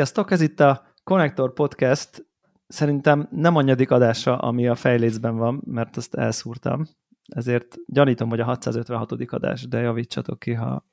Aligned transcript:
Sziasztok, 0.00 0.30
ez 0.30 0.40
itt 0.40 0.60
a 0.60 0.94
Connector 1.04 1.52
Podcast. 1.52 2.26
Szerintem 2.66 3.28
nem 3.30 3.56
annyadik 3.56 3.90
adása, 3.90 4.38
ami 4.38 4.68
a 4.68 4.74
fejlécben 4.74 5.36
van, 5.36 5.62
mert 5.66 5.96
azt 5.96 6.14
elszúrtam. 6.14 6.86
Ezért 7.28 7.76
gyanítom, 7.86 8.28
hogy 8.28 8.40
a 8.40 8.44
656. 8.44 9.12
adás, 9.32 9.68
de 9.68 9.80
javítsatok 9.80 10.38
ki, 10.38 10.52
ha 10.52 10.86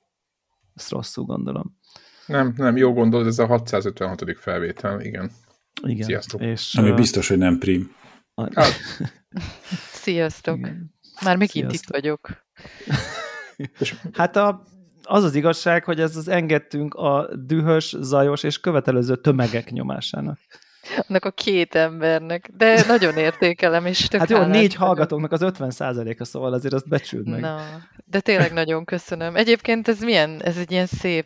ezt 0.76 0.92
rosszul 0.92 1.24
gondolom. 1.26 1.78
Nem, 2.26 2.54
nem, 2.58 2.78
jó 2.78 2.94
gondolod, 2.94 3.28
ez 3.28 3.40
a 3.40 3.46
656. 3.46 4.24
felvétel, 4.38 5.02
igen. 5.02 5.32
Igen. 5.82 6.06
Sziasztok. 6.06 6.42
És, 6.42 6.76
Ami 6.76 6.92
biztos, 6.92 7.28
hogy 7.28 7.38
nem 7.38 7.58
prim. 7.58 7.92
Hát. 8.54 8.74
Sziasztok. 10.04 10.58
Igen. 10.58 10.94
Már 11.24 11.38
megint 11.38 11.70
Sziasztok. 11.70 11.74
itt 11.74 12.02
vagyok. 12.02 12.46
hát 14.20 14.36
a 14.36 14.64
az 15.08 15.24
az 15.24 15.36
igazság, 15.36 15.84
hogy 15.84 16.00
ez 16.00 16.16
az 16.16 16.28
engedtünk 16.28 16.94
a 16.94 17.30
dühös, 17.36 17.96
zajos 18.00 18.44
és 18.44 18.60
követelőző 18.60 19.16
tömegek 19.16 19.72
nyomásának. 19.72 20.40
Annak 21.08 21.26
a 21.26 21.32
két 21.32 21.76
embernek, 21.76 22.50
de 22.58 22.86
nagyon 22.88 23.18
értékelem, 23.18 23.86
és 23.86 24.08
tök 24.08 24.20
Hát 24.20 24.30
jó, 24.30 24.44
négy 24.44 24.76
hallgatóknak 24.76 25.32
az 25.32 25.42
50% 25.44 26.20
a 26.20 26.26
szóval 26.26 26.54
azért 26.54 26.74
azt 26.74 26.88
becsüld 26.88 27.30
meg. 27.30 27.40
Na, 27.40 27.60
de 28.06 28.20
tényleg 28.20 28.54
nagyon 28.54 28.86
köszönöm. 28.86 29.36
Egyébként 29.36 29.88
ez 29.88 30.00
milyen, 30.00 30.42
ez 30.44 30.58
egy 30.58 30.72
ilyen 30.72 30.86
szép 30.86 31.26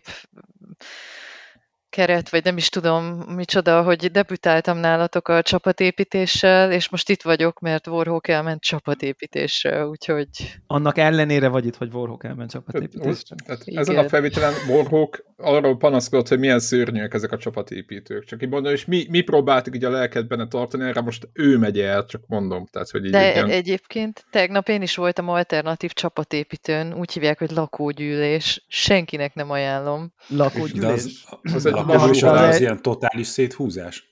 keret, 1.92 2.30
vagy 2.30 2.44
nem 2.44 2.58
is 2.58 2.70
tudom 2.70 3.03
micsoda, 3.36 3.84
hogy 3.84 4.11
debütáltam 4.11 4.78
nálatok 4.78 5.28
a 5.28 5.42
csapatépítéssel, 5.42 6.72
és 6.72 6.89
most 6.89 7.09
itt 7.09 7.22
vagyok, 7.22 7.59
mert 7.59 7.88
Warhawk 7.88 8.28
elment 8.28 8.61
csapatépítésre, 8.61 9.88
úgyhogy... 9.88 10.28
Annak 10.67 10.97
ellenére 10.97 11.47
vagy 11.47 11.66
itt, 11.66 11.75
hogy 11.75 11.94
Warhawk 11.94 12.23
elment 12.23 12.52
csapatépítésre. 12.52 13.36
Tehát 13.45 13.62
ezen 13.66 13.97
a 13.97 14.09
felvételen 14.09 14.53
Warhawk 14.69 15.25
arról 15.38 15.78
panaszkodott, 15.78 16.28
hogy 16.28 16.39
milyen 16.39 16.59
szörnyűek 16.59 17.14
ezek 17.14 17.31
a 17.31 17.38
csapatépítők. 17.38 18.25
Csak 18.25 18.44
így 18.44 18.50
mondom, 18.50 18.73
és 18.73 18.86
mi, 18.86 19.06
mi 19.09 19.22
próbáltuk 19.22 19.75
így 19.75 19.84
a 19.84 19.89
lelket 19.89 20.28
benne 20.28 20.47
tartani, 20.47 20.84
erre 20.84 21.02
most 21.02 21.30
ő 21.34 21.58
megy 21.58 21.80
el, 21.80 22.06
csak 22.06 22.22
mondom. 22.28 22.66
Tehát, 22.72 22.89
hogy 22.89 23.06
így 23.06 23.12
De 23.12 23.31
ilyen... 23.31 23.50
egyébként 23.50 24.25
tegnap 24.30 24.67
én 24.69 24.81
is 24.81 24.95
voltam 24.95 25.30
alternatív 25.30 25.92
csapatépítőn, 25.92 26.94
úgy 26.94 27.12
hívják, 27.12 27.39
hogy 27.39 27.52
lakógyűlés. 27.52 28.66
Senkinek 28.67 29.34
nem 29.34 29.52
ajánlom. 29.52 30.14
Lakógyűlés? 30.28 31.03
az, 31.42 31.53
az 31.53 31.66
egy 31.66 31.81
az, 31.90 32.24
az 32.24 32.60
ilyen 32.60 32.82
totális 32.82 33.28
széthúzás? 33.28 34.10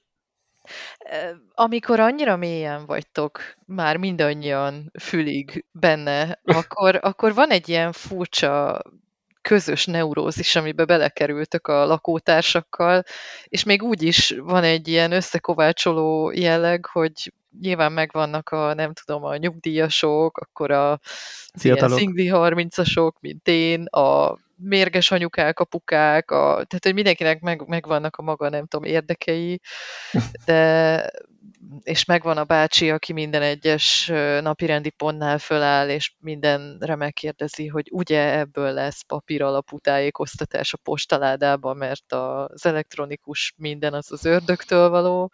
Amikor 1.54 2.00
annyira 2.00 2.36
mélyen 2.36 2.86
vagytok, 2.86 3.42
már 3.66 3.98
mindannyian 3.98 4.92
fülig 5.00 5.66
benne, 5.72 6.40
akkor, 6.44 7.00
akkor 7.02 7.34
van 7.34 7.50
egy 7.50 7.70
ilyen 7.70 7.92
furcsa 7.92 8.82
közös 9.42 9.86
neurózis, 9.86 10.56
amiben 10.56 10.86
belekerültök 10.86 11.68
a 11.68 11.86
lakótársakkal, 11.86 13.04
és 13.44 13.64
még 13.64 13.84
úgy 13.84 14.04
is 14.04 14.36
van 14.38 14.64
egy 14.64 14.88
ilyen 14.88 15.12
összekovácsoló 15.12 16.32
jelleg, 16.32 16.86
hogy 16.86 17.34
nyilván 17.62 17.92
megvannak 17.92 18.50
a, 18.50 18.74
nem 18.74 18.94
tudom, 18.94 19.24
a 19.24 19.38
nyugdíjasok, 19.38 20.38
akkor 20.38 20.72
a 20.72 21.00
szingli 21.54 22.30
30-asok, 22.34 23.12
mint 23.20 23.48
én, 23.48 23.86
a 23.86 24.38
mérges 24.62 25.12
anyukák, 25.12 25.60
apukák, 25.60 26.32
a, 26.32 26.46
tehát 26.46 26.80
hogy 26.84 26.94
mindenkinek 26.94 27.42
meg, 27.42 27.68
megvannak 27.68 28.16
a 28.16 28.22
maga, 28.22 28.50
nem 28.50 28.68
tudom, 28.68 28.86
érdekei, 28.86 29.60
de 30.46 31.12
és 31.84 32.06
megvan 32.06 32.38
a 32.38 32.44
bácsi, 32.44 32.90
aki 32.90 33.14
minden 33.14 33.42
egyes 33.42 34.12
napirendi 34.42 34.90
pontnál 34.90 35.38
föláll, 35.38 35.90
és 35.90 36.14
mindenre 36.20 36.96
megkérdezi, 36.96 37.68
hogy 37.68 37.88
ugye 37.92 38.38
ebből 38.38 38.72
lesz 38.72 39.02
papír 39.02 39.42
alapú 39.42 39.80
tájékoztatás 39.80 40.74
a 40.74 40.78
postaládában, 40.78 41.78
mert 41.78 42.14
az 42.14 42.66
elektronikus 42.66 43.54
minden 43.58 43.94
az 43.94 44.12
az 44.12 44.26
ördögtől 44.26 44.90
való, 44.90 45.32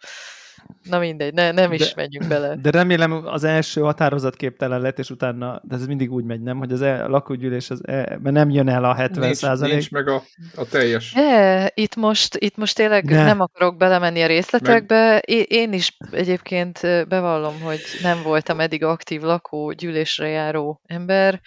Na 0.82 0.98
mindegy, 0.98 1.34
ne, 1.34 1.50
nem 1.50 1.72
is 1.72 1.80
de, 1.80 1.92
menjünk 1.96 2.28
bele. 2.28 2.56
De 2.56 2.70
remélem 2.70 3.12
az 3.12 3.44
első 3.44 3.80
határozat 3.80 4.36
képtelen 4.36 4.80
lett, 4.80 4.98
és 4.98 5.10
utána, 5.10 5.60
de 5.64 5.74
ez 5.74 5.86
mindig 5.86 6.12
úgy 6.12 6.24
megy, 6.24 6.40
nem? 6.40 6.58
Hogy 6.58 6.72
az 6.72 6.82
e, 6.82 7.04
a 7.04 7.08
lakógyűlés, 7.08 7.70
az 7.70 7.86
e, 7.86 7.94
mert 7.94 8.34
nem 8.34 8.50
jön 8.50 8.68
el 8.68 8.84
a 8.84 8.94
70 8.94 9.24
nincs, 9.24 9.36
százalék. 9.36 9.72
Nincs 9.72 9.90
meg 9.90 10.08
a, 10.08 10.22
a 10.54 10.64
teljes. 10.64 11.12
De, 11.12 11.70
itt 11.74 11.96
most, 11.96 12.36
itt 12.36 12.56
most 12.56 12.74
tényleg 12.74 13.04
ne. 13.04 13.24
nem 13.24 13.40
akarok 13.40 13.76
belemenni 13.76 14.22
a 14.22 14.26
részletekbe. 14.26 15.10
Meg... 15.10 15.22
Én 15.48 15.72
is 15.72 15.96
egyébként 16.10 16.80
bevallom, 17.08 17.60
hogy 17.60 17.80
nem 18.02 18.22
voltam 18.22 18.60
eddig 18.60 18.84
aktív 18.84 19.20
lakógyűlésre 19.20 20.28
járó 20.28 20.80
ember, 20.86 21.40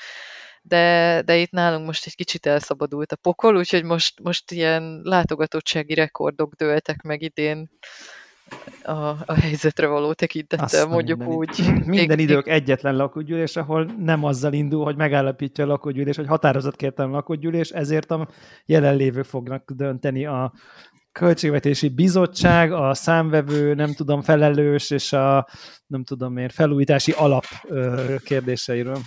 de, 0.61 1.21
de 1.25 1.37
itt 1.37 1.51
nálunk 1.51 1.85
most 1.85 2.05
egy 2.05 2.15
kicsit 2.15 2.45
elszabadult 2.45 3.11
a 3.11 3.15
pokol, 3.15 3.57
úgyhogy 3.57 3.83
most, 3.83 4.19
most 4.19 4.51
ilyen 4.51 4.99
látogatottsági 5.03 5.93
rekordok 5.93 6.53
dőltek 6.53 7.01
meg 7.01 7.21
idén 7.21 7.69
a, 8.83 8.91
a 9.25 9.33
helyzetre 9.33 9.87
való 9.87 10.13
tekintettel, 10.13 10.87
mondjuk 10.87 11.17
minden 11.17 11.37
úgy. 11.37 11.85
Minden 11.85 12.19
idők 12.19 12.47
egyetlen 12.47 12.95
lakógyűlés, 12.95 13.55
ahol 13.55 13.83
nem 13.97 14.23
azzal 14.23 14.53
indul, 14.53 14.83
hogy 14.83 14.95
megállapítja 14.95 15.63
a 15.63 15.67
lakógyűlés, 15.67 16.15
hogy 16.15 16.27
határozatképtelen 16.27 17.11
lakógyűlés, 17.11 17.69
ezért 17.69 18.11
a 18.11 18.27
jelenlévők 18.65 19.25
fognak 19.25 19.71
dönteni 19.71 20.25
a 20.25 20.53
költségvetési 21.11 21.89
bizottság, 21.89 22.71
a 22.71 22.93
számvevő, 22.93 23.73
nem 23.73 23.93
tudom, 23.93 24.21
felelős, 24.21 24.89
és 24.89 25.13
a 25.13 25.47
nem 25.87 26.03
tudom 26.03 26.33
miért, 26.33 26.53
felújítási 26.53 27.11
alap 27.11 27.45
ö, 27.67 28.15
kérdéseiről. 28.23 28.97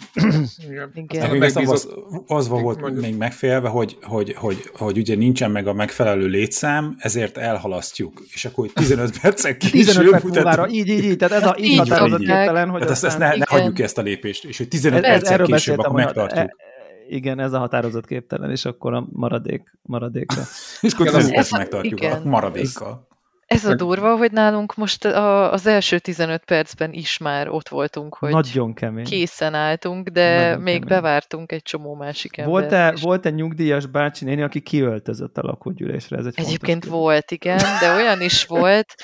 Igen. 0.69 0.91
Igen. 0.95 1.43
Az, 1.43 1.57
az, 1.57 1.89
az 2.27 2.49
volt 2.49 2.81
mondjuk. 2.81 3.05
még 3.05 3.17
megfélve, 3.17 3.69
hogy, 3.69 3.97
hogy, 4.03 4.35
hogy, 4.35 4.71
hogy 4.75 4.99
ugye 4.99 5.15
nincsen 5.15 5.51
meg 5.51 5.67
a 5.67 5.73
megfelelő 5.73 6.27
létszám, 6.27 6.95
ezért 6.99 7.39
elhalasztjuk. 7.39 8.23
És 8.33 8.45
akkor 8.45 8.69
15 8.75 9.19
percek 9.21 9.57
később 9.57 9.87
15 9.87 10.11
perc 10.11 10.23
múlvára, 10.23 10.69
így, 10.69 10.89
így, 10.89 11.05
így, 11.05 11.17
tehát 11.17 11.43
ez 11.43 11.49
a 11.49 11.57
így 11.59 11.79
határozott 11.79 12.19
képtelen, 12.19 12.69
hogy 12.69 12.81
tehát 12.81 12.95
ezt, 12.95 13.05
ezt 13.05 13.19
ne, 13.19 13.37
ne 13.37 13.45
hagyjuk 13.49 13.79
ezt 13.79 13.99
a 13.99 14.03
lépést, 14.03 14.45
és 14.45 14.59
hogy 14.59 14.69
15 14.69 15.01
percek 15.01 15.43
később 15.43 15.79
akkor 15.79 15.95
megtartjuk. 15.95 16.45
E, 16.45 16.72
igen, 17.13 17.39
ez 17.39 17.53
a 17.53 17.59
határozott 17.59 18.07
képtelen, 18.07 18.51
és 18.51 18.65
akkor 18.65 18.95
a 18.95 19.07
maradék, 19.11 19.79
maradékra. 19.83 20.43
és 20.81 20.93
akkor 20.93 21.07
ezt, 21.07 21.31
ezt 21.31 21.53
megtartjuk 21.53 22.01
igen. 22.01 22.23
a 22.23 22.29
maradékkal. 22.29 23.11
Ez 23.53 23.65
a 23.65 23.75
durva, 23.75 24.17
hogy 24.17 24.33
nálunk 24.33 24.75
most 24.75 25.05
a, 25.05 25.53
az 25.53 25.67
első 25.67 25.99
15 25.99 26.45
percben 26.45 26.93
is 26.93 27.19
már 27.19 27.49
ott 27.49 27.69
voltunk, 27.69 28.15
hogy 28.15 28.31
Nagyon 28.31 28.75
kemény. 28.75 29.05
készen 29.05 29.55
álltunk, 29.55 30.09
de 30.09 30.37
Nagyon 30.37 30.61
még 30.61 30.73
kemény. 30.73 30.89
bevártunk 30.89 31.53
egy 31.53 31.63
csomó 31.63 31.95
másik 31.95 32.37
embert. 32.37 32.59
Volt-e, 32.59 32.95
volt-e 33.01 33.31
nyugdíjas 33.31 33.87
bácsi 33.87 34.25
néni, 34.25 34.43
aki 34.43 34.61
kiöltözött 34.61 35.39
a 35.39 35.43
lakógyűlésre? 35.43 36.17
Ez 36.17 36.27
egy 36.27 36.33
egyébként 36.37 36.85
volt, 36.85 37.31
igen, 37.31 37.59
de 37.81 37.95
olyan 37.95 38.21
is 38.21 38.45
volt. 38.47 38.95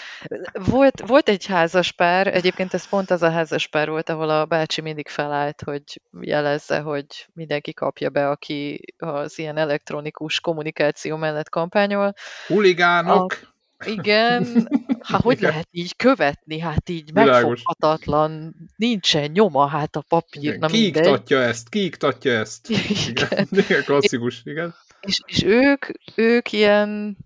volt. 0.52 1.06
Volt 1.06 1.28
egy 1.28 1.46
házas 1.46 1.92
pár, 1.92 2.26
egyébként 2.26 2.74
ez 2.74 2.88
pont 2.88 3.10
az 3.10 3.22
a 3.22 3.30
házas 3.30 3.66
pár 3.66 3.88
volt, 3.88 4.08
ahol 4.08 4.30
a 4.30 4.44
bácsi 4.44 4.80
mindig 4.80 5.08
felállt, 5.08 5.62
hogy 5.64 5.82
jelezze, 6.20 6.78
hogy 6.80 7.06
mindenki 7.32 7.72
kapja 7.72 8.10
be, 8.10 8.28
aki 8.28 8.80
az 8.96 9.38
ilyen 9.38 9.56
elektronikus 9.56 10.40
kommunikáció 10.40 11.16
mellett 11.16 11.48
kampányol. 11.48 12.14
Huligánok! 12.46 13.38
A, 13.42 13.56
igen, 13.86 14.68
hát 15.00 15.20
hogy 15.20 15.36
Igen. 15.36 15.50
lehet 15.50 15.68
így 15.70 15.96
követni? 15.96 16.58
Hát 16.58 16.88
így 16.88 17.12
Világos. 17.12 17.42
megfoghatatlan, 17.42 18.54
nincsen 18.76 19.30
nyoma, 19.30 19.66
hát 19.66 19.96
a 19.96 20.04
papír. 20.08 20.58
Kiiktatja 20.58 21.38
ezt, 21.42 21.68
kiiktatja 21.68 22.32
ezt. 22.32 22.68
Igen. 23.08 23.48
igen. 23.50 23.82
klasszikus, 23.84 24.40
igen. 24.44 24.74
És, 25.00 25.20
és 25.26 25.42
ők, 25.42 25.86
ők 26.14 26.52
ilyen, 26.52 27.16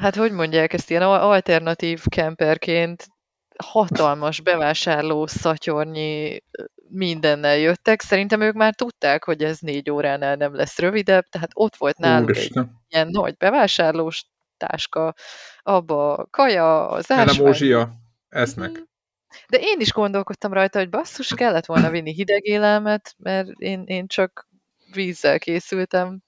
hát 0.00 0.16
hogy 0.16 0.32
mondják 0.32 0.72
ezt, 0.72 0.90
ilyen 0.90 1.02
alternatív 1.02 2.02
kemperként 2.08 3.06
hatalmas 3.56 4.40
bevásárló 4.40 5.26
szatyornyi 5.26 6.42
mindennel 6.88 7.56
jöttek. 7.56 8.00
Szerintem 8.00 8.40
ők 8.40 8.54
már 8.54 8.74
tudták, 8.74 9.24
hogy 9.24 9.42
ez 9.42 9.58
négy 9.58 9.90
óránál 9.90 10.36
nem 10.36 10.54
lesz 10.54 10.78
rövidebb, 10.78 11.24
tehát 11.24 11.50
ott 11.54 11.76
volt 11.76 11.98
náluk 11.98 12.28
Úristen. 12.28 12.62
egy 12.62 12.70
ilyen 12.88 13.08
nagy 13.10 13.36
bevásárlós 13.36 14.24
táska, 14.56 15.14
abba 15.62 16.26
kaja, 16.30 16.88
az 16.88 17.10
ásvány. 17.10 17.36
Elemózsia, 17.36 17.92
esznek. 18.28 18.70
Mhm. 18.70 18.82
De 19.48 19.58
én 19.60 19.80
is 19.80 19.92
gondolkodtam 19.92 20.52
rajta, 20.52 20.78
hogy 20.78 20.88
basszus, 20.88 21.34
kellett 21.34 21.66
volna 21.66 21.90
vinni 21.90 22.12
hideg 22.12 22.46
élelmet, 22.46 23.14
mert 23.18 23.48
én, 23.48 23.82
én 23.86 24.06
csak 24.06 24.48
vízzel 24.92 25.38
készültem. 25.38 26.22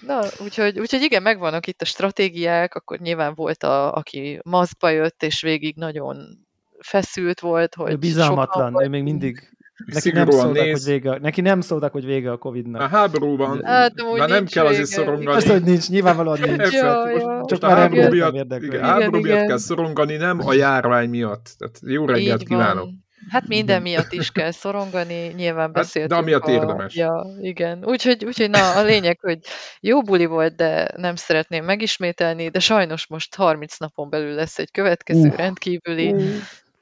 Na, 0.00 0.20
úgyhogy, 0.38 0.78
úgyhogy 0.78 1.02
igen, 1.02 1.22
megvannak 1.22 1.66
itt 1.66 1.82
a 1.82 1.84
stratégiák, 1.84 2.74
akkor 2.74 2.98
nyilván 2.98 3.34
volt, 3.34 3.62
a, 3.62 3.94
aki 3.94 4.40
maszkba 4.44 4.88
jött, 4.88 5.22
és 5.22 5.40
végig 5.40 5.76
nagyon 5.76 6.46
feszült 6.78 7.40
volt, 7.40 7.74
hogy 7.74 7.98
bizalmatlan, 7.98 8.82
ő 8.82 8.88
még 8.88 9.02
mindig 9.02 9.56
Neki 9.84 10.10
nem, 10.10 10.30
szóltak, 10.30 10.52
néz. 10.52 10.84
hogy 10.84 10.92
vége, 10.92 11.18
neki 11.18 11.40
nem 11.40 11.60
szóltak, 11.60 11.92
hogy 11.92 12.04
vége 12.04 12.30
a 12.30 12.36
Covid-nak. 12.36 12.80
A 12.80 12.86
háborúban. 12.86 13.64
Hát, 13.64 13.92
már 14.16 14.28
nem 14.28 14.46
kell 14.46 14.66
azért 14.66 14.86
szorongani. 14.86 15.36
Azt, 15.36 15.48
hogy 15.48 15.62
nincs, 15.62 15.88
nyilvánvalóan 15.88 16.38
nincs. 16.40 16.72
Ja, 16.72 17.08
ja. 17.08 17.44
Csak 17.46 17.60
már 17.60 17.76
háború 17.76 18.08
miatt, 18.08 18.62
igen, 18.62 18.82
háború 18.82 19.20
miatt 19.20 19.46
kell 19.46 19.56
szorongani, 19.56 20.16
nem 20.16 20.40
a 20.46 20.52
járvány 20.52 21.08
miatt. 21.08 21.54
Tehát 21.58 21.78
jó 21.82 22.06
reggelt 22.06 22.42
kívánok. 22.42 22.88
Hát 23.28 23.48
minden 23.48 23.82
miatt 23.82 24.12
is 24.12 24.30
kell 24.30 24.50
szorongani, 24.50 25.32
nyilván 25.36 25.72
beszéltünk. 25.72 26.14
Hát, 26.14 26.24
de 26.24 26.32
amiatt 26.32 26.48
a... 26.48 26.50
érdemes. 26.50 26.94
Ja, 26.94 27.26
igen. 27.40 27.84
Úgyhogy, 27.84 28.24
úgyhogy 28.24 28.50
na, 28.50 28.74
a 28.74 28.82
lényeg, 28.82 29.18
hogy 29.20 29.38
jó 29.80 30.02
buli 30.02 30.26
volt, 30.26 30.56
de 30.56 30.88
nem 30.96 31.16
szeretném 31.16 31.64
megismételni, 31.64 32.48
de 32.48 32.58
sajnos 32.58 33.06
most 33.06 33.34
30 33.34 33.76
napon 33.76 34.10
belül 34.10 34.34
lesz 34.34 34.58
egy 34.58 34.70
következő 34.70 35.28
uh. 35.28 35.36
rendkívüli, 35.36 36.12
uh. 36.12 36.22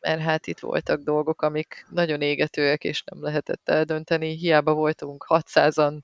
Mert 0.07 0.21
hát 0.21 0.47
itt 0.47 0.59
voltak 0.59 1.03
dolgok, 1.03 1.43
amik 1.43 1.87
nagyon 1.91 2.21
égetőek, 2.21 2.85
és 2.85 3.03
nem 3.05 3.23
lehetett 3.23 3.69
eldönteni. 3.69 4.37
Hiába 4.37 4.75
voltunk 4.75 5.27
600-an, 5.29 5.99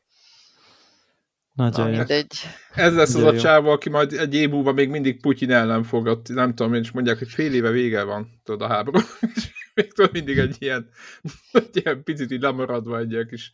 nagyon 1.55 1.93
jó. 1.93 2.03
Egy... 2.07 2.35
Ez 2.75 2.95
lesz 2.95 3.15
az 3.15 3.23
a 3.23 3.39
csáva, 3.39 3.73
aki 3.73 3.89
majd 3.89 4.13
egy 4.13 4.35
év 4.35 4.51
múlva 4.51 4.73
még 4.73 4.89
mindig 4.89 5.21
Putyin 5.21 5.51
ellen 5.51 5.83
fog, 5.83 6.21
nem 6.29 6.55
tudom, 6.55 6.75
és 6.75 6.91
mondják, 6.91 7.19
hogy 7.19 7.29
fél 7.29 7.55
éve 7.55 7.71
vége 7.71 8.03
van, 8.03 8.41
tudod, 8.45 8.63
a 8.63 8.73
háború. 8.73 8.99
még 9.75 9.93
tudod, 9.93 10.13
mindig 10.13 10.39
egy 10.39 10.57
ilyen, 10.59 10.89
egy 11.53 11.69
ilyen 11.73 12.03
picit 12.03 12.31
így 12.31 12.41
lemaradva 12.41 12.99
egy 12.99 13.11
ilyen 13.11 13.27
kis, 13.27 13.53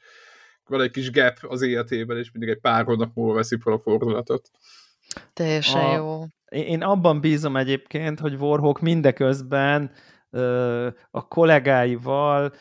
van 0.66 0.80
egy 0.80 0.90
kis 0.90 1.10
gap 1.10 1.36
az 1.40 1.62
életében, 1.62 2.18
és 2.18 2.30
mindig 2.32 2.50
egy 2.50 2.60
pár 2.60 2.84
hónap 2.84 3.14
múlva 3.14 3.34
veszik 3.34 3.62
fel 3.62 3.72
a 3.72 3.78
fordulatot. 3.78 4.50
Teljesen 5.32 5.84
a, 5.84 5.94
jó. 5.94 6.24
Én 6.48 6.82
abban 6.82 7.20
bízom 7.20 7.56
egyébként, 7.56 8.20
hogy 8.20 8.34
Warhawk 8.34 8.80
mindeközben 8.80 9.90
a 11.10 11.28
kollégáival 11.28 12.52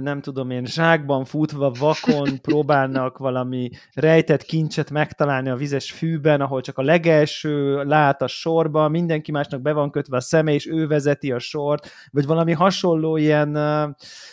nem 0.00 0.20
tudom 0.20 0.50
én, 0.50 0.64
zsákban 0.64 1.24
futva, 1.24 1.72
vakon 1.78 2.28
próbálnak 2.48 3.18
valami 3.18 3.70
rejtett 3.94 4.42
kincset 4.42 4.90
megtalálni 4.90 5.48
a 5.48 5.56
vizes 5.56 5.92
fűben, 5.92 6.40
ahol 6.40 6.60
csak 6.60 6.78
a 6.78 6.82
legelső 6.82 7.82
lát 7.82 8.22
a 8.22 8.26
sorba, 8.26 8.88
mindenki 8.88 9.30
másnak 9.30 9.62
be 9.62 9.72
van 9.72 9.90
kötve 9.90 10.16
a 10.16 10.20
szeme, 10.20 10.52
és 10.52 10.66
ő 10.66 10.86
vezeti 10.86 11.32
a 11.32 11.38
sort, 11.38 11.90
vagy 12.10 12.26
valami 12.26 12.52
hasonló 12.52 13.16
ilyen, 13.16 13.52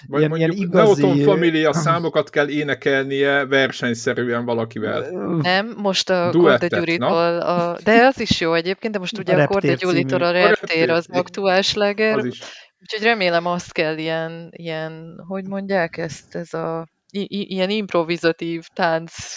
vagy 0.08 0.20
ilyen, 0.20 0.36
ilyen 0.36 0.52
igazi... 0.52 1.02
Neoton 1.02 1.24
Familia 1.24 1.74
számokat 1.88 2.30
kell 2.30 2.48
énekelnie 2.48 3.46
versenyszerűen 3.46 4.46
valakivel. 4.46 5.10
Nem, 5.42 5.74
most 5.78 6.10
a 6.10 6.30
Korda 6.32 6.68
Gyuritól, 6.68 7.40
a... 7.40 7.78
de 7.84 8.06
az 8.06 8.20
is 8.20 8.40
jó 8.40 8.54
egyébként, 8.54 8.94
de 8.94 9.00
most 9.00 9.18
ugye 9.18 9.36
a, 9.36 9.42
a 9.42 9.48
Korda 9.48 9.74
Gyuritól 9.74 10.22
a 10.22 10.32
Reptér 10.32 10.90
az 10.90 11.08
aktuális 11.12 11.74
leger. 11.74 12.18
Az 12.18 12.26
is 12.26 12.42
Úgyhogy 12.82 13.04
remélem 13.04 13.46
azt 13.46 13.72
kell 13.72 13.98
ilyen, 13.98 14.50
ilyen 14.52 15.24
hogy 15.28 15.48
mondják 15.48 15.98
ezt, 15.98 16.36
ez 16.36 16.54
a 16.54 16.88
i- 17.12 17.54
ilyen 17.54 17.70
improvizatív 17.70 18.68
tánc 18.74 19.36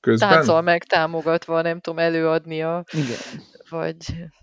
Közben? 0.00 0.28
tánccal 0.28 0.62
megtámogatva, 0.62 1.62
nem 1.62 1.80
tudom, 1.80 1.98
előadnia. 1.98 2.84
Igen. 2.92 3.42
Vagy, 3.68 3.96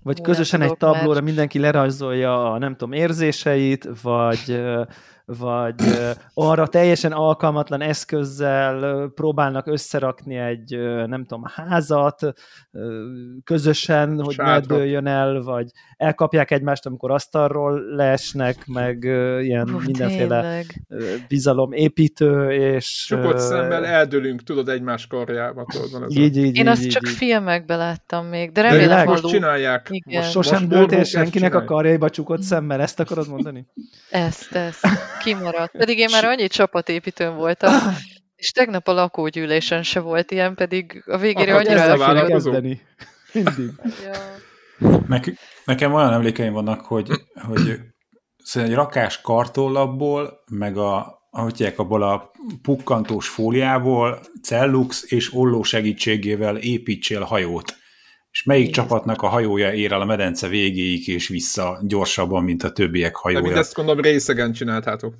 vagy 0.03 0.21
közösen 0.21 0.61
egy 0.61 0.77
tablóra 0.77 1.13
mert... 1.13 1.25
mindenki 1.25 1.59
lerajzolja 1.59 2.51
a 2.51 2.57
nem 2.57 2.75
tudom, 2.75 2.91
érzéseit, 2.91 3.87
vagy 4.01 4.61
vagy 5.37 5.75
arra 6.33 6.67
teljesen 6.67 7.11
alkalmatlan 7.11 7.81
eszközzel 7.81 9.07
próbálnak 9.15 9.67
összerakni 9.67 10.35
egy, 10.35 10.77
nem 11.07 11.25
tudom, 11.25 11.43
házat 11.55 12.33
közösen, 13.43 14.21
hogy 14.21 14.33
Sátra. 14.33 14.53
ne 14.53 14.59
dőljön 14.59 15.07
el, 15.07 15.41
vagy 15.41 15.69
elkapják 15.97 16.51
egymást, 16.51 16.85
amikor 16.85 17.11
asztalról 17.11 17.95
leesnek, 17.95 18.67
meg 18.67 19.03
ilyen 19.41 19.69
oh, 19.73 19.85
mindenféle 19.85 20.41
tényleg. 20.41 20.65
bizalomépítő, 21.27 22.51
és... 22.51 23.05
Csukott 23.07 23.39
szemmel 23.39 23.85
eldőlünk, 23.85 24.43
tudod, 24.43 24.69
egymás 24.69 25.07
karjába. 25.07 25.65
Tudod, 25.71 25.91
van 25.91 26.03
ez 26.03 26.15
így, 26.15 26.37
így, 26.37 26.55
Én 26.55 26.61
így, 26.61 26.67
azt 26.67 26.83
így, 26.83 26.91
csak 26.91 27.07
így. 27.07 27.15
filmekben 27.15 27.77
láttam 27.77 28.25
még, 28.25 28.51
de 28.51 28.61
remélem, 28.61 28.97
de 28.97 29.03
most 29.03 29.27
csinálják. 29.27 29.87
Igen. 29.91 30.21
Most 30.21 30.31
sosem 30.31 30.67
dőltél 30.67 31.03
senkinek 31.03 31.55
a 31.55 31.63
karjaiba 31.63 32.09
csukott 32.09 32.41
szemmel, 32.41 32.81
ezt 32.81 32.99
akarod 32.99 33.27
mondani? 33.29 33.67
Ezt, 34.09 34.55
ezt 34.55 34.87
kimaradt. 35.19 35.77
Pedig 35.77 35.97
én 35.97 36.09
már 36.11 36.25
annyi 36.25 36.47
csapatépítőn 36.47 37.35
voltam, 37.35 37.73
és 38.35 38.49
tegnap 38.49 38.87
a 38.87 38.91
lakógyűlésen 38.91 39.83
se 39.83 39.99
volt 39.99 40.31
ilyen, 40.31 40.55
pedig 40.55 41.03
a 41.05 41.17
végére 41.17 41.53
Akar 41.53 41.65
annyira 41.65 42.15
el 42.17 42.25
kezdeni. 42.25 42.81
Mindig. 43.33 43.71
Ja. 44.03 44.97
Ne, 45.07 45.19
nekem 45.65 45.93
olyan 45.93 46.13
emlékeim 46.13 46.53
vannak, 46.53 46.81
hogy, 46.81 47.09
hogy 47.33 47.79
szóval 48.43 48.69
egy 48.69 48.75
rakás 48.75 49.21
kartollapból, 49.21 50.43
meg 50.51 50.77
a, 50.77 51.19
ahogy 51.31 51.57
hívják, 51.57 51.79
abból 51.79 52.03
a 52.03 52.31
pukkantós 52.61 53.27
fóliából 53.27 54.19
cellux 54.41 55.11
és 55.11 55.33
olló 55.33 55.63
segítségével 55.63 56.57
építsél 56.57 57.21
hajót. 57.21 57.77
És 58.39 58.45
melyik 58.45 58.67
Igen. 58.67 58.73
csapatnak 58.73 59.21
a 59.21 59.27
hajója 59.27 59.73
ér 59.73 59.91
el 59.91 60.01
a 60.01 60.05
medence 60.05 60.47
végéig 60.47 61.07
és 61.07 61.27
vissza 61.27 61.79
gyorsabban, 61.81 62.43
mint 62.43 62.63
a 62.63 62.71
többiek 62.71 63.15
hajója? 63.15 63.41
De 63.41 63.47
mindezt 63.47 63.73
gondolom 63.73 64.01
részegen 64.01 64.51
csináltátok. 64.51 65.13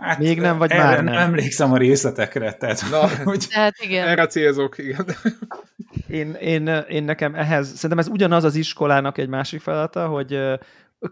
Hát, 0.00 0.18
Még 0.18 0.40
nem, 0.40 0.58
vagy 0.58 0.70
már 0.70 1.04
nem. 1.04 1.14
emlékszem 1.14 1.72
a 1.72 1.76
részletekre, 1.76 2.52
tehát, 2.52 2.84
Na, 2.90 3.08
hogy 3.30 3.46
hát 3.50 3.74
igen. 3.80 4.08
erre 4.08 4.26
célzok, 4.26 4.78
igen. 4.78 5.06
Én, 6.08 6.32
én, 6.32 6.66
én 6.88 7.04
nekem 7.04 7.34
ehhez, 7.34 7.66
szerintem 7.74 7.98
ez 7.98 8.08
ugyanaz 8.08 8.44
az 8.44 8.54
iskolának 8.54 9.18
egy 9.18 9.28
másik 9.28 9.60
feladata, 9.60 10.06
hogy 10.06 10.38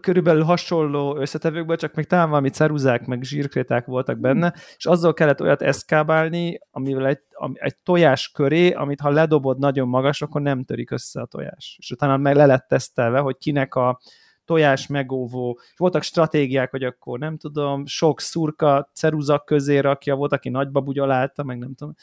körülbelül 0.01 0.43
hasonló 0.43 1.17
összetevőkből, 1.17 1.75
csak 1.75 1.93
még 1.93 2.05
talán 2.05 2.29
valami 2.29 2.49
ceruzák, 2.49 3.05
meg 3.05 3.23
zsírkréták 3.23 3.85
voltak 3.85 4.19
benne, 4.19 4.53
és 4.77 4.85
azzal 4.85 5.13
kellett 5.13 5.41
olyat 5.41 5.61
eszkábálni, 5.61 6.59
amivel 6.71 7.07
egy, 7.07 7.19
ami, 7.31 7.53
egy 7.57 7.77
tojás 7.77 8.31
köré, 8.31 8.71
amit 8.71 8.99
ha 8.99 9.09
ledobod 9.09 9.59
nagyon 9.59 9.87
magas, 9.87 10.21
akkor 10.21 10.41
nem 10.41 10.63
törik 10.63 10.91
össze 10.91 11.21
a 11.21 11.25
tojás. 11.25 11.75
És 11.79 11.91
utána 11.91 12.17
meg 12.17 12.35
le 12.35 12.45
lett 12.45 12.67
tesztelve, 12.67 13.19
hogy 13.19 13.37
kinek 13.37 13.75
a 13.75 13.99
tojás 14.45 14.87
megóvó, 14.87 15.59
és 15.71 15.77
voltak 15.77 16.03
stratégiák, 16.03 16.71
hogy 16.71 16.83
akkor 16.83 17.19
nem 17.19 17.37
tudom, 17.37 17.85
sok 17.85 18.21
szurka 18.21 18.89
ceruzak 18.93 19.45
közé 19.45 19.77
rakja, 19.77 20.15
volt, 20.15 20.33
aki 20.33 20.49
nagyba 20.49 20.81
bugyolálta, 20.81 21.43
meg 21.43 21.57
nem 21.57 21.73
tudom. 21.73 21.93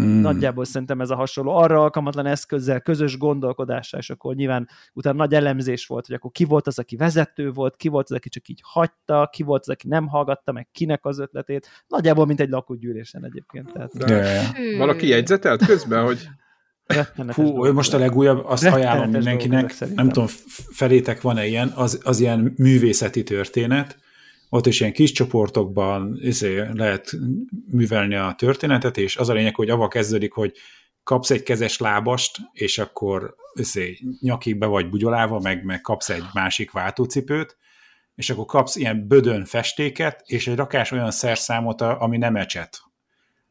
Hmm. 0.00 0.20
Nagyjából 0.20 0.64
szerintem 0.64 1.00
ez 1.00 1.10
a 1.10 1.14
hasonló. 1.14 1.56
Arra 1.56 1.82
alkalmatlan 1.82 2.26
eszközzel, 2.26 2.80
közös 2.80 3.18
gondolkodással, 3.18 4.00
és 4.00 4.10
akkor 4.10 4.34
nyilván 4.34 4.68
utána 4.92 5.16
nagy 5.16 5.34
elemzés 5.34 5.86
volt, 5.86 6.06
hogy 6.06 6.14
akkor 6.14 6.30
ki 6.30 6.44
volt 6.44 6.66
az, 6.66 6.78
aki 6.78 6.96
vezető 6.96 7.50
volt, 7.50 7.76
ki 7.76 7.88
volt 7.88 8.10
az, 8.10 8.16
aki 8.16 8.28
csak 8.28 8.48
így 8.48 8.60
hagyta, 8.62 9.28
ki 9.32 9.42
volt 9.42 9.60
az, 9.60 9.68
aki 9.68 9.88
nem 9.88 10.06
hallgatta 10.06 10.52
meg 10.52 10.68
kinek 10.72 11.04
az 11.04 11.18
ötletét. 11.18 11.68
Nagyjából, 11.86 12.26
mint 12.26 12.40
egy 12.40 12.48
lakógyűlésen 12.48 13.24
egyébként. 13.24 13.72
Tehát. 13.72 13.96
De, 13.96 14.04
De. 14.04 14.52
Valaki 14.78 15.08
jegyzetelt 15.08 15.66
közben, 15.66 16.04
hogy 16.04 16.28
Fú, 17.28 17.72
most 17.72 17.94
a 17.94 17.98
legújabb, 17.98 18.44
azt 18.44 18.64
ajánlom 18.64 19.10
mindenkinek, 19.10 19.94
nem 19.94 20.08
tudom, 20.08 20.28
felétek 20.70 21.20
van-e 21.20 21.46
ilyen, 21.46 21.72
az, 21.74 22.00
az 22.04 22.20
ilyen 22.20 22.54
művészeti 22.56 23.22
történet, 23.22 23.98
ott 24.54 24.66
is 24.66 24.80
ilyen 24.80 24.92
kis 24.92 25.12
csoportokban 25.12 26.18
izé, 26.20 26.62
lehet 26.72 27.16
művelni 27.70 28.14
a 28.14 28.34
történetet, 28.38 28.96
és 28.96 29.16
az 29.16 29.28
a 29.28 29.32
lényeg, 29.32 29.54
hogy 29.54 29.70
avval 29.70 29.88
kezdődik, 29.88 30.32
hogy 30.32 30.52
kapsz 31.02 31.30
egy 31.30 31.42
kezes 31.42 31.78
lábast, 31.78 32.38
és 32.52 32.78
akkor 32.78 33.34
izé, 33.54 33.98
nyakig 34.20 34.58
be 34.58 34.66
vagy 34.66 34.88
bugyolálva, 34.88 35.40
meg, 35.40 35.64
meg 35.64 35.80
kapsz 35.80 36.08
egy 36.08 36.24
másik 36.32 36.70
váltócipőt, 36.70 37.56
és 38.14 38.30
akkor 38.30 38.44
kapsz 38.44 38.76
ilyen 38.76 39.08
bödön 39.08 39.44
festéket, 39.44 40.22
és 40.24 40.46
egy 40.46 40.56
rakás 40.56 40.90
olyan 40.90 41.10
szerszámot, 41.10 41.80
ami 41.80 42.16
nem 42.16 42.36
ecset, 42.36 42.82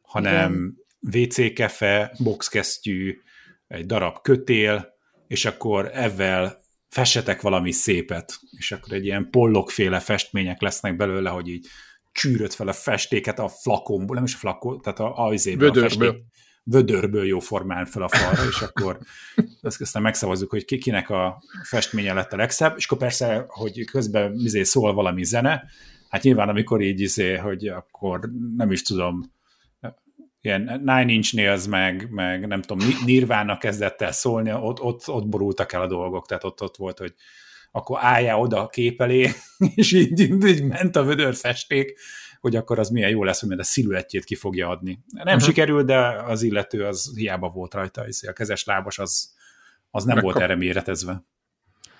hanem 0.02 0.76
WC 1.00 1.52
kefe, 1.52 2.14
boxkesztyű, 2.18 3.20
egy 3.66 3.86
darab 3.86 4.20
kötél, 4.22 4.94
és 5.26 5.44
akkor 5.44 5.90
ezzel 5.92 6.63
fessetek 6.94 7.40
valami 7.40 7.72
szépet, 7.72 8.40
és 8.50 8.72
akkor 8.72 8.92
egy 8.92 9.04
ilyen 9.04 9.30
pollokféle 9.30 10.00
festmények 10.00 10.60
lesznek 10.60 10.96
belőle, 10.96 11.30
hogy 11.30 11.48
így 11.48 11.66
csűrött 12.12 12.52
fel 12.52 12.68
a 12.68 12.72
festéket 12.72 13.38
a 13.38 13.48
flakonból, 13.48 14.14
nem 14.14 14.24
is 14.24 14.34
a 14.34 14.38
flakon, 14.38 14.80
tehát 14.80 14.98
a, 14.98 15.16
a, 15.16 15.28
a 15.28 15.74
festék, 15.74 16.22
vödörből 16.64 17.26
jó 17.26 17.38
formán 17.38 17.86
fel 17.86 18.02
a 18.02 18.08
falra, 18.08 18.48
és 18.48 18.60
akkor 18.60 18.98
azt 19.62 19.80
aztán 19.80 20.02
megszavazzuk, 20.02 20.50
hogy 20.50 20.64
ki, 20.64 20.78
kinek 20.78 21.10
a 21.10 21.42
festménye 21.62 22.12
lett 22.12 22.32
a 22.32 22.36
legszebb, 22.36 22.74
és 22.76 22.84
akkor 22.84 22.98
persze, 22.98 23.44
hogy 23.48 23.84
közben 23.84 24.34
izé 24.34 24.62
szól 24.62 24.94
valami 24.94 25.24
zene, 25.24 25.64
hát 26.08 26.22
nyilván 26.22 26.48
amikor 26.48 26.80
így 26.80 27.00
izé, 27.00 27.36
hogy 27.36 27.66
akkor 27.66 28.30
nem 28.56 28.72
is 28.72 28.82
tudom, 28.82 29.33
ilyen 30.44 30.80
Nine 30.84 31.12
Inch 31.12 31.34
Nails 31.34 31.66
meg, 31.66 32.10
meg 32.10 32.46
nem 32.46 32.62
tudom, 32.62 32.88
Nirvana 33.04 33.58
kezdett 33.58 34.02
el 34.02 34.12
szólni, 34.12 34.52
ott, 34.52 34.80
ott, 34.80 35.08
ott 35.08 35.26
borultak 35.26 35.72
el 35.72 35.80
a 35.80 35.86
dolgok, 35.86 36.26
tehát 36.26 36.44
ott, 36.44 36.62
ott 36.62 36.76
volt, 36.76 36.98
hogy 36.98 37.14
akkor 37.70 37.98
álljál 38.00 38.38
oda 38.38 38.60
a 38.60 38.68
kép 38.68 39.00
elé, 39.00 39.30
és 39.74 39.92
így, 39.92 40.20
így 40.20 40.64
ment 40.64 40.96
a 40.96 41.04
vödörfesték, 41.04 41.98
hogy 42.40 42.56
akkor 42.56 42.78
az 42.78 42.88
milyen 42.88 43.10
jó 43.10 43.24
lesz, 43.24 43.40
hogy 43.40 43.58
a 43.58 43.62
sziluettjét 43.62 44.24
ki 44.24 44.34
fogja 44.34 44.68
adni. 44.68 44.98
Nem 45.12 45.24
uh-huh. 45.26 45.42
sikerült, 45.42 45.86
de 45.86 46.22
az 46.22 46.42
illető 46.42 46.84
az 46.84 47.12
hiába 47.16 47.48
volt 47.48 47.74
rajta, 47.74 48.04
a 48.26 48.32
kezes 48.32 48.64
lábas 48.64 48.98
az, 48.98 49.34
az 49.90 50.04
nem 50.04 50.14
Megkap. 50.14 50.32
volt 50.32 50.44
erre 50.44 50.56
méretezve. 50.56 51.24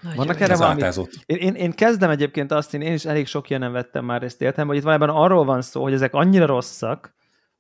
Nagyon 0.00 0.16
Vannak 0.16 0.40
erre 0.40 0.56
valami... 0.56 0.82
Én, 1.26 1.36
én, 1.36 1.54
én 1.54 1.72
kezdem 1.72 2.10
egyébként 2.10 2.52
azt, 2.52 2.74
én, 2.74 2.80
én 2.80 2.92
is 2.92 3.04
elég 3.04 3.26
sok 3.26 3.50
ilyen 3.50 3.72
vettem 3.72 4.04
már 4.04 4.22
ezt 4.22 4.42
értem, 4.42 4.66
hogy 4.66 4.76
itt 4.76 4.82
valójában 4.82 5.16
arról 5.16 5.44
van 5.44 5.62
szó, 5.62 5.82
hogy 5.82 5.92
ezek 5.92 6.14
annyira 6.14 6.46
rosszak, 6.46 7.14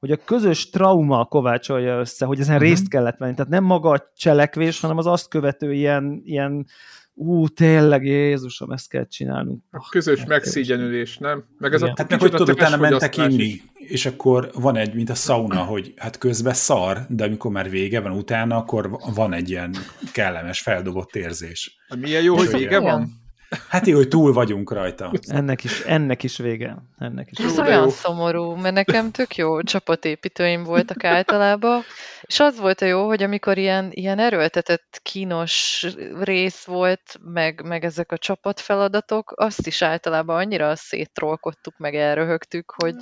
hogy 0.04 0.12
a 0.12 0.24
közös 0.24 0.70
trauma 0.70 1.24
kovácsolja 1.24 1.98
össze, 1.98 2.24
hogy 2.24 2.40
ezen 2.40 2.54
uh-huh. 2.54 2.68
részt 2.68 2.88
kellett 2.88 3.16
venni. 3.16 3.34
Tehát 3.34 3.50
nem 3.50 3.64
maga 3.64 3.90
a 3.90 4.10
cselekvés, 4.16 4.80
hanem 4.80 4.98
az 4.98 5.06
azt 5.06 5.28
követő 5.28 5.72
ilyen, 5.72 6.22
ilyen 6.24 6.66
ú, 7.14 7.48
tényleg, 7.48 8.04
Jézusom, 8.04 8.70
ezt 8.70 8.88
kell 8.88 9.06
csinálnunk. 9.06 9.62
A 9.70 9.88
közös 9.88 10.24
megszégyenülés, 10.24 11.18
nem? 11.18 11.44
Meg 11.58 11.72
ez 11.72 11.80
Igen. 11.80 11.92
a 11.92 11.94
hát 11.96 12.10
meg, 12.10 12.20
hogy 12.20 12.30
tudod, 12.30 12.48
utána 12.48 12.76
mentek 12.76 13.16
inni, 13.16 13.60
és 13.74 14.06
akkor 14.06 14.50
van 14.54 14.76
egy, 14.76 14.94
mint 14.94 15.10
a 15.10 15.14
sauna, 15.14 15.62
hogy 15.62 15.92
hát 15.96 16.18
közben 16.18 16.54
szar, 16.54 17.06
de 17.08 17.24
amikor 17.24 17.50
már 17.50 17.70
vége 17.70 18.00
van 18.00 18.12
utána, 18.12 18.56
akkor 18.56 18.90
van 19.14 19.32
egy 19.32 19.50
ilyen 19.50 19.74
kellemes, 20.12 20.60
feldobott 20.60 21.14
érzés. 21.14 21.76
Hát 21.88 21.98
milyen 21.98 22.22
jó, 22.22 22.36
hogy 22.36 22.50
vége 22.50 22.78
van? 22.78 23.22
Hát 23.68 23.86
jó, 23.86 23.96
hogy 23.96 24.08
túl 24.08 24.32
vagyunk 24.32 24.72
rajta. 24.72 25.12
Ennek 25.26 25.64
is, 25.64 25.80
ennek 25.80 26.22
is 26.22 26.36
vége. 26.36 26.76
Ennek 26.98 27.28
is 27.30 27.44
Ez 27.44 27.58
olyan 27.58 27.82
jó. 27.82 27.88
szomorú, 27.88 28.54
mert 28.54 28.74
nekem 28.74 29.10
tök 29.10 29.36
jó 29.36 29.62
csapatépítőim 29.62 30.64
voltak 30.64 31.04
általában, 31.04 31.82
és 32.22 32.40
az 32.40 32.58
volt 32.58 32.80
a 32.80 32.84
jó, 32.84 33.06
hogy 33.06 33.22
amikor 33.22 33.58
ilyen, 33.58 33.88
ilyen 33.90 34.18
erőltetett 34.18 35.00
kínos 35.02 35.86
rész 36.20 36.64
volt, 36.64 37.18
meg, 37.24 37.62
meg 37.64 37.84
ezek 37.84 38.12
a 38.12 38.18
csapatfeladatok, 38.18 39.32
azt 39.36 39.66
is 39.66 39.82
általában 39.82 40.36
annyira 40.36 40.76
széttrolkodtuk, 40.76 41.74
meg 41.78 41.94
elröhögtük, 41.94 42.74
hogy, 42.76 42.94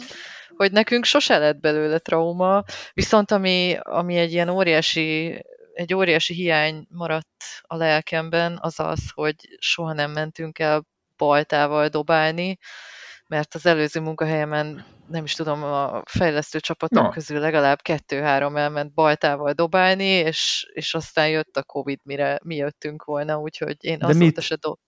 hogy 0.56 0.72
nekünk 0.72 1.04
sose 1.04 1.38
lett 1.38 1.60
belőle 1.60 1.98
trauma, 1.98 2.64
viszont 2.92 3.30
ami, 3.30 3.76
ami 3.82 4.16
egy 4.16 4.32
ilyen 4.32 4.48
óriási 4.48 5.42
egy 5.74 5.94
óriási 5.94 6.34
hiány 6.34 6.86
maradt 6.88 7.44
a 7.60 7.76
lelkemben, 7.76 8.58
az 8.60 8.80
az, 8.80 9.10
hogy 9.14 9.34
soha 9.58 9.92
nem 9.92 10.10
mentünk 10.10 10.58
el 10.58 10.86
baltával 11.16 11.88
dobálni, 11.88 12.58
mert 13.26 13.54
az 13.54 13.66
előző 13.66 14.00
munkahelyemen 14.00 14.84
nem 15.08 15.24
is 15.24 15.34
tudom, 15.34 15.62
a 15.62 16.02
fejlesztő 16.04 16.60
csapatok 16.60 17.02
no. 17.02 17.10
közül 17.10 17.38
legalább 17.38 17.80
kettő-három 17.80 18.56
elment 18.56 18.94
baltával 18.94 19.52
dobálni, 19.52 20.04
és, 20.04 20.66
és 20.72 20.94
aztán 20.94 21.28
jött 21.28 21.56
a 21.56 21.62
Covid, 21.62 22.00
mire 22.02 22.38
mi 22.42 22.56
jöttünk 22.56 23.04
volna, 23.04 23.38
úgyhogy 23.38 23.76
én 23.80 23.98
De 23.98 24.06
azóta 24.06 24.24
mit? 24.24 24.40
se 24.40 24.56
dob... 24.56 24.78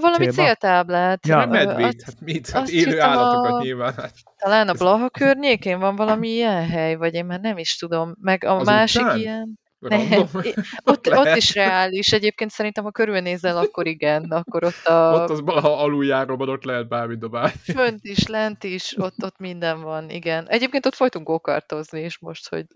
Valami 0.00 0.24
Célba? 0.24 0.42
céltáblát. 0.42 1.26
Ja. 1.26 1.46
Medvét, 1.46 2.02
hát 2.02 2.20
mit? 2.20 2.50
Hát 2.50 2.68
élő 2.68 3.00
állatokat 3.00 3.52
a... 3.52 3.62
nyilván. 3.62 3.94
Hát. 3.94 4.12
Talán 4.36 4.68
a 4.68 4.72
Blaha 4.72 5.10
környékén 5.10 5.78
van 5.78 5.96
valami 5.96 6.28
ilyen 6.28 6.68
hely, 6.68 6.94
vagy 6.94 7.14
én 7.14 7.24
már 7.24 7.40
nem 7.40 7.58
is 7.58 7.76
tudom. 7.76 8.14
Meg 8.20 8.44
a 8.44 8.56
Az 8.56 8.66
másik 8.66 9.02
után? 9.02 9.18
ilyen... 9.18 9.58
Nem, 9.88 10.28
ott, 10.92 11.10
ott 11.10 11.36
is 11.36 11.54
reális. 11.54 12.12
Egyébként 12.12 12.50
szerintem, 12.50 12.84
ha 12.84 12.90
körülnézel, 12.90 13.56
akkor 13.56 13.86
igen, 13.86 14.24
akkor 14.24 14.64
ott 14.64 14.84
a... 14.84 15.12
Ott 15.22 15.30
az 15.30 15.40
valaha 15.40 15.82
aluljáróban 15.82 16.48
ott 16.48 16.64
lehet 16.64 16.88
bármit 16.88 17.18
dobálni. 17.18 17.52
Fönt 17.62 18.04
is, 18.04 18.26
lent 18.26 18.64
is, 18.64 18.96
ott, 18.98 19.24
ott 19.24 19.38
minden 19.38 19.82
van, 19.82 20.10
igen. 20.10 20.48
Egyébként 20.48 20.86
ott 20.86 20.94
folytunk 20.94 21.26
gokartozni 21.26 22.04
is 22.04 22.18
most, 22.18 22.48
hogy 22.48 22.66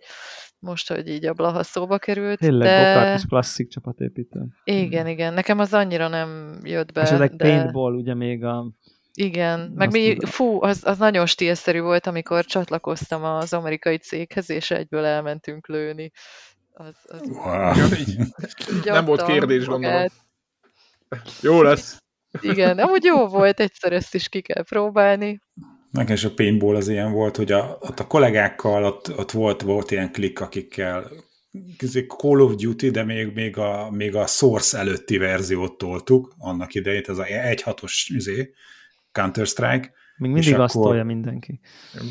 most, 0.58 0.88
hogy 0.88 1.08
így 1.08 1.26
a 1.26 1.32
Blaha 1.32 1.62
szóba 1.62 1.98
került. 1.98 2.38
Tényleg, 2.38 2.68
de... 2.68 2.92
gokart 2.92 3.18
is 3.18 3.26
klasszik 3.28 3.68
csapatépítő. 3.68 4.40
Igen, 4.64 5.06
igen. 5.06 5.34
Nekem 5.34 5.58
az 5.58 5.74
annyira 5.74 6.08
nem 6.08 6.60
jött 6.64 6.92
be. 6.92 7.02
És 7.02 7.10
ezek 7.10 7.32
de... 7.32 7.44
paintball, 7.44 7.94
ugye 7.94 8.14
még 8.14 8.44
a 8.44 8.72
igen, 9.20 9.72
meg 9.74 9.90
mi, 9.90 10.16
fú, 10.26 10.62
az, 10.62 10.82
az 10.84 10.98
nagyon 10.98 11.26
stílszerű 11.26 11.80
volt, 11.80 12.06
amikor 12.06 12.44
csatlakoztam 12.44 13.24
az 13.24 13.52
amerikai 13.52 13.96
céghez, 13.96 14.50
és 14.50 14.70
egyből 14.70 15.04
elmentünk 15.04 15.66
lőni. 15.66 16.10
Az, 16.78 16.94
az 17.02 17.20
wow. 17.28 17.72
Nem 18.84 19.04
volt 19.04 19.24
kérdés, 19.24 19.66
gondolom. 19.66 20.06
Jó 21.40 21.62
lesz. 21.62 21.96
Igen, 22.40 22.78
amúgy 22.78 23.04
jó 23.04 23.26
volt, 23.26 23.60
egyszer 23.60 23.92
ezt 23.92 24.14
is 24.14 24.28
ki 24.28 24.40
kell 24.40 24.62
próbálni. 24.62 25.40
Nekem 25.90 26.14
is 26.14 26.24
a 26.24 26.34
paintball 26.34 26.76
az 26.76 26.88
ilyen 26.88 27.12
volt, 27.12 27.36
hogy 27.36 27.52
a, 27.52 27.78
ott 27.80 28.00
a 28.00 28.06
kollégákkal 28.06 28.84
ott, 28.84 29.18
ott 29.18 29.30
volt, 29.30 29.62
volt 29.62 29.90
ilyen 29.90 30.12
klik, 30.12 30.40
akikkel 30.40 31.10
Call 32.06 32.40
of 32.40 32.54
Duty, 32.54 32.90
de 32.90 33.04
még, 33.04 33.32
még, 33.34 33.56
a, 33.56 33.90
még 33.90 34.14
a 34.14 34.26
Source 34.26 34.78
előtti 34.78 35.16
verziót 35.18 35.78
toltuk 35.78 36.34
annak 36.38 36.74
idején, 36.74 37.02
ez 37.06 37.18
a 37.18 37.24
1.6-os 37.24 38.06
izé, 38.06 38.54
Counter-Strike. 39.12 39.92
Még 40.16 40.30
mindig 40.30 40.58
azt 40.58 40.74
akkor... 40.74 40.88
tolja 40.88 41.04
mindenki. 41.04 41.60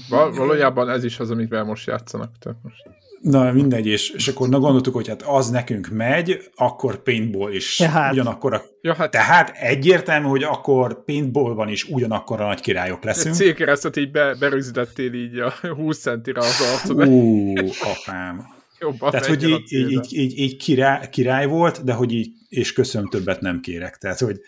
Val- 0.09 0.35
valójában 0.35 0.89
ez 0.89 1.03
is 1.03 1.19
az, 1.19 1.31
amivel 1.31 1.63
most 1.63 1.87
játszanak. 1.87 2.37
Tehát 2.39 2.57
most. 2.61 2.83
Na 3.21 3.51
mindegy, 3.51 3.87
és, 3.87 4.09
és 4.09 4.27
akkor 4.27 4.49
na 4.49 4.59
gondoltuk, 4.59 4.93
hogy 4.93 5.07
hát 5.07 5.21
az 5.21 5.49
nekünk 5.49 5.87
megy, 5.87 6.49
akkor 6.55 7.03
paintball 7.03 7.53
is 7.53 7.75
tehát. 7.75 8.13
ugyanakkor 8.13 8.53
a, 8.53 8.61
ja, 8.81 8.93
hát. 8.93 9.11
Tehát 9.11 9.55
egyértelmű, 9.55 10.27
hogy 10.27 10.43
akkor 10.43 11.03
paintballban 11.03 11.69
is 11.69 11.83
ugyanakkor 11.83 12.41
a 12.41 12.45
nagy 12.45 12.61
királyok 12.61 13.03
leszünk. 13.03 13.35
Egy 13.35 13.41
célkeresztet 13.41 13.97
így 13.97 14.11
be, 14.11 14.35
berögzítettél 14.39 15.13
így 15.13 15.39
a 15.39 15.53
20 15.75 15.99
centire 15.99 16.39
az 16.39 16.61
arcod. 16.73 17.07
Ú, 17.07 17.53
apám. 17.81 18.55
Jobban 18.79 19.11
Tehát, 19.11 19.25
hogy 19.25 19.43
így, 19.43 19.63
így, 19.67 19.91
így, 19.91 20.13
így, 20.13 20.39
így 20.39 20.57
király, 20.57 21.09
király 21.09 21.45
volt, 21.45 21.83
de 21.83 21.93
hogy 21.93 22.11
így, 22.11 22.31
és 22.49 22.73
köszönöm, 22.73 23.09
többet 23.09 23.41
nem 23.41 23.59
kérek. 23.59 23.97
Tehát, 23.97 24.19
hogy, 24.19 24.41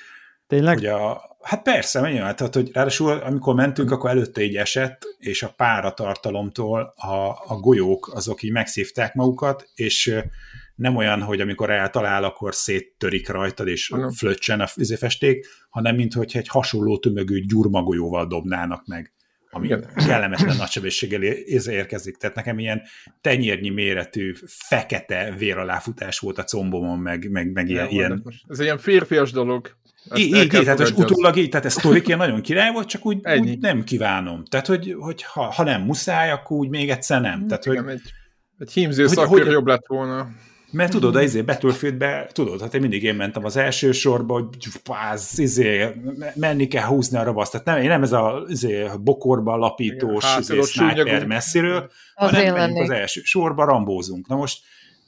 Tényleg? 0.47 0.75
hogy 0.75 0.85
a, 0.85 1.28
Hát 1.41 1.61
persze, 1.61 2.01
menjön, 2.01 2.23
hát, 2.23 2.35
tehát, 2.35 2.55
hogy 2.55 2.71
ráadásul 2.73 3.11
amikor 3.11 3.55
mentünk, 3.55 3.91
akkor 3.91 4.09
előtte 4.09 4.41
így 4.41 4.55
esett, 4.55 5.05
és 5.17 5.43
a 5.43 5.53
páratartalomtól 5.57 6.93
a, 6.95 7.13
a 7.47 7.59
golyók 7.59 8.11
azok 8.13 8.43
így 8.43 8.51
megszívták 8.51 9.13
magukat, 9.13 9.69
és 9.75 10.21
nem 10.75 10.95
olyan, 10.95 11.21
hogy 11.21 11.41
amikor 11.41 11.69
eltalál, 11.69 12.23
akkor 12.23 12.55
széttörik 12.55 13.29
rajtad, 13.29 13.67
és 13.67 13.89
uh-huh. 13.89 14.11
flöccsen 14.11 14.61
a 14.61 14.67
festék, 14.97 15.47
hanem 15.69 15.95
mintha 15.95 16.21
egy 16.21 16.47
hasonló 16.47 16.97
tömögű 16.97 17.45
gyurmagolyóval 17.45 18.27
dobnának 18.27 18.85
meg, 18.85 19.13
ami 19.49 19.65
Igen. 19.65 19.89
kellemetlen 19.95 20.55
nagysebességgel 20.55 21.21
érkezik. 21.21 22.17
Tehát 22.17 22.35
nekem 22.35 22.59
ilyen 22.59 22.81
tenyérnyi 23.21 23.69
méretű, 23.69 24.33
fekete 24.45 25.33
véraláfutás 25.37 26.19
volt 26.19 26.37
a 26.37 26.43
combomon, 26.43 26.99
meg, 26.99 27.29
meg, 27.31 27.51
meg 27.51 27.69
ilyen, 27.69 27.89
ilyen... 27.89 28.23
Ez 28.47 28.59
egy 28.59 28.65
ilyen 28.65 28.77
férfias 28.77 29.31
dolog. 29.31 29.77
Így, 30.15 30.35
így, 30.35 30.47
tehát 30.47 30.79
és 30.79 30.91
utólag 30.91 31.35
így, 31.35 31.49
tehát 31.49 31.65
ez 31.65 31.73
sztoriként 31.73 32.19
nagyon 32.19 32.41
király 32.41 32.71
volt, 32.71 32.87
csak 32.87 33.05
úgy, 33.05 33.21
úgy 33.39 33.59
nem 33.59 33.83
kívánom. 33.83 34.43
Tehát, 34.45 34.67
hogy, 34.67 34.95
hogy 34.99 35.23
ha, 35.23 35.43
ha 35.43 35.63
nem 35.63 35.81
muszáj, 35.81 36.31
akkor 36.31 36.57
úgy 36.57 36.69
még 36.69 36.89
egyszer 36.89 37.21
nem. 37.21 37.47
Tehát, 37.47 37.65
Igen, 37.65 37.83
hogy, 37.83 37.93
egy, 37.93 38.13
egy 38.57 38.71
hímző 38.71 39.07
hogy, 39.07 39.27
hogy, 39.27 39.45
jobb 39.45 39.67
lett 39.67 39.87
volna. 39.87 40.27
Mert 40.71 40.91
tudod, 40.91 41.15
az 41.15 41.23
izé 41.23 41.41
Battlefieldbe, 41.41 42.29
tudod, 42.31 42.61
hát 42.61 42.73
én 42.73 42.81
mindig 42.81 43.03
én 43.03 43.15
mentem 43.15 43.45
az 43.45 43.57
első 43.57 43.91
sorba, 43.91 44.33
hogy 44.33 44.47
páz, 44.83 45.39
izé, 45.39 45.87
menni 46.35 46.67
kell 46.67 46.83
húzni 46.83 47.17
a 47.17 47.23
ravaszt. 47.23 47.51
Tehát 47.51 47.65
nem, 47.65 47.77
én 47.77 47.87
nem 47.87 48.03
ez 48.03 48.11
a 48.11 48.45
izé, 48.47 48.87
bokorba 49.01 49.55
lapítós 49.55 50.37
izé, 50.39 50.61
sniper 50.61 51.25
messziről, 51.25 51.89
az 52.13 52.29
hanem 52.29 52.53
megyünk 52.53 52.79
az 52.79 52.89
első 52.89 53.21
sorba, 53.23 53.65
rambózunk. 53.65 54.27
Na 54.27 54.35
most 54.35 54.59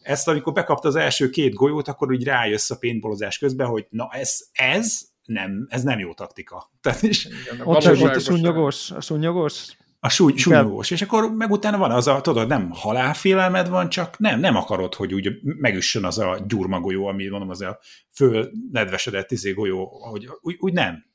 ezt, 0.02 0.28
amikor 0.28 0.54
bekapta 0.54 0.88
az 0.88 0.96
első 0.96 1.30
két 1.30 1.54
golyót, 1.54 1.88
akkor 1.88 2.12
úgy 2.12 2.24
rájössz 2.24 2.70
a 2.70 2.78
paintballozás 2.78 3.38
közben, 3.38 3.68
hogy 3.68 3.86
na 3.90 4.10
ez, 4.12 4.40
ez 4.52 5.02
nem, 5.26 5.66
ez 5.70 5.84
nem 5.84 6.00
jó 6.00 6.14
taktika. 6.14 6.72
Tehát 6.82 7.02
is, 7.02 7.26
Igen, 7.26 7.68
ott, 7.68 7.88
ott 7.88 8.16
a 8.16 8.20
sunyogós, 8.20 8.92
a 8.92 9.02
sunyogós 9.02 9.76
a 10.04 10.10
súly, 10.10 10.36
súlyogós, 10.36 10.92
és 10.92 11.02
akkor 11.02 11.34
meg 11.34 11.52
utána 11.52 11.78
van 11.78 11.92
az 11.92 12.08
a, 12.08 12.22
tudod, 12.22 12.48
nem 12.48 12.70
halálfélelmed 12.72 13.70
van, 13.70 13.90
csak 13.90 14.18
nem, 14.18 14.40
nem 14.40 14.56
akarod, 14.56 14.96
hogy 14.96 15.14
úgy 15.14 15.30
megüssön 15.44 16.06
az 16.06 16.20
a 16.20 16.40
gyurmagolyó, 16.48 17.08
ami 17.08 17.28
mondom, 17.28 17.50
az 17.50 17.62
a 17.62 17.80
föl 18.12 18.52
nedvesedett 18.72 19.32
izé 19.32 19.52
golyó, 19.52 19.88
hogy 19.88 20.30
úgy, 20.42 20.56
úgy 20.60 20.74
nem. 20.74 21.06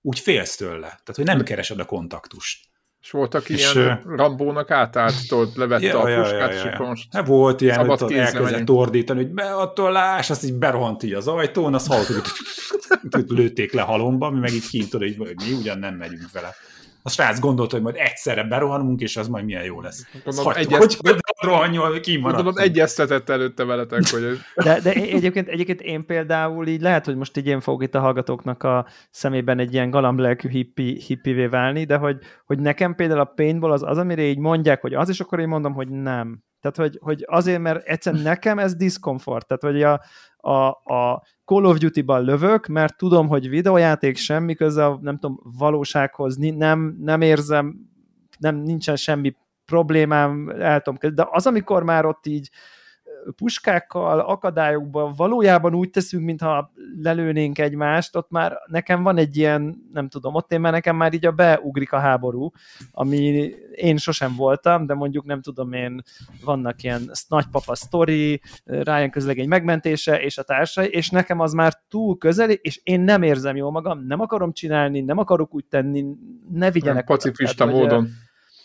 Úgy 0.00 0.18
félsz 0.18 0.56
tőle. 0.56 0.78
Tehát, 0.86 1.14
hogy 1.14 1.24
nem 1.24 1.42
keresed 1.42 1.80
a 1.80 1.84
kontaktust. 1.84 2.68
És 3.06 3.12
voltak 3.12 3.48
és 3.48 3.74
ilyen 3.74 4.00
uh, 4.04 4.16
Rambónak 4.16 4.70
átállt, 4.70 5.28
tudod, 5.28 5.56
levette 5.56 5.86
ja, 5.86 5.98
a 5.98 6.02
puskát, 6.02 6.50
ja, 6.50 6.56
ja, 6.56 6.70
ja. 6.78 6.86
most 6.86 7.08
hát 7.12 7.26
volt 7.26 7.60
ilyen, 7.60 7.86
hogy 7.86 8.12
elkezdett 8.12 8.70
ordítani, 8.70 9.22
hogy 9.22 9.32
be, 9.32 9.44
attól 9.44 9.92
láss, 9.92 10.30
azt 10.30 10.44
így 10.44 10.54
berohant 10.54 11.02
így 11.02 11.12
az 11.12 11.28
ajtón, 11.28 11.74
azt 11.74 11.86
hallottuk, 11.86 12.26
hogy 13.10 13.24
lőtték 13.38 13.72
le 13.72 13.82
halomba, 13.82 14.30
mi 14.30 14.38
meg 14.38 14.52
így 14.52 14.68
kint, 14.68 14.92
hogy 14.92 15.16
mi 15.18 15.52
ugyan 15.58 15.78
nem 15.78 15.94
megyünk 15.94 16.32
vele 16.32 16.54
a 17.06 17.08
srác 17.08 17.40
gondolta, 17.40 17.74
hogy 17.74 17.84
majd 17.84 17.96
egyszerre 17.98 18.44
berohanunk, 18.44 19.00
és 19.00 19.16
az 19.16 19.28
majd 19.28 19.44
milyen 19.44 19.64
jó 19.64 19.80
lesz. 19.80 20.06
Gondolom, 20.24 20.52
egyes... 20.56 20.78
hogy 20.78 21.16
rohanjol, 21.40 22.00
kimaradtunk. 22.00 22.60
egyeztetett 22.60 23.28
előtte 23.28 23.64
veletek, 23.64 24.08
hogy... 24.08 24.38
De, 24.54 24.80
de 24.80 24.92
egyébként, 24.92 25.48
egyébként 25.48 25.80
én 25.80 26.06
például 26.06 26.66
így 26.66 26.80
lehet, 26.80 27.04
hogy 27.04 27.16
most 27.16 27.36
így 27.36 27.46
én 27.46 27.60
fogok 27.60 27.82
itt 27.82 27.94
a 27.94 28.00
hallgatóknak 28.00 28.62
a 28.62 28.86
szemében 29.10 29.58
egy 29.58 29.72
ilyen 29.72 29.90
galamblelkű 29.90 30.48
hippi, 30.48 31.00
hippivé 31.06 31.46
válni, 31.46 31.84
de 31.84 31.96
hogy, 31.96 32.18
hogy 32.44 32.58
nekem 32.58 32.94
például 32.94 33.20
a 33.20 33.32
paintball 33.34 33.72
az 33.72 33.82
az, 33.82 33.98
amire 33.98 34.22
így 34.22 34.38
mondják, 34.38 34.80
hogy 34.80 34.94
az, 34.94 35.08
és 35.08 35.20
akkor 35.20 35.40
én 35.40 35.48
mondom, 35.48 35.72
hogy 35.72 35.88
nem. 35.88 36.44
Tehát, 36.60 36.76
hogy, 36.76 36.98
hogy 37.02 37.24
azért, 37.26 37.60
mert 37.60 37.86
egyszerűen 37.86 38.22
nekem 38.22 38.58
ez 38.58 38.74
diszkomfort. 38.74 39.46
Tehát, 39.46 39.62
hogy 39.62 39.82
a, 39.82 40.00
a, 40.46 40.68
a 40.68 41.22
Call 41.44 41.64
of 41.64 41.78
Duty-ban 41.78 42.24
lövök, 42.24 42.66
mert 42.66 42.96
tudom, 42.96 43.28
hogy 43.28 43.48
videójáték 43.48 44.16
semmi 44.16 44.54
köze 44.54 44.86
a, 44.86 44.98
nem 45.02 45.18
tudom, 45.18 45.40
valósághoz, 45.58 46.36
nem, 46.36 46.96
nem 47.00 47.20
érzem, 47.20 47.76
nem, 48.38 48.56
nincsen 48.56 48.96
semmi 48.96 49.36
problémám, 49.64 50.48
el 50.48 50.80
tudom, 50.80 51.14
de 51.14 51.26
az, 51.30 51.46
amikor 51.46 51.82
már 51.82 52.04
ott 52.04 52.26
így 52.26 52.50
puskákkal, 53.36 54.20
akadályokban 54.20 55.12
valójában 55.16 55.74
úgy 55.74 55.90
teszünk, 55.90 56.24
mintha 56.24 56.72
lelőnénk 57.02 57.58
egymást, 57.58 58.16
ott 58.16 58.30
már 58.30 58.58
nekem 58.66 59.02
van 59.02 59.16
egy 59.16 59.36
ilyen, 59.36 59.88
nem 59.92 60.08
tudom, 60.08 60.34
ott 60.34 60.52
én 60.52 60.60
már 60.60 60.72
nekem 60.72 60.96
már 60.96 61.14
így 61.14 61.26
a 61.26 61.32
beugrik 61.32 61.92
a 61.92 61.98
háború, 61.98 62.50
ami 62.90 63.16
én 63.74 63.96
sosem 63.96 64.34
voltam, 64.36 64.86
de 64.86 64.94
mondjuk 64.94 65.24
nem 65.24 65.40
tudom 65.40 65.72
én, 65.72 66.02
vannak 66.44 66.82
ilyen 66.82 67.10
nagypapa 67.28 67.74
sztori, 67.74 68.40
Ryan 68.64 69.10
közlegény 69.10 69.48
megmentése, 69.48 70.20
és 70.20 70.38
a 70.38 70.42
társai, 70.42 70.86
és 70.86 71.10
nekem 71.10 71.40
az 71.40 71.52
már 71.52 71.72
túl 71.88 72.18
közeli, 72.18 72.58
és 72.62 72.80
én 72.82 73.00
nem 73.00 73.22
érzem 73.22 73.56
jól 73.56 73.70
magam, 73.70 74.06
nem 74.06 74.20
akarom 74.20 74.52
csinálni, 74.52 75.00
nem 75.00 75.18
akarok 75.18 75.54
úgy 75.54 75.64
tenni, 75.64 76.04
ne 76.52 76.70
vigyenek. 76.70 77.04
Pacifista 77.04 77.64
oda, 77.64 77.74
módon. 77.74 78.00
Hogy, 78.00 78.08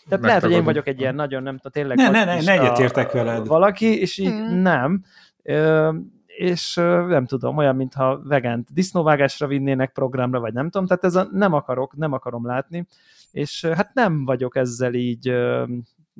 tehát 0.08 0.24
lehet, 0.24 0.42
hogy 0.42 0.50
én 0.50 0.64
vagyok 0.64 0.86
egy 0.86 1.00
ilyen 1.00 1.14
nagyon, 1.14 1.42
nem 1.42 1.56
tudom, 1.56 1.72
tényleg... 1.72 1.96
Ne, 1.96 2.10
ne, 2.10 2.24
ne, 2.24 2.42
ne 2.42 2.52
egyetértek 2.52 3.12
veled. 3.12 3.46
Valaki, 3.46 4.00
és 4.00 4.18
így 4.18 4.30
hmm. 4.30 4.58
nem. 4.58 5.04
Ö, 5.42 5.90
és 6.26 6.74
nem 7.08 7.26
tudom, 7.26 7.56
olyan, 7.56 7.76
mintha 7.76 8.20
vegent 8.24 8.72
disznóvágásra 8.72 9.46
vinnének 9.46 9.92
programra, 9.92 10.40
vagy 10.40 10.52
nem 10.52 10.70
tudom, 10.70 10.86
tehát 10.86 11.04
ez 11.04 11.14
a 11.14 11.28
nem 11.32 11.52
akarok, 11.52 11.96
nem 11.96 12.12
akarom 12.12 12.46
látni, 12.46 12.86
és 13.30 13.64
hát 13.64 13.94
nem 13.94 14.24
vagyok 14.24 14.56
ezzel 14.56 14.94
így 14.94 15.34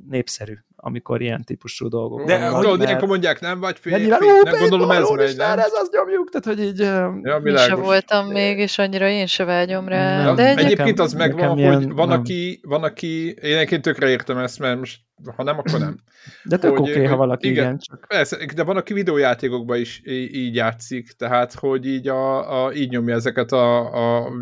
népszerű 0.09 0.55
amikor 0.85 1.21
ilyen 1.21 1.45
típusú 1.45 1.89
dolgok 1.89 2.27
De 2.27 2.39
vannak. 2.39 2.63
Tudod, 2.63 2.83
ilyenkor 2.83 3.09
mondják, 3.09 3.41
nem 3.41 3.61
vagy 3.61 3.79
férfi, 3.79 4.01
nyilván, 4.01 4.23
ó, 4.23 4.43
nem 4.43 4.59
gondolom 4.59 4.91
ez 4.91 5.09
megy, 5.09 5.37
nem? 5.37 5.59
ez 5.59 5.73
az 5.73 5.89
nyomjuk, 5.93 6.31
tehát 6.31 6.59
hogy 6.59 6.67
így... 6.67 6.79
Ja, 7.23 7.41
én 7.45 7.57
se 7.57 7.75
voltam 7.75 8.27
még, 8.27 8.59
és 8.59 8.79
annyira 8.79 9.09
én 9.09 9.27
se 9.27 9.45
vágyom 9.45 9.89
rá. 9.89 10.25
Nem, 10.25 10.35
de 10.35 10.49
egyébként 10.49 10.79
nekem, 10.79 11.05
az 11.05 11.13
megvan, 11.13 11.59
ilyen, 11.59 11.75
hogy 11.75 11.93
van, 11.93 12.09
nem. 12.09 12.19
aki, 12.19 12.61
van, 12.63 12.83
aki, 12.83 13.27
én 13.27 13.57
egyébként 13.57 13.83
tökre 13.83 14.09
értem 14.09 14.39
ezt, 14.39 14.59
mert 14.59 14.79
most 14.79 15.01
ha 15.37 15.43
nem, 15.43 15.59
akkor 15.59 15.79
nem. 15.79 15.97
De 16.45 16.57
tök 16.57 16.79
oké, 16.79 16.91
okay, 16.91 17.05
ha 17.05 17.17
valaki 17.17 17.49
igen. 17.49 17.65
igen 17.65 17.79
csak. 17.79 18.05
Persze, 18.09 18.39
de 18.55 18.65
van, 18.65 18.77
aki 18.77 18.93
videójátékokban 18.93 19.79
is 19.79 20.03
így 20.33 20.55
játszik, 20.55 21.13
tehát, 21.13 21.53
hogy 21.55 21.87
így, 21.87 22.09
a, 22.09 22.65
a, 22.65 22.73
így 22.73 22.91
nyomja 22.91 23.15
ezeket 23.15 23.53
a, 23.53 23.79
a 24.21 24.33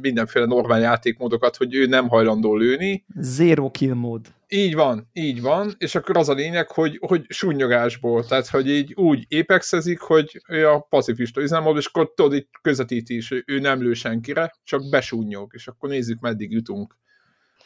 mindenféle 0.00 0.46
normál 0.46 0.80
játékmódokat, 0.80 1.56
hogy 1.56 1.74
ő 1.74 1.86
nem 1.86 2.08
hajlandó 2.08 2.56
lőni. 2.56 3.04
Zero 3.14 3.70
kill 3.70 3.94
mód. 3.94 4.20
Így 4.56 4.74
van, 4.74 5.08
így 5.12 5.40
van, 5.40 5.74
és 5.78 5.94
akkor 5.94 6.16
az 6.16 6.28
a 6.28 6.32
lényeg, 6.32 6.70
hogy, 6.70 6.98
hogy 7.06 7.24
súnyogásból, 7.28 8.26
tehát 8.26 8.48
hogy 8.48 8.68
így 8.68 8.94
úgy 8.94 9.24
épexezik, 9.28 10.00
hogy 10.00 10.42
ő 10.48 10.68
a 10.68 10.80
pacifista 10.80 11.40
üzemmód, 11.40 11.76
és 11.76 11.86
akkor 11.86 12.12
tudod, 12.14 12.34
így 12.34 12.48
közvetíti 12.62 13.16
is, 13.16 13.30
ő 13.30 13.58
nem 13.58 13.82
lő 13.82 13.92
senkire, 13.92 14.52
csak 14.64 14.88
besúnyog, 14.90 15.50
és 15.54 15.66
akkor 15.66 15.88
nézzük, 15.88 16.20
meddig 16.20 16.50
jutunk. 16.50 16.96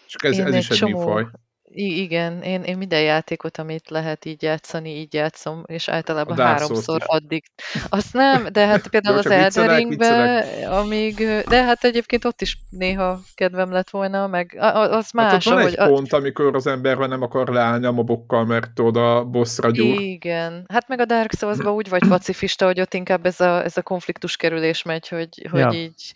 És 0.06 0.14
ez, 0.14 0.38
ez 0.38 0.54
is 0.54 0.70
egy 0.70 0.76
csomó, 0.76 0.98
műfaj. 0.98 1.26
I- 1.70 2.00
igen, 2.00 2.42
én, 2.42 2.62
én 2.62 2.76
minden 2.76 3.02
játékot, 3.02 3.58
amit 3.58 3.90
lehet 3.90 4.24
így 4.24 4.42
játszani, 4.42 4.90
így 4.90 5.14
játszom, 5.14 5.62
és 5.66 5.88
általában 5.88 6.36
háromszor 6.36 7.02
addig. 7.06 7.44
Azt 7.88 8.12
nem, 8.12 8.46
de 8.52 8.66
hát 8.66 8.88
például 8.90 9.14
Jó, 9.14 9.20
az 9.20 9.30
Eldering 9.30 10.02
amíg, 10.70 11.14
de 11.48 11.62
hát 11.62 11.84
egyébként 11.84 12.24
ott 12.24 12.40
is 12.40 12.58
néha 12.70 13.20
kedvem 13.34 13.72
lett 13.72 13.90
volna, 13.90 14.26
meg 14.26 14.56
az 14.58 15.10
más. 15.10 15.32
Hát 15.32 15.44
van 15.44 15.58
ahogy, 15.58 15.74
egy 15.76 15.88
pont, 15.88 16.12
amikor 16.12 16.54
az 16.54 16.66
ember 16.66 16.96
nem 16.96 17.22
akar 17.22 17.48
leállni 17.48 17.86
a 17.86 17.92
mobokkal, 17.92 18.44
mert 18.44 18.78
oda 18.78 19.24
bosszra 19.24 19.70
gyúr. 19.70 20.00
Igen, 20.00 20.64
hát 20.68 20.88
meg 20.88 21.00
a 21.00 21.04
Dark 21.04 21.32
souls 21.32 21.58
úgy 21.58 21.88
vagy 21.88 22.08
pacifista, 22.08 22.66
hogy 22.66 22.80
ott 22.80 22.94
inkább 22.94 23.26
ez 23.26 23.40
a, 23.40 23.64
ez 23.64 23.76
a 23.76 23.82
konfliktus 23.82 24.36
kerülés 24.36 24.82
megy, 24.82 25.08
hogy, 25.08 25.46
hogy 25.50 25.60
ja. 25.60 25.72
így 25.72 26.12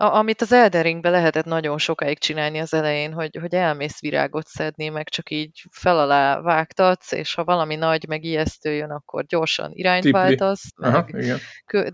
a, 0.00 0.14
amit 0.14 0.40
az 0.40 0.52
Elderingbe 0.52 1.10
lehetett 1.10 1.44
nagyon 1.44 1.78
sokáig 1.78 2.18
csinálni 2.18 2.58
az 2.58 2.74
elején, 2.74 3.12
hogy, 3.12 3.36
hogy 3.40 3.54
elmész 3.54 4.00
virágot 4.00 4.46
szedni, 4.46 4.88
meg 4.88 5.08
csak 5.08 5.30
így 5.30 5.62
fel 5.70 5.98
alá 5.98 6.40
vágtatsz, 6.40 7.12
és 7.12 7.34
ha 7.34 7.44
valami 7.44 7.76
nagy, 7.76 8.08
meg 8.08 8.24
ijesztő 8.24 8.72
jön, 8.72 8.90
akkor 8.90 9.24
gyorsan 9.24 9.70
irányt 9.72 10.02
Tipli. 10.02 10.20
váltasz. 10.20 10.62
Meg, 10.76 10.94
Aha, 10.94 11.06
igen. 11.08 11.38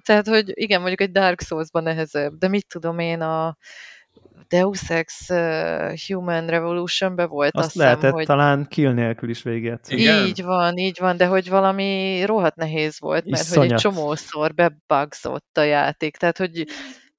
Tehát, 0.04 0.28
hogy 0.28 0.50
igen, 0.54 0.78
mondjuk 0.78 1.00
egy 1.00 1.10
Dark 1.10 1.40
Souls-ban 1.40 1.82
nehezebb, 1.82 2.32
de 2.38 2.48
mit 2.48 2.66
tudom 2.68 2.98
én, 2.98 3.20
a 3.20 3.56
Deus 4.48 4.90
Ex 4.90 5.30
uh, 5.30 5.94
Human 6.06 6.46
Revolution-be 6.46 7.26
volt, 7.26 7.54
azt, 7.54 7.66
azt 7.66 7.74
lehetett 7.74 8.00
hiszem, 8.00 8.14
hogy... 8.14 8.26
talán 8.26 8.66
kill 8.68 8.92
nélkül 8.92 9.28
is 9.28 9.42
véget. 9.42 9.86
Igen. 9.88 10.26
Így 10.26 10.42
van, 10.42 10.76
így 10.76 10.96
van, 11.00 11.16
de 11.16 11.26
hogy 11.26 11.48
valami 11.48 12.22
rohadt 12.24 12.56
nehéz 12.56 13.00
volt, 13.00 13.24
mert 13.24 13.42
Iszonyat. 13.42 13.62
hogy 13.62 13.72
egy 13.72 13.80
csomószor 13.80 14.54
bebugzott 14.54 15.58
a 15.58 15.62
játék, 15.62 16.16
tehát 16.16 16.38
hogy 16.38 16.66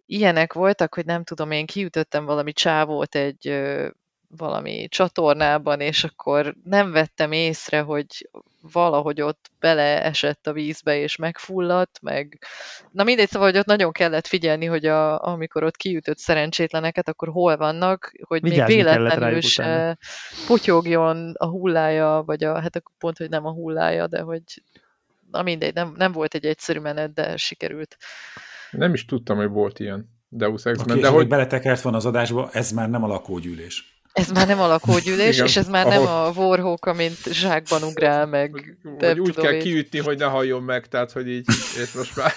ilyenek 0.07 0.53
voltak, 0.53 0.93
hogy 0.93 1.05
nem 1.05 1.23
tudom, 1.23 1.51
én 1.51 1.65
kiütöttem 1.65 2.25
valami 2.25 2.53
csávót 2.53 3.15
egy 3.15 3.47
ö, 3.47 3.87
valami 4.29 4.87
csatornában, 4.87 5.81
és 5.81 6.03
akkor 6.03 6.55
nem 6.63 6.91
vettem 6.91 7.31
észre, 7.31 7.79
hogy 7.79 8.29
valahogy 8.71 9.21
ott 9.21 9.49
beleesett 9.59 10.47
a 10.47 10.53
vízbe, 10.53 10.97
és 10.97 11.15
megfulladt, 11.15 11.99
meg... 12.01 12.43
Na 12.91 13.03
mindegy, 13.03 13.29
szóval, 13.29 13.49
hogy 13.49 13.57
ott 13.57 13.65
nagyon 13.65 13.91
kellett 13.91 14.27
figyelni, 14.27 14.65
hogy 14.65 14.85
a, 14.85 15.23
amikor 15.27 15.63
ott 15.63 15.75
kiütött 15.75 16.17
szerencsétleneket, 16.17 17.07
akkor 17.07 17.29
hol 17.29 17.57
vannak, 17.57 18.11
hogy 18.21 18.41
Vigyázni 18.41 18.75
még 18.75 18.83
véletlenül 18.83 19.41
se 19.41 19.97
potyogjon 20.47 21.33
a 21.37 21.45
hullája, 21.45 22.23
vagy 22.25 22.43
a, 22.43 22.61
hát 22.61 22.75
akkor 22.75 22.95
pont, 22.97 23.17
hogy 23.17 23.29
nem 23.29 23.45
a 23.45 23.51
hullája, 23.51 24.07
de 24.07 24.21
hogy 24.21 24.43
na 25.31 25.41
mindegy, 25.41 25.73
nem, 25.73 25.93
nem 25.97 26.11
volt 26.11 26.33
egy 26.33 26.45
egyszerű 26.45 26.79
menet, 26.79 27.13
de 27.13 27.37
sikerült. 27.37 27.97
Nem 28.71 28.93
is 28.93 29.05
tudtam, 29.05 29.37
hogy 29.37 29.49
volt 29.49 29.79
ilyen 29.79 30.15
Deus 30.29 30.65
Ex-ben. 30.65 30.89
Okay, 30.89 31.01
de 31.01 31.07
hogy 31.07 31.27
beletekert 31.27 31.81
van 31.81 31.93
az 31.93 32.05
adásba, 32.05 32.49
ez 32.51 32.71
már 32.71 32.89
nem 32.89 33.03
a 33.03 33.07
lakógyűlés. 33.07 34.01
Ez 34.13 34.31
már 34.31 34.47
nem 34.47 34.59
a 34.59 34.67
lakógyűlés, 34.67 35.39
és 35.39 35.57
ez 35.57 35.69
már 35.69 35.85
ahol... 35.85 36.03
nem 36.03 36.13
a 36.13 36.31
Warhawk, 36.41 36.85
amint 36.85 37.17
zsákban 37.31 37.83
ugrál 37.83 38.25
meg. 38.25 38.77
Vagy 38.99 39.19
úgy 39.19 39.35
kell 39.35 39.57
kiütni, 39.57 39.99
hogy 39.99 40.17
ne 40.17 40.25
halljon 40.25 40.63
meg, 40.63 40.87
tehát 40.87 41.11
hogy 41.11 41.29
így, 41.29 41.45
és 41.81 41.93
most 41.93 42.15
már... 42.15 42.31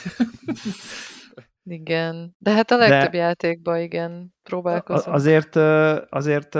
Igen, 1.64 2.34
de 2.38 2.50
hát 2.50 2.70
a 2.70 2.76
legtöbb 2.76 3.10
de 3.10 3.18
játékban 3.18 3.80
igen, 3.80 4.34
próbálkozom. 4.42 5.12
Azért, 5.12 5.56
azért 6.10 6.58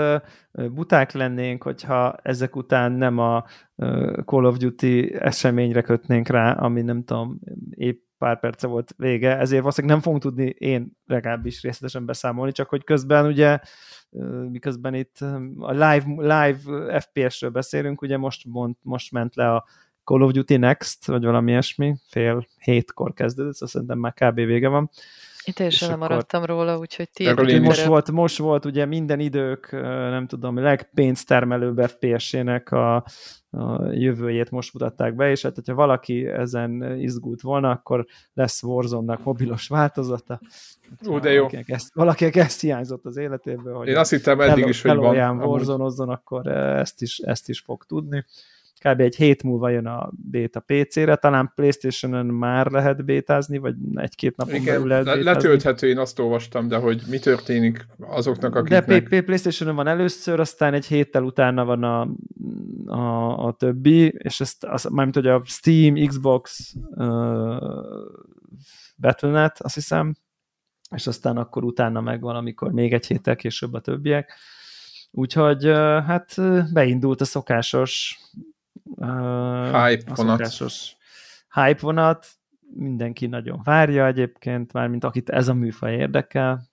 buták 0.51 1.11
lennénk, 1.11 1.63
hogyha 1.63 2.15
ezek 2.21 2.55
után 2.55 2.91
nem 2.91 3.17
a 3.17 3.45
Call 4.25 4.45
of 4.45 4.57
Duty 4.57 5.15
eseményre 5.19 5.81
kötnénk 5.81 6.27
rá, 6.27 6.51
ami 6.51 6.81
nem 6.81 7.03
tudom, 7.03 7.39
épp 7.69 8.03
pár 8.21 8.39
perce 8.39 8.67
volt 8.67 8.93
vége, 8.97 9.37
ezért 9.37 9.61
valószínűleg 9.61 9.95
nem 9.95 10.03
fogunk 10.03 10.23
tudni 10.23 10.45
én 10.45 10.97
legalábbis 11.05 11.61
részletesen 11.61 12.05
beszámolni, 12.05 12.51
csak 12.51 12.69
hogy 12.69 12.83
közben 12.83 13.25
ugye 13.25 13.59
miközben 14.49 14.93
itt 14.93 15.17
a 15.57 15.71
live, 15.71 16.03
live 16.17 16.57
FPS-ről 16.99 17.49
beszélünk, 17.49 18.01
ugye 18.01 18.17
most, 18.17 18.45
mond, 18.45 18.75
most 18.81 19.11
ment 19.11 19.35
le 19.35 19.53
a 19.53 19.65
Call 20.03 20.21
of 20.21 20.31
Duty 20.31 20.57
Next, 20.57 21.05
vagy 21.05 21.23
valami 21.23 21.51
ilyesmi, 21.51 21.95
fél 22.07 22.47
hétkor 22.57 23.13
kezdődött, 23.13 23.53
szóval 23.53 23.67
szerintem 23.67 23.99
már 23.99 24.13
kb. 24.13 24.35
vége 24.35 24.67
van. 24.67 24.89
Én 25.45 25.53
teljesen 25.53 25.89
nem 25.89 25.99
maradtam 25.99 26.43
róla, 26.43 26.77
úgyhogy 26.77 27.09
ti 27.09 27.59
most 27.59 27.85
volt, 27.85 28.11
most 28.11 28.37
volt 28.37 28.65
ugye 28.65 28.85
minden 28.85 29.19
idők, 29.19 29.71
nem 29.71 30.27
tudom, 30.27 30.57
legpénztermelőbb 30.57 31.81
FPS-ének 31.89 32.71
a, 32.71 32.95
a 33.49 33.85
jövőjét 33.91 34.51
most 34.51 34.73
mutatták 34.73 35.15
be, 35.15 35.29
és 35.29 35.41
hát 35.41 35.55
hogyha 35.55 35.73
valaki 35.73 36.27
ezen 36.27 36.99
izgult 36.99 37.41
volna, 37.41 37.69
akkor 37.69 38.05
lesz 38.33 38.63
Warzone-nak 38.63 39.23
mobilos 39.23 39.67
változata. 39.67 40.39
Ó, 41.07 41.19
de 41.19 41.31
jó. 41.31 41.39
Valakinek 41.39 41.69
ezt, 41.69 41.93
valakinek 41.93 42.35
ezt 42.35 42.61
hiányzott 42.61 43.05
az 43.05 43.17
életéből, 43.17 43.75
hogy 43.75 43.87
Én 43.87 43.97
azt 43.97 44.09
hittem 44.09 44.41
eddig 44.41 44.67
is, 44.67 44.81
hogy 44.81 44.95
van. 44.95 45.37
warzone 45.41 46.11
akkor 46.11 46.47
ezt 46.47 47.01
is, 47.01 47.17
ezt 47.17 47.49
is 47.49 47.59
fog 47.59 47.83
tudni 47.83 48.25
kb. 48.83 48.99
egy 48.99 49.15
hét 49.15 49.43
múlva 49.43 49.69
jön 49.69 49.85
a 49.85 50.11
beta 50.29 50.59
PC-re, 50.59 51.15
talán 51.15 51.51
Playstation-on 51.55 52.25
már 52.25 52.71
lehet 52.71 53.05
bétázni, 53.05 53.57
vagy 53.57 53.75
egy-két 53.93 54.35
napon 54.37 54.55
Igen, 54.55 54.65
belül 54.65 54.87
lehet 54.87 55.03
bétázni. 55.03 55.23
letölthető, 55.23 55.87
én 55.87 55.97
azt 55.97 56.19
olvastam, 56.19 56.67
de 56.67 56.77
hogy 56.77 57.01
mi 57.09 57.19
történik 57.19 57.87
azoknak, 57.99 58.55
akiknek... 58.55 59.09
De 59.09 59.21
Playstation-on 59.21 59.75
van 59.75 59.87
először, 59.87 60.39
aztán 60.39 60.73
egy 60.73 60.85
héttel 60.85 61.23
utána 61.23 61.65
van 61.65 61.83
a, 61.83 62.01
a, 62.85 63.45
a 63.45 63.51
többi, 63.53 64.13
és 64.17 64.39
ezt, 64.39 64.63
az, 64.63 64.83
mármint, 64.83 65.15
hogy 65.15 65.27
a 65.27 65.41
Steam, 65.45 66.07
Xbox, 66.07 66.73
uh, 66.89 67.05
Battle.net, 68.97 69.59
azt 69.59 69.75
hiszem, 69.75 70.13
és 70.95 71.07
aztán 71.07 71.37
akkor 71.37 71.63
utána 71.63 72.01
meg 72.01 72.21
van, 72.21 72.35
amikor 72.35 72.71
még 72.71 72.93
egy 72.93 73.07
héttel 73.07 73.35
később 73.35 73.73
a 73.73 73.79
többiek. 73.79 74.33
Úgyhogy 75.11 75.65
hát 76.05 76.35
beindult 76.73 77.21
a 77.21 77.25
szokásos 77.25 78.19
hype 79.71 80.13
vonat. 80.15 80.47
hype 81.53 81.79
vonat, 81.79 82.27
mindenki 82.73 83.27
nagyon 83.27 83.61
várja 83.63 84.05
egyébként, 84.05 84.73
mármint 84.73 85.03
akit 85.03 85.29
ez 85.29 85.47
a 85.47 85.53
műfaj 85.53 85.93
érdekel, 85.93 86.63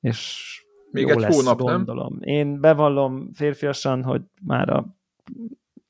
és 0.00 0.50
még 0.90 1.08
egy 1.08 1.18
lesz, 1.18 1.34
hónap, 1.36 1.58
gondolom. 1.58 2.16
nem? 2.20 2.34
Én 2.34 2.60
bevallom 2.60 3.30
férfiasan, 3.32 4.02
hogy 4.02 4.22
már 4.42 4.68
a, 4.68 4.86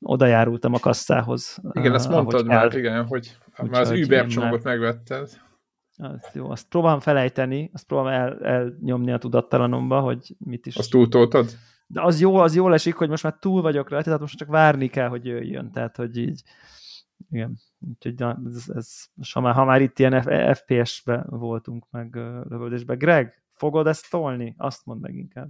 oda 0.01 0.25
járultam 0.25 0.73
a 0.73 0.79
kasszához. 0.79 1.61
Igen, 1.71 1.93
ezt 1.93 2.09
mondtad 2.09 2.45
már, 2.45 2.63
el. 2.63 2.79
igen, 2.79 3.05
hogy 3.05 3.37
Úgy 3.57 3.69
már 3.69 3.81
az 3.81 3.91
Uber 3.91 4.27
csomagot 4.27 4.63
már... 4.63 4.77
megvetted. 4.77 5.29
Az 5.97 6.29
jó, 6.33 6.49
azt 6.49 6.67
próbálom 6.67 6.99
felejteni, 6.99 7.69
azt 7.73 7.85
próbálom 7.85 8.11
el, 8.11 8.39
elnyomni 8.45 9.11
a 9.11 9.17
tudattalanomba, 9.17 9.99
hogy 9.99 10.35
mit 10.37 10.65
is... 10.65 10.75
Azt 10.75 10.89
túltoltad? 10.89 11.49
De 11.87 12.01
az 12.01 12.19
jó, 12.19 12.35
az 12.35 12.55
jól 12.55 12.73
esik, 12.73 12.95
hogy 12.95 13.09
most 13.09 13.23
már 13.23 13.37
túl 13.39 13.61
vagyok 13.61 13.89
rá, 13.89 14.01
tehát 14.01 14.19
most 14.19 14.37
csak 14.37 14.47
várni 14.47 14.87
kell, 14.87 15.07
hogy 15.07 15.25
jöjjön, 15.25 15.71
tehát 15.71 15.95
hogy 15.95 16.17
így 16.17 16.41
Igen. 17.31 17.57
Úgyhogy 17.89 18.21
ez, 18.45 18.63
ez, 18.75 19.03
ha, 19.31 19.39
már, 19.39 19.53
ha 19.53 19.65
már 19.65 19.81
itt 19.81 19.99
ilyen 19.99 20.21
FPS-be 20.53 21.25
voltunk, 21.29 21.85
meg 21.91 22.15
lövöldésbe. 22.49 22.95
Greg, 22.95 23.43
fogod 23.53 23.87
ezt 23.87 24.09
tolni? 24.09 24.55
Azt 24.57 24.85
mondd 24.85 25.01
meg 25.01 25.15
inkább. 25.15 25.49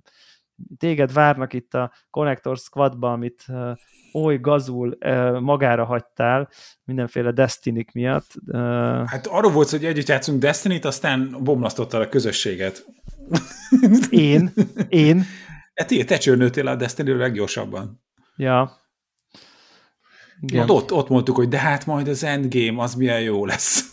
Téged 0.77 1.13
várnak 1.13 1.53
itt 1.53 1.73
a 1.73 1.91
Connector 2.09 2.57
Squadba, 2.57 3.11
amit 3.11 3.43
uh, 3.47 3.77
oly 4.13 4.37
gazul 4.39 4.97
uh, 5.05 5.39
magára 5.39 5.85
hagytál 5.85 6.49
mindenféle 6.83 7.31
destiny 7.31 7.85
miatt. 7.93 8.27
Uh, 8.45 9.05
hát 9.05 9.27
arról 9.27 9.51
volt, 9.51 9.69
hogy 9.69 9.85
együtt 9.85 10.07
játszunk 10.07 10.39
Destiny-t, 10.39 10.85
aztán 10.85 11.37
bomlasztottál 11.43 12.01
a 12.01 12.09
közösséget. 12.09 12.85
Én? 14.09 14.53
Én? 14.89 15.23
Hát 15.75 16.05
te 16.05 16.17
csörnőtél 16.17 16.67
a 16.67 16.75
destiny 16.75 17.17
leggyorsabban. 17.17 18.03
Ja, 18.35 18.85
igen. 20.41 20.69
ott, 20.69 20.91
ott 20.91 21.09
mondtuk, 21.09 21.35
hogy 21.35 21.47
de 21.47 21.57
hát 21.57 21.85
majd 21.85 22.07
az 22.07 22.23
endgame 22.23 22.81
az 22.81 22.95
milyen 22.95 23.21
jó 23.21 23.45
lesz. 23.45 23.91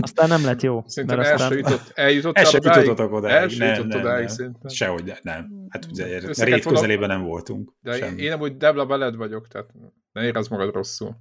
Aztán 0.00 0.28
nem 0.28 0.44
lett 0.44 0.62
jó. 0.62 0.82
Szerintem 0.86 1.18
mert 1.18 1.32
aztán... 1.32 1.56
jutott, 1.56 1.90
eljutott 1.94 2.36
el 2.36 2.44
sem 2.44 2.60
jutottatok 2.64 3.12
odáig. 3.12 3.58
Nem, 3.58 3.86
nem, 3.86 4.00
odáig, 4.00 4.28
nem. 4.36 4.52
Sehogy 4.66 5.12
nem. 5.22 5.66
Hát 5.68 5.86
ugye 5.90 6.18
rét 6.44 6.64
közelében 6.64 7.08
nem 7.08 7.22
voltunk. 7.22 7.72
De 7.80 7.96
sem. 7.96 8.18
én 8.18 8.32
amúgy 8.32 8.56
Debla 8.56 8.86
veled 8.86 9.16
vagyok, 9.16 9.48
tehát 9.48 9.68
ne 10.12 10.24
érezd 10.24 10.50
magad 10.50 10.74
rosszul. 10.74 11.16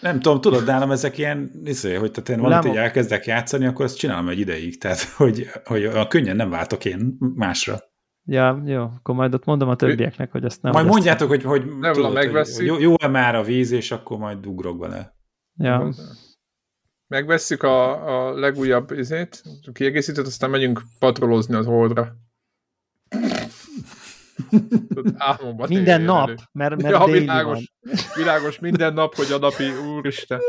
Nem 0.00 0.20
tudom, 0.20 0.40
tudod, 0.40 0.64
nálam 0.64 0.90
ezek 0.90 1.18
ilyen, 1.18 1.50
izé, 1.64 1.94
hogy 1.94 2.10
tehát 2.10 2.28
én 2.28 2.40
valamit 2.40 2.70
így 2.70 2.76
elkezdek 2.76 3.26
játszani, 3.26 3.66
akkor 3.66 3.84
ezt 3.84 3.98
csinálom 3.98 4.28
egy 4.28 4.38
ideig, 4.38 4.78
tehát 4.78 5.00
hogy, 5.00 5.46
hogy 5.64 5.84
a 5.84 6.06
könnyen 6.06 6.36
nem 6.36 6.50
váltok 6.50 6.84
én 6.84 7.16
másra. 7.34 7.80
Ja, 8.30 8.62
jó, 8.64 8.82
akkor 8.82 9.14
majd 9.14 9.34
ott 9.34 9.44
mondom 9.44 9.68
a 9.68 9.76
többieknek, 9.76 10.32
hogy 10.32 10.44
ezt 10.44 10.62
nem... 10.62 10.72
Majd 10.72 10.86
mondjátok, 10.86 11.28
hogy, 11.28 11.42
hogy, 11.42 11.78
nem 11.78 11.92
tudod, 11.92 12.16
hogy 12.16 12.66
jó, 12.66 12.78
jó-e 12.78 13.08
már 13.08 13.34
a 13.34 13.42
víz, 13.42 13.70
és 13.70 13.90
akkor 13.90 14.18
majd 14.18 14.46
ugrok 14.46 14.78
bele. 14.78 15.16
Ja. 15.54 15.92
Megvesszük 17.06 17.62
a, 17.62 18.06
a 18.28 18.38
legújabb 18.38 18.90
izét, 18.90 19.42
kiegészítőt, 19.72 20.26
aztán 20.26 20.50
megyünk 20.50 20.82
patrolozni 20.98 21.54
az 21.54 21.66
holdra. 21.66 22.16
Álmomban 25.16 25.68
minden 25.68 26.02
nap, 26.02 26.28
elő. 26.28 26.36
mert, 26.52 26.82
mert 26.82 26.94
ja, 26.94 27.04
világos, 27.04 27.72
van. 27.80 27.96
világos, 28.14 28.58
minden 28.58 28.92
nap, 28.92 29.14
hogy 29.14 29.32
a 29.32 29.38
napi, 29.38 29.64
úristen. 29.96 30.40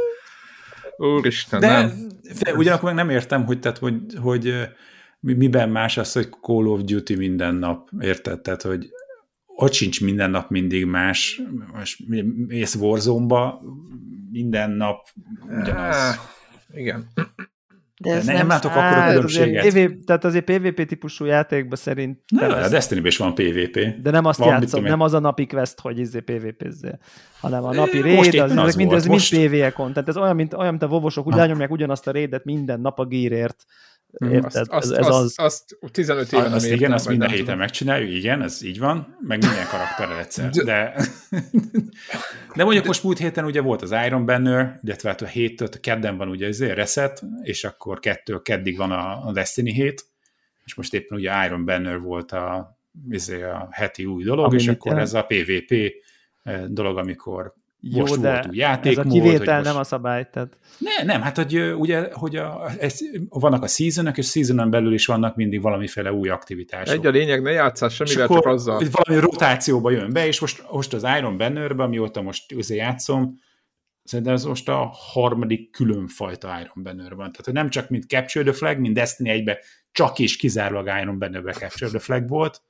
Úristen, 0.98 1.60
de, 1.60 1.68
nem. 1.68 2.08
De 2.44 2.54
ugyanakkor 2.54 2.94
meg 2.94 3.06
nem 3.06 3.10
értem, 3.10 3.46
hogy, 3.46 3.60
tehát, 3.60 3.78
hogy, 3.78 4.02
hogy 4.22 4.70
miben 5.20 5.70
más 5.70 5.98
az, 5.98 6.14
hogy 6.14 6.30
Call 6.42 6.66
of 6.66 6.82
Duty 6.82 7.16
minden 7.16 7.56
nap, 7.56 7.90
érted? 8.00 8.42
Tehát, 8.42 8.62
hogy 8.62 8.90
ott 9.46 9.74
sincs 9.74 10.02
minden 10.02 10.30
nap 10.30 10.50
mindig 10.50 10.86
más, 10.86 11.42
most 11.74 12.04
mész 12.48 12.76
Warzone-ba, 12.76 13.62
minden 14.32 14.72
nap 14.72 15.08
ugyanaz. 15.62 16.20
igen. 16.74 17.08
De 18.02 18.14
ez 18.14 18.26
nem, 18.26 18.36
nem 18.36 18.48
látok 18.48 18.72
akkor 18.72 18.98
a 18.98 19.08
különbséget. 19.08 19.66
Azért 19.66 19.92
PV, 19.92 20.04
tehát 20.06 20.26
azért 20.26 20.46
PvP 20.46 20.86
típusú 20.86 21.26
játékban 21.26 21.78
szerint... 21.78 22.20
Na, 22.28 22.56
a 22.56 22.70
destiny 22.70 23.06
is 23.06 23.18
van 23.18 23.34
PvP. 23.34 24.02
De 24.02 24.12
nem 24.12 24.26
azt 24.26 24.40
van, 24.40 24.48
játszom, 24.48 24.84
nem 24.84 25.02
az 25.02 25.14
a 25.14 25.20
napi 25.20 25.46
quest, 25.46 25.80
hogy 25.80 26.00
izé 26.00 26.20
PvP-zzél, 26.20 27.00
hanem 27.40 27.64
a 27.64 27.74
napi 27.74 28.02
raid, 28.02 28.36
az, 28.36 28.52
az 28.52 28.58
ezek 28.58 28.76
mind, 28.76 28.92
ez 28.92 29.06
mind 29.06 29.30
PvE-kon. 29.30 29.94
Tehát 29.94 30.10
ez 30.10 30.18
olyan, 30.18 30.36
mint, 30.36 30.54
olyan, 30.54 30.70
mint 30.70 30.84
a 30.84 30.88
vovosok, 30.88 31.28
úgy 31.28 31.34
lányomják 31.34 31.72
ugyanazt 31.72 32.08
a 32.08 32.12
raidet 32.12 32.46
minden 32.46 32.82
nap 32.82 33.00
a 33.00 33.06
gírért. 33.06 33.66
Mhm. 34.12 34.34
Érted? 34.34 34.66
Azt, 34.70 34.92
ez, 34.92 34.98
ez 34.98 35.08
azt, 35.08 35.40
az... 35.40 35.46
azt 35.46 35.78
15 35.92 36.34
éve 36.34 36.44
azt 36.44 36.66
igen, 36.66 36.92
azt 36.92 37.08
minden 37.08 37.30
héten 37.30 37.58
megcsináljuk, 37.58 38.12
igen, 38.12 38.42
ez 38.42 38.64
így 38.64 38.80
van, 38.80 39.18
meg 39.22 39.40
minden 39.46 39.68
karakterrel 39.68 40.20
egyszer. 40.20 40.50
De, 40.50 40.94
de 42.56 42.64
mondjuk 42.64 42.86
most 42.86 43.04
múlt 43.04 43.18
héten 43.18 43.46
ugye 43.46 43.62
volt 43.62 43.82
az 43.82 43.96
Iron 44.06 44.26
Banner, 44.26 44.80
illetve 44.84 45.10
hát 45.10 45.22
a 45.22 45.26
héttől, 45.26 45.68
a 45.72 45.80
kedden 45.80 46.18
van 46.18 46.30
ugye 46.30 46.48
az 46.48 46.64
reset, 46.64 47.24
és 47.42 47.64
akkor 47.64 48.00
kettő 48.00 48.42
keddig 48.42 48.78
van 48.78 48.92
a, 48.92 49.28
a 49.28 49.32
Destiny 49.32 49.72
hét, 49.74 50.06
és 50.66 50.76
most 50.76 50.94
éppen 50.94 51.18
ugye 51.18 51.46
Iron 51.46 51.66
Banner 51.66 52.00
volt 52.00 52.32
a, 52.32 52.78
izé 53.10 53.42
a 53.42 53.68
heti 53.72 54.06
új 54.06 54.24
dolog, 54.24 54.46
Ami 54.46 54.56
és 54.56 54.68
akkor 54.68 54.98
ez 54.98 55.14
a 55.14 55.24
PvP 55.24 55.94
eh, 56.44 56.64
dolog, 56.68 56.98
amikor 56.98 57.54
jó, 57.82 58.00
most 58.00 58.20
de 58.20 58.32
volt 58.32 58.48
új 58.48 58.58
játékmód. 58.58 59.06
Ez 59.06 59.12
a 59.12 59.16
kivétel 59.16 59.56
most... 59.56 59.68
nem 59.68 59.78
a 59.78 59.84
szabály. 59.84 60.30
Tehát... 60.32 60.58
Ne, 60.78 61.04
nem, 61.04 61.22
hát 61.22 61.36
hogy 61.36 61.74
ugye, 61.74 62.08
hogy 62.14 62.36
a, 62.36 62.72
ez, 62.80 63.00
vannak 63.30 63.64
a 63.64 63.68
seasonok, 63.68 64.18
és 64.18 64.30
seasonon 64.30 64.70
belül 64.70 64.94
is 64.94 65.06
vannak 65.06 65.36
mindig 65.36 65.62
valamiféle 65.62 66.14
új 66.14 66.30
aktivitások. 66.30 66.96
Egy 66.96 67.06
a 67.06 67.10
lényeg, 67.10 67.42
ne 67.42 67.52
játszás 67.52 67.94
semmivel, 67.94 68.28
csak 68.28 68.46
azzal. 68.46 68.82
Valami 68.92 69.26
rotációba 69.26 69.92
jön 69.92 70.14
be, 70.14 70.28
és 70.28 70.40
most, 70.40 70.64
most 70.72 70.94
az 70.94 71.06
Iron 71.18 71.38
Bannerbe, 71.38 71.84
amióta 71.84 72.22
most 72.22 72.54
azért 72.58 72.80
játszom, 72.80 73.40
szerintem 74.04 74.34
ez 74.34 74.44
most 74.44 74.70
a 74.70 74.90
harmadik 74.94 75.72
különfajta 75.72 76.48
Iron 76.48 76.84
Banner 76.84 77.16
van. 77.16 77.32
Tehát 77.32 77.46
hogy 77.46 77.54
nem 77.54 77.70
csak 77.70 77.90
mint 77.90 78.08
Capture 78.08 78.46
the 78.46 78.54
Flag, 78.54 78.78
mint 78.78 78.94
Destiny 78.94 79.30
1 79.30 79.58
csak 79.92 80.20
és 80.20 80.36
kizárólag 80.36 80.90
Iron 81.02 81.20
Bannerbe 81.20 81.54
Capture 81.54 81.90
the 81.90 82.00
Flag 82.00 82.28
volt, 82.28 82.62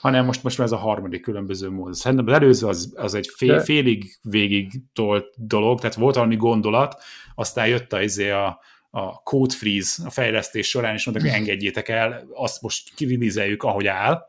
hanem 0.00 0.24
most, 0.24 0.42
most 0.42 0.58
már 0.58 0.66
ez 0.66 0.72
a 0.72 0.76
harmadik 0.76 1.22
különböző 1.22 1.70
mód. 1.70 1.94
Szerintem 1.94 2.26
az 2.26 2.32
előző 2.32 2.66
az, 2.66 2.92
az 2.96 3.14
egy 3.14 3.28
fél, 3.36 3.60
félig 3.60 4.18
végig 4.22 4.72
tolt 4.92 5.26
dolog, 5.36 5.80
tehát 5.80 5.94
volt 5.94 6.14
valami 6.14 6.36
gondolat, 6.36 7.02
aztán 7.34 7.66
jött 7.66 7.92
a, 7.92 8.02
izé 8.02 8.30
a, 8.30 8.60
a 8.90 9.22
code 9.22 9.54
freeze 9.54 10.06
a 10.06 10.10
fejlesztés 10.10 10.68
során, 10.68 10.94
és 10.94 11.06
mondták, 11.06 11.30
hogy 11.30 11.40
engedjétek 11.40 11.88
el, 11.88 12.26
azt 12.34 12.62
most 12.62 12.94
kivilizeljük, 12.94 13.62
ahogy 13.62 13.86
áll, 13.86 14.26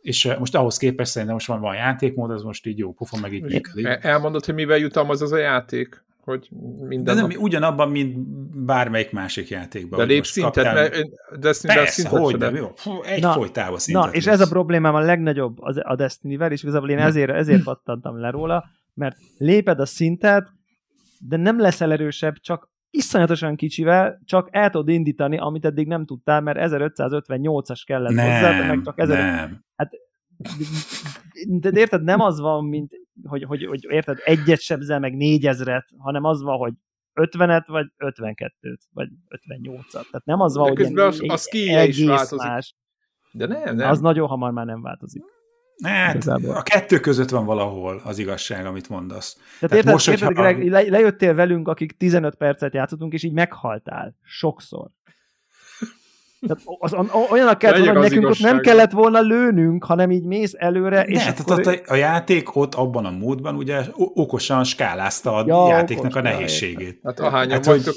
és 0.00 0.24
eh, 0.24 0.38
most 0.38 0.54
ahhoz 0.54 0.76
képest 0.76 1.10
szerintem 1.10 1.34
most 1.34 1.46
van, 1.46 1.60
van 1.60 1.74
játékmód, 1.74 2.30
az 2.30 2.42
most 2.42 2.66
így 2.66 2.78
jó 2.78 2.92
pofa, 2.92 3.20
meg 3.20 3.32
így 3.32 3.42
működik. 3.42 3.86
Elmondod, 4.00 4.44
hogy 4.44 4.54
mivel 4.54 4.78
jutalmaz 4.78 5.22
az 5.22 5.32
a 5.32 5.38
játék? 5.38 6.04
Hogy 6.24 6.48
minden 6.88 7.14
De 7.14 7.20
nem 7.20 7.30
nap... 7.30 7.38
ugyanabban, 7.38 7.90
mint 7.90 8.18
bármelyik 8.64 9.12
másik 9.12 9.48
játékban. 9.48 9.98
De 9.98 10.04
lépszintet, 10.04 10.54
kaptál... 10.54 10.74
mert 10.74 10.94
Destiny 11.40 11.74
Persze, 11.74 12.02
de 12.02 12.08
hogy, 12.08 12.36
de 12.36 12.50
jó. 12.50 12.68
Egy 13.02 13.22
na, 13.22 13.32
folytával 13.32 13.78
szintet. 13.78 14.04
Na, 14.04 14.12
és 14.12 14.26
ez 14.26 14.40
a 14.40 14.48
problémám 14.48 14.94
a 14.94 15.00
legnagyobb 15.00 15.56
a 15.60 15.94
Destiny-vel, 15.94 16.52
és 16.52 16.62
igazából 16.62 16.90
én 16.90 16.98
ezért, 16.98 17.30
ezért 17.30 17.62
pattantam 17.62 18.20
le 18.20 18.30
róla, 18.30 18.64
mert 18.94 19.16
léped 19.38 19.80
a 19.80 19.86
szintet, 19.86 20.48
de 21.18 21.36
nem 21.36 21.60
leszel 21.60 21.92
erősebb, 21.92 22.34
csak 22.34 22.70
iszonyatosan 22.90 23.56
kicsivel, 23.56 24.20
csak 24.24 24.48
el 24.50 24.70
tudod 24.70 24.88
indítani, 24.88 25.38
amit 25.38 25.64
eddig 25.64 25.86
nem 25.86 26.04
tudtál, 26.04 26.40
mert 26.40 26.58
1558-as 26.60 27.82
kellett 27.86 28.12
nem, 28.12 28.24
hozzá, 28.26 28.66
meg 28.66 28.80
csak 28.84 28.98
1000... 28.98 29.18
Nem. 29.18 29.64
Hát 29.76 29.90
de 31.46 31.70
érted, 31.74 32.02
nem 32.02 32.20
az 32.20 32.40
van, 32.40 32.64
mint 32.64 32.99
hogy, 33.24 33.42
hogy, 33.42 33.64
hogy 33.64 33.86
érted, 33.88 34.18
egyet 34.24 34.60
sebzel, 34.60 34.98
meg 34.98 35.16
négyezret, 35.16 35.88
hanem 35.98 36.24
az 36.24 36.42
van, 36.42 36.56
hogy 36.58 36.72
50-et, 37.14 37.64
vagy 37.66 37.86
52-t, 37.98 38.80
vagy 38.92 39.08
58-at. 39.28 39.90
Tehát 39.90 40.24
nem 40.24 40.40
az 40.40 40.56
van, 40.56 40.74
De 40.74 40.84
hogy 40.84 40.98
az, 40.98 41.20
az 41.26 41.54
is 41.54 42.04
változik. 42.04 42.48
Más. 42.48 42.74
De 43.32 43.46
nem, 43.46 43.76
nem. 43.76 43.90
Az 43.90 44.00
nagyon 44.00 44.28
hamar 44.28 44.50
már 44.50 44.66
nem 44.66 44.82
változik. 44.82 45.22
Hát, 45.82 46.26
a 46.26 46.62
kettő 46.62 47.00
között 47.00 47.28
van 47.28 47.44
valahol 47.44 48.00
az 48.04 48.18
igazság, 48.18 48.66
amit 48.66 48.88
mondasz. 48.88 49.34
Tehát, 49.34 49.58
Tehát 49.58 49.74
érted, 49.74 49.92
most, 49.92 50.08
érted 50.08 50.32
Greg, 50.32 50.68
le, 50.68 50.80
lejöttél 50.80 51.34
velünk, 51.34 51.68
akik 51.68 51.96
15 51.96 52.34
percet 52.34 52.74
játszottunk, 52.74 53.12
és 53.12 53.22
így 53.22 53.32
meghaltál. 53.32 54.16
Sokszor. 54.22 54.90
Tehát 56.46 56.62
az, 56.78 56.94
olyanak 57.30 57.58
kellett 57.58 57.84
volna, 57.84 58.00
hogy 58.00 58.08
nekünk 58.08 58.28
ott 58.28 58.38
nem 58.38 58.60
kellett 58.60 58.90
volna 58.90 59.20
lőnünk, 59.20 59.84
hanem 59.84 60.10
így 60.10 60.24
mész 60.24 60.52
előre. 60.56 61.02
És 61.02 61.24
ne, 61.24 61.30
akkor... 61.30 61.60
tehát 61.60 61.88
a, 61.88 61.92
a 61.92 61.96
játék 61.96 62.56
ott 62.56 62.74
abban 62.74 63.04
a 63.04 63.10
módban 63.10 63.54
ugye 63.54 63.84
okosan 63.94 64.64
skálázta 64.64 65.34
a 65.34 65.44
ja, 65.46 65.68
játéknak 65.68 66.04
okos, 66.04 66.16
a 66.16 66.22
nehézségét. 66.22 67.00
Hát 67.02 67.20
ahányan 67.20 67.52
hát, 67.52 67.66
vagytok. 67.66 67.94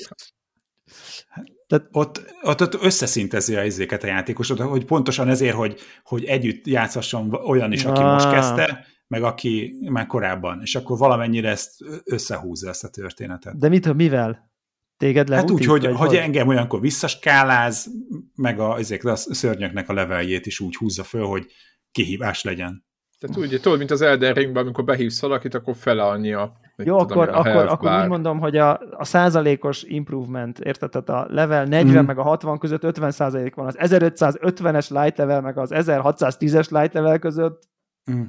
Tehát 1.67 1.87
ott, 1.91 2.33
ott, 2.41 2.61
ott 2.61 2.83
összeszintezi 2.83 3.55
a 3.55 3.63
izéket 3.63 4.03
a 4.03 4.07
játékosot, 4.07 4.59
hogy 4.59 4.85
pontosan 4.85 5.29
ezért, 5.29 5.55
hogy, 5.55 5.79
hogy 6.03 6.23
együtt 6.23 6.67
játszhasson 6.67 7.33
olyan 7.33 7.71
is, 7.71 7.85
aki 7.85 8.01
ah. 8.01 8.13
most 8.13 8.29
kezdte, 8.29 8.85
meg 9.07 9.23
aki 9.23 9.73
már 9.89 10.05
korábban, 10.05 10.59
és 10.61 10.75
akkor 10.75 10.97
valamennyire 10.97 11.49
ezt 11.49 11.71
összehúzza 12.03 12.69
ezt 12.69 12.83
a 12.83 12.89
történetet. 12.89 13.57
De 13.57 13.69
mit, 13.69 13.93
mivel? 13.93 14.51
Téged 15.03 15.29
Hát 15.29 15.51
úgy, 15.51 15.65
hogy, 15.65 15.85
hogy, 15.85 15.95
hogy 15.95 16.15
engem 16.15 16.47
olyankor 16.47 16.81
visszaskáláz, 16.81 17.89
meg 18.35 18.59
a, 18.59 18.77
ezek 18.77 19.03
a 19.03 19.15
szörnyeknek 19.15 19.89
a 19.89 19.93
leveljét 19.93 20.45
is 20.45 20.59
úgy 20.59 20.75
húzza 20.75 21.03
föl, 21.03 21.25
hogy 21.25 21.45
kihívás 21.91 22.43
legyen. 22.43 22.85
Tehát 23.19 23.37
úgy, 23.37 23.59
tudod, 23.61 23.77
mint 23.77 23.91
az 23.91 24.01
Elden 24.01 24.33
Ringben, 24.33 24.63
amikor 24.63 24.83
behívsz 24.83 25.21
valakit, 25.21 25.53
akkor 25.53 25.75
fele 25.75 26.03
annyi 26.03 26.33
a 26.33 26.53
Jó, 26.75 26.83
tudom, 26.83 27.01
akkor, 27.01 27.29
a 27.29 27.39
akkor, 27.39 27.65
akkor 27.67 28.01
úgy 28.01 28.07
mondom, 28.07 28.39
hogy 28.39 28.57
a, 28.57 28.79
a 28.91 29.03
százalékos 29.05 29.83
improvement, 29.83 30.59
érted? 30.59 30.89
Tehát 30.89 31.09
a 31.09 31.33
level 31.33 31.65
40 31.65 32.03
mm. 32.03 32.05
meg 32.05 32.17
a 32.17 32.23
60 32.23 32.57
között 32.57 32.83
50 32.83 33.11
százalék 33.11 33.55
van. 33.55 33.65
Az 33.65 33.77
1550-es 33.79 34.89
light 35.01 35.17
level 35.17 35.41
meg 35.41 35.57
az 35.57 35.69
1610-es 35.73 36.69
light 36.69 36.93
level 36.93 37.19
között 37.19 37.63
mm. 38.11 38.21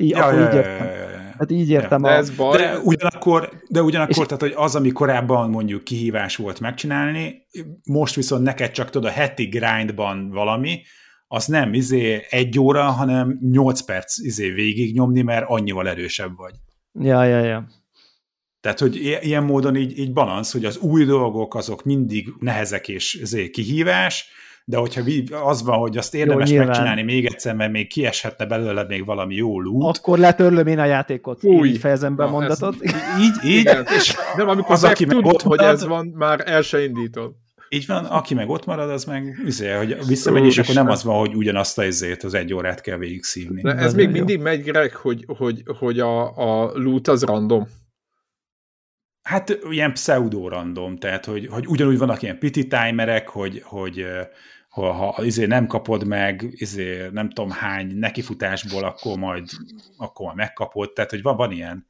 Így, 0.00 0.10
ja, 0.10 0.24
akkor 0.24 0.38
ja, 0.38 0.48
így 0.48 0.54
értem. 0.54 0.86
Ja, 0.86 0.92
ja, 0.92 1.10
ja. 1.10 1.34
Hát 1.38 1.50
így 1.50 1.70
értem. 1.70 2.04
Ja, 2.04 2.10
de, 2.10 2.16
ez 2.16 2.30
baj. 2.30 2.58
de 2.58 2.78
ugyanakkor, 2.78 3.50
de 3.68 3.82
ugyanakkor 3.82 4.18
és... 4.18 4.24
tehát, 4.24 4.40
hogy 4.40 4.52
az, 4.56 4.74
ami 4.74 4.90
korábban 4.90 5.50
mondjuk 5.50 5.84
kihívás 5.84 6.36
volt 6.36 6.60
megcsinálni, 6.60 7.46
most 7.84 8.14
viszont 8.14 8.42
neked 8.42 8.70
csak 8.70 8.90
tudod 8.90 9.10
a 9.10 9.12
heti 9.12 9.44
grindban 9.44 10.30
valami, 10.30 10.82
az 11.26 11.46
nem 11.46 11.74
izé 11.74 12.26
egy 12.30 12.58
óra, 12.58 12.82
hanem 12.82 13.38
nyolc 13.40 13.80
perc 13.80 14.18
izé 14.18 14.50
végig 14.50 14.94
nyomni, 14.94 15.22
mert 15.22 15.44
annyival 15.48 15.88
erősebb 15.88 16.36
vagy. 16.36 16.54
Ja, 16.92 17.24
ja, 17.24 17.38
ja. 17.38 17.68
Tehát, 18.60 18.78
hogy 18.78 18.96
ilyen 19.22 19.44
módon 19.44 19.76
így, 19.76 19.98
így 19.98 20.12
balansz, 20.12 20.52
hogy 20.52 20.64
az 20.64 20.76
új 20.76 21.04
dolgok 21.04 21.54
azok 21.54 21.84
mindig 21.84 22.28
nehezek 22.38 22.88
és 22.88 23.18
ezért 23.22 23.50
kihívás, 23.50 24.30
de 24.68 24.76
hogyha 24.76 25.02
az 25.44 25.62
van, 25.62 25.78
hogy 25.78 25.96
azt 25.96 26.14
érdemes 26.14 26.50
jó, 26.50 26.58
megcsinálni 26.58 27.02
még 27.02 27.24
egyszer, 27.24 27.54
mert 27.54 27.72
még 27.72 27.88
kieshetne 27.88 28.46
belőle 28.46 28.84
még 28.84 29.04
valami 29.04 29.34
jó 29.34 29.60
lút. 29.60 29.96
Akkor 29.96 30.18
letörlöm 30.18 30.66
én 30.66 30.78
a 30.78 30.84
játékot. 30.84 31.44
Új. 31.44 31.68
Így 31.68 31.78
fejezem 31.78 32.16
be 32.16 32.24
a 32.24 32.30
mondatot. 32.30 32.76
Ez, 32.80 32.92
így, 33.24 33.50
így. 33.50 33.70
És 33.96 34.16
de 34.36 34.42
amikor 34.42 34.72
az, 34.72 34.84
aki 34.84 35.04
tudod, 35.04 35.32
ott 35.34 35.42
hogy 35.42 35.60
ez 35.60 35.86
van, 35.86 36.06
már 36.06 36.42
el 36.46 36.62
se 36.62 36.84
indítod. 36.84 37.32
Így 37.68 37.86
van, 37.86 38.04
aki 38.04 38.34
meg 38.34 38.48
ott 38.48 38.64
marad, 38.64 38.90
az 38.90 39.04
meg 39.04 39.40
üzé, 39.44 39.72
hogy 39.72 40.06
visszamegy, 40.06 40.44
és 40.44 40.58
akkor 40.58 40.74
nem 40.74 40.88
az 40.88 41.04
van, 41.04 41.18
hogy 41.18 41.34
ugyanazt 41.34 41.78
a 41.78 41.84
izét, 41.84 42.22
az 42.22 42.34
egy 42.34 42.54
órát 42.54 42.80
kell 42.80 42.96
végig 42.96 43.22
szívni. 43.22 43.62
De 43.62 43.74
ez 43.74 43.94
még 43.94 44.10
mindig 44.10 44.40
megy, 44.40 44.62
Greg, 44.62 44.94
hogy, 44.94 45.24
hogy, 45.26 45.62
hogy 45.78 46.00
a, 46.00 46.36
a 46.36 46.70
loot 46.74 47.08
az 47.08 47.22
random. 47.22 47.66
Hát 49.22 49.58
ilyen 49.70 49.92
pseudo-random, 49.92 50.96
tehát 50.96 51.24
hogy, 51.24 51.46
hogy 51.46 51.66
ugyanúgy 51.66 51.98
vannak 51.98 52.22
ilyen 52.22 52.38
pity 52.38 52.66
timerek, 52.66 53.28
hogy, 53.28 53.62
hogy 53.64 54.06
ha, 54.80 55.10
ha 55.12 55.24
izé 55.24 55.46
nem 55.46 55.66
kapod 55.66 56.06
meg, 56.06 56.46
izé 56.50 57.08
nem 57.12 57.30
tudom 57.30 57.50
hány 57.50 57.98
nekifutásból, 57.98 58.84
akkor 58.84 59.18
majd, 59.18 59.48
akkor 59.96 60.26
majd 60.26 60.36
megkapod, 60.36 60.92
tehát 60.92 61.10
hogy 61.10 61.22
van, 61.22 61.36
van 61.36 61.52
ilyen. 61.52 61.86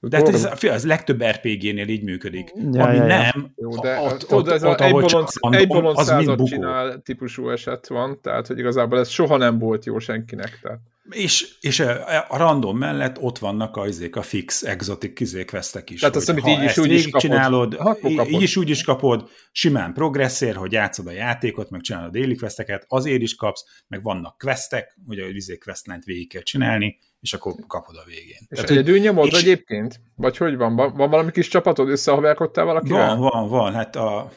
De 0.00 0.16
hát 0.16 0.28
ez, 0.28 0.48
az 0.62 0.86
legtöbb 0.86 1.24
RPG-nél 1.24 1.88
így 1.88 2.02
működik. 2.02 2.52
Ja, 2.72 2.84
Ami 2.84 2.96
ja, 2.96 3.06
ja. 3.06 3.06
nem, 3.06 3.52
Jó, 3.56 3.80
de 3.80 3.98
ott, 4.00 4.12
ott, 4.12 4.32
ott, 4.32 4.48
ez 4.48 4.64
ott, 4.64 4.80
egy 4.80 4.90
bolond, 4.92 5.28
egy 5.50 5.66
bolond 5.66 5.96
század 5.96 6.44
csinál 6.44 7.02
típusú 7.02 7.50
eset 7.50 7.86
van, 7.86 8.20
tehát 8.22 8.46
hogy 8.46 8.58
igazából 8.58 8.98
ez 8.98 9.08
soha 9.08 9.36
nem 9.36 9.58
volt 9.58 9.84
jó 9.84 9.98
senkinek. 9.98 10.58
Tehát. 10.62 10.80
És, 11.10 11.56
és 11.60 11.80
a 12.28 12.36
random 12.36 12.78
mellett 12.78 13.18
ott 13.18 13.38
vannak 13.38 13.76
a, 13.76 13.86
izék, 13.86 14.16
a 14.16 14.22
fix, 14.22 14.62
exotic 14.62 15.14
kizék 15.14 15.50
vesztek 15.50 15.90
is. 15.90 16.00
Tehát 16.00 16.16
azt, 16.16 16.28
amit 16.28 16.46
így 16.46 16.62
is 16.62 16.78
úgy 16.78 16.92
is 16.92 17.04
kapod, 17.04 17.20
csinálod, 17.20 17.76
kapod. 17.76 18.28
így 18.28 18.42
is 18.42 18.56
úgy 18.56 18.68
is 18.68 18.82
kapod, 18.82 19.28
simán 19.52 19.92
progresszér, 19.92 20.56
hogy 20.56 20.72
játszod 20.72 21.06
a 21.06 21.10
játékot, 21.10 21.70
meg 21.70 21.80
csinálod 21.80 22.08
a 22.08 22.18
déli 22.18 22.36
questeket, 22.36 22.84
azért 22.88 23.22
is 23.22 23.34
kapsz, 23.34 23.64
meg 23.88 24.02
vannak 24.02 24.38
questek, 24.38 24.98
ugye, 25.06 25.24
hogy 25.24 25.36
izé 25.36 25.58
questline 25.58 26.00
végig 26.04 26.28
kell 26.28 26.42
csinálni, 26.42 26.98
és 27.20 27.32
akkor 27.32 27.54
kapod 27.66 27.96
a 27.96 28.04
végén. 28.06 28.38
És 28.40 28.46
Tehát, 28.48 28.70
egyedül 28.70 28.98
nyomod 28.98 29.26
és... 29.26 29.40
egyébként? 29.40 30.00
Vagy 30.14 30.36
hogy 30.36 30.56
van? 30.56 30.76
Van 30.76 31.10
valami 31.10 31.30
kis 31.30 31.48
csapatod, 31.48 31.88
összehaverkodtál 31.88 32.64
valakivel? 32.64 33.16
Van, 33.16 33.30
van, 33.30 33.48
van. 33.48 33.72
Hát 33.72 33.96
a, 33.96 34.32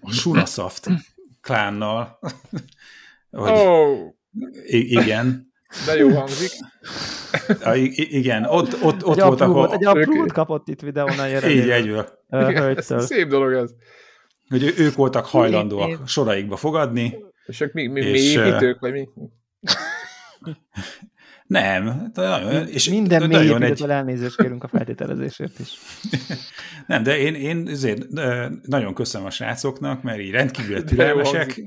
a 0.00 0.10
Sunasoft 0.10 0.88
klánnal. 1.46 2.18
hogy, 3.30 3.50
oh. 3.50 4.14
igen. 4.66 5.54
De 5.86 5.96
jó 5.96 6.08
hangzik. 6.08 6.50
Ja, 7.60 7.74
igen, 7.94 8.44
ott, 8.44 8.82
ott, 8.82 9.04
ott 9.04 9.16
egy 9.16 9.24
voltak. 9.24 9.52
Volt, 9.52 9.72
egy 9.72 9.84
aprót 9.84 10.32
kapott 10.32 10.68
itt 10.68 10.80
videón 10.80 11.18
a 11.18 11.26
jelenlévő. 11.26 11.62
Így, 11.62 11.70
egyből. 11.70 12.08
Szép 12.98 13.28
dolog 13.28 13.52
ez. 13.52 13.70
Hogy 14.48 14.74
ők 14.78 14.94
voltak 14.94 15.26
hajlandóak 15.26 16.08
soraikba 16.08 16.56
fogadni. 16.56 17.16
És 17.46 17.60
ők 17.60 17.72
mi, 17.72 17.86
mi, 17.86 18.10
mi 18.10 18.18
építők, 18.18 18.80
vagy 18.80 18.92
mi? 18.92 19.08
Nem. 21.46 22.10
Nagyon, 22.14 22.66
és 22.68 22.88
Minden 22.88 23.28
mély 23.28 23.54
egy... 23.54 23.82
elnézést 23.82 24.36
kérünk 24.36 24.64
a 24.64 24.68
feltételezésért 24.68 25.58
is. 25.58 25.78
Nem, 26.86 27.02
de 27.02 27.18
én, 27.18 27.34
én 27.34 27.68
azért 27.68 28.06
nagyon 28.62 28.94
köszönöm 28.94 29.26
a 29.26 29.30
srácoknak, 29.30 30.02
mert 30.02 30.20
így 30.20 30.30
rendkívül 30.30 30.84
türelmesek. 30.84 31.62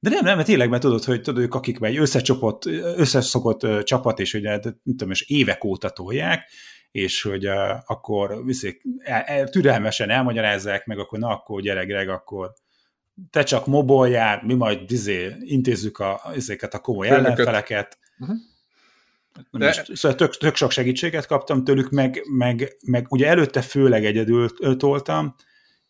De 0.00 0.10
nem, 0.10 0.24
nem, 0.24 0.36
mert 0.36 0.46
tényleg, 0.46 0.68
mert 0.68 0.82
tudod, 0.82 1.04
hogy 1.04 1.20
tudod, 1.20 1.42
ők 1.42 1.54
akik 1.54 1.80
egy 1.80 1.96
összecsopott, 1.96 2.66
összeszokott 2.96 3.64
uh, 3.64 3.82
csapat, 3.82 4.20
és 4.20 4.34
ugye, 4.34 4.50
nem 4.50 4.78
tudom, 4.82 5.10
és 5.10 5.20
évek 5.20 5.64
óta 5.64 5.90
tolják, 5.90 6.50
és 6.90 7.22
hogy 7.22 7.46
uh, 7.46 7.70
akkor 7.86 8.44
viszik, 8.44 8.82
el, 8.98 9.22
el, 9.22 9.48
türelmesen 9.48 10.10
elmagyarázzák 10.10 10.86
meg, 10.86 10.98
akkor 10.98 11.18
na, 11.18 11.28
akkor 11.28 11.60
gyere, 11.60 11.84
Greg, 11.84 12.08
akkor 12.08 12.52
te 13.30 13.42
csak 13.42 13.66
moboljál, 13.66 14.42
mi 14.44 14.54
majd 14.54 14.90
izé, 14.90 15.34
intézzük 15.40 15.98
a, 15.98 16.20
ezeket 16.34 16.74
a 16.74 16.78
komoly 16.78 17.08
Főnököt. 17.08 17.26
ellenfeleket. 17.26 17.98
Uh-huh. 18.18 18.36
De... 19.50 19.68
Is, 19.68 19.98
szóval 19.98 20.16
tök, 20.18 20.36
tök 20.36 20.54
sok 20.54 20.70
segítséget 20.70 21.26
kaptam 21.26 21.64
tőlük, 21.64 21.90
meg, 21.90 22.22
meg, 22.36 22.76
meg 22.82 23.06
ugye 23.08 23.26
előtte 23.26 23.60
főleg 23.62 24.04
egyedül 24.04 24.50
toltam, 24.76 25.34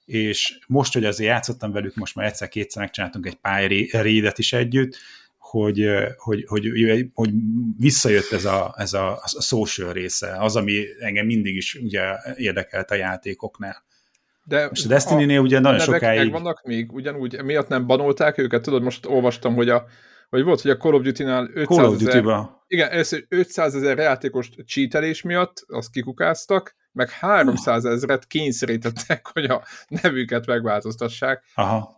és 0.09 0.59
most, 0.67 0.93
hogy 0.93 1.05
azért 1.05 1.31
játszottam 1.31 1.73
velük, 1.73 1.95
most 1.95 2.15
már 2.15 2.27
egyszer-kétszer 2.27 2.83
megcsináltunk 2.83 3.27
egy 3.27 3.35
pár 3.35 3.71
rédet 3.91 4.39
is 4.39 4.53
együtt, 4.53 4.97
hogy, 5.39 5.89
hogy, 6.17 6.45
hogy, 6.47 6.65
hogy 7.15 7.31
visszajött 7.79 8.33
ez 8.33 8.45
a, 8.45 8.75
ez 8.77 8.93
a, 8.93 9.13
a 9.13 9.43
social 9.43 9.93
része, 9.93 10.37
az, 10.39 10.57
ami 10.57 10.85
engem 10.99 11.27
mindig 11.27 11.57
is 11.57 11.75
ugye 11.75 12.03
érdekelt 12.37 12.91
a 12.91 12.95
játékoknál. 12.95 13.85
De 14.45 14.69
most 14.69 14.85
a 14.85 14.89
Destiny-nél 14.89 15.41
ugye 15.41 15.59
nagyon 15.59 15.79
sokáig... 15.79 16.31
vannak 16.31 16.63
még, 16.63 16.93
ugyanúgy, 16.93 17.43
miatt 17.43 17.69
nem 17.69 17.87
banolták 17.87 18.39
őket, 18.39 18.63
tudod, 18.63 18.83
most 18.83 19.07
olvastam, 19.07 19.55
hogy 19.55 19.69
a 19.69 19.87
vagy 20.31 20.43
volt, 20.43 20.61
hogy 20.61 20.71
a 20.71 20.77
Call 20.77 20.95
of 20.95 21.03
Duty-nál 21.03 21.51
500 21.55 22.03
ezer, 22.03 22.25
igen, 22.67 22.91
először 22.91 23.25
500 23.29 23.75
ezer 23.75 23.99
játékos 23.99 24.51
cheatelés 24.67 25.23
miatt 25.23 25.65
azt 25.69 25.91
kikukáztak, 25.91 26.75
meg 26.99 27.11
300 27.11 27.85
ezeret 27.85 28.27
kényszerítettek, 28.27 29.27
hogy 29.33 29.45
a 29.45 29.63
nevüket 29.89 30.47
megváltoztassák. 30.47 31.45
Aha. 31.55 31.97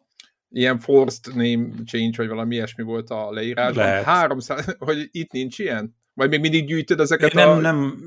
Ilyen 0.48 0.78
forced 0.78 1.34
name 1.34 1.68
change, 1.86 2.16
vagy 2.16 2.28
valami 2.28 2.54
ilyesmi 2.54 2.84
volt 2.84 3.10
a 3.10 3.30
leírásban. 3.30 3.84
Lehet. 3.84 4.04
300, 4.04 4.76
hogy 4.78 5.08
itt 5.10 5.32
nincs 5.32 5.58
ilyen? 5.58 5.96
Vagy 6.14 6.28
még 6.28 6.40
mindig 6.40 6.66
gyűjtöd 6.66 7.00
ezeket 7.00 7.34
én 7.34 7.44
nem, 7.44 7.48
a... 7.48 7.60
Nem, 7.60 7.98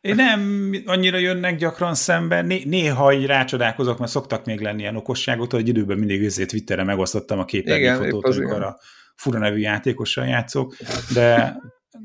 én 0.00 0.14
nem 0.14 0.72
annyira 0.86 1.18
jönnek 1.18 1.56
gyakran 1.56 1.94
szemben, 1.94 2.46
Né- 2.46 2.64
néha 2.64 3.12
így 3.12 3.26
rácsodálkozok, 3.26 3.98
mert 3.98 4.10
szoktak 4.10 4.44
még 4.44 4.60
lenni 4.60 4.80
ilyen 4.80 4.96
okosságok, 4.96 5.50
hogy 5.50 5.68
időben 5.68 5.98
mindig 5.98 6.22
őzét 6.22 6.48
Twitterre 6.48 6.84
megosztottam 6.84 7.38
a 7.38 7.44
képernyőfotót, 7.44 8.36
amikor 8.36 8.62
a 8.62 8.78
fura 9.14 9.38
nevű 9.38 9.58
játékossal 9.58 10.26
játszok, 10.26 10.76
de, 11.14 11.56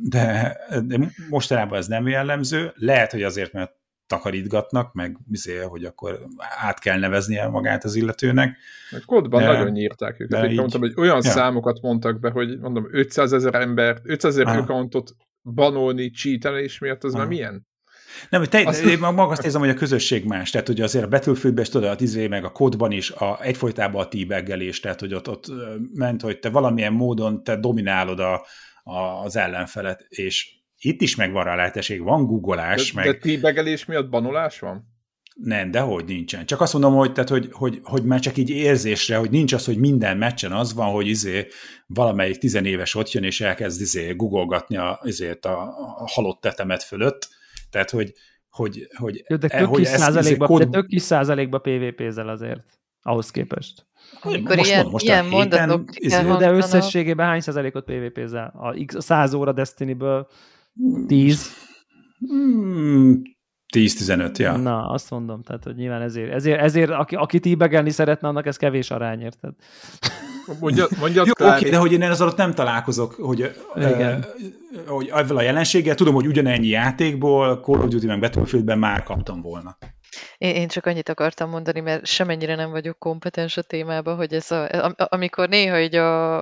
de, 0.02 0.58
de 0.86 0.98
mostanában 1.30 1.78
ez 1.78 1.88
nem 1.88 2.08
jellemző. 2.08 2.74
Lehet, 2.76 3.12
hogy 3.12 3.24
azért, 3.24 3.54
mert 3.54 3.72
takarítgatnak, 4.08 4.94
meg 4.94 5.18
izé, 5.32 5.58
hogy 5.58 5.84
akkor 5.84 6.20
át 6.60 6.80
kell 6.80 7.00
neveznie 7.00 7.48
magát 7.48 7.84
az 7.84 7.96
illetőnek. 7.96 8.58
A 8.92 9.04
kódban 9.06 9.42
de, 9.42 9.48
nagyon 9.48 9.72
nyírták 9.72 10.20
őket. 10.20 10.42
De 10.42 10.50
így, 10.50 10.58
mondtam, 10.58 10.82
hogy 10.82 10.94
olyan 10.96 11.22
ja. 11.24 11.30
számokat 11.30 11.82
mondtak 11.82 12.20
be, 12.20 12.30
hogy 12.30 12.60
mondom, 12.60 12.88
500 12.92 13.34
ezer 13.34 13.56
ember, 13.56 14.00
500 14.04 14.38
ezer 14.38 14.58
accountot 14.58 15.16
banolni, 15.44 16.10
cheatelés 16.10 16.80
miatt, 16.80 17.04
az 17.04 17.14
Aha. 17.14 17.20
már 17.20 17.32
milyen? 17.32 17.68
Nem, 18.30 18.44
te, 18.44 18.62
Azt... 18.66 18.84
én 18.84 19.00
maga 19.00 19.28
azt 19.28 19.44
érzem, 19.46 19.62
hogy 19.62 19.70
a 19.70 19.74
közösség 19.74 20.26
más, 20.26 20.50
tehát 20.50 20.68
hogy 20.68 20.82
azért 20.82 21.06
a 21.06 21.08
Battlefieldben 21.08 21.64
is 21.64 21.70
tudod, 21.70 21.90
a 21.90 21.96
izé, 22.04 22.28
meg 22.28 22.44
a 22.44 22.52
kódban 22.52 22.92
is 22.92 23.12
a, 23.12 23.42
egyfolytában 23.42 24.02
a 24.02 24.08
teabaggelés, 24.08 24.80
tehát 24.80 25.00
hogy 25.00 25.14
ott, 25.14 25.30
ott 25.30 25.46
ment, 25.94 26.22
hogy 26.22 26.40
te 26.40 26.50
valamilyen 26.50 26.94
módon 26.94 27.44
te 27.44 27.56
dominálod 27.56 28.20
a, 28.20 28.46
a, 28.84 29.24
az 29.24 29.36
ellenfelet, 29.36 30.06
és 30.10 30.55
itt 30.86 31.02
is 31.02 31.16
megvan 31.16 31.44
rá 31.44 31.56
lehetőség, 31.56 32.02
van 32.02 32.26
googolás. 32.26 32.94
De, 32.94 33.02
meg... 33.02 33.12
de 33.12 33.18
teabagelés 33.18 33.86
miatt 33.86 34.10
banolás 34.10 34.60
van? 34.60 34.94
Nem, 35.36 35.72
de 35.72 35.80
hogy 35.80 36.06
nincsen. 36.06 36.46
Csak 36.46 36.62
azt 36.62 36.74
mondom, 36.74 36.94
hogy, 36.94 37.12
tehát, 37.12 37.30
hogy, 37.30 37.50
hogy, 37.52 37.80
hogy 37.84 38.04
már 38.04 38.20
csak 38.20 38.38
így 38.38 38.50
érzésre, 38.50 39.18
hogy 39.18 39.30
nincs 39.30 39.54
az, 39.54 39.66
hogy 39.66 39.78
minden 39.78 40.18
meccsen 40.18 40.52
az 40.52 40.74
van, 40.74 40.92
hogy 40.92 41.08
izé 41.08 41.48
valamelyik 41.88 42.38
tizenéves 42.38 42.96
ott 42.96 43.12
jön, 43.12 43.24
és 43.24 43.42
elkezd 43.42 43.82
izé 43.82 44.14
googolgatni 44.14 44.78
a, 44.78 45.00
izét 45.04 45.46
a, 45.46 45.62
a 45.98 46.10
halott 46.12 46.42
tetemet 46.42 46.84
fölött, 46.84 47.28
tehát, 47.70 47.90
hogy, 47.90 48.14
hogy, 48.50 48.88
hogy, 48.96 49.24
Jó, 49.28 49.36
de 49.36 49.48
e- 49.48 49.60
tök, 49.60 49.68
hogy 49.68 49.80
kis, 49.80 49.88
százalékba, 49.88 50.46
kód... 50.46 50.64
de 50.64 50.70
tök 50.70 50.88
kis 50.88 51.02
százalékba 51.02 51.58
PvP-zel 51.60 52.30
azért, 52.30 52.80
ahhoz 53.02 53.32
képest. 53.32 53.86
Amikor 54.22 54.56
most, 54.56 54.70
ilyen, 54.70 54.86
most 54.86 55.06
ilyen 55.06 55.26
mondatok 55.26 55.94
héten, 55.94 56.38
De 56.38 56.52
összességében 56.52 57.26
hány 57.26 57.40
százalékot 57.40 57.86
PvP-zel? 57.86 58.54
A 58.58 59.02
100 59.02 59.34
óra 59.34 59.52
Destiny-ből 59.52 60.28
10? 61.08 61.50
Hmm, 62.28 63.22
10-15, 63.76 64.38
ja. 64.38 64.58
Na, 64.58 64.90
azt 64.90 65.10
mondom, 65.10 65.44
tehát, 65.44 65.64
hogy 65.64 65.76
nyilván 65.76 66.02
ezért, 66.02 66.34
ezért, 66.34 66.60
ezért 66.60 66.90
aki, 66.90 67.16
aki 67.16 67.40
tíbegelni 67.40 67.90
szeretne, 67.90 68.28
annak 68.28 68.46
ez 68.46 68.58
kevés 68.58 68.92
arány, 68.92 69.22
érted? 69.22 69.54
Mondja, 70.60 70.88
mondjad, 71.00 71.26
Jó, 71.26 71.48
oké, 71.48 71.70
de 71.70 71.78
hogy 71.78 71.92
én 71.92 72.02
az 72.02 72.22
alatt 72.22 72.38
nem 72.38 72.54
találkozok, 72.54 73.14
hogy, 73.14 73.56
Igen. 73.76 74.26
Uh, 74.76 74.88
hogy 74.88 75.12
ezzel 75.14 75.38
a 75.38 75.42
jelenséggel, 75.42 75.96
tudom, 75.96 76.14
hogy 76.14 76.28
ugyanennyi 76.28 76.68
játékból, 76.68 77.60
Call 77.60 77.80
of 77.80 77.88
Duty 77.88 78.06
meg 78.06 78.20
Battlefieldben 78.20 78.80
már 78.80 79.04
kaptam 79.04 79.42
volna. 79.42 79.78
Én, 80.38 80.56
én 80.56 80.68
csak 80.68 80.86
annyit 80.86 81.10
akartam 81.10 81.50
mondani, 81.50 81.80
mert 81.80 82.06
semennyire 82.06 82.56
nem 82.56 82.72
vagyok 82.72 83.00
kompetens 83.00 83.58
a 83.58 83.62
témába, 83.62 84.16
hogy 84.16 84.34
ez 84.34 84.52
a, 84.52 84.94
amikor 84.96 85.50
néha 85.50 85.80
így 85.80 85.96
a 85.96 86.40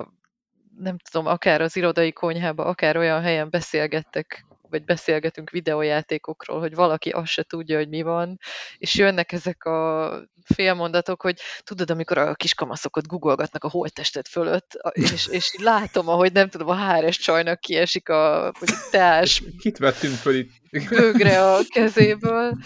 nem 0.78 0.96
tudom, 1.10 1.26
akár 1.26 1.60
az 1.60 1.76
irodai 1.76 2.12
konyhába, 2.12 2.64
akár 2.64 2.96
olyan 2.96 3.22
helyen 3.22 3.50
beszélgettek 3.50 4.44
vagy 4.74 4.84
beszélgetünk 4.84 5.50
videójátékokról, 5.50 6.60
hogy 6.60 6.74
valaki 6.74 7.10
azt 7.10 7.30
se 7.30 7.42
tudja, 7.42 7.76
hogy 7.76 7.88
mi 7.88 8.02
van, 8.02 8.38
és 8.78 8.94
jönnek 8.94 9.32
ezek 9.32 9.64
a 9.64 10.10
félmondatok, 10.44 11.22
hogy 11.22 11.40
tudod, 11.64 11.90
amikor 11.90 12.18
a 12.18 12.34
kiskamaszokat 12.34 13.06
googolgatnak 13.06 13.64
a 13.64 13.70
holttestet 13.70 14.28
fölött, 14.28 14.72
és, 14.92 15.26
és 15.26 15.54
látom, 15.62 16.08
ahogy 16.08 16.32
nem 16.32 16.48
tudom, 16.48 16.68
a 16.68 16.92
HRS 16.92 17.18
csajnak 17.18 17.60
kiesik 17.60 18.08
a 18.08 18.52
teás. 18.90 19.42
Kit 19.58 19.78
vettünk 19.78 20.14
föl 20.14 20.34
itt? 20.34 20.50
Bögre 20.88 21.52
a 21.52 21.60
kezéből. 21.68 22.58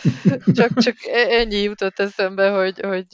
Csak, 0.55 0.79
csak 0.79 0.97
e- 1.07 1.31
ennyi 1.31 1.63
jutott 1.63 1.99
eszembe, 1.99 2.49
hogy, 2.49 2.81
hogy, 2.81 3.07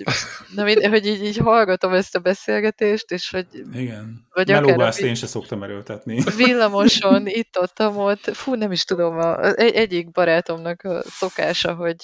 na, 0.54 0.62
hogy 0.88 1.06
így, 1.06 1.24
így 1.24 1.36
hallgatom 1.36 1.92
ezt 1.92 2.16
a 2.16 2.18
beszélgetést, 2.18 3.10
és 3.10 3.30
hogy... 3.30 3.46
Igen. 3.72 4.26
Vagy 4.32 4.48
Melóba 4.48 4.86
ezt 4.86 5.00
én 5.00 5.14
se 5.14 5.26
szoktam 5.26 5.62
erőltetni. 5.62 6.22
Villamoson, 6.36 7.26
itt 7.26 7.58
ott, 7.58 7.80
ott, 7.80 8.30
fú, 8.32 8.54
nem 8.54 8.72
is 8.72 8.83
tudom, 8.84 9.18
a, 9.18 9.44
egy, 9.58 9.74
egyik 9.74 10.10
barátomnak 10.10 10.82
a 10.82 11.02
szokása, 11.02 11.74
hogy 11.74 11.96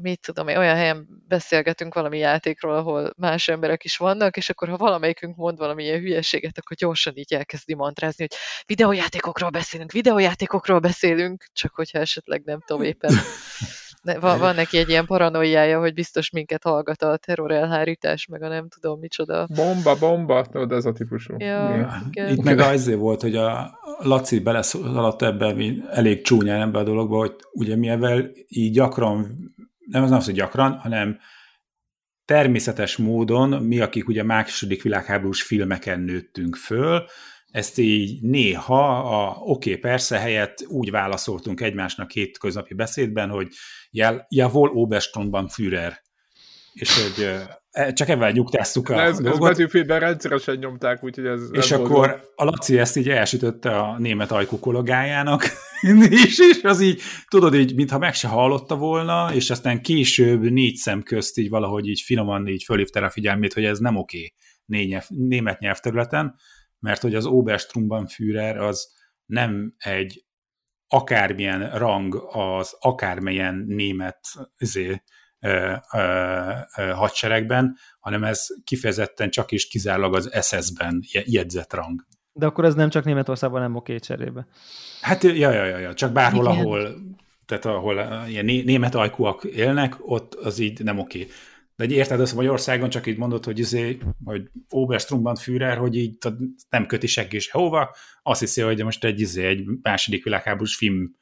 mit 0.00 0.20
tudom 0.20 0.48
én, 0.48 0.56
olyan 0.56 0.76
helyen 0.76 1.06
beszélgetünk 1.28 1.94
valami 1.94 2.18
játékról, 2.18 2.74
ahol 2.74 3.12
más 3.16 3.48
emberek 3.48 3.84
is 3.84 3.96
vannak, 3.96 4.36
és 4.36 4.50
akkor 4.50 4.68
ha 4.68 4.76
valamelyikünk 4.76 5.36
mond 5.36 5.58
valamilyen 5.58 6.00
hülyeséget, 6.00 6.58
akkor 6.58 6.76
gyorsan 6.76 7.16
így 7.16 7.34
elkezdi 7.34 7.74
mantrázni, 7.74 8.26
hogy 8.28 8.38
videójátékokról 8.66 9.50
beszélünk, 9.50 9.92
videójátékokról 9.92 10.78
beszélünk, 10.78 11.44
csak 11.52 11.74
hogyha 11.74 11.98
esetleg 11.98 12.42
nem 12.44 12.60
tudom 12.66 12.82
éppen 12.82 13.14
van, 14.20 14.38
van 14.38 14.54
neki 14.54 14.78
egy 14.78 14.88
ilyen 14.88 15.06
paranoiája, 15.06 15.78
hogy 15.78 15.94
biztos 15.94 16.30
minket 16.30 16.62
hallgat 16.62 17.02
a 17.02 17.16
terror 17.16 17.52
elhárítás, 17.52 18.26
meg 18.26 18.42
a 18.42 18.48
nem 18.48 18.68
tudom 18.68 18.98
micsoda. 18.98 19.48
Bomba, 19.54 19.98
bomba, 19.98 20.46
tudod, 20.46 20.72
ez 20.72 20.84
a 20.84 20.92
típusú. 20.92 21.34
Ja, 21.38 22.02
igen. 22.10 22.32
Itt 22.32 22.42
meg 22.42 22.58
azért 22.58 22.98
volt, 22.98 23.20
hogy 23.20 23.36
a 23.36 23.78
Laci 23.98 24.38
beleszaladt 24.38 25.22
ebben 25.22 25.84
elég 25.90 26.22
csúnyán 26.22 26.60
ebbe 26.60 26.78
a 26.78 26.84
dologba, 26.84 27.16
hogy 27.18 27.34
ugye 27.52 27.76
mivel 27.76 28.30
így 28.48 28.72
gyakran 28.72 29.36
nem 29.88 30.02
az 30.02 30.08
nem 30.08 30.18
az, 30.18 30.24
hogy 30.24 30.34
gyakran, 30.34 30.72
hanem 30.72 31.18
természetes 32.24 32.96
módon 32.96 33.48
mi, 33.48 33.80
akik 33.80 34.08
ugye 34.08 34.22
második 34.22 34.82
világháborús 34.82 35.42
filmeken 35.42 36.00
nőttünk 36.00 36.56
föl, 36.56 37.04
ezt 37.50 37.78
így 37.78 38.22
néha 38.22 38.98
a 38.98 39.36
oké, 39.40 39.70
okay, 39.70 39.80
persze 39.80 40.18
helyett 40.18 40.64
úgy 40.66 40.90
válaszoltunk 40.90 41.60
egymásnak 41.60 42.08
két 42.08 42.38
köznapi 42.38 42.74
beszédben, 42.74 43.28
hogy 43.28 43.48
jawohl 44.28 44.78
Oberstonban 44.78 45.48
Führer. 45.48 46.02
És 46.72 47.02
hogy 47.02 47.46
E, 47.78 47.92
csak 47.92 48.08
ebben 48.08 48.32
nyugtáztuk 48.32 48.88
a 48.88 49.02
ez, 49.02 49.18
dolgot. 49.20 49.50
Ez 49.50 49.56
betűfédben 49.56 50.00
rendszeresen 50.00 50.56
nyomták, 50.56 51.04
úgyhogy 51.04 51.26
ez... 51.26 51.40
És 51.52 51.72
akkor 51.72 51.88
volt. 51.88 52.32
a 52.34 52.44
Laci 52.44 52.78
ezt 52.78 52.96
így 52.96 53.08
elsütötte 53.08 53.78
a 53.78 53.98
német 53.98 54.30
ajkú 54.30 54.58
kollégájának, 54.58 55.42
és, 56.10 56.38
és 56.38 56.60
az 56.62 56.80
így, 56.80 57.00
tudod, 57.28 57.54
így, 57.54 57.74
mintha 57.74 57.98
meg 57.98 58.14
se 58.14 58.28
hallotta 58.28 58.76
volna, 58.76 59.30
és 59.34 59.50
aztán 59.50 59.82
később 59.82 60.42
négy 60.42 60.76
szem 60.76 61.02
közt 61.02 61.38
így 61.38 61.48
valahogy 61.48 61.88
így 61.88 62.00
finoman 62.00 62.48
így 62.48 62.62
fölhívta 62.64 63.00
a 63.00 63.10
figyelmét, 63.10 63.52
hogy 63.52 63.64
ez 63.64 63.78
nem 63.78 63.96
oké 63.96 64.32
okay 64.66 65.02
német 65.08 65.58
nyelvterületen, 65.58 66.34
mert 66.78 67.00
hogy 67.00 67.14
az 67.14 67.26
Oberstrumban 67.26 68.06
Führer 68.06 68.58
az 68.58 68.88
nem 69.26 69.74
egy 69.78 70.24
akármilyen 70.88 71.70
rang 71.70 72.28
az 72.32 72.76
akármilyen 72.80 73.64
német 73.66 74.18
azért, 74.58 75.02
hadseregben, 76.76 77.76
hanem 78.00 78.24
ez 78.24 78.46
kifejezetten 78.64 79.30
csak 79.30 79.52
is 79.52 79.68
kizárólag 79.68 80.14
az 80.14 80.46
SS-ben 80.46 81.02
jegyzett 81.10 81.72
rang. 81.72 82.06
De 82.32 82.46
akkor 82.46 82.64
ez 82.64 82.74
nem 82.74 82.88
csak 82.88 83.04
Németországban 83.04 83.60
nem 83.60 83.74
oké 83.74 83.98
cserébe. 83.98 84.46
Hát, 85.00 85.22
ja, 85.22 85.50
ja, 85.50 85.64
ja, 85.64 85.78
ja. 85.78 85.94
csak 85.94 86.12
bárhol, 86.12 86.44
Igen. 86.44 86.58
ahol 86.58 86.96
tehát 87.46 87.64
ahol 87.64 88.24
ilyen 88.28 88.44
német 88.44 88.94
ajkúak 88.94 89.44
élnek, 89.44 89.96
ott 89.98 90.34
az 90.34 90.58
így 90.58 90.82
nem 90.82 90.98
oké. 90.98 91.26
De 91.78 91.84
egy 91.84 91.92
érted, 91.92 92.20
azt 92.20 92.34
Magyarországon 92.34 92.90
csak 92.90 93.06
így 93.06 93.18
mondod, 93.18 93.44
hogy, 93.44 93.58
izé, 93.58 93.98
hogy 94.24 94.50
Oberstrumban 94.68 95.34
Führer, 95.34 95.76
hogy 95.76 95.96
így 95.96 96.18
nem 96.70 96.86
köti 96.86 97.06
senki 97.06 97.38
sehova, 97.38 97.94
azt 98.22 98.40
hiszi, 98.40 98.60
hogy 98.60 98.84
most 98.84 99.04
egy, 99.04 99.20
izé, 99.20 99.46
egy 99.46 99.64
második 99.82 100.24
világháborús 100.24 100.76
film 100.76 101.17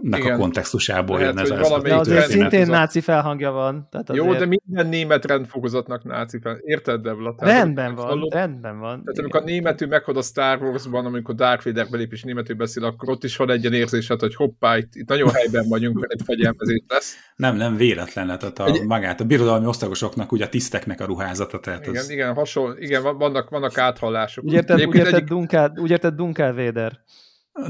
nek 0.00 0.24
a 0.24 0.36
kontextusából 0.36 1.18
Lehet, 1.18 1.34
jön 1.34 1.60
ez 1.60 1.70
az. 1.70 1.82
De 1.82 1.94
azért 1.94 2.26
szintén 2.26 2.66
náci 2.66 3.00
felhangja 3.00 3.50
van. 3.50 3.88
Tehát 3.90 4.10
azért... 4.10 4.24
Jó, 4.24 4.32
de 4.34 4.46
minden 4.46 4.86
német 4.86 5.24
rendfokozatnak 5.24 6.04
náci 6.04 6.38
fel. 6.40 6.58
Érted, 6.60 7.00
Debla? 7.00 7.34
Tehát, 7.34 7.54
rendben 7.54 7.94
van, 7.94 8.04
hallod, 8.04 8.32
rendben 8.32 8.78
van. 8.78 9.02
Tehát 9.04 9.18
amikor 9.18 9.40
a 9.40 9.44
németű 9.44 9.86
meghad 9.86 10.16
a 10.16 10.22
Star 10.22 10.62
Wars-ban, 10.62 11.06
amikor 11.06 11.34
Darth 11.34 11.64
Vader 11.64 11.86
belép 11.90 12.12
és 12.12 12.22
németül 12.22 12.56
beszél, 12.56 12.84
akkor 12.84 13.08
ott 13.08 13.24
is 13.24 13.36
van 13.36 13.50
egy 13.50 13.60
ilyen 13.60 13.74
érzésed, 13.74 14.20
hogy 14.20 14.34
hoppá, 14.34 14.76
itt, 14.76 14.94
itt 14.94 15.08
nagyon 15.08 15.30
helyben 15.30 15.68
vagyunk, 15.68 16.06
egy 16.08 16.20
fegyelmezés 16.24 16.82
lesz. 16.88 17.16
Nem, 17.36 17.56
nem 17.56 17.76
véletlen, 17.76 18.26
tehát 18.26 18.58
a, 18.58 18.66
egy... 18.66 18.86
magát, 18.86 19.20
a 19.20 19.24
birodalmi 19.24 19.66
osztagosoknak, 19.66 20.32
ugye 20.32 20.44
a 20.44 20.48
tiszteknek 20.48 21.00
a 21.00 21.04
ruházata. 21.04 21.60
Tehát 21.60 21.86
igen, 21.86 22.02
az... 22.02 22.10
igen, 22.10 22.34
hasonló, 22.34 22.74
igen, 22.78 23.02
vannak, 23.18 23.50
vannak 23.50 23.78
áthallások. 23.78 24.44
Úgy 24.44 24.52
érted, 24.52 24.86
úgy 24.86 24.94
érted, 24.94 25.14
egy... 25.14 25.24
Dunkál, 25.24 25.72
úgy 25.76 25.90
érted 25.90 26.14
Dunkel 26.14 26.54
Vader? 26.54 27.00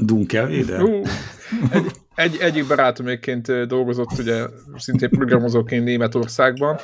Dunkelvéder? 0.01 0.81
Uh, 0.81 1.07
egy, 1.75 1.91
egy, 2.15 2.37
egyik 2.39 2.67
barátomékként 2.67 3.67
dolgozott 3.67 4.17
ugye 4.17 4.45
szintén 4.75 5.09
programozóként 5.09 5.83
Németországban, 5.83 6.79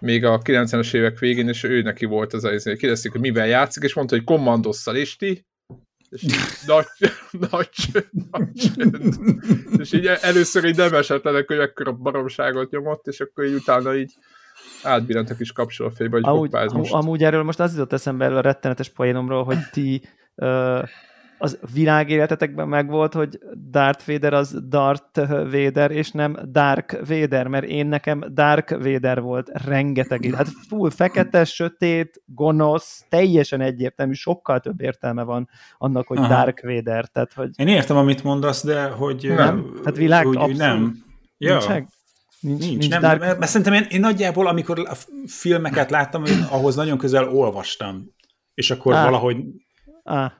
még 0.00 0.24
a 0.24 0.38
90-es 0.38 0.94
évek 0.94 1.18
végén, 1.18 1.48
és 1.48 1.62
ő 1.62 1.82
neki 1.82 2.04
volt 2.04 2.32
az 2.32 2.44
az, 2.44 2.62
kérdezték, 2.62 3.12
hogy 3.12 3.20
mivel 3.20 3.46
játszik, 3.46 3.82
és 3.82 3.94
mondta, 3.94 4.14
hogy 4.14 4.24
kommandosszal, 4.24 4.96
és 4.96 5.16
ti? 5.16 5.46
És 6.08 6.22
nagy, 6.66 6.86
nagy, 7.50 7.68
nagy 8.30 8.48
És 9.78 9.92
így 9.92 10.06
először 10.06 10.64
így 10.64 10.76
nem 10.76 10.94
esett 10.94 11.22
le 11.22 11.44
hogy 11.46 11.58
ekkora 11.58 11.92
baromságot 11.92 12.70
nyomott, 12.70 13.06
és 13.06 13.20
akkor 13.20 13.44
így 13.44 13.54
utána 13.54 13.94
így 13.94 14.14
átbillent 14.82 15.30
a 15.30 15.34
kis 15.34 15.52
kapcsolófébe, 15.52 16.16
hogy 16.16 16.24
amúgy, 16.24 16.72
most. 16.72 16.92
Amúgy 16.92 17.24
erről 17.24 17.42
most 17.42 17.60
az 17.60 17.72
jutott 17.72 17.92
eszembe 17.92 18.24
erről 18.24 18.36
a 18.36 18.40
rettenetes 18.40 18.88
poénomról, 18.88 19.44
hogy 19.44 19.58
ti 19.72 20.02
uh, 20.34 20.88
az 21.38 21.58
világéletetekben 21.72 22.68
megvolt, 22.68 23.12
hogy 23.14 23.38
Darth 23.70 24.06
Vader 24.06 24.32
az 24.32 24.58
Darth 24.68 25.28
Vader, 25.28 25.90
és 25.90 26.10
nem 26.10 26.36
Dark 26.50 26.98
Vader, 27.08 27.46
mert 27.46 27.64
én 27.64 27.86
nekem 27.86 28.24
Dark 28.32 28.70
Vader 28.70 29.20
volt 29.20 29.50
rengeteg. 29.64 30.34
Hát 30.36 30.48
full 30.68 30.90
fekete, 30.90 31.44
sötét, 31.44 32.22
gonosz, 32.26 33.04
teljesen 33.08 33.60
egyértelmű, 33.60 34.12
sokkal 34.12 34.60
több 34.60 34.80
értelme 34.80 35.22
van 35.22 35.48
annak, 35.78 36.06
hogy 36.06 36.18
Aha. 36.18 36.28
Dark 36.28 36.60
Vader. 36.62 37.06
Tehát, 37.06 37.32
hogy... 37.32 37.50
Én 37.56 37.68
értem, 37.68 37.96
amit 37.96 38.24
mondasz, 38.24 38.64
de 38.64 38.88
hogy... 38.88 39.32
Nem? 39.36 39.80
Hát 39.84 39.96
világ 39.96 40.26
úgy, 40.26 40.36
abszolút 40.36 40.56
nem. 40.56 41.04
Ja. 41.38 41.58
Nincs, 41.58 41.66
nincs, 42.40 42.60
nincs, 42.60 42.78
nincs 42.78 42.88
nem, 42.88 43.00
dark... 43.00 43.20
mert, 43.20 43.38
mert 43.38 43.50
szerintem 43.50 43.72
én, 43.72 43.86
én 43.90 44.00
nagyjából, 44.00 44.46
amikor 44.46 44.78
a 44.78 44.94
filmeket 45.26 45.90
láttam, 45.90 46.24
én 46.24 46.46
ahhoz 46.50 46.74
nagyon 46.74 46.98
közel 46.98 47.28
olvastam, 47.28 48.14
és 48.54 48.70
akkor 48.70 48.94
ah. 48.94 49.04
valahogy 49.04 49.36
ah 50.02 50.32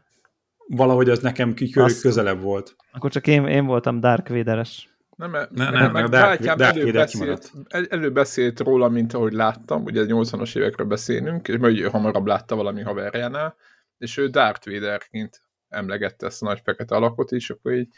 valahogy 0.69 1.09
az 1.09 1.19
nekem 1.19 1.55
Azt, 1.75 2.01
közelebb 2.01 2.41
volt. 2.41 2.77
Akkor 2.93 3.11
csak 3.11 3.27
én, 3.27 3.47
én 3.47 3.67
voltam 3.67 4.01
Dark 4.01 4.29
Vader-es. 4.29 4.89
Nem, 5.17 5.31
nem, 5.31 5.49
nem, 5.51 5.73
nem, 5.73 5.93
nem 5.93 6.11
Dark, 6.11 6.41
Dark 6.41 6.77
előbeszélt, 6.77 7.53
előbeszélt 7.69 8.61
róla, 8.61 8.89
mint 8.89 9.15
ahogy 9.15 9.33
láttam, 9.33 9.83
ugye 9.83 10.05
80-as 10.07 10.57
évekről 10.57 10.87
beszélünk, 10.87 11.49
és 11.49 11.57
majd 11.57 11.87
hamarabb 11.87 12.27
látta 12.27 12.57
valami 12.57 12.83
haverjánál, 12.83 13.57
és 13.99 14.17
ő 14.17 14.29
Darth 14.29 14.71
Vaderként 14.71 15.43
emlegette 15.69 16.27
ezt 16.27 16.43
a 16.43 16.47
nagy 16.47 16.61
fekete 16.65 16.95
alakot, 16.95 17.33
és 17.33 17.51
akkor 17.51 17.73
így 17.73 17.89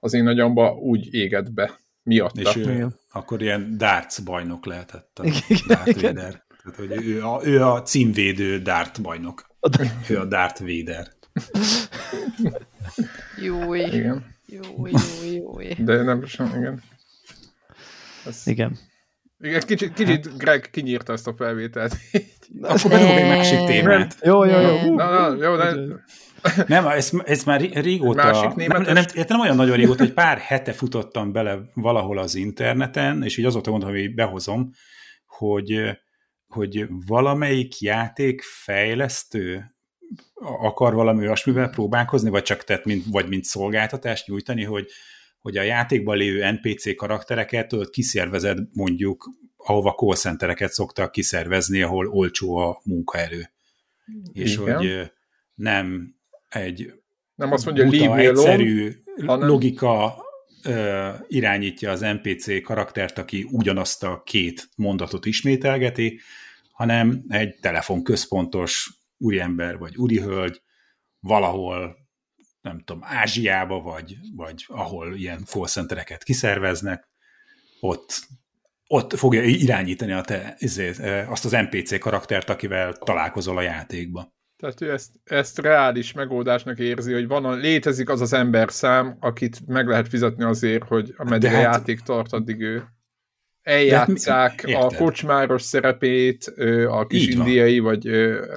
az 0.00 0.14
én 0.14 0.24
nagyomba 0.24 0.74
úgy 0.74 1.14
égett 1.14 1.52
be 1.52 1.78
miatta. 2.02 2.40
És 2.40 2.56
ő, 2.56 2.86
akkor 3.12 3.42
ilyen 3.42 3.74
darts 3.76 4.22
bajnok 4.24 4.66
lehetett 4.66 5.18
a 5.18 5.22
Darth 5.66 6.02
Vader. 6.02 6.44
Tehát, 6.62 6.76
hogy 6.76 7.06
ő 7.06 7.24
a, 7.24 7.40
ő 7.44 7.64
a 7.64 7.82
címvédő 7.82 8.58
Dart 8.58 9.02
bajnok. 9.02 9.46
Ő 10.08 10.18
a 10.18 10.24
Darth 10.24 10.60
Vader. 10.60 11.15
Júj. 13.42 13.78
Igen. 13.78 14.34
Júj, 14.46 14.90
júj, 14.90 15.34
júj. 15.34 15.74
De 15.78 16.02
nem 16.02 16.24
sem, 16.24 16.52
igen. 16.56 16.82
Ez... 18.26 18.42
Igen. 18.44 18.78
Igen, 19.38 19.60
kicsit, 19.60 19.92
kicsit 19.92 20.36
Greg 20.36 20.68
kinyírta 20.70 21.12
ezt 21.12 21.26
a 21.26 21.34
felvételt. 21.36 21.96
Akkor 22.60 22.90
bedobom 22.90 23.16
egy 23.16 23.28
másik 23.28 23.64
témát. 23.64 24.16
Jó, 24.22 24.44
jó, 24.44 24.60
jó. 24.60 24.94
Na, 24.94 25.28
na, 25.28 25.44
jó, 25.44 25.56
de... 25.56 25.74
Nem, 26.66 26.86
ez, 26.86 27.10
ez 27.24 27.44
már 27.44 27.60
régóta, 27.60 28.54
nem, 28.56 28.82
nem, 28.82 29.04
nem 29.28 29.40
olyan 29.40 29.56
nagyon 29.56 29.76
régóta, 29.76 30.02
hogy 30.02 30.12
pár 30.12 30.38
hete 30.38 30.72
futottam 30.72 31.32
bele 31.32 31.58
valahol 31.74 32.18
az 32.18 32.34
interneten, 32.34 33.22
és 33.22 33.36
így 33.36 33.44
azóta 33.44 33.70
mondom, 33.70 33.90
hogy 33.90 34.14
behozom, 34.14 34.70
hogy, 35.26 35.98
hogy 36.46 36.86
valamelyik 37.06 37.80
játék 37.80 38.42
fejlesztő 38.42 39.75
akar 40.34 40.94
valami 40.94 41.20
olyasmivel 41.20 41.68
próbálkozni, 41.68 42.30
vagy 42.30 42.42
csak 42.42 42.64
tett, 42.64 42.84
mint, 42.84 43.04
vagy 43.10 43.28
mint 43.28 43.44
szolgáltatást 43.44 44.26
nyújtani, 44.26 44.64
hogy, 44.64 44.86
hogy 45.38 45.56
a 45.56 45.62
játékban 45.62 46.16
lévő 46.16 46.50
NPC 46.50 46.96
karaktereket 46.96 47.68
tudod, 47.68 47.90
kiszervezed 47.90 48.58
mondjuk, 48.72 49.30
ahova 49.56 49.94
call 49.94 50.14
centereket 50.14 50.72
szoktak 50.72 51.12
kiszervezni, 51.12 51.82
ahol 51.82 52.08
olcsó 52.08 52.56
a 52.56 52.80
munkaerő. 52.84 53.50
Igen. 54.06 54.44
És 54.44 54.56
hogy 54.56 55.10
nem 55.54 56.14
egy 56.48 56.92
nem 57.34 57.52
azt 57.52 57.64
mondja, 57.64 57.84
buta, 57.84 58.16
egyszerű 58.18 58.92
hanem... 59.26 59.48
logika 59.48 60.24
ö, 60.62 61.08
irányítja 61.28 61.90
az 61.90 62.00
NPC 62.00 62.62
karaktert, 62.62 63.18
aki 63.18 63.46
ugyanazt 63.50 64.02
a 64.04 64.22
két 64.24 64.68
mondatot 64.76 65.26
ismételgeti, 65.26 66.20
hanem 66.70 67.24
egy 67.28 67.54
telefonközpontos 67.60 68.90
úriember 69.18 69.78
vagy 69.78 69.96
úrihölgy 69.96 70.62
valahol, 71.20 71.96
nem 72.60 72.78
tudom, 72.78 73.02
Ázsiába, 73.04 73.80
vagy, 73.80 74.16
vagy 74.36 74.64
ahol 74.66 75.14
ilyen 75.14 75.44
call 75.44 75.66
centereket 75.66 76.22
kiszerveznek, 76.22 77.08
ott, 77.80 78.26
ott 78.86 79.14
fogja 79.14 79.42
irányítani 79.42 80.12
a 80.12 80.20
te, 80.20 80.54
ezért, 80.58 81.28
azt 81.28 81.44
az 81.44 81.50
NPC 81.50 81.98
karaktert, 81.98 82.50
akivel 82.50 82.92
találkozol 82.92 83.56
a 83.56 83.62
játékba. 83.62 84.34
Tehát 84.56 84.80
ő 84.80 84.92
ezt, 84.92 85.12
ezt 85.24 85.58
reális 85.58 86.12
megoldásnak 86.12 86.78
érzi, 86.78 87.12
hogy 87.12 87.26
van, 87.26 87.58
létezik 87.58 88.08
az 88.08 88.20
az 88.20 88.32
ember 88.32 88.72
szám, 88.72 89.16
akit 89.20 89.66
meg 89.66 89.88
lehet 89.88 90.08
fizetni 90.08 90.44
azért, 90.44 90.84
hogy 90.84 91.14
ameddig 91.16 91.50
hát, 91.50 91.58
a 91.58 91.60
játék 91.60 92.00
tart, 92.00 92.32
addig 92.32 92.60
ő 92.60 92.84
eljátszák 93.66 94.64
a 94.66 94.94
kocsmáros 94.96 95.62
szerepét, 95.62 96.44
a 96.88 97.06
kis 97.06 97.22
Így 97.22 97.30
indiai, 97.30 97.78
van. 97.78 97.92
vagy 97.92 98.06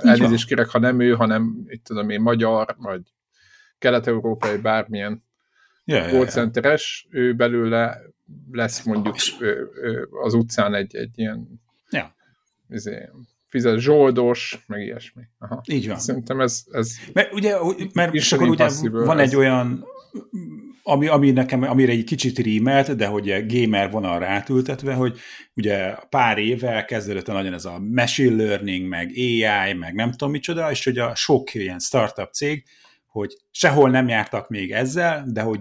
elnézést 0.01 0.47
kérek, 0.47 0.68
ha 0.68 0.80
nem 0.80 0.99
ő, 0.99 1.14
hanem 1.14 1.66
itt 1.68 1.84
tudom 1.84 2.10
én, 2.10 2.22
magyar, 2.22 2.76
vagy 2.78 3.01
kelet-európai, 3.78 4.57
bármilyen 4.57 5.24
yeah, 5.86 6.10
callcenteres, 6.10 7.07
yeah, 7.10 7.16
yeah. 7.16 7.30
ő 7.30 7.36
belőle 7.36 8.01
lesz 8.51 8.84
mondjuk 8.84 9.16
az 10.24 10.34
utcán 10.34 10.74
egy, 10.74 10.95
egy 10.95 11.12
ilyen 11.16 11.62
yeah. 11.89 12.07
izé, 12.70 13.10
fizet 13.47 13.80
zsoldos, 13.80 14.64
meg 14.68 14.82
ilyesmi. 14.82 15.22
Aha. 15.39 15.62
Így 15.68 15.88
van. 15.88 15.99
Szerintem 15.99 16.39
ez... 16.41 16.64
ez 16.72 16.91
mert 17.14 17.34
ugye, 17.34 17.55
mert 17.93 18.32
akkor 18.32 18.49
ugye 18.49 18.70
van 18.89 19.20
ez. 19.20 19.30
egy 19.30 19.36
olyan 19.36 19.86
ami, 20.90 21.08
ami 21.08 21.32
nekem, 21.32 21.64
amire 21.64 21.92
egy 21.92 22.04
kicsit 22.04 22.38
rímelt, 22.38 22.96
de 22.96 23.06
hogy 23.06 23.46
gamer 23.48 23.92
vonalra 23.92 24.28
átültetve, 24.28 24.94
hogy 24.94 25.18
ugye 25.56 25.94
pár 26.10 26.38
éve 26.38 26.86
kezdődött 26.86 27.28
nagyon 27.28 27.54
ez 27.54 27.66
a 27.66 27.80
machine 27.80 28.44
learning, 28.44 28.88
meg 28.88 29.12
AI, 29.16 29.74
meg 29.74 29.94
nem 29.94 30.12
tudom 30.12 30.32
micsoda, 30.32 30.72
és 30.72 30.84
hogy 30.84 30.98
a 30.98 31.16
sok 31.16 31.54
ilyen 31.54 31.80
startup 31.80 32.32
cég, 32.32 32.64
hogy 33.08 33.38
sehol 33.52 33.90
nem 33.90 34.08
jártak 34.08 34.50
még 34.50 34.72
ezzel, 34.72 35.26
de 35.28 35.42
hogy 35.42 35.60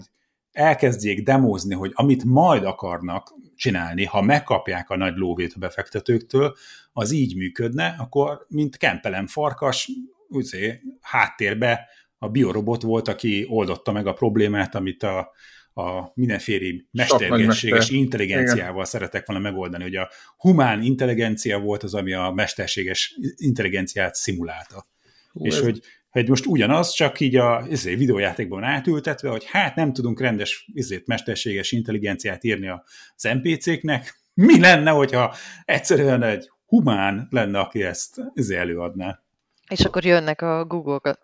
elkezdjék 0.53 1.23
demózni, 1.23 1.75
hogy 1.75 1.91
amit 1.95 2.25
majd 2.25 2.65
akarnak 2.65 3.35
csinálni, 3.57 4.05
ha 4.05 4.23
megkapják 4.23 4.91
a 4.91 4.97
nagy 4.97 5.17
lóvét 5.17 5.53
a 5.55 5.59
befektetőktől, 5.59 6.57
az 6.93 7.13
így 7.13 7.37
működne, 7.37 7.95
akkor 7.99 8.47
mint 8.49 8.77
kempelem 8.77 9.27
farkas, 9.27 9.91
úgy 10.29 10.81
háttérbe 11.01 11.89
a 12.19 12.29
biorobot 12.29 12.83
volt, 12.83 13.09
aki 13.09 13.47
oldotta 13.49 13.93
meg 13.93 14.07
a 14.07 14.13
problémát, 14.13 14.75
amit 14.75 15.03
a, 15.03 15.33
a 15.75 16.11
mindenféle 16.15 16.75
mesterséges 16.91 17.91
intelligenciával 17.91 18.73
Igen. 18.73 18.85
szeretek 18.85 19.27
volna 19.27 19.43
megoldani, 19.43 19.83
hogy 19.83 19.97
a 19.97 20.11
humán 20.37 20.83
intelligencia 20.83 21.59
volt 21.59 21.83
az, 21.83 21.95
ami 21.95 22.13
a 22.13 22.33
mesterséges 22.35 23.19
intelligenciát 23.37 24.15
szimulálta. 24.15 24.87
Hú, 25.33 25.47
és 25.47 25.55
ez... 25.55 25.63
hogy, 25.63 25.81
hogy 26.11 26.29
most 26.29 26.47
ugyanaz, 26.47 26.93
csak 26.93 27.21
így 27.21 27.37
a 27.37 27.67
izé, 27.71 27.95
videójátékban 27.95 28.63
átültetve, 28.63 29.29
hogy 29.29 29.45
hát 29.45 29.75
nem 29.75 29.93
tudunk 29.93 30.21
rendes 30.21 30.69
izét, 30.73 31.07
mesterséges 31.07 31.73
intelligenciát 31.73 32.45
írni 32.45 32.69
az 32.69 33.23
NPC-knek, 33.23 34.21
mi 34.35 34.61
lenne, 34.61 34.91
hogyha 34.91 35.35
egyszerűen 35.65 36.23
egy 36.23 36.51
humán 36.67 37.27
lenne, 37.31 37.59
aki 37.59 37.83
ezt 37.83 38.21
izé 38.35 38.57
előadná? 38.57 39.23
És 39.69 39.81
akkor 39.81 40.05
jönnek 40.05 40.43
a 40.43 40.65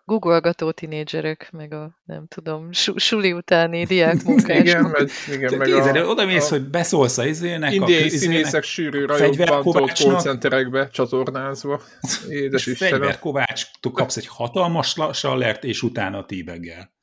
Google-gató 0.05 0.71
tinédzserek, 0.71 1.49
meg 1.51 1.73
a, 1.73 1.99
nem 2.05 2.27
tudom, 2.27 2.69
suli 2.95 3.33
utáni 3.33 3.85
diákmunkások. 3.85 4.65
igen, 4.65 4.83
meg, 4.83 5.09
igen, 5.31 5.57
meg 5.57 5.67
Kézzel, 5.67 5.95
a, 5.95 6.07
oda 6.07 6.25
mész, 6.25 6.49
hogy 6.49 6.61
beszólsz 6.61 7.17
a 7.17 7.25
izének, 7.25 7.73
indiai 7.73 8.05
a 8.05 8.09
színészek 8.09 8.63
sűrű 8.63 9.05
rajokban 9.05 9.87
callcenterekbe 9.87 10.89
csatornázva. 10.89 11.81
Édes 12.29 12.65
és 12.67 12.77
Fegyverkovács, 12.77 13.65
kapsz 13.93 14.17
egy 14.17 14.27
hatalmas 14.27 14.95
sallert, 15.13 15.63
és 15.63 15.83
utána 15.83 16.25
tíbeggel. 16.25 16.93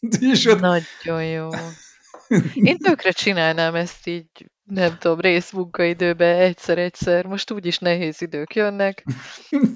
Nagyon 0.60 1.24
jó. 1.24 1.48
Én 2.54 2.78
tökre 2.78 3.10
csinálnám 3.10 3.74
ezt 3.74 4.06
így 4.06 4.50
nem 4.64 4.98
tudom, 4.98 5.20
részmunkaidőben 5.20 6.38
egyszer-egyszer, 6.38 7.26
most 7.26 7.50
úgyis 7.50 7.78
nehéz 7.78 8.22
idők 8.22 8.54
jönnek, 8.54 9.04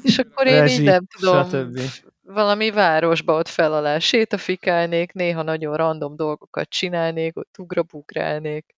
és 0.02 0.18
akkor 0.18 0.46
én 0.46 0.60
Rezsi, 0.60 0.80
így 0.80 0.86
nem 0.86 1.06
tudom, 1.18 1.48
stb. 1.48 1.80
valami 2.22 2.70
városba 2.70 3.38
ott 3.38 3.48
fel 3.48 3.72
alá 3.72 3.98
sétafikálnék, 3.98 5.12
néha 5.12 5.42
nagyon 5.42 5.76
random 5.76 6.16
dolgokat 6.16 6.68
csinálnék, 6.68 7.36
ott 7.36 7.54
ugrabugrálnék, 7.58 8.74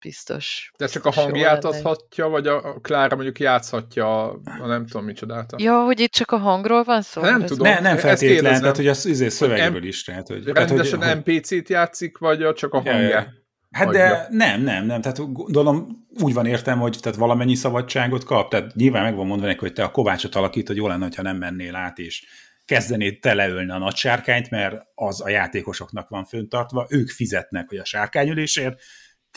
biztos. 0.00 0.70
De 0.78 0.86
csak 0.86 1.04
a 1.04 1.12
hangját 1.12 1.64
adhatja, 1.64 2.28
vagy 2.28 2.46
a 2.46 2.80
Klára 2.80 3.14
mondjuk 3.14 3.38
játszhatja 3.38 4.24
a, 4.24 4.40
a 4.60 4.66
nem 4.66 4.86
tudom 4.86 5.06
micsodát? 5.06 5.52
Ja, 5.56 5.84
hogy 5.84 6.00
itt 6.00 6.12
csak 6.12 6.30
a 6.30 6.36
hangról 6.36 6.82
van 6.82 7.02
szó? 7.02 7.20
Nem 7.20 7.42
ez 7.42 7.48
tudom. 7.48 7.66
Ne, 7.66 7.80
nem 7.80 7.96
feltétlenül, 7.96 8.60
tehát 8.60 8.76
hogy 8.76 8.88
az 8.88 9.06
izé 9.06 9.28
szövegből 9.28 9.84
is. 9.84 10.04
Tehát, 10.04 10.28
hogy, 10.28 10.44
rendesen 10.44 11.00
tehát, 11.00 11.22
hogy, 11.24 11.34
NPC-t 11.34 11.68
játszik, 11.68 12.18
vagy 12.18 12.52
csak 12.54 12.72
a 12.72 12.76
hangját? 12.76 13.02
Ja, 13.02 13.08
ja. 13.08 13.44
Hát 13.70 13.88
adja. 13.88 14.00
de 14.00 14.26
nem, 14.30 14.62
nem, 14.62 14.86
nem. 14.86 15.00
Tehát 15.00 15.32
gondolom 15.32 16.06
úgy 16.20 16.34
van 16.34 16.46
értem, 16.46 16.78
hogy 16.78 16.98
tehát 17.00 17.18
valamennyi 17.18 17.54
szabadságot 17.54 18.24
kap. 18.24 18.50
Tehát 18.50 18.74
nyilván 18.74 19.02
meg 19.02 19.14
van 19.16 19.26
mondani, 19.26 19.54
hogy 19.58 19.72
te 19.72 19.84
a 19.84 19.90
kovácsot 19.90 20.34
alakít, 20.34 20.66
hogy 20.66 20.76
jó 20.76 20.86
lenne, 20.86 21.08
ha 21.16 21.22
nem 21.22 21.36
mennél 21.36 21.74
át, 21.74 21.98
és 21.98 22.26
kezdenéd 22.64 23.20
te 23.20 23.34
leölni 23.34 23.70
a 23.70 23.78
nagy 23.78 23.94
sárkányt, 23.94 24.50
mert 24.50 24.86
az 24.94 25.20
a 25.20 25.28
játékosoknak 25.28 26.08
van 26.08 26.24
föntartva, 26.24 26.86
ők 26.88 27.08
fizetnek, 27.08 27.68
hogy 27.68 27.78
a 27.78 27.84
sárkányülésért, 27.84 28.80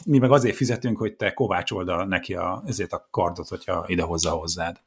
mi 0.06 0.18
meg 0.18 0.32
azért 0.32 0.56
fizetünk, 0.56 0.98
hogy 0.98 1.16
te 1.16 1.34
kovácsold 1.34 1.90
a, 1.90 2.06
neki 2.06 2.34
a, 2.34 2.64
ezért 2.68 2.94
a 2.94 3.08
kardot, 3.12 3.48
hogyha 3.48 3.84
idehozza 3.88 4.30
hozzád. 4.30 4.82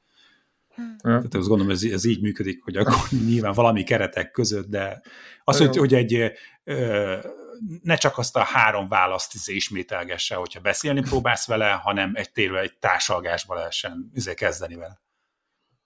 Hmm. 0.74 0.96
Tehát 1.02 1.34
azt 1.34 1.48
gondolom, 1.48 1.72
ez, 1.72 1.82
ez 1.82 2.04
így 2.04 2.22
működik, 2.22 2.62
hogy 2.62 2.76
akkor 2.76 2.94
nyilván 3.26 3.52
valami 3.52 3.82
keretek 3.82 4.30
között, 4.30 4.68
de 4.68 5.00
az, 5.44 5.58
hogy, 5.58 5.76
hogy 5.76 5.94
egy 5.94 6.32
ö, 6.64 7.16
ne 7.82 7.96
csak 7.96 8.18
azt 8.18 8.36
a 8.36 8.42
három 8.42 8.88
választ 8.88 9.34
izé 9.34 9.54
ismételgesse, 9.54 10.34
hogyha 10.34 10.60
beszélni 10.60 11.00
próbálsz 11.00 11.46
vele, 11.46 11.70
hanem 11.70 12.12
egy 12.14 12.32
tényleg 12.32 12.62
egy 12.62 12.78
társalgásba 12.78 13.54
lehessen 13.54 14.10
izé 14.14 14.34
kezdeni 14.34 14.74
vele. 14.74 15.00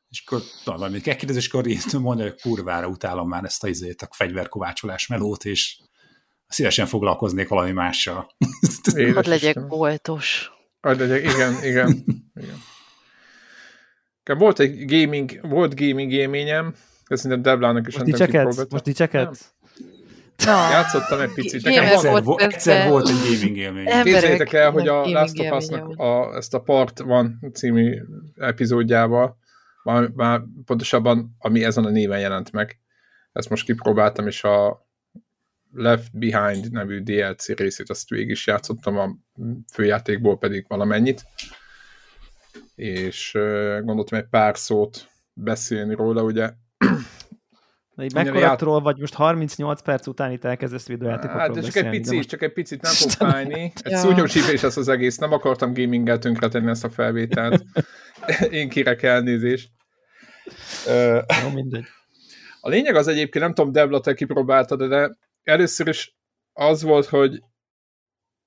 És 0.09 0.23
akkor 0.27 0.43
tudom, 0.65 0.79
valamit 0.79 1.03
kell 1.03 1.15
kérdezni, 1.15 1.43
és 1.43 1.49
akkor 1.49 1.67
én 1.67 1.81
mondja, 2.01 2.25
hogy 2.25 2.41
kurvára 2.41 2.87
utálom 2.87 3.29
már 3.29 3.45
ezt 3.45 3.65
a, 3.65 3.69
izét, 3.69 4.03
a 4.03 4.09
fegyverkovácsolás 4.11 5.07
melót, 5.07 5.45
és 5.45 5.79
szívesen 6.47 6.87
foglalkoznék 6.87 7.49
valami 7.49 7.73
mással. 7.73 8.37
Hadd 9.15 9.29
legyek 9.29 9.67
boltos. 9.67 10.51
Hadd 10.81 10.99
legyek, 10.99 11.33
igen, 11.33 11.65
igen. 11.65 12.05
igen. 12.35 12.63
Volt 14.39 14.59
egy 14.59 14.85
gaming, 14.85 15.49
volt 15.49 15.75
gaming 15.81 16.13
élményem, 16.13 16.75
ezt 17.07 17.23
szerintem 17.23 17.53
Deblának 17.53 17.87
is 17.87 17.95
most 17.97 18.07
dicsekedsz? 18.07 18.71
Most 18.71 18.85
dicsekedsz? 18.85 19.55
No. 20.45 20.53
Játszottam 20.53 21.21
egy 21.21 21.33
picit. 21.33 21.63
Nekem 21.63 21.85
egyszer, 21.85 22.23
volt, 22.23 22.41
egyszer 22.41 22.89
volt 22.89 23.09
egy 23.09 23.15
gaming 23.15 23.57
élmény. 23.57 24.03
Képzeljétek 24.03 24.53
el, 24.53 24.71
hogy 24.71 24.89
a 24.89 25.07
Last 25.07 25.39
of 25.39 25.51
Us-nak 25.51 25.99
a, 25.99 26.37
ezt 26.37 26.55
a 26.55 26.61
Part 26.61 26.99
van 26.99 27.51
című 27.53 28.03
epizódjával, 28.37 29.39
már, 29.83 30.09
már 30.09 30.43
pontosabban, 30.65 31.37
ami 31.39 31.65
ezen 31.65 31.85
a 31.85 31.91
néven 31.91 32.21
jelent 32.21 32.53
meg, 32.53 32.81
ezt 33.33 33.49
most 33.49 33.65
kipróbáltam, 33.65 34.27
és 34.27 34.45
a 34.45 34.87
Left 35.73 36.19
Behind 36.19 36.71
nevű 36.71 37.03
DLC 37.03 37.49
részét 37.49 37.91
azt 37.91 38.09
végig 38.09 38.29
is 38.29 38.47
játszottam, 38.47 38.99
a 38.99 39.17
főjátékból 39.73 40.39
pedig 40.39 40.65
valamennyit, 40.69 41.25
és 42.75 43.33
gondoltam 43.83 44.19
egy 44.19 44.29
pár 44.31 44.59
szót 44.59 45.09
beszélni 45.33 45.95
róla, 45.95 46.23
ugye 46.23 46.51
Na 47.97 48.05
így 48.05 48.15
mekkora 48.15 48.57
troll 48.57 48.81
vagy, 48.81 48.99
most 48.99 49.15
38 49.15 49.83
perc 49.83 50.07
után 50.07 50.33
itt 50.33 50.45
elkezdesz 50.45 50.87
videójátékokról 50.87 51.41
Hát, 51.41 51.51
de 51.51 51.61
csak 51.61 51.77
egy 51.77 51.91
picit, 51.91 52.15
most... 52.15 52.29
csak 52.29 52.43
egy 52.43 52.53
picit 52.53 52.83
nem 52.83 52.93
fog 53.03 53.11
fájni. 53.11 53.73
Egy 53.83 53.91
ja. 53.91 53.99
szúnyogcsípés 53.99 54.63
ez 54.63 54.77
az 54.77 54.89
egész, 54.89 55.17
nem 55.17 55.33
akartam 55.33 55.73
gaminggel 55.75 56.19
tönkretenni 56.19 56.71
ezt 56.71 56.85
a 56.85 56.91
felvételt. 56.91 57.65
Én 58.51 58.69
kérek 58.69 59.03
elnézést. 59.03 59.71
Jó, 61.43 61.51
mindegy. 61.55 61.85
A 62.61 62.69
lényeg 62.69 62.97
az 62.97 63.09
egyébként, 63.09 63.45
nem 63.45 63.55
tudom, 63.55 63.73
Debla, 63.73 64.01
te 64.01 64.15
kipróbáltad, 64.15 64.89
de 64.89 65.17
először 65.43 65.89
is 65.89 66.17
az 66.53 66.83
volt, 66.83 67.07
hogy 67.07 67.43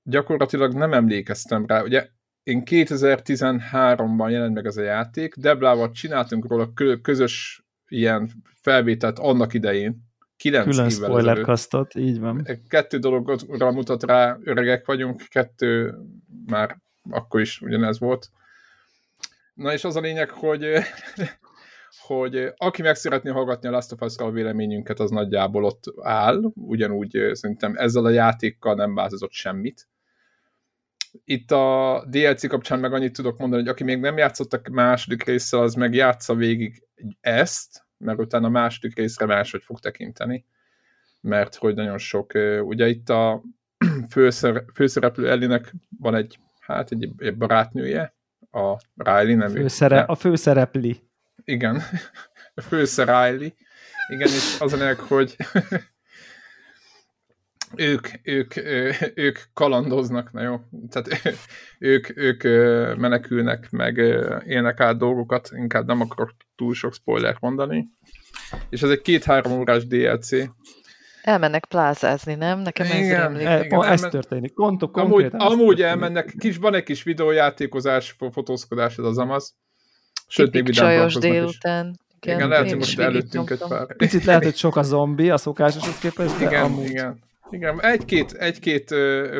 gyakorlatilag 0.03 0.73
nem 0.73 0.93
emlékeztem 0.93 1.65
rá. 1.65 1.83
Ugye 1.83 2.07
én 2.43 2.63
2013-ban 2.65 4.29
jelent 4.29 4.53
meg 4.53 4.65
ez 4.65 4.77
a 4.77 4.81
játék, 4.81 5.35
Deblával 5.35 5.91
csináltunk 5.91 6.47
róla 6.47 6.73
közös 7.01 7.63
ilyen 7.89 8.29
felvételt 8.61 9.19
annak 9.19 9.53
idején, 9.53 10.07
kilenc 10.37 10.69
Külön 10.69 10.89
spoiler 10.89 11.41
kasztot, 11.41 11.95
így 11.95 12.19
van. 12.19 12.47
Kettő 12.67 12.97
dologra 12.97 13.71
mutat 13.71 14.03
rá, 14.03 14.37
öregek 14.43 14.85
vagyunk, 14.85 15.21
kettő 15.29 15.95
már 16.45 16.77
akkor 17.09 17.41
is 17.41 17.61
ugyanez 17.61 17.99
volt. 17.99 18.29
Na 19.53 19.73
és 19.73 19.83
az 19.83 19.95
a 19.95 19.99
lényeg, 19.99 20.29
hogy, 20.29 20.65
hogy 22.07 22.53
aki 22.57 22.81
meg 22.81 22.95
szeretné 22.95 23.29
hallgatni 23.29 23.67
a 23.67 23.71
Last 23.71 23.91
of 23.91 24.01
us 24.01 24.17
a 24.17 24.31
véleményünket, 24.31 24.99
az 24.99 25.09
nagyjából 25.09 25.65
ott 25.65 25.83
áll, 26.01 26.51
ugyanúgy 26.55 27.29
szerintem 27.31 27.73
ezzel 27.75 28.05
a 28.05 28.09
játékkal 28.09 28.75
nem 28.75 28.95
változott 28.95 29.31
semmit. 29.31 29.87
Itt 31.23 31.51
a 31.51 32.05
DLC 32.09 32.47
kapcsán 32.47 32.79
meg 32.79 32.93
annyit 32.93 33.13
tudok 33.13 33.37
mondani, 33.37 33.61
hogy 33.61 33.71
aki 33.71 33.83
még 33.83 33.99
nem 33.99 34.17
játszott 34.17 34.53
a 34.53 34.61
második 34.71 35.23
résszel, 35.23 35.61
az 35.61 35.73
meg 35.73 35.93
játsza 35.93 36.35
végig 36.35 36.83
ezt, 37.21 37.85
mert 37.97 38.19
utána 38.19 38.47
a 38.47 38.49
második 38.49 38.95
részre 38.95 39.25
máshogy 39.25 39.63
fog 39.63 39.79
tekinteni. 39.79 40.45
Mert 41.21 41.55
hogy 41.55 41.75
nagyon 41.75 41.97
sok, 41.97 42.31
ugye 42.61 42.87
itt 42.87 43.09
a 43.09 43.43
főszer, 44.11 44.63
főszereplő 44.73 45.29
Ellinek 45.29 45.73
van 45.99 46.15
egy, 46.15 46.39
hát 46.59 46.91
egy, 46.91 47.09
egy 47.17 47.37
barátnője, 47.37 48.13
a 48.51 48.77
Riley 48.95 49.35
nevű. 49.35 49.59
Főszere, 49.59 49.99
a 49.99 50.15
főszerepli. 50.15 51.03
Igen, 51.43 51.81
a 52.55 52.61
főszer 52.61 53.07
Riley. 53.07 53.49
Igen, 54.07 54.27
és 54.27 54.57
az 54.59 54.73
a 54.73 54.95
hogy 54.95 55.35
ők, 57.75 58.07
ők, 58.23 58.53
ők 59.15 59.39
kalandoznak, 59.53 60.31
na 60.31 60.41
jó, 60.41 60.59
tehát 60.89 61.37
ők, 61.79 62.17
ők 62.17 62.43
menekülnek, 62.97 63.69
meg 63.69 63.97
élnek 64.45 64.79
át 64.79 64.97
dolgokat, 64.97 65.49
inkább 65.53 65.87
nem 65.87 66.01
akarok 66.01 66.31
túl 66.55 66.73
sok 66.73 66.93
spoiler 66.93 67.37
mondani. 67.39 67.87
És 68.69 68.81
ez 68.81 68.89
egy 68.89 69.01
két-három 69.01 69.51
órás 69.51 69.87
DLC. 69.87 70.29
Elmennek 71.21 71.65
plázázni, 71.65 72.35
nem? 72.35 72.59
Nekem 72.59 72.85
ez 72.85 72.91
igen, 72.91 73.39
igen, 73.39 73.63
igen, 73.63 73.83
ez 73.83 74.01
történik. 74.01 74.53
Kontok, 74.53 74.97
amúgy, 74.97 75.27
amúgy 75.31 75.81
elmennek, 75.81 76.33
kis, 76.37 76.57
van 76.57 76.73
egy 76.73 76.83
kis 76.83 77.03
videójátékozás, 77.03 78.15
fotózkodás, 78.31 78.97
ez 78.97 79.05
az 79.05 79.17
amaz. 79.17 79.55
Sőt, 80.27 80.53
még 80.53 80.69
csajos 80.69 81.13
délután. 81.13 81.89
Is. 81.89 81.97
Igen, 82.21 82.35
igen 82.35 82.49
lehet, 82.49 82.67
hogy 82.67 82.77
most 82.77 82.99
előttünk 82.99 83.49
egy 83.49 83.61
pár. 83.69 83.95
Picit 83.95 84.23
lehet, 84.23 84.43
hogy 84.43 84.55
sok 84.55 84.75
a 84.75 84.81
zombi 84.91 85.29
a 85.29 85.37
szokásoshoz 85.37 85.97
képest, 85.97 86.39
igen, 86.39 86.63
amúgy... 86.63 86.89
igen. 86.89 87.19
Igen, 87.51 87.81
egy-két, 87.81 88.31
egy-két 88.31 88.95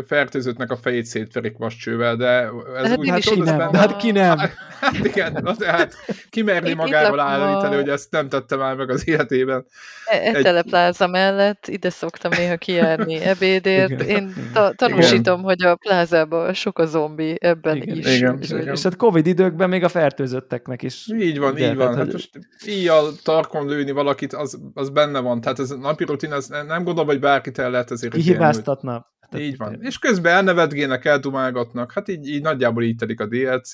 fertőzöttnek 0.07 0.71
a 0.71 0.77
fejét 0.77 1.05
szétverik 1.05 1.57
vascsővel, 1.57 2.15
de 2.15 2.49
ez 2.77 2.89
hát 2.89 2.97
úgy... 2.97 3.09
Hát 3.09 3.19
ki 3.19 3.39
nem, 3.39 3.73
hát 3.73 3.97
ki 3.97 4.11
nem. 4.11 4.37
Hát 4.79 5.05
igen, 5.05 5.55
de 5.57 5.71
hát 5.71 5.95
ki 6.29 6.41
merni 6.41 6.73
magáról 6.73 7.19
állítani, 7.19 7.75
hogy 7.75 7.89
ezt 7.89 8.11
nem 8.11 8.29
tette 8.29 8.55
már 8.55 8.75
meg 8.75 8.89
az 8.89 9.07
életében. 9.07 9.65
Etelepláza 10.05 11.05
egy... 11.05 11.11
mellett 11.11 11.67
ide 11.67 11.89
szoktam 11.89 12.31
néha 12.37 12.57
kijárni 12.57 13.15
ebédért. 13.15 13.89
Igen. 13.89 14.07
Én 14.07 14.33
ta- 14.53 14.75
tanúsítom, 14.75 15.39
igen. 15.39 15.43
hogy 15.43 15.63
a 15.63 15.75
plázában 15.75 16.53
sok 16.53 16.79
a 16.79 16.85
zombi 16.85 17.37
ebben 17.41 17.75
igen. 17.75 17.97
is. 17.97 18.17
Igen. 18.17 18.37
És, 18.41 18.49
igen. 18.49 18.73
és 18.73 18.83
hát 18.83 18.95
Covid 18.95 19.27
időkben 19.27 19.69
még 19.69 19.83
a 19.83 19.89
fertőzötteknek 19.89 20.81
is. 20.81 21.07
Így 21.19 21.39
van, 21.39 21.57
így 21.57 21.75
van. 21.75 21.95
Hát 21.95 22.11
most 22.11 22.29
íjjal 22.67 23.11
tarkon 23.23 23.67
lőni 23.67 23.91
valakit, 23.91 24.33
az, 24.33 24.59
az 24.73 24.89
benne 24.89 25.19
van. 25.19 25.41
Tehát 25.41 25.59
ez 25.59 25.71
a 25.71 25.77
napi 25.77 26.03
rutin, 26.03 26.31
az 26.31 26.47
nem 26.47 26.83
gondolom, 26.83 27.07
hogy 27.07 27.19
bárkit 27.19 27.57
el 27.57 27.71
lehet 27.71 27.91
azért 27.99 28.13
Kihibáztatna. 28.23 29.07
Hát 29.19 29.41
így 29.41 29.57
van. 29.57 29.81
És 29.81 29.99
közben 29.99 30.33
elnevetgének, 30.33 31.05
eldumálgatnak. 31.05 31.91
Hát 31.91 32.07
így, 32.07 32.27
így 32.27 32.41
nagyjából 32.41 32.83
így 32.83 32.95
telik 32.95 33.19
a 33.19 33.25
DLC. 33.25 33.71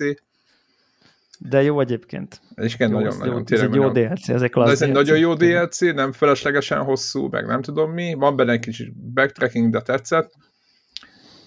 De 1.39 1.61
jó 1.61 1.80
egyébként. 1.80 2.41
És 2.55 2.73
igen, 2.73 2.89
jó, 2.89 2.95
nagyon, 2.99 3.17
nagyon, 3.17 3.43
Ez 3.49 3.61
egy 3.61 3.73
jó 3.73 3.89
DLC, 3.89 4.30
ez 4.30 4.41
egy 4.41 4.51
klassz 4.51 4.71
Ez 4.71 4.82
egy 4.82 4.91
nagyon 4.91 5.17
jó 5.17 5.34
DLC, 5.34 5.80
nem 5.80 6.11
feleslegesen 6.11 6.84
hosszú, 6.84 7.28
meg 7.28 7.45
nem 7.45 7.61
tudom 7.61 7.91
mi. 7.91 8.13
Van 8.13 8.36
benne 8.36 8.51
egy 8.51 8.59
kicsit 8.59 8.93
backtracking, 9.13 9.71
de 9.71 9.82
tetszett. 9.82 10.34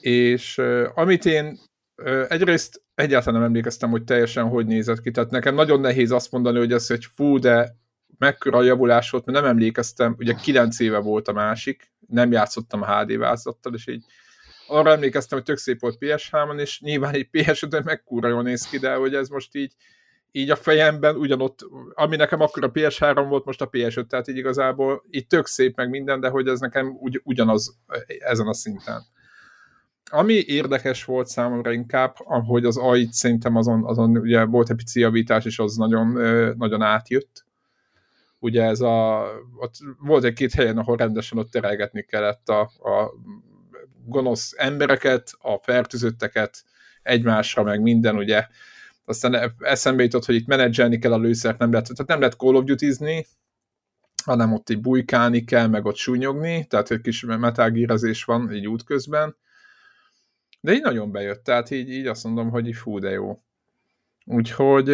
És 0.00 0.58
uh, 0.58 0.84
amit 0.94 1.24
én 1.24 1.58
uh, 1.96 2.24
egyrészt 2.28 2.82
egyáltalán 2.94 3.40
nem 3.40 3.48
emlékeztem, 3.48 3.90
hogy 3.90 4.04
teljesen 4.04 4.48
hogy 4.48 4.66
nézett 4.66 5.00
ki. 5.00 5.10
Tehát 5.10 5.30
nekem 5.30 5.54
nagyon 5.54 5.80
nehéz 5.80 6.10
azt 6.10 6.32
mondani, 6.32 6.58
hogy 6.58 6.72
ez 6.72 6.86
egy 6.90 7.06
fú, 7.14 7.38
de 7.38 7.76
mekkora 8.18 8.62
javulás 8.62 9.10
volt, 9.10 9.26
mert 9.26 9.40
nem 9.40 9.50
emlékeztem, 9.50 10.14
ugye 10.18 10.34
9 10.34 10.80
éve 10.80 10.98
volt 10.98 11.28
a 11.28 11.32
másik, 11.32 11.92
nem 12.08 12.32
játszottam 12.32 12.82
a 12.82 13.00
HD 13.00 13.16
változattal, 13.16 13.74
és 13.74 13.86
így 13.86 14.04
arra 14.66 14.90
emlékeztem, 14.90 15.38
hogy 15.38 15.46
tök 15.46 15.56
szép 15.56 15.80
volt 15.80 15.96
PS3-on, 16.00 16.60
és 16.60 16.80
nyilván 16.80 17.14
egy 17.14 17.28
PS5-en 17.32 17.84
meg 17.84 18.02
kúra 18.02 18.28
jól 18.28 18.42
néz 18.42 18.68
ki, 18.68 18.78
de 18.78 18.94
hogy 18.94 19.14
ez 19.14 19.28
most 19.28 19.54
így, 19.54 19.72
így 20.32 20.50
a 20.50 20.56
fejemben 20.56 21.16
ugyanott, 21.16 21.58
ami 21.94 22.16
nekem 22.16 22.40
akkor 22.40 22.64
a 22.64 22.70
PS3 22.70 23.26
volt, 23.28 23.44
most 23.44 23.60
a 23.60 23.68
PS5, 23.68 24.06
tehát 24.06 24.28
így 24.28 24.36
igazából 24.36 25.04
így 25.10 25.26
tök 25.26 25.46
szép 25.46 25.76
meg 25.76 25.88
minden, 25.88 26.20
de 26.20 26.28
hogy 26.28 26.48
ez 26.48 26.60
nekem 26.60 26.96
ugy, 27.00 27.20
ugyanaz 27.24 27.78
ezen 28.18 28.46
a 28.46 28.54
szinten. 28.54 29.02
Ami 30.10 30.34
érdekes 30.46 31.04
volt 31.04 31.26
számomra 31.26 31.72
inkább, 31.72 32.14
ahogy 32.18 32.64
az 32.64 32.76
AI 32.76 33.08
szerintem 33.10 33.56
azon, 33.56 33.84
azon 33.84 34.16
ugye 34.16 34.44
volt 34.44 34.70
egy 34.70 34.76
pici 34.76 35.00
javítás, 35.00 35.44
és 35.44 35.58
az 35.58 35.76
nagyon, 35.76 36.06
nagyon 36.56 36.82
átjött, 36.82 37.46
ugye 38.38 38.62
ez 38.62 38.80
a, 38.80 39.26
ott 39.56 39.74
volt 39.98 40.24
egy-két 40.24 40.52
helyen, 40.52 40.78
ahol 40.78 40.96
rendesen 40.96 41.38
ott 41.38 41.50
terelgetni 41.50 42.02
kellett 42.02 42.48
a, 42.48 42.60
a 42.60 43.12
gonosz 44.04 44.54
embereket, 44.56 45.30
a 45.38 45.58
fertőzötteket 45.62 46.64
egymásra, 47.02 47.62
meg 47.62 47.80
minden, 47.80 48.16
ugye. 48.16 48.46
Aztán 49.04 49.54
eszembe 49.58 50.02
jutott, 50.02 50.24
hogy 50.24 50.34
itt 50.34 50.46
menedzselni 50.46 50.98
kell 50.98 51.12
a 51.12 51.18
lőszert, 51.18 51.58
nem 51.58 51.70
lehet, 51.70 51.86
tehát 51.88 52.06
nem 52.06 52.18
lehet 52.18 52.36
Call 52.36 52.54
of 52.54 52.64
Duty-zni, 52.64 53.26
hanem 54.24 54.52
ott 54.52 54.70
így 54.70 54.80
bujkálni 54.80 55.44
kell, 55.44 55.66
meg 55.66 55.84
ott 55.84 55.96
súnyogni, 55.96 56.66
tehát 56.66 56.90
egy 56.90 57.00
kis 57.00 57.24
metágírezés 57.24 58.24
van 58.24 58.52
így 58.52 58.66
útközben. 58.66 59.36
De 60.60 60.72
így 60.72 60.82
nagyon 60.82 61.12
bejött, 61.12 61.44
tehát 61.44 61.70
így, 61.70 61.90
így 61.90 62.06
azt 62.06 62.24
mondom, 62.24 62.50
hogy 62.50 62.74
fú, 62.74 62.98
de 62.98 63.10
jó. 63.10 63.42
Úgyhogy 64.24 64.90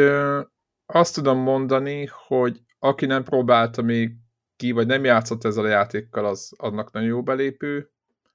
azt 0.87 1.15
tudom 1.15 1.39
mondani, 1.39 2.09
hogy 2.27 2.61
aki 2.85 3.07
nem 3.07 3.25
próbálta 3.25 3.83
még 3.83 4.15
ki, 4.57 4.73
vagy 4.73 4.87
nem 4.87 5.05
játszott 5.05 5.45
ezzel 5.45 5.65
a 5.65 5.69
játékkal, 5.69 6.25
az 6.25 6.53
annak 6.57 6.93
nagyon 6.93 7.09
jó 7.09 7.23
belépő. 7.23 7.91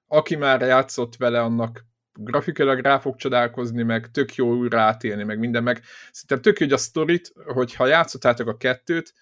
Aki 0.07 0.35
már 0.35 0.61
játszott 0.61 1.15
vele, 1.15 1.41
annak 1.41 1.85
grafikailag 2.13 2.79
rá 2.79 2.99
fog 2.99 3.15
csodálkozni, 3.15 3.83
meg 3.83 4.11
tök 4.11 4.35
jó 4.35 4.55
újra 4.55 4.81
átélni, 4.81 5.23
meg 5.23 5.39
minden, 5.39 5.63
meg 5.63 5.81
szerintem 6.11 6.41
tök 6.41 6.59
jó, 6.59 6.65
hogy 6.65 6.75
a 6.75 6.77
sztorit, 6.77 7.33
hogyha 7.45 7.87
játszottátok 7.87 8.47
a 8.47 8.57
kettőt, 8.57 9.13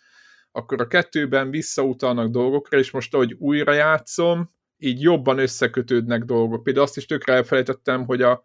akkor 0.51 0.81
a 0.81 0.87
kettőben 0.87 1.49
visszautalnak 1.49 2.29
dolgokra, 2.29 2.77
és 2.77 2.91
most 2.91 3.13
ahogy 3.13 3.35
újra 3.39 3.73
játszom, 3.73 4.51
így 4.77 5.01
jobban 5.01 5.39
összekötődnek 5.39 6.23
dolgok. 6.23 6.63
Például 6.63 6.85
azt 6.85 6.97
is 6.97 7.05
tökre 7.05 7.33
elfelejtettem, 7.33 8.05
hogy 8.05 8.21
a, 8.21 8.43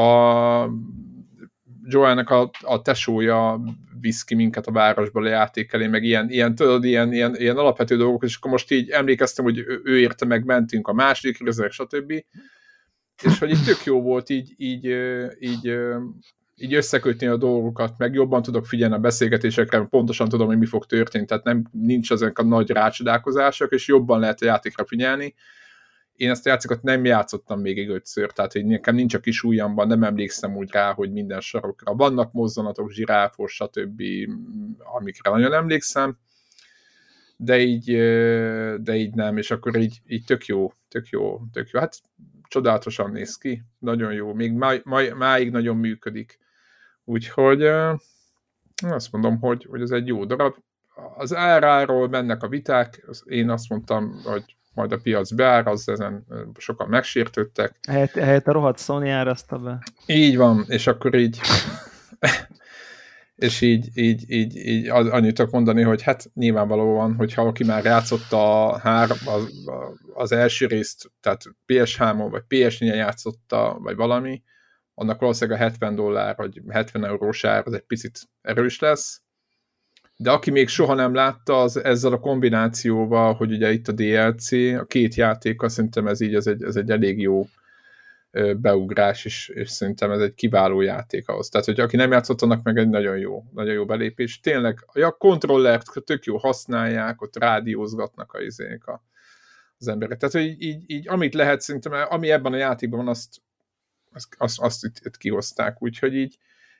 a 0.00 0.70
Joannek 1.90 2.30
a, 2.30 2.50
a 2.60 2.82
tesója 2.82 3.60
visz 4.00 4.22
ki 4.22 4.34
minket 4.34 4.66
a 4.66 4.72
városba 4.72 5.20
lejáték 5.20 5.72
elé, 5.72 5.86
meg 5.86 6.02
ilyen, 6.02 6.30
ilyen, 6.30 6.54
tudod, 6.54 6.84
ilyen, 6.84 7.12
ilyen, 7.12 7.36
ilyen 7.36 7.56
alapvető 7.56 7.96
dolgok, 7.96 8.24
és 8.24 8.36
akkor 8.36 8.50
most 8.50 8.70
így 8.70 8.90
emlékeztem, 8.90 9.44
hogy 9.44 9.64
ő, 9.84 9.98
érte 9.98 10.24
meg, 10.24 10.44
mentünk 10.44 10.88
a 10.88 10.92
második 10.92 11.44
részre, 11.44 11.70
stb. 11.70 12.12
És 13.22 13.38
hogy 13.38 13.50
így 13.50 13.64
tök 13.64 13.84
jó 13.84 14.02
volt 14.02 14.30
így, 14.30 14.54
így, 14.56 14.84
így, 15.38 15.78
így 16.54 16.74
összekötni 16.74 17.26
a 17.26 17.36
dolgokat, 17.36 17.98
meg 17.98 18.14
jobban 18.14 18.42
tudok 18.42 18.66
figyelni 18.66 18.94
a 18.94 18.98
beszélgetésekre, 18.98 19.86
pontosan 19.90 20.28
tudom, 20.28 20.46
hogy 20.46 20.58
mi 20.58 20.66
fog 20.66 20.86
történni, 20.86 21.24
tehát 21.24 21.44
nem, 21.44 21.64
nincs 21.72 22.12
ezek 22.12 22.38
a 22.38 22.42
nagy 22.42 22.70
rácsodálkozások, 22.70 23.72
és 23.72 23.88
jobban 23.88 24.20
lehet 24.20 24.42
a 24.42 24.44
játékra 24.44 24.84
figyelni, 24.84 25.34
én 26.18 26.30
ezt 26.30 26.46
a 26.46 26.48
játékot 26.48 26.82
nem 26.82 27.04
játszottam 27.04 27.60
még 27.60 27.88
ötször, 27.88 28.32
tehát 28.32 28.52
hogy 28.52 28.66
nekem 28.66 28.94
nincs 28.94 29.14
a 29.14 29.20
kis 29.20 29.42
ujjamban, 29.42 29.86
nem 29.86 30.02
emlékszem 30.02 30.56
úgy 30.56 30.70
rá, 30.70 30.92
hogy 30.92 31.12
minden 31.12 31.40
sarokra 31.40 31.94
vannak 31.94 32.32
mozzanatok, 32.32 32.90
zsiráfos, 32.90 33.54
stb., 33.54 34.02
amikre 34.78 35.30
nagyon 35.30 35.52
emlékszem, 35.52 36.18
de 37.36 37.58
így, 37.58 37.84
de 38.80 38.94
így 38.94 39.14
nem, 39.14 39.36
és 39.36 39.50
akkor 39.50 39.76
így, 39.76 40.00
így 40.06 40.24
tök 40.24 40.46
jó, 40.46 40.72
tök 40.88 41.08
jó, 41.08 41.40
tök 41.52 41.68
jó. 41.68 41.80
Hát 41.80 42.00
csodálatosan 42.48 43.10
néz 43.10 43.36
ki, 43.36 43.62
nagyon 43.78 44.12
jó, 44.12 44.34
még 44.34 44.52
máig, 44.52 44.82
máig 45.16 45.50
nagyon 45.50 45.76
működik. 45.76 46.38
Úgyhogy 47.04 47.62
azt 48.76 49.12
mondom, 49.12 49.38
hogy, 49.40 49.66
hogy 49.70 49.80
ez 49.80 49.90
egy 49.90 50.06
jó 50.06 50.24
darab. 50.24 50.54
Az 51.16 51.34
áráról 51.34 52.08
mennek 52.08 52.42
a 52.42 52.48
viták, 52.48 53.06
én 53.24 53.50
azt 53.50 53.68
mondtam, 53.68 54.20
hogy 54.24 54.57
majd 54.78 54.92
a 54.92 54.98
piac 55.02 55.30
beáraz, 55.30 55.88
ezen 55.88 56.26
sokan 56.58 56.88
megsértődtek. 56.88 57.78
Helyett, 57.88 58.12
helyett 58.12 58.46
a 58.46 58.52
rohadt 58.52 58.78
Sony 58.78 59.08
árazta 59.08 59.58
be. 59.58 59.82
Így 60.06 60.36
van, 60.36 60.64
és 60.68 60.86
akkor 60.86 61.14
így 61.14 61.40
és 63.46 63.60
így, 63.60 63.88
így, 63.94 64.30
így, 64.30 64.56
így 64.56 64.88
annyit 64.88 65.34
tudok 65.34 65.52
mondani, 65.52 65.82
hogy 65.82 66.02
hát 66.02 66.30
nyilvánvalóan, 66.34 67.14
hogyha 67.14 67.42
aki 67.42 67.64
már 67.64 67.84
játszott 67.84 68.32
a 68.32 68.78
hár, 68.78 69.10
az, 69.10 69.48
az 70.14 70.32
első 70.32 70.66
részt, 70.66 71.10
tehát 71.20 71.42
PS3-on 71.66 72.26
vagy 72.30 72.42
PS4-en 72.48 72.94
játszotta, 72.94 73.78
vagy 73.80 73.96
valami, 73.96 74.42
annak 74.94 75.20
valószínűleg 75.20 75.60
a 75.60 75.62
70 75.62 75.94
dollár, 75.94 76.36
vagy 76.36 76.60
70 76.68 77.04
eurós 77.04 77.44
ár 77.44 77.62
az 77.66 77.72
egy 77.72 77.86
picit 77.86 78.20
erős 78.40 78.78
lesz, 78.78 79.22
de 80.20 80.30
aki 80.30 80.50
még 80.50 80.68
soha 80.68 80.94
nem 80.94 81.14
látta, 81.14 81.60
az 81.60 81.84
ezzel 81.84 82.12
a 82.12 82.20
kombinációval, 82.20 83.34
hogy 83.34 83.52
ugye 83.52 83.72
itt 83.72 83.88
a 83.88 83.92
DLC, 83.92 84.52
a 84.52 84.84
két 84.84 85.14
játék, 85.14 85.62
azt 85.62 85.74
szerintem 85.74 86.06
ez 86.06 86.20
így 86.20 86.34
ez 86.34 86.46
egy, 86.46 86.62
ez 86.62 86.76
egy 86.76 86.90
elég 86.90 87.20
jó 87.20 87.46
beugrás, 88.56 89.24
és, 89.24 89.48
és 89.48 89.70
szerintem 89.70 90.10
ez 90.10 90.20
egy 90.20 90.34
kiváló 90.34 90.80
játék 90.80 91.28
ahhoz. 91.28 91.48
Tehát, 91.48 91.66
hogy 91.66 91.80
aki 91.80 91.96
nem 91.96 92.10
játszott, 92.10 92.42
annak 92.42 92.62
meg 92.62 92.76
egy 92.76 92.88
nagyon 92.88 93.18
jó, 93.18 93.44
nagyon 93.52 93.74
jó 93.74 93.84
belépés. 93.84 94.40
Tényleg, 94.40 94.84
a 94.92 95.10
kontrollert 95.10 95.86
tök 96.04 96.24
jó 96.24 96.36
használják, 96.36 97.22
ott 97.22 97.36
rádiózgatnak 97.36 98.32
a 98.32 98.40
izék 98.40 98.86
a, 98.86 99.02
az 99.78 99.88
emberek. 99.88 100.18
Tehát, 100.18 100.34
hogy 100.34 100.62
így, 100.62 100.82
így, 100.86 101.08
amit 101.08 101.34
lehet, 101.34 101.60
szerintem, 101.60 101.92
ami 102.08 102.30
ebben 102.30 102.52
a 102.52 102.56
játékban 102.56 102.98
van, 102.98 103.08
azt, 103.08 103.36
azt, 104.12 104.34
azt, 104.38 104.60
azt 104.60 104.84
itt, 104.84 105.00
itt 105.04 105.16
kihozták. 105.16 105.82
Úgyhogy 105.82 106.14
így, 106.14 106.38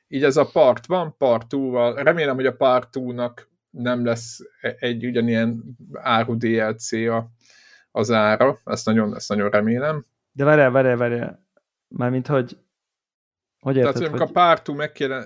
így 0.09 0.23
ez 0.23 0.37
a 0.37 0.45
part 0.45 0.85
van, 0.85 1.15
part 1.17 1.47
2 1.47 1.93
Remélem, 1.95 2.35
hogy 2.35 2.45
a 2.45 2.55
part 2.55 2.89
2 2.91 3.33
nem 3.69 4.05
lesz 4.05 4.39
egy 4.79 5.05
ugyanilyen 5.05 5.77
áru 5.93 6.37
DLC-a 6.37 7.23
az 7.91 8.11
ára, 8.11 8.61
ezt 8.65 8.85
nagyon, 8.85 9.15
ezt 9.15 9.29
nagyon 9.29 9.49
remélem. 9.49 10.05
De 10.31 10.43
várjál, 10.43 10.71
várjál, 10.71 10.97
várjál. 10.97 11.47
Mármint, 11.87 12.27
hogy 12.27 12.57
hogy 13.59 13.75
érted, 13.75 13.93
Tehát, 13.93 14.09
hogy... 14.09 14.21
a 14.21 14.31
pártú 14.31 14.73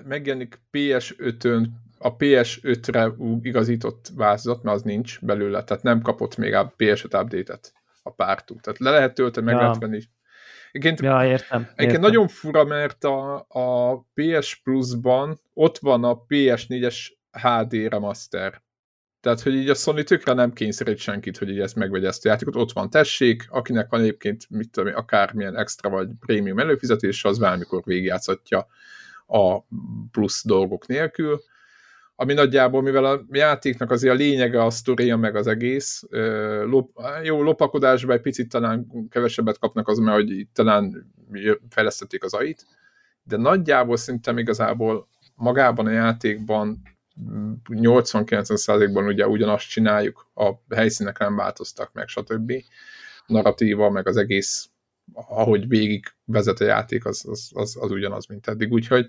megjelenik 0.04 0.60
PS5-ön, 0.72 1.68
a 1.98 2.16
PS5-re 2.16 3.12
igazított 3.42 4.10
változat, 4.16 4.62
mert 4.62 4.76
az 4.76 4.82
nincs 4.82 5.20
belőle, 5.20 5.64
tehát 5.64 5.82
nem 5.82 6.00
kapott 6.00 6.36
még 6.36 6.54
a 6.54 6.74
PS5 6.78 7.04
update-et 7.04 7.72
a 8.02 8.10
pártú. 8.10 8.56
Tehát 8.60 8.78
le 8.78 8.90
lehet 8.90 9.14
tölteni, 9.14 9.46
meg 9.46 9.54
ja. 9.54 9.60
lehet 9.60 9.78
venni. 9.78 10.02
Egyébként, 10.74 11.00
ja, 11.00 11.26
értem, 11.26 11.60
egyébként 11.60 11.90
értem. 11.90 12.00
nagyon 12.00 12.28
fura, 12.28 12.64
mert 12.64 13.04
a, 13.04 13.46
a 13.48 13.96
PS 14.14 14.60
Plus-ban 14.62 15.40
ott 15.52 15.78
van 15.78 16.04
a 16.04 16.24
PS4-es 16.28 16.96
HD 17.30 17.72
remaster. 17.72 18.62
Tehát, 19.20 19.40
hogy 19.40 19.54
így 19.54 19.68
a 19.68 19.74
Sony 19.74 20.04
tökre 20.04 20.32
nem 20.32 20.52
kényszerít 20.52 20.98
senkit, 20.98 21.38
hogy 21.38 21.50
így 21.50 21.60
ezt 21.60 21.76
megvegye 21.76 22.06
ezt 22.06 22.26
a 22.26 22.28
játékot. 22.28 22.56
Ott 22.56 22.72
van, 22.72 22.90
tessék, 22.90 23.46
akinek 23.48 23.90
van 23.90 24.00
egyébként, 24.00 24.50
mit 24.50 24.70
tudom, 24.70 24.94
akármilyen 24.94 25.56
extra 25.56 25.90
vagy 25.90 26.08
prémium 26.20 26.58
előfizetés, 26.58 27.24
az 27.24 27.38
valamikor 27.38 27.82
végigjátszhatja 27.84 28.66
a 29.26 29.60
plusz 30.10 30.44
dolgok 30.46 30.86
nélkül. 30.86 31.40
Ami 32.16 32.32
nagyjából, 32.32 32.82
mivel 32.82 33.04
a 33.04 33.24
játéknak 33.30 33.90
azért 33.90 34.14
a 34.14 34.16
lényege 34.16 34.64
a 34.64 34.70
sztoria, 34.70 35.16
meg 35.16 35.36
az 35.36 35.46
egész, 35.46 36.02
lop, 36.64 36.90
jó, 37.22 37.42
lopakodásban 37.42 38.16
egy 38.16 38.22
picit 38.22 38.48
talán 38.48 38.86
kevesebbet 39.10 39.58
kapnak 39.58 39.88
az, 39.88 39.98
mert 39.98 40.16
hogy 40.16 40.46
talán 40.52 41.12
fejlesztették 41.68 42.24
az 42.24 42.34
ait, 42.34 42.66
de 43.22 43.36
nagyjából 43.36 43.96
szerintem 43.96 44.38
igazából 44.38 45.08
magában 45.34 45.86
a 45.86 45.90
játékban 45.90 46.82
80-90%-ban 47.68 49.06
ugye 49.06 49.26
ugyanazt 49.26 49.68
csináljuk, 49.68 50.30
a 50.34 50.74
helyszínek 50.74 51.18
nem 51.18 51.36
változtak 51.36 51.92
meg, 51.92 52.08
stb. 52.08 52.52
Narratíva, 53.26 53.90
meg 53.90 54.06
az 54.06 54.16
egész, 54.16 54.68
ahogy 55.12 55.68
végig 55.68 56.04
vezet 56.24 56.60
a 56.60 56.64
játék, 56.64 57.04
az, 57.04 57.24
az, 57.28 57.50
az, 57.54 57.76
az 57.80 57.90
ugyanaz, 57.90 58.26
mint 58.26 58.46
eddig. 58.46 58.72
Úgyhogy 58.72 59.06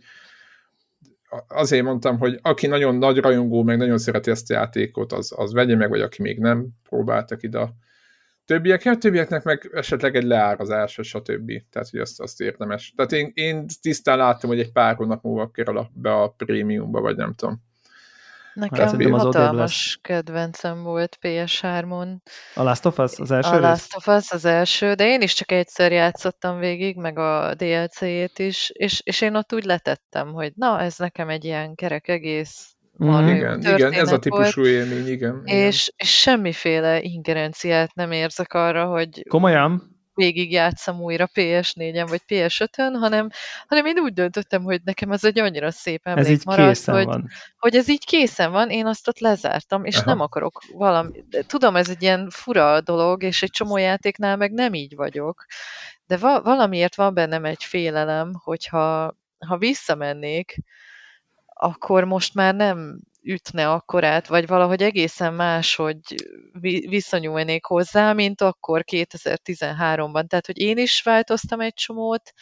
azért 1.48 1.84
mondtam, 1.84 2.18
hogy 2.18 2.40
aki 2.42 2.68
nagyon 2.68 2.96
nagy 2.96 3.18
rajongó, 3.18 3.64
meg 3.64 3.78
nagyon 3.78 3.98
szereti 3.98 4.32
ezt 4.32 4.52
a 4.52 4.54
játékot, 4.54 5.12
az, 5.12 5.34
az 5.36 5.54
vegye 5.54 5.76
meg, 5.76 5.90
vagy 5.90 6.02
aki 6.02 6.22
még 6.22 6.40
nem 6.40 6.68
próbáltak 6.90 7.44
ide 7.44 7.60
a 7.60 7.74
többiek, 8.46 8.86
a 8.86 8.98
többieknek 8.98 9.44
meg 9.44 9.70
esetleg 9.74 10.16
egy 10.16 10.24
leárazás, 10.24 11.00
stb. 11.02 11.52
Tehát, 11.70 11.90
hogy 11.90 12.00
azt, 12.00 12.22
azt 12.22 12.42
érdemes. 12.42 12.94
Tehát 12.96 13.12
én, 13.12 13.32
én 13.34 13.68
tisztán 13.82 14.18
láttam, 14.18 14.50
hogy 14.50 14.60
egy 14.60 14.72
pár 14.72 14.96
hónap 14.96 15.24
múlva 15.24 15.52
kerül 15.52 15.88
be 15.94 16.14
a 16.14 16.30
prémiumba, 16.30 17.02
vagy 17.02 17.16
nem 17.16 17.34
tudom. 17.34 17.64
Nekem 18.56 19.14
az 19.14 19.22
hatalmas 19.22 20.00
kedvencem 20.02 20.84
volt 20.84 21.18
PS3-on. 21.22 22.18
A 22.54 22.64
Last 22.64 22.86
of 22.86 22.98
Us 22.98 23.20
az 23.20 23.32
első 23.32 23.50
A 23.50 23.60
Last 23.60 23.96
of 23.96 24.08
Us 24.08 24.32
az 24.32 24.46
első, 24.46 24.94
de 24.94 25.08
én 25.08 25.22
is 25.22 25.34
csak 25.34 25.52
egyszer 25.52 25.92
játszottam 25.92 26.60
végig, 26.60 26.98
meg 26.98 27.18
a 27.18 27.54
DLC-jét 27.54 28.40
is, 28.40 28.70
és, 28.74 29.02
és 29.04 29.22
én 29.22 29.36
ott 29.36 29.54
úgy 29.54 29.64
letettem, 29.64 30.34
hogy 30.34 30.52
na, 30.56 30.80
ez 30.80 30.98
nekem 30.98 31.30
egy 31.30 31.44
ilyen 31.44 31.76
kerek 31.76 32.08
egész 32.08 32.70
Mm. 33.04 33.28
Igen, 33.28 33.60
igen, 33.60 33.94
ez 33.94 34.12
a 34.12 34.20
típusú 34.20 34.62
volt, 34.62 34.74
élmény, 34.74 35.08
igen. 35.08 35.42
És, 35.46 35.94
és 35.96 36.20
semmiféle 36.20 37.02
ingerenciát 37.02 37.94
nem 37.94 38.12
érzek 38.12 38.54
arra, 38.54 38.86
hogy... 38.86 39.24
Komolyan? 39.30 39.95
Végigjátszam 40.16 41.02
újra 41.02 41.30
PS4-en 41.34 42.06
vagy 42.10 42.22
PS5-ön, 42.28 42.94
hanem, 42.94 43.30
hanem 43.68 43.86
én 43.86 44.00
úgy 44.00 44.14
döntöttem, 44.14 44.64
hogy 44.64 44.82
nekem 44.84 45.12
ez 45.12 45.24
egy 45.24 45.40
annyira 45.40 45.72
szép 45.72 46.08
emlék 46.08 46.26
ez 46.26 46.32
így 46.32 46.46
maradt, 46.46 46.86
hogy, 46.86 47.06
van. 47.06 47.30
hogy 47.58 47.76
ez 47.76 47.88
így 47.88 48.06
készen 48.06 48.52
van, 48.52 48.70
én 48.70 48.86
azt 48.86 49.08
ott 49.08 49.20
lezártam, 49.20 49.86
és 49.86 49.96
Aha. 49.96 50.06
nem 50.06 50.20
akarok 50.20 50.64
valami... 50.74 51.24
Tudom, 51.48 51.76
ez 51.76 51.90
egy 51.90 52.02
ilyen 52.02 52.30
fura 52.30 52.82
dolog, 52.82 53.24
és 53.24 53.44
egy 53.44 53.52
csomó 53.52 53.78
játéknál 53.78 54.38
meg 54.38 54.52
nem 54.52 54.74
így 54.74 54.96
vagyok, 54.96 55.46
de 56.08 56.18
va- 56.18 56.44
valamiért 56.44 56.96
van 56.96 57.14
bennem 57.14 57.46
egy 57.46 57.64
félelem, 57.64 58.32
hogyha 58.44 59.18
ha 59.48 59.58
visszamennék, 59.58 60.58
akkor 61.46 62.04
most 62.04 62.34
már 62.34 62.56
nem 62.56 63.00
ütne 63.26 63.72
akkorát, 63.72 64.28
vagy 64.28 64.48
valahogy 64.48 64.82
egészen 64.82 65.34
más, 65.34 65.76
hogy 65.76 66.00
viszonyulnék 66.90 67.66
hozzá, 67.66 68.14
mint 68.14 68.42
akkor 68.42 68.84
2013-ban. 68.92 70.28
Tehát, 70.28 70.46
hogy 70.46 70.60
én 70.60 70.78
is 70.78 71.02
változtam 71.02 71.60
egy 71.60 71.74
csomót, 71.74 72.34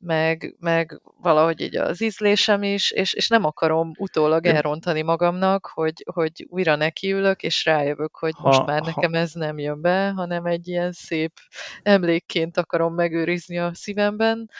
meg, 0.00 0.56
meg 0.58 1.00
valahogy 1.20 1.60
így 1.60 1.76
az 1.76 2.00
ízlésem 2.00 2.62
is, 2.62 2.90
és, 2.90 3.12
és 3.12 3.28
nem 3.28 3.44
akarom 3.44 3.92
utólag 3.98 4.46
elrontani 4.46 5.02
magamnak, 5.02 5.70
hogy, 5.74 6.04
hogy 6.12 6.46
újra 6.48 6.76
nekiülök, 6.76 7.42
és 7.42 7.64
rájövök, 7.64 8.16
hogy 8.16 8.34
ha, 8.34 8.46
most 8.46 8.66
már 8.66 8.82
nekem 8.82 9.12
ha. 9.12 9.18
ez 9.18 9.32
nem 9.32 9.58
jön 9.58 9.80
be, 9.80 10.10
hanem 10.10 10.44
egy 10.44 10.68
ilyen 10.68 10.92
szép 10.92 11.32
emlékként 11.82 12.56
akarom 12.56 12.94
megőrizni 12.94 13.58
a 13.58 13.74
szívemben, 13.74 14.50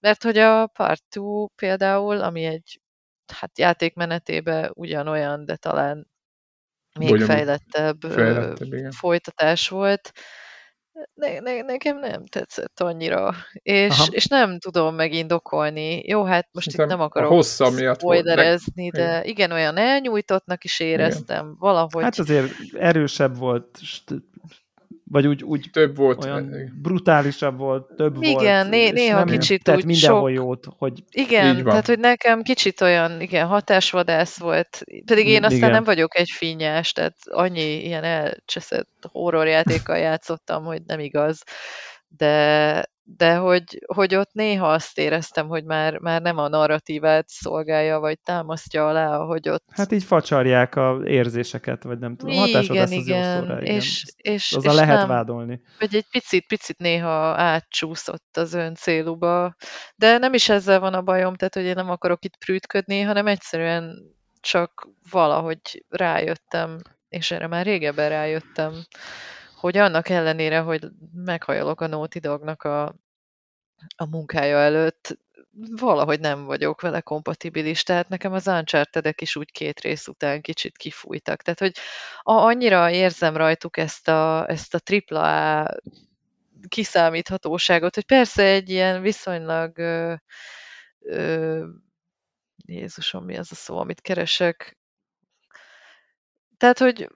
mert 0.00 0.22
hogy 0.22 0.38
a 0.38 0.66
Part 0.66 1.02
2 1.10 1.46
például, 1.56 2.20
ami 2.20 2.44
egy 2.44 2.80
hát 3.32 3.58
játékmenetébe 3.58 4.70
ugyanolyan, 4.74 5.44
de 5.44 5.56
talán 5.56 6.12
még 6.98 7.08
Bonyolult. 7.08 7.30
fejlettebb, 7.30 8.00
fejlettebb 8.00 8.92
folytatás 8.92 9.68
volt. 9.68 10.12
Ne, 11.14 11.40
ne, 11.40 11.60
nekem 11.60 11.98
nem 11.98 12.26
tetszett 12.26 12.80
annyira, 12.80 13.34
és, 13.52 14.08
és 14.10 14.26
nem 14.26 14.58
tudom 14.58 14.94
megindokolni. 14.94 16.02
Jó, 16.06 16.24
hát 16.24 16.48
most 16.52 16.70
Szerintem 16.70 16.96
itt 16.96 17.02
nem 17.02 17.06
akarok 17.06 17.30
hossza 17.30 17.94
spoilerezni, 17.94 18.90
de 18.90 19.02
igen. 19.02 19.24
igen, 19.24 19.52
olyan 19.52 19.76
elnyújtottnak 19.76 20.64
is 20.64 20.80
éreztem 20.80 21.44
igen. 21.44 21.56
valahogy. 21.58 22.02
Hát 22.02 22.18
azért 22.18 22.52
erősebb 22.72 23.36
volt 23.36 23.78
vagy 25.10 25.26
úgy, 25.26 25.42
úgy 25.42 25.68
több 25.72 25.96
volt. 25.96 26.24
Olyan 26.24 26.72
brutálisabb 26.82 27.58
volt, 27.58 27.92
több 27.96 28.16
igen, 28.16 28.32
volt. 28.32 28.42
Igen, 28.42 28.66
né- 28.66 28.92
néha 28.92 29.24
nem 29.24 29.38
kicsit 29.38 29.62
tehát 29.62 29.80
úgy 29.80 29.86
mindenhol 29.86 30.28
sok... 30.28 30.36
jót, 30.36 30.66
hogy... 30.78 31.04
Igen, 31.10 31.64
tehát 31.64 31.86
hogy 31.86 31.98
nekem 31.98 32.42
kicsit 32.42 32.80
olyan, 32.80 33.20
igen, 33.20 33.46
hatásvadász 33.46 34.38
volt, 34.38 34.84
pedig 35.04 35.26
én 35.26 35.42
aztán 35.42 35.58
igen. 35.58 35.70
nem 35.70 35.84
vagyok 35.84 36.18
egy 36.18 36.30
finnyás, 36.30 36.92
tehát 36.92 37.16
annyi 37.24 37.84
ilyen 37.84 38.04
elcseszett 38.04 39.08
horrorjátékkal 39.12 39.98
játszottam, 39.98 40.64
hogy 40.64 40.82
nem 40.86 41.00
igaz, 41.00 41.42
de, 42.08 42.92
de 43.06 43.34
hogy, 43.34 43.78
hogy 43.86 44.14
ott 44.14 44.32
néha 44.32 44.72
azt 44.72 44.98
éreztem, 44.98 45.48
hogy 45.48 45.64
már, 45.64 45.98
már 45.98 46.22
nem 46.22 46.38
a 46.38 46.48
narratívát 46.48 47.28
szolgálja, 47.28 47.98
vagy 47.98 48.20
támasztja 48.20 48.88
alá, 48.88 49.16
hogy 49.16 49.48
ott... 49.48 49.64
Hát 49.70 49.92
így 49.92 50.04
facsarják 50.04 50.76
a 50.76 51.00
érzéseket, 51.04 51.82
vagy 51.82 51.98
nem 51.98 52.16
tudom, 52.16 52.36
hatásod 52.36 52.74
igen, 52.74 52.92
igen. 52.92 53.40
Szóra, 53.40 53.60
igen. 53.60 53.74
És, 53.74 54.04
és, 54.16 54.52
Azzal 54.52 54.72
és 54.72 54.78
lehet 54.78 54.98
nem, 54.98 55.08
vádolni. 55.08 55.60
Hogy 55.78 55.94
egy 55.94 56.06
picit, 56.10 56.46
picit 56.46 56.78
néha 56.78 57.34
átcsúszott 57.36 58.36
az 58.36 58.54
ön 58.54 58.74
céluba, 58.74 59.54
de 59.96 60.18
nem 60.18 60.34
is 60.34 60.48
ezzel 60.48 60.80
van 60.80 60.94
a 60.94 61.02
bajom, 61.02 61.34
tehát 61.34 61.54
hogy 61.54 61.64
én 61.64 61.74
nem 61.74 61.90
akarok 61.90 62.24
itt 62.24 62.36
prűtködni, 62.36 63.00
hanem 63.00 63.26
egyszerűen 63.26 64.14
csak 64.40 64.88
valahogy 65.10 65.84
rájöttem, 65.88 66.78
és 67.08 67.30
erre 67.30 67.46
már 67.46 67.64
régebben 67.64 68.08
rájöttem, 68.08 68.72
hogy 69.64 69.76
annak 69.76 70.08
ellenére, 70.08 70.58
hogy 70.58 70.88
meghajolok 71.12 71.80
a 71.80 71.86
Naughty 71.86 72.18
Dognak 72.18 72.62
a, 72.62 72.84
a 73.96 74.06
munkája 74.10 74.58
előtt, 74.58 75.18
valahogy 75.70 76.20
nem 76.20 76.44
vagyok 76.44 76.80
vele 76.80 77.00
kompatibilis, 77.00 77.82
tehát 77.82 78.08
nekem 78.08 78.32
az 78.32 78.46
uncharted 78.46 79.14
is 79.16 79.36
úgy 79.36 79.50
két 79.50 79.80
rész 79.80 80.06
után 80.06 80.40
kicsit 80.40 80.76
kifújtak. 80.76 81.42
Tehát, 81.42 81.58
hogy 81.58 81.76
annyira 82.22 82.90
érzem 82.90 83.36
rajtuk 83.36 83.76
ezt 83.76 84.08
a, 84.08 84.48
ezt 84.48 84.74
a 84.74 85.02
AAA 85.08 85.74
kiszámíthatóságot, 86.68 87.94
hogy 87.94 88.06
persze 88.06 88.42
egy 88.42 88.70
ilyen 88.70 89.02
viszonylag 89.02 89.78
ö, 89.78 90.14
ö, 90.98 91.66
Jézusom, 92.66 93.24
mi 93.24 93.36
az 93.36 93.52
a 93.52 93.54
szó, 93.54 93.78
amit 93.78 94.00
keresek? 94.00 94.78
Tehát, 96.56 96.78
hogy 96.78 97.08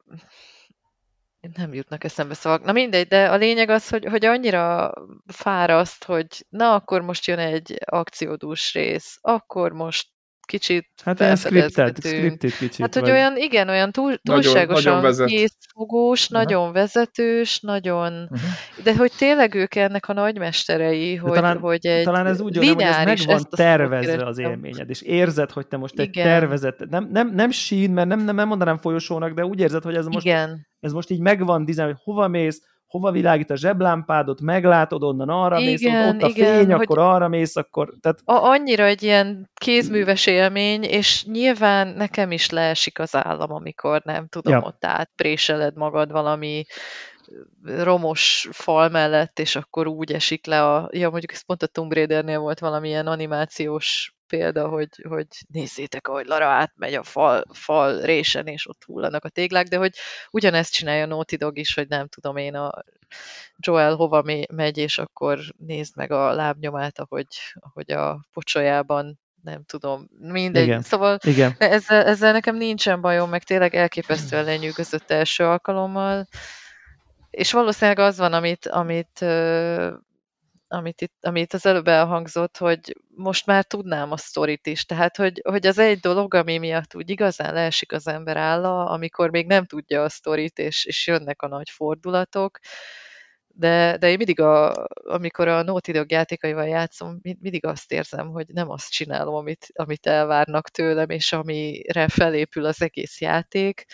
nem 1.40 1.74
jutnak 1.74 2.04
eszembe 2.04 2.34
szavak. 2.34 2.64
Na 2.64 2.72
mindegy, 2.72 3.08
de 3.08 3.30
a 3.30 3.36
lényeg 3.36 3.68
az, 3.68 3.88
hogy, 3.88 4.04
hogy 4.04 4.24
annyira 4.24 4.92
fáraszt, 5.26 6.04
hogy 6.04 6.46
na 6.48 6.74
akkor 6.74 7.02
most 7.02 7.26
jön 7.26 7.38
egy 7.38 7.78
akciódús 7.84 8.72
rész, 8.72 9.18
akkor 9.20 9.72
most 9.72 10.08
kicsit 10.48 10.88
Hát 11.04 11.20
olyan 11.20 11.36
scripted, 11.36 11.96
scripted 11.98 12.56
kicsit. 12.58 12.80
Hát, 12.80 12.94
hogy 12.94 13.02
vagy... 13.02 13.10
olyan, 13.10 13.36
igen, 13.36 13.68
olyan 13.68 13.92
túl, 13.92 14.16
túlságosan 14.16 14.92
nagyon, 14.92 15.10
nagyon 15.10 15.26
készfogós, 15.26 16.24
uh-huh. 16.24 16.38
nagyon 16.38 16.72
vezetős, 16.72 17.60
nagyon... 17.60 18.12
Uh-huh. 18.12 18.38
De 18.82 18.96
hogy 18.96 19.12
tényleg 19.18 19.54
ők 19.54 19.74
ennek 19.74 20.08
a 20.08 20.12
nagymesterei, 20.12 21.16
hogy, 21.16 21.32
talán, 21.32 21.58
hogy 21.58 21.86
egy 21.86 22.04
Talán 22.04 22.26
ez 22.26 22.40
úgy 22.40 22.56
hogy 22.56 22.80
ez 22.80 23.04
meg 23.04 23.18
van 23.26 23.42
tervezve 23.50 24.26
az 24.26 24.38
élményed, 24.38 24.90
és 24.90 25.02
érzed, 25.02 25.50
hogy 25.50 25.66
te 25.66 25.76
most 25.76 25.98
egy 25.98 26.08
igen. 26.08 26.24
tervezett, 26.24 26.88
nem, 26.88 27.08
nem, 27.12 27.34
nem 27.34 27.50
sín, 27.50 27.90
mert 27.90 28.08
nem, 28.08 28.24
nem, 28.24 28.34
nem 28.34 28.48
mondanám 28.48 28.78
folyosónak, 28.78 29.32
de 29.32 29.44
úgy 29.44 29.60
érzed, 29.60 29.82
hogy 29.82 29.94
ez 29.94 30.06
most, 30.06 30.26
igen. 30.26 30.66
ez 30.80 30.92
most 30.92 31.10
így 31.10 31.20
megvan 31.20 31.64
dizájn, 31.64 31.88
hogy 31.88 32.00
hova 32.02 32.28
mész, 32.28 32.62
hova 32.88 33.10
világít 33.10 33.50
a 33.50 33.56
zseblámpádot, 33.56 34.40
meglátod, 34.40 35.02
onnan 35.02 35.28
arra 35.28 35.58
igen, 35.58 35.70
mész, 35.70 36.14
ott 36.14 36.22
a 36.22 36.26
igen, 36.26 36.58
fény, 36.58 36.72
akkor 36.72 36.98
arra 36.98 37.28
mész, 37.28 37.56
akkor... 37.56 37.94
Tehát... 38.00 38.18
A, 38.24 38.32
annyira 38.32 38.84
egy 38.84 39.02
ilyen 39.02 39.50
kézműves 39.54 40.26
élmény, 40.26 40.82
és 40.82 41.24
nyilván 41.24 41.88
nekem 41.88 42.32
is 42.32 42.50
leesik 42.50 42.98
az 42.98 43.16
állam, 43.16 43.52
amikor 43.52 44.02
nem 44.04 44.26
tudom, 44.28 44.52
ja. 44.52 44.60
ott 44.60 44.84
átpréseled 44.84 45.76
magad 45.76 46.10
valami 46.10 46.64
romos 47.64 48.48
fal 48.50 48.88
mellett, 48.88 49.38
és 49.38 49.56
akkor 49.56 49.86
úgy 49.86 50.12
esik 50.12 50.46
le 50.46 50.64
a... 50.64 50.88
Ja, 50.92 51.10
mondjuk 51.10 51.32
ez 51.32 51.44
pont 51.44 51.62
a 51.62 51.66
Tomb 51.66 51.92
Raidernél 51.92 52.38
volt 52.38 52.58
valamilyen 52.58 53.06
animációs 53.06 54.17
példa, 54.28 54.68
hogy, 54.68 54.88
hogy 55.08 55.26
nézzétek, 55.48 56.08
ahogy 56.08 56.26
Lara 56.26 56.46
átmegy 56.46 56.94
a 56.94 57.02
fal, 57.02 57.44
fal 57.52 58.00
résen, 58.00 58.46
és 58.46 58.68
ott 58.68 58.84
hullanak 58.84 59.24
a 59.24 59.28
téglák, 59.28 59.66
de 59.66 59.76
hogy 59.76 59.94
ugyanezt 60.30 60.72
csinálja 60.72 61.06
Naughty 61.06 61.36
Dog 61.36 61.58
is, 61.58 61.74
hogy 61.74 61.88
nem 61.88 62.08
tudom 62.08 62.36
én, 62.36 62.54
a 62.54 62.84
Joel 63.56 63.94
hova 63.94 64.24
megy, 64.52 64.78
és 64.78 64.98
akkor 64.98 65.38
nézd 65.56 65.96
meg 65.96 66.12
a 66.12 66.32
lábnyomát, 66.32 66.98
ahogy, 66.98 67.26
ahogy 67.54 67.90
a 67.90 68.26
pocsolyában 68.32 69.18
nem 69.42 69.64
tudom, 69.64 70.08
mindegy. 70.18 70.64
Igen. 70.64 70.82
Szóval 70.82 71.18
Igen. 71.22 71.54
Ezzel, 71.58 72.04
ezzel 72.04 72.32
nekem 72.32 72.56
nincsen 72.56 73.00
bajom, 73.00 73.30
meg 73.30 73.42
tényleg 73.42 73.74
elképesztően 73.74 74.44
lenyűgözött 74.44 75.10
első 75.10 75.44
alkalommal. 75.44 76.28
És 77.30 77.52
valószínűleg 77.52 77.98
az 77.98 78.18
van, 78.18 78.32
amit, 78.32 78.66
amit 78.66 79.24
amit, 80.68 81.00
itt, 81.00 81.14
amit 81.20 81.54
az 81.54 81.66
előbb 81.66 81.88
elhangzott, 81.88 82.56
hogy 82.56 82.96
most 83.14 83.46
már 83.46 83.64
tudnám 83.64 84.12
a 84.12 84.16
sztorit 84.16 84.66
is. 84.66 84.84
Tehát, 84.84 85.16
hogy, 85.16 85.40
hogy 85.44 85.66
az 85.66 85.78
egy 85.78 85.98
dolog, 85.98 86.34
ami 86.34 86.58
miatt 86.58 86.94
úgy 86.94 87.10
igazán 87.10 87.54
leesik 87.54 87.92
az 87.92 88.06
ember 88.06 88.36
álla, 88.36 88.84
amikor 88.84 89.30
még 89.30 89.46
nem 89.46 89.64
tudja 89.66 90.02
a 90.02 90.08
sztorit, 90.08 90.58
és, 90.58 90.84
és 90.84 91.06
jönnek 91.06 91.42
a 91.42 91.48
nagy 91.48 91.70
fordulatok. 91.70 92.58
De, 93.46 93.96
de 93.96 94.10
én 94.10 94.16
mindig, 94.16 94.40
a, 94.40 94.86
amikor 95.04 95.48
a 95.48 95.62
Dog 95.62 96.10
játékaival 96.10 96.66
játszom, 96.66 97.20
mindig 97.22 97.66
azt 97.66 97.92
érzem, 97.92 98.28
hogy 98.28 98.46
nem 98.48 98.70
azt 98.70 98.90
csinálom, 98.90 99.34
amit, 99.34 99.66
amit 99.74 100.06
elvárnak 100.06 100.68
tőlem, 100.68 101.10
és 101.10 101.32
amire 101.32 102.08
felépül 102.08 102.64
az 102.64 102.82
egész 102.82 103.20
játék, 103.20 103.84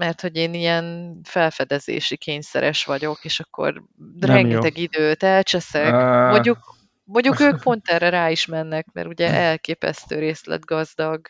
mert 0.00 0.20
hogy 0.20 0.36
én 0.36 0.54
ilyen 0.54 1.16
felfedezési 1.24 2.16
kényszeres 2.16 2.84
vagyok, 2.84 3.18
és 3.22 3.40
akkor 3.40 3.82
Nem 4.20 4.30
rengeteg 4.30 4.78
jó. 4.78 4.82
időt 4.82 5.22
elcseszek. 5.22 5.92
Uh... 5.92 6.30
Mondjuk, 6.30 6.58
mondjuk 7.04 7.40
ők 7.40 7.62
pont 7.66 7.88
erre 7.88 8.08
rá 8.08 8.30
is 8.30 8.46
mennek, 8.46 8.86
mert 8.92 9.08
ugye 9.08 9.28
elképesztő 9.34 10.18
részletgazdag 10.18 11.20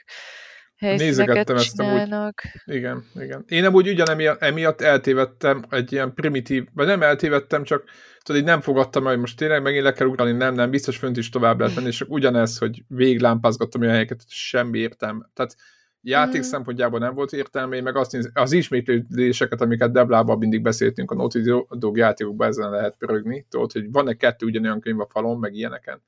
helyszíneket 0.77 1.63
csinálnak. 1.63 2.43
Amúgy, 2.45 2.79
igen, 2.79 3.05
igen. 3.15 3.45
Én 3.49 3.63
nem 3.63 3.75
úgy 3.75 3.89
ugyanemiatt 3.89 4.43
emiatt 4.43 4.81
eltévedtem 4.81 5.65
egy 5.71 5.93
ilyen 5.93 6.15
primitív, 6.15 6.67
vagy 6.75 6.87
nem 6.87 7.03
eltévedtem, 7.03 7.63
csak 7.65 7.85
tudod, 8.23 8.41
így 8.41 8.47
nem 8.47 8.61
fogadtam 8.61 9.05
hogy 9.05 9.19
most 9.19 9.37
tényleg 9.37 9.63
megint 9.63 9.85
le 9.85 9.93
kell 9.93 10.07
ugrani, 10.07 10.33
nem, 10.33 10.55
nem, 10.55 10.71
biztos 10.71 10.97
fönt 10.97 11.17
is 11.17 11.29
tovább 11.29 11.61
lehet 11.61 11.75
menni, 11.75 11.87
és 11.87 11.97
csak 11.97 12.11
ugyanez, 12.11 12.59
hogy 12.59 12.83
végiglámpázgattam 12.89 13.81
olyan 13.81 13.93
helyeket, 13.93 14.23
semmi 14.29 14.79
értem. 14.79 15.31
Tehát 15.35 15.57
játék 16.03 16.41
mm. 16.41 16.45
szempontjából 16.45 16.99
nem 16.99 17.15
volt 17.15 17.33
értelme, 17.33 17.81
meg 17.81 17.97
azt, 17.97 18.31
az 18.33 18.53
ismétlődéseket, 18.53 19.61
amiket 19.61 19.93
Deblában 19.93 20.39
mindig 20.39 20.63
beszéltünk 20.63 21.11
a 21.11 21.15
Naughty 21.15 21.39
Dog 21.71 21.97
játékokban, 21.97 22.49
ezen 22.49 22.71
lehet 22.71 22.97
pörögni, 22.97 23.47
tudod, 23.49 23.73
hogy 23.73 23.91
van-e 23.93 24.15
kettő 24.15 24.47
ugyanolyan 24.47 24.81
könyv 24.81 25.01
a 25.01 25.07
falon, 25.11 25.39
meg 25.39 25.55
ilyeneken. 25.55 26.03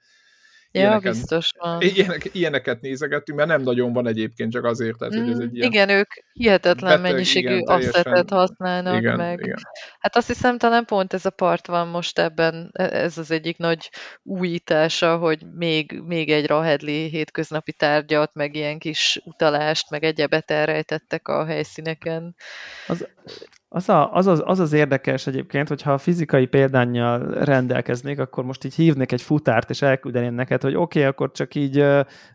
Ja, 0.73 0.81
ilyeneket, 0.81 1.13
biztos 1.13 1.51
van. 1.59 1.81
Ilyenek, 1.95 2.29
ilyeneket 2.33 2.81
nézegettünk, 2.81 3.39
mert 3.39 3.51
nem 3.51 3.63
nagyon 3.63 3.93
van 3.93 4.07
egyébként, 4.07 4.53
csak 4.53 4.65
azért, 4.65 4.99
tehát, 4.99 5.15
hogy 5.15 5.31
ez 5.31 5.39
egy 5.39 5.57
ilyen... 5.57 5.71
Igen, 5.71 5.89
ők 5.89 6.11
hihetetlen 6.33 6.97
beteg, 6.97 7.13
mennyiségű 7.13 7.55
igen, 7.55 7.77
asszetet 7.77 8.31
használnak 8.31 8.97
igen, 8.97 9.17
meg. 9.17 9.41
Igen. 9.41 9.59
Hát 9.99 10.17
azt 10.17 10.27
hiszem, 10.27 10.59
talán 10.59 10.85
pont 10.85 11.13
ez 11.13 11.25
a 11.25 11.31
part 11.31 11.67
van 11.67 11.89
most 11.89 12.19
ebben, 12.19 12.71
e, 12.73 12.83
ez 12.83 13.19
az 13.19 13.31
egyik 13.31 13.57
nagy 13.57 13.91
újítása, 14.23 15.17
hogy 15.17 15.47
még, 15.55 16.03
még 16.07 16.31
egy 16.31 16.47
rahedli 16.47 17.09
hétköznapi 17.09 17.73
tárgyat, 17.73 18.35
meg 18.35 18.55
ilyen 18.55 18.79
kis 18.79 19.21
utalást, 19.25 19.91
meg 19.91 20.05
egyebet 20.05 20.51
elrejtettek 20.51 21.29
a 21.29 21.45
helyszíneken. 21.45 22.35
Az, 22.87 23.09
az, 23.75 23.89
a, 23.89 24.13
az, 24.13 24.27
az, 24.27 24.43
az 24.45 24.59
az 24.59 24.73
érdekes 24.73 25.27
egyébként, 25.27 25.69
hogyha 25.69 25.93
a 25.93 25.99
fizikai 25.99 26.47
példányjal 26.47 27.45
rendelkeznék, 27.45 28.19
akkor 28.19 28.45
most 28.45 28.65
így 28.65 28.75
hívnék 28.75 29.13
egy 29.13 29.23
futárt, 29.23 29.71
és 29.71 29.83
elküldeném 29.83 30.35
neked, 30.35 30.63
hogy 30.63 30.75
oké, 30.75 30.99
okay, 30.99 31.11
akkor 31.11 31.31
csak 31.31 31.55
így 31.55 31.85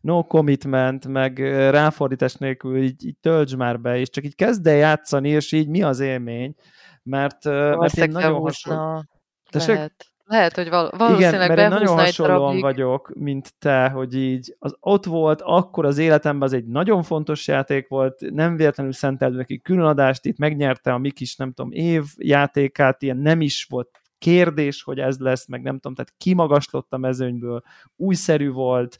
no 0.01 0.23
commitment, 0.23 1.07
meg 1.07 1.39
ráfordítás 1.69 2.35
nélkül 2.35 2.77
így, 2.77 3.05
így 3.05 3.17
töltsd 3.21 3.57
már 3.57 3.79
be, 3.79 3.97
és 3.97 4.09
csak 4.09 4.23
így 4.23 4.35
kezd 4.35 4.67
el 4.67 4.75
játszani, 4.75 5.29
és 5.29 5.51
így 5.51 5.67
mi 5.67 5.83
az 5.83 5.99
élmény, 5.99 6.55
mert, 7.03 7.43
mert 7.79 7.97
én 7.97 8.09
nagyon 8.09 8.39
hasonló... 8.39 9.03
Lehet. 9.51 10.05
Lehet, 10.29 10.55
hogy 10.55 10.69
val- 10.69 10.97
valószínűleg 10.97 11.33
Igen, 11.33 11.47
mert 11.47 11.59
én 11.59 11.79
nagyon 11.79 11.97
hasonlóan 11.97 12.39
darabig. 12.39 12.61
vagyok, 12.61 13.11
mint 13.15 13.53
te, 13.59 13.89
hogy 13.89 14.15
így 14.15 14.55
az 14.59 14.75
ott 14.79 15.05
volt, 15.05 15.41
akkor 15.41 15.85
az 15.85 15.97
életemben 15.97 16.47
az 16.47 16.53
egy 16.53 16.65
nagyon 16.65 17.03
fontos 17.03 17.47
játék 17.47 17.87
volt, 17.87 18.31
nem 18.31 18.55
véletlenül 18.55 18.93
szentelt 18.93 19.35
neki 19.35 19.61
különadást, 19.61 20.25
itt 20.25 20.37
megnyerte 20.37 20.93
a 20.93 20.97
mi 20.97 21.11
kis, 21.11 21.35
nem 21.35 21.51
tudom, 21.51 21.71
év 21.71 22.03
játékát, 22.17 23.01
ilyen 23.01 23.17
nem 23.17 23.41
is 23.41 23.65
volt 23.69 23.89
kérdés, 24.17 24.83
hogy 24.83 24.99
ez 24.99 25.17
lesz, 25.19 25.47
meg 25.47 25.61
nem 25.61 25.75
tudom, 25.75 25.93
tehát 25.95 26.13
kimagaslott 26.17 26.93
a 26.93 26.97
mezőnyből, 26.97 27.61
újszerű 27.95 28.51
volt, 28.51 28.97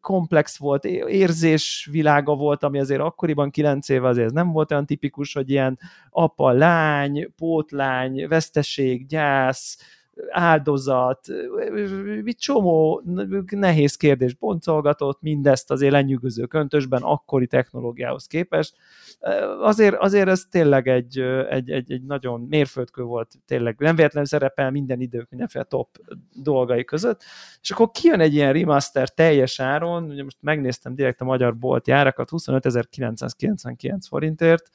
komplex 0.00 0.58
volt, 0.58 0.84
érzésvilága 0.84 2.34
volt, 2.34 2.62
ami 2.62 2.78
azért 2.78 3.00
akkoriban 3.00 3.50
kilenc 3.50 3.88
éve 3.88 4.08
azért 4.08 4.32
nem 4.32 4.52
volt 4.52 4.70
olyan 4.70 4.86
tipikus, 4.86 5.32
hogy 5.32 5.50
ilyen 5.50 5.78
apa, 6.10 6.50
lány, 6.50 7.32
pótlány, 7.36 8.28
veszteség, 8.28 9.06
gyász, 9.06 9.78
áldozat, 10.28 11.28
egy 12.24 12.36
csomó 12.36 13.02
nehéz 13.50 13.96
kérdés 13.96 14.34
boncolgatott, 14.34 15.20
mindezt 15.20 15.70
azért 15.70 15.92
lenyűgöző 15.92 16.46
köntösben, 16.46 17.02
akkori 17.02 17.46
technológiához 17.46 18.26
képest. 18.26 18.74
Azért, 19.60 19.94
azért 19.94 20.28
ez 20.28 20.44
tényleg 20.50 20.88
egy, 20.88 21.18
egy, 21.50 21.70
egy, 21.70 21.92
egy 21.92 22.02
nagyon 22.02 22.40
mérföldkő 22.40 23.02
volt, 23.02 23.34
tényleg 23.46 23.76
nem 23.78 23.96
véletlenül 23.96 24.28
szerepel 24.28 24.70
minden 24.70 25.00
idők 25.00 25.28
mindenféle 25.30 25.64
top 25.64 25.88
dolgai 26.42 26.84
között, 26.84 27.22
és 27.60 27.70
akkor 27.70 27.90
kijön 27.90 28.20
egy 28.20 28.34
ilyen 28.34 28.52
remaster 28.52 29.08
teljes 29.08 29.60
áron, 29.60 30.04
ugye 30.04 30.22
most 30.22 30.38
megnéztem 30.40 30.94
direkt 30.94 31.20
a 31.20 31.24
magyar 31.24 31.56
bolt 31.56 31.86
járakat, 31.86 32.28
25.999 32.30 33.98
forintért, 34.08 34.70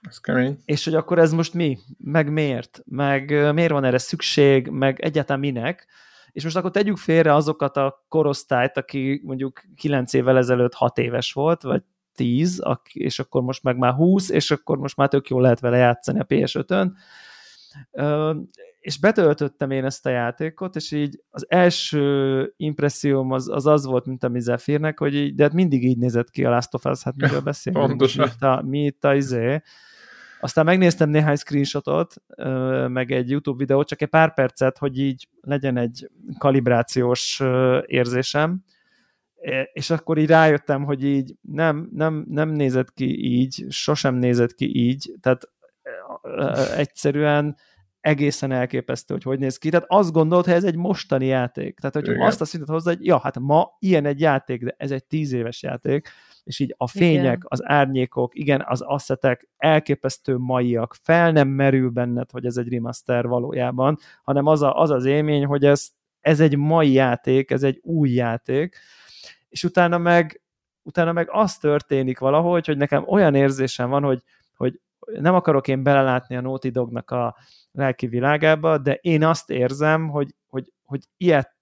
ez 0.00 0.18
kemény. 0.18 0.58
És 0.64 0.84
hogy 0.84 0.94
akkor 0.94 1.18
ez 1.18 1.32
most 1.32 1.54
mi? 1.54 1.78
Meg 1.98 2.32
miért? 2.32 2.82
Meg 2.84 3.52
miért 3.54 3.70
van 3.70 3.84
erre 3.84 3.98
szükség? 3.98 4.68
Meg 4.68 5.00
egyáltalán 5.00 5.40
minek? 5.40 5.86
És 6.32 6.44
most 6.44 6.56
akkor 6.56 6.70
tegyük 6.70 6.96
félre 6.96 7.34
azokat 7.34 7.76
a 7.76 8.04
korosztályt, 8.08 8.76
aki 8.76 9.20
mondjuk 9.24 9.62
9 9.76 10.12
évvel 10.12 10.36
ezelőtt 10.36 10.74
6 10.74 10.98
éves 10.98 11.32
volt, 11.32 11.62
vagy 11.62 11.82
10, 12.14 12.62
és 12.92 13.18
akkor 13.18 13.42
most 13.42 13.62
meg 13.62 13.76
már 13.76 13.92
20, 13.92 14.28
és 14.28 14.50
akkor 14.50 14.78
most 14.78 14.96
már 14.96 15.08
tök 15.08 15.28
jól 15.28 15.42
lehet 15.42 15.60
vele 15.60 15.76
játszani 15.76 16.18
a 16.18 16.26
PS5-ön. 16.28 16.96
És 18.88 18.98
betöltöttem 18.98 19.70
én 19.70 19.84
ezt 19.84 20.06
a 20.06 20.10
játékot, 20.10 20.76
és 20.76 20.92
így 20.92 21.22
az 21.30 21.46
első 21.48 22.52
impresszióm 22.56 23.30
az 23.30 23.48
az, 23.48 23.66
az 23.66 23.86
volt, 23.86 24.06
mint 24.06 24.24
a 24.24 24.28
Mizefirnek, 24.28 24.98
hogy 24.98 25.14
így, 25.14 25.34
de 25.34 25.42
hát 25.42 25.52
mindig 25.52 25.84
így 25.84 25.98
nézett 25.98 26.30
ki 26.30 26.44
a 26.44 26.50
Last 26.50 26.74
of 26.74 26.84
Us, 26.84 27.02
hát 27.02 27.16
miről 27.16 27.40
beszélünk? 27.50 27.86
Pontosan. 27.86 28.24
Mi 28.24 28.30
itt 28.34 28.42
a, 28.42 28.62
mi 28.62 28.84
itt 28.84 29.04
a 29.04 29.14
izé. 29.14 29.62
Aztán 30.40 30.64
megnéztem 30.64 31.10
néhány 31.10 31.36
screenshotot, 31.36 32.14
meg 32.88 33.10
egy 33.10 33.30
YouTube 33.30 33.58
videót, 33.58 33.88
csak 33.88 34.02
egy 34.02 34.08
pár 34.08 34.34
percet, 34.34 34.78
hogy 34.78 34.98
így 34.98 35.28
legyen 35.40 35.76
egy 35.76 36.10
kalibrációs 36.38 37.42
érzésem, 37.86 38.64
és 39.72 39.90
akkor 39.90 40.18
így 40.18 40.28
rájöttem, 40.28 40.84
hogy 40.84 41.04
így 41.04 41.34
nem, 41.40 41.88
nem, 41.92 42.24
nem 42.28 42.48
nézett 42.48 42.92
ki 42.92 43.24
így, 43.24 43.64
sosem 43.68 44.14
nézett 44.14 44.54
ki 44.54 44.76
így, 44.76 45.14
tehát 45.20 45.48
egyszerűen 46.76 47.56
egészen 48.00 48.52
elképesztő, 48.52 49.14
hogy 49.14 49.22
hogy 49.22 49.38
néz 49.38 49.58
ki. 49.58 49.70
Tehát 49.70 49.86
azt 49.88 50.12
gondolt, 50.12 50.44
hogy 50.44 50.54
ez 50.54 50.64
egy 50.64 50.76
mostani 50.76 51.26
játék. 51.26 51.78
Tehát, 51.78 51.94
hogy 51.94 52.20
azt 52.20 52.40
a 52.40 52.44
szintet 52.44 52.68
hozzá, 52.68 52.90
hogy 52.90 53.06
ja, 53.06 53.18
hát 53.18 53.38
ma 53.38 53.76
ilyen 53.78 54.06
egy 54.06 54.20
játék, 54.20 54.64
de 54.64 54.74
ez 54.76 54.90
egy 54.90 55.04
tíz 55.04 55.32
éves 55.32 55.62
játék, 55.62 56.08
és 56.44 56.58
így 56.58 56.74
a 56.76 56.88
fények, 56.88 57.18
igen. 57.18 57.40
az 57.42 57.64
árnyékok, 57.64 58.34
igen, 58.34 58.64
az 58.66 58.80
asszetek 58.80 59.48
elképesztő 59.56 60.36
maiak, 60.36 60.96
fel 61.02 61.32
nem 61.32 61.48
merül 61.48 61.90
benned, 61.90 62.30
hogy 62.30 62.44
ez 62.44 62.56
egy 62.56 62.68
remaster 62.68 63.26
valójában, 63.26 63.98
hanem 64.22 64.46
az 64.46 64.62
a, 64.62 64.80
az, 64.80 64.90
az 64.90 65.04
élmény, 65.04 65.44
hogy 65.44 65.64
ez, 65.64 65.88
ez 66.20 66.40
egy 66.40 66.56
mai 66.56 66.92
játék, 66.92 67.50
ez 67.50 67.62
egy 67.62 67.78
új 67.82 68.10
játék, 68.10 68.76
és 69.48 69.64
utána 69.64 69.98
meg, 69.98 70.42
utána 70.82 71.12
meg 71.12 71.28
az 71.30 71.56
történik 71.56 72.18
valahogy, 72.18 72.66
hogy 72.66 72.76
nekem 72.76 73.04
olyan 73.06 73.34
érzésem 73.34 73.90
van, 73.90 74.02
hogy, 74.02 74.22
hogy 74.56 74.80
nem 75.20 75.34
akarok 75.34 75.68
én 75.68 75.82
belelátni 75.82 76.36
a 76.36 76.40
Naughty 76.40 76.68
Dognak 76.68 77.10
a 77.10 77.36
lelki 77.72 78.06
világába, 78.06 78.78
de 78.78 78.94
én 78.94 79.24
azt 79.24 79.50
érzem, 79.50 80.08
hogy, 80.08 80.34
hogy, 80.46 80.72
hogy 80.84 81.00
ilyet 81.16 81.56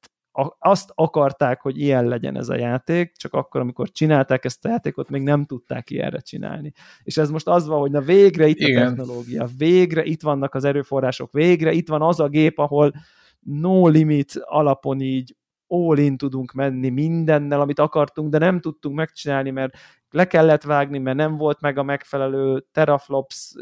azt 0.59 0.90
akarták, 0.94 1.61
hogy 1.61 1.80
ilyen 1.80 2.07
legyen 2.07 2.36
ez 2.36 2.49
a 2.49 2.57
játék, 2.57 3.16
csak 3.16 3.32
akkor, 3.32 3.61
amikor 3.61 3.90
csinálták 3.90 4.44
ezt 4.44 4.64
a 4.64 4.68
játékot, 4.68 5.09
még 5.09 5.22
nem 5.22 5.44
tudták 5.44 5.90
ilyenre 5.90 6.18
csinálni. 6.18 6.72
És 7.03 7.16
ez 7.16 7.30
most 7.30 7.47
az 7.47 7.66
van, 7.66 7.80
hogy 7.80 7.90
na 7.90 8.01
végre 8.01 8.47
itt 8.47 8.59
Igen. 8.59 8.82
a 8.82 8.88
technológia, 8.88 9.49
végre 9.57 10.05
itt 10.05 10.22
vannak 10.22 10.55
az 10.55 10.64
erőforrások, 10.64 11.32
végre 11.32 11.72
itt 11.72 11.88
van 11.88 12.03
az 12.03 12.20
a 12.20 12.28
gép, 12.28 12.59
ahol 12.59 12.92
no 13.40 13.88
limit 13.88 14.32
alapon 14.44 15.01
így 15.01 15.36
all 15.66 15.99
in 15.99 16.16
tudunk 16.16 16.53
menni 16.53 16.88
mindennel, 16.88 17.61
amit 17.61 17.78
akartunk, 17.78 18.30
de 18.30 18.38
nem 18.38 18.61
tudtunk 18.61 18.97
megcsinálni, 18.97 19.51
mert 19.51 19.76
le 20.11 20.26
kellett 20.26 20.62
vágni, 20.62 20.98
mert 20.98 21.16
nem 21.16 21.36
volt 21.36 21.61
meg 21.61 21.78
a 21.78 21.82
megfelelő 21.82 22.64
teraflops, 22.72 23.54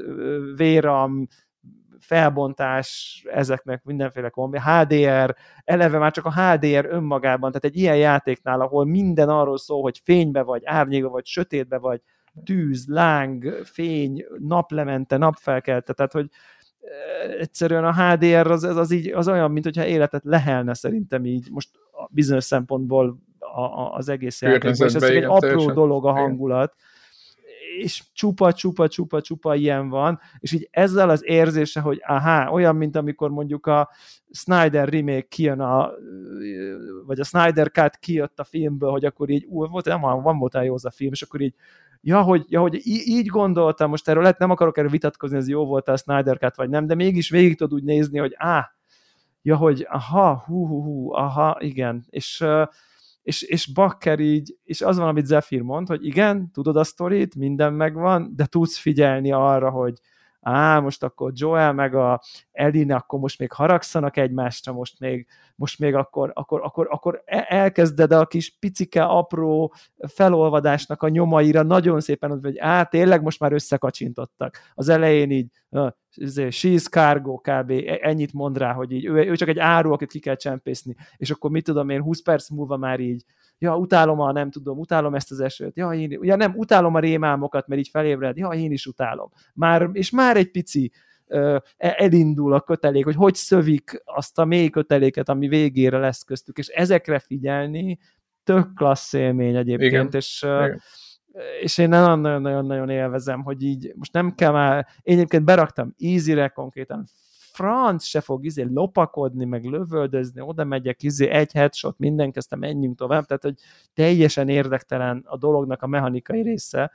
VRAM, 0.56 1.26
felbontás 1.98 3.22
ezeknek 3.30 3.84
mindenféle 3.84 4.28
kombi, 4.28 4.58
HDR, 4.58 5.36
eleve 5.64 5.98
már 5.98 6.12
csak 6.12 6.24
a 6.24 6.32
HDR 6.32 6.86
önmagában, 6.90 7.48
tehát 7.50 7.64
egy 7.64 7.76
ilyen 7.76 7.96
játéknál, 7.96 8.60
ahol 8.60 8.84
minden 8.84 9.28
arról 9.28 9.58
szól, 9.58 9.82
hogy 9.82 10.00
fénybe 10.04 10.42
vagy, 10.42 10.62
árnyékba 10.64 11.08
vagy, 11.08 11.26
sötétbe 11.26 11.78
vagy, 11.78 12.00
tűz, 12.44 12.86
láng, 12.86 13.60
fény, 13.64 14.24
naplemente, 14.38 15.16
napfelkelte, 15.16 15.92
tehát 15.92 16.12
hogy 16.12 16.28
egyszerűen 17.38 17.84
a 17.84 17.92
HDR 17.92 18.50
az, 18.50 18.64
az, 18.64 18.76
az, 18.76 18.90
így, 18.90 19.08
az 19.08 19.28
olyan, 19.28 19.50
mint 19.50 19.64
hogyha 19.64 19.86
életet 19.86 20.24
lehelne 20.24 20.74
szerintem 20.74 21.24
így, 21.24 21.48
most 21.50 21.70
bizonyos 22.10 22.44
szempontból 22.44 23.18
a, 23.54 23.60
a, 23.60 23.94
az 23.94 24.08
egész 24.08 24.42
játékban, 24.42 24.88
és 24.88 24.94
ez 24.94 25.02
egy 25.02 25.24
apró 25.24 25.38
teljesen. 25.38 25.74
dolog 25.74 26.06
a 26.06 26.12
hangulat, 26.12 26.74
és 27.78 28.02
csupa, 28.12 28.52
csupa, 28.52 28.88
csupa, 28.88 29.20
csupa 29.20 29.54
ilyen 29.54 29.88
van, 29.88 30.20
és 30.38 30.52
így 30.52 30.68
ezzel 30.70 31.08
az 31.08 31.24
érzése, 31.24 31.80
hogy 31.80 32.02
aha, 32.06 32.50
olyan, 32.50 32.76
mint 32.76 32.96
amikor 32.96 33.30
mondjuk 33.30 33.66
a 33.66 33.90
Snyder 34.30 34.88
remake 34.88 35.28
kijön 35.28 35.60
a, 35.60 35.90
vagy 37.06 37.20
a 37.20 37.24
Snyder 37.24 37.70
Cut 37.70 37.96
kijött 37.96 38.38
a 38.38 38.44
filmből, 38.44 38.90
hogy 38.90 39.04
akkor 39.04 39.30
így, 39.30 39.44
ú, 39.48 39.66
volt, 39.66 39.84
nem, 39.84 40.00
van 40.00 40.38
volt 40.38 40.58
jó 40.64 40.74
az 40.74 40.84
a 40.84 40.90
film, 40.90 41.12
és 41.12 41.22
akkor 41.22 41.40
így 41.40 41.54
ja, 42.00 42.22
hogy, 42.22 42.44
ja, 42.48 42.60
hogy 42.60 42.80
így 42.84 43.26
gondoltam, 43.26 43.90
most 43.90 44.08
erről 44.08 44.22
lehet, 44.22 44.38
nem 44.38 44.50
akarok 44.50 44.78
erről 44.78 44.90
vitatkozni, 44.90 45.36
ez 45.36 45.48
jó 45.48 45.66
volt 45.66 45.88
a 45.88 45.96
Snyder 45.96 46.38
Cut, 46.38 46.56
vagy 46.56 46.68
nem, 46.68 46.86
de 46.86 46.94
mégis 46.94 47.30
végig 47.30 47.56
tudod 47.56 47.74
úgy 47.74 47.84
nézni, 47.84 48.18
hogy 48.18 48.34
á, 48.36 48.70
ja, 49.42 49.56
hogy 49.56 49.86
aha, 49.90 50.42
hú, 50.46 50.66
hú, 50.66 50.82
hú, 50.82 51.12
aha, 51.12 51.56
igen, 51.60 52.04
és, 52.10 52.44
és, 53.24 53.42
és 53.42 53.72
Bakker 53.72 54.20
így, 54.20 54.56
és 54.64 54.80
az 54.80 54.96
van, 54.96 55.08
amit 55.08 55.26
Zephyr 55.26 55.60
mond, 55.60 55.88
hogy 55.88 56.06
igen, 56.06 56.50
tudod 56.52 56.76
a 56.76 56.84
sztorit, 56.84 57.34
minden 57.34 57.72
megvan, 57.72 58.32
de 58.36 58.46
tudsz 58.46 58.78
figyelni 58.78 59.32
arra, 59.32 59.70
hogy, 59.70 59.98
á, 60.44 60.80
most 60.80 61.02
akkor 61.02 61.32
Joel 61.34 61.72
meg 61.72 61.94
a 61.94 62.20
Eline, 62.52 62.94
akkor 62.94 63.18
most 63.18 63.38
még 63.38 63.52
haragszanak 63.52 64.16
egymásra, 64.16 64.72
most 64.72 65.00
még, 65.00 65.26
most 65.56 65.78
még 65.78 65.94
akkor, 65.94 66.30
akkor, 66.34 66.60
akkor, 66.62 66.86
akkor 66.90 67.22
e, 67.24 67.46
elkezded 67.48 68.12
a 68.12 68.26
kis 68.26 68.56
picike, 68.58 69.04
apró 69.04 69.74
felolvadásnak 70.08 71.02
a 71.02 71.08
nyomaira 71.08 71.62
nagyon 71.62 72.00
szépen, 72.00 72.40
hogy 72.40 72.58
á, 72.58 72.82
tényleg 72.82 73.22
most 73.22 73.40
már 73.40 73.52
összekacsintottak. 73.52 74.58
Az 74.74 74.88
elején 74.88 75.30
így 75.30 75.48
uh, 75.68 75.90
she's 76.16 76.88
cargo 76.88 77.36
kb. 77.36 77.70
E, 77.70 77.98
ennyit 78.02 78.32
mond 78.32 78.58
rá, 78.58 78.72
hogy 78.72 78.92
így, 78.92 79.04
ő, 79.04 79.12
ő 79.12 79.36
csak 79.36 79.48
egy 79.48 79.58
áru, 79.58 79.92
akit 79.92 80.10
ki 80.10 80.18
kell 80.18 80.36
csempészni, 80.36 80.96
és 81.16 81.30
akkor 81.30 81.50
mit 81.50 81.64
tudom 81.64 81.88
én, 81.88 82.02
20 82.02 82.22
perc 82.22 82.48
múlva 82.50 82.76
már 82.76 83.00
így 83.00 83.24
ja, 83.58 83.76
utálom 83.76 84.20
a, 84.20 84.32
nem 84.32 84.50
tudom, 84.50 84.78
utálom 84.78 85.14
ezt 85.14 85.30
az 85.30 85.40
esőt, 85.40 85.76
ja, 85.76 85.90
én, 85.90 86.18
ja 86.22 86.36
nem, 86.36 86.52
utálom 86.56 86.94
a 86.94 86.98
rémálmokat, 86.98 87.66
mert 87.66 87.80
így 87.80 87.88
felébred, 87.88 88.36
ja, 88.36 88.48
én 88.48 88.72
is 88.72 88.86
utálom. 88.86 89.30
Már, 89.54 89.88
és 89.92 90.10
már 90.10 90.36
egy 90.36 90.50
pici 90.50 90.92
uh, 91.26 91.56
elindul 91.76 92.52
a 92.52 92.60
kötelék, 92.60 93.04
hogy 93.04 93.14
hogy 93.14 93.34
szövik 93.34 94.02
azt 94.04 94.38
a 94.38 94.44
mély 94.44 94.70
köteléket, 94.70 95.28
ami 95.28 95.48
végére 95.48 95.98
lesz 95.98 96.22
köztük, 96.22 96.58
és 96.58 96.66
ezekre 96.66 97.18
figyelni 97.18 97.98
tök 98.44 98.74
klassz 98.74 99.12
élmény 99.12 99.56
egyébként, 99.56 99.92
Igen. 99.92 100.08
és 100.12 100.42
uh, 100.46 100.64
Igen 100.64 100.80
és 101.60 101.78
én 101.78 101.88
nagyon-nagyon-nagyon 101.88 102.88
élvezem, 102.88 103.42
hogy 103.42 103.62
így 103.62 103.92
most 103.96 104.12
nem 104.12 104.34
kell 104.34 104.52
már, 104.52 104.86
én 105.02 105.16
egyébként 105.16 105.44
beraktam 105.44 105.94
easy-re 105.98 106.48
konkrétan 106.48 107.04
franc 107.54 108.04
se 108.04 108.20
fog 108.20 108.44
izé 108.44 108.62
lopakodni, 108.62 109.44
meg 109.44 109.64
lövöldözni, 109.64 110.40
oda 110.40 110.64
megyek, 110.64 111.02
izé, 111.02 111.28
egy 111.28 111.52
headshot, 111.52 111.98
mindenki, 111.98 112.38
aztán 112.38 112.58
menjünk 112.58 112.96
tovább, 112.96 113.24
tehát 113.24 113.42
hogy 113.42 113.54
teljesen 113.92 114.48
érdektelen 114.48 115.22
a 115.26 115.36
dolognak 115.36 115.82
a 115.82 115.86
mechanikai 115.86 116.42
része, 116.42 116.92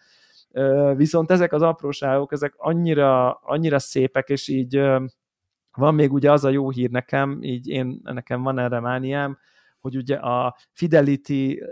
viszont 0.95 1.32
ezek 1.32 1.53
az 1.53 1.62
apróságok, 1.62 2.32
ezek 2.32 2.53
annyira, 2.57 3.34
annyira 3.34 3.80
szépek, 3.80 4.30
és 4.30 4.47
így 4.47 4.82
van 5.72 5.95
még 5.95 6.14
ugye 6.14 6.32
az 6.32 6.43
a 6.43 6.49
jó 6.49 6.70
hír 6.70 6.89
nekem, 6.89 7.39
így 7.41 7.68
én, 7.68 7.99
nekem 8.03 8.43
van 8.43 8.60
erre 8.60 8.80
mániám, 8.80 9.38
hogy 9.80 9.95
ugye 9.95 10.16
a 10.16 10.55
Fidelity 10.72 11.64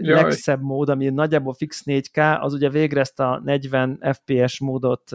Jaj. 0.00 0.22
legszebb 0.22 0.62
mód, 0.62 0.88
ami 0.88 1.08
nagyjából 1.08 1.54
fix 1.54 1.82
4K, 1.86 2.40
az 2.40 2.52
ugye 2.52 2.70
végre 2.70 3.00
ezt 3.00 3.20
a 3.20 3.40
40 3.44 4.00
FPS 4.12 4.60
módot 4.60 5.10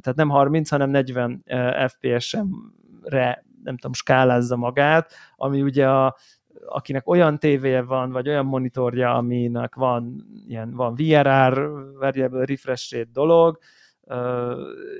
tehát 0.00 0.18
nem 0.18 0.28
30, 0.28 0.70
hanem 0.70 0.90
40 0.90 1.44
FPS-re 1.86 3.44
nem 3.62 3.76
tudom, 3.76 3.92
skálázza 3.92 4.56
magát, 4.56 5.12
ami 5.36 5.62
ugye 5.62 5.88
a, 5.88 6.16
akinek 6.66 7.08
olyan 7.08 7.38
tévéje 7.38 7.82
van, 7.82 8.10
vagy 8.10 8.28
olyan 8.28 8.46
monitorja, 8.46 9.14
aminek 9.14 9.74
van, 9.74 10.26
ilyen, 10.48 10.74
van 10.74 10.94
VRR, 10.94 11.68
variable 11.98 12.44
refresh 12.44 12.92
rate 12.92 13.08
dolog, 13.12 13.58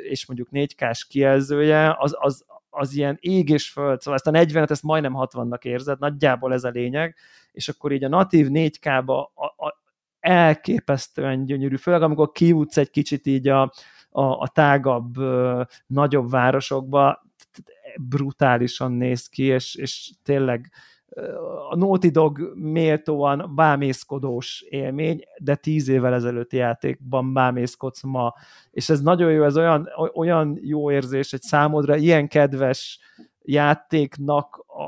és 0.09 0.27
mondjuk 0.27 0.49
4K-s 0.53 1.07
kijelzője, 1.07 1.97
az, 1.99 2.17
az, 2.19 2.45
az 2.71 2.95
ilyen 2.95 3.19
ég 3.21 3.49
és 3.49 3.71
föld, 3.71 4.01
szóval 4.01 4.21
ezt 4.25 4.27
a 4.27 4.61
40-et 4.61 4.71
ezt 4.71 4.83
majdnem 4.83 5.15
60-nak 5.17 5.65
érzed, 5.65 5.99
nagyjából 5.99 6.53
ez 6.53 6.65
a 6.65 6.69
lényeg, 6.69 7.17
és 7.53 7.69
akkor 7.69 7.93
így 7.93 8.05
a 8.05 8.09
natív 8.09 8.47
4K-ba 8.51 9.25
a, 9.35 9.45
a, 9.45 9.81
elképesztően 10.21 11.45
gyönyörű, 11.45 11.77
főleg 11.77 12.03
amikor 12.03 12.33
kijutsz 12.33 12.77
egy 12.77 12.91
kicsit 12.91 13.27
így 13.27 13.49
a, 13.49 13.73
a, 14.13 14.23
a 14.23 14.49
tágabb, 14.53 15.15
nagyobb 15.87 16.31
városokba 16.31 17.23
brutálisan 17.97 18.93
néz 18.93 19.27
ki, 19.27 19.43
és, 19.43 19.75
és 19.75 20.11
tényleg 20.23 20.73
a 21.71 21.77
Naughty 21.77 22.09
Dog 22.09 22.53
méltóan 22.55 23.53
bámészkodós 23.55 24.65
élmény, 24.69 25.21
de 25.39 25.55
tíz 25.55 25.89
évvel 25.89 26.15
ezelőtti 26.15 26.57
játékban 26.57 27.33
bámészkodsz 27.33 28.03
ma, 28.03 28.35
és 28.71 28.89
ez 28.89 29.01
nagyon 29.01 29.33
jó, 29.33 29.45
ez 29.45 29.57
olyan, 29.57 29.89
olyan 30.15 30.59
jó 30.61 30.91
érzés 30.91 31.33
egy 31.33 31.43
számodra, 31.43 31.97
ilyen 31.97 32.29
kedves 32.29 32.99
játéknak 33.43 34.65
a, 34.67 34.83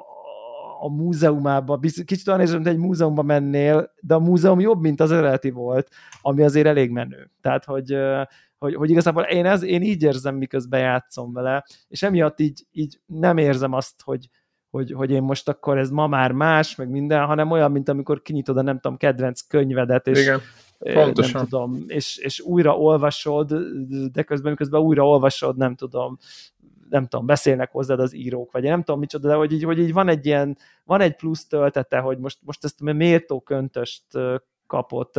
a 0.85 0.89
múzeumába, 0.89 1.79
kicsit 2.05 2.29
olyan 2.29 2.41
érzem, 2.41 2.59
hogy 2.59 2.67
egy 2.67 2.79
múzeumba 2.79 3.23
mennél, 3.23 3.93
de 4.01 4.15
a 4.15 4.21
múzeum 4.21 4.61
jobb, 4.61 4.81
mint 4.81 5.01
az 5.01 5.13
eredeti 5.13 5.51
volt, 5.51 5.89
ami 6.23 6.43
azért 6.43 6.67
elég 6.67 6.91
menő. 6.91 7.31
Tehát, 7.41 7.65
hogy 7.65 7.97
hogy, 8.65 8.75
hogy 8.75 8.91
igazából 8.91 9.23
én, 9.23 9.47
ez, 9.47 9.63
én 9.63 9.83
így 9.83 10.03
érzem, 10.03 10.37
miközben 10.37 10.81
játszom 10.81 11.33
vele, 11.33 11.65
és 11.89 12.03
emiatt 12.03 12.41
így, 12.41 12.67
így 12.71 13.01
nem 13.07 13.37
érzem 13.37 13.73
azt, 13.73 14.03
hogy, 14.03 14.29
hogy, 14.71 14.93
hogy 14.93 15.11
én 15.11 15.23
most 15.23 15.49
akkor 15.49 15.79
ez 15.79 15.91
ma 15.91 16.07
már 16.07 16.33
más, 16.33 16.75
meg 16.75 16.89
minden, 16.89 17.27
hanem 17.27 17.51
olyan, 17.51 17.73
mint 17.73 17.89
amikor 17.89 18.23
kinyitod 18.23 18.57
a 18.57 18.63
nem 18.63 18.79
tudom, 18.79 18.97
kedvenc 18.97 19.41
könyvedet, 19.41 20.07
és 20.07 20.21
Igen. 20.21 20.41
Pontosan. 20.79 21.33
nem 21.33 21.49
tudom, 21.49 21.85
és, 21.87 22.17
és 22.17 22.41
újra 22.41 22.79
olvasod, 22.79 23.55
de 24.13 24.23
közben, 24.23 24.57
közben 24.57 24.81
újra 24.81 25.07
olvasod, 25.09 25.57
nem 25.57 25.75
tudom, 25.75 26.19
nem 26.91 27.07
tudom, 27.07 27.27
beszélnek 27.27 27.71
hozzád 27.71 28.01
az 28.01 28.15
írók, 28.15 28.53
vagy 28.53 28.63
nem 28.63 28.83
tudom 28.83 29.01
micsoda, 29.01 29.29
de 29.29 29.35
hogy 29.35 29.53
így, 29.53 29.65
hogy 29.65 29.79
így 29.79 29.93
van 29.93 30.09
egy 30.09 30.27
ilyen, 30.27 30.59
van 30.85 31.01
egy 31.01 31.17
plusz 31.17 31.47
töltete, 31.47 31.99
hogy 31.99 32.19
most, 32.19 32.39
most 32.43 32.65
ezt 32.65 32.81
a 32.81 32.93
méltó 32.93 33.41
köntöst 33.41 34.05
kapott. 34.67 35.13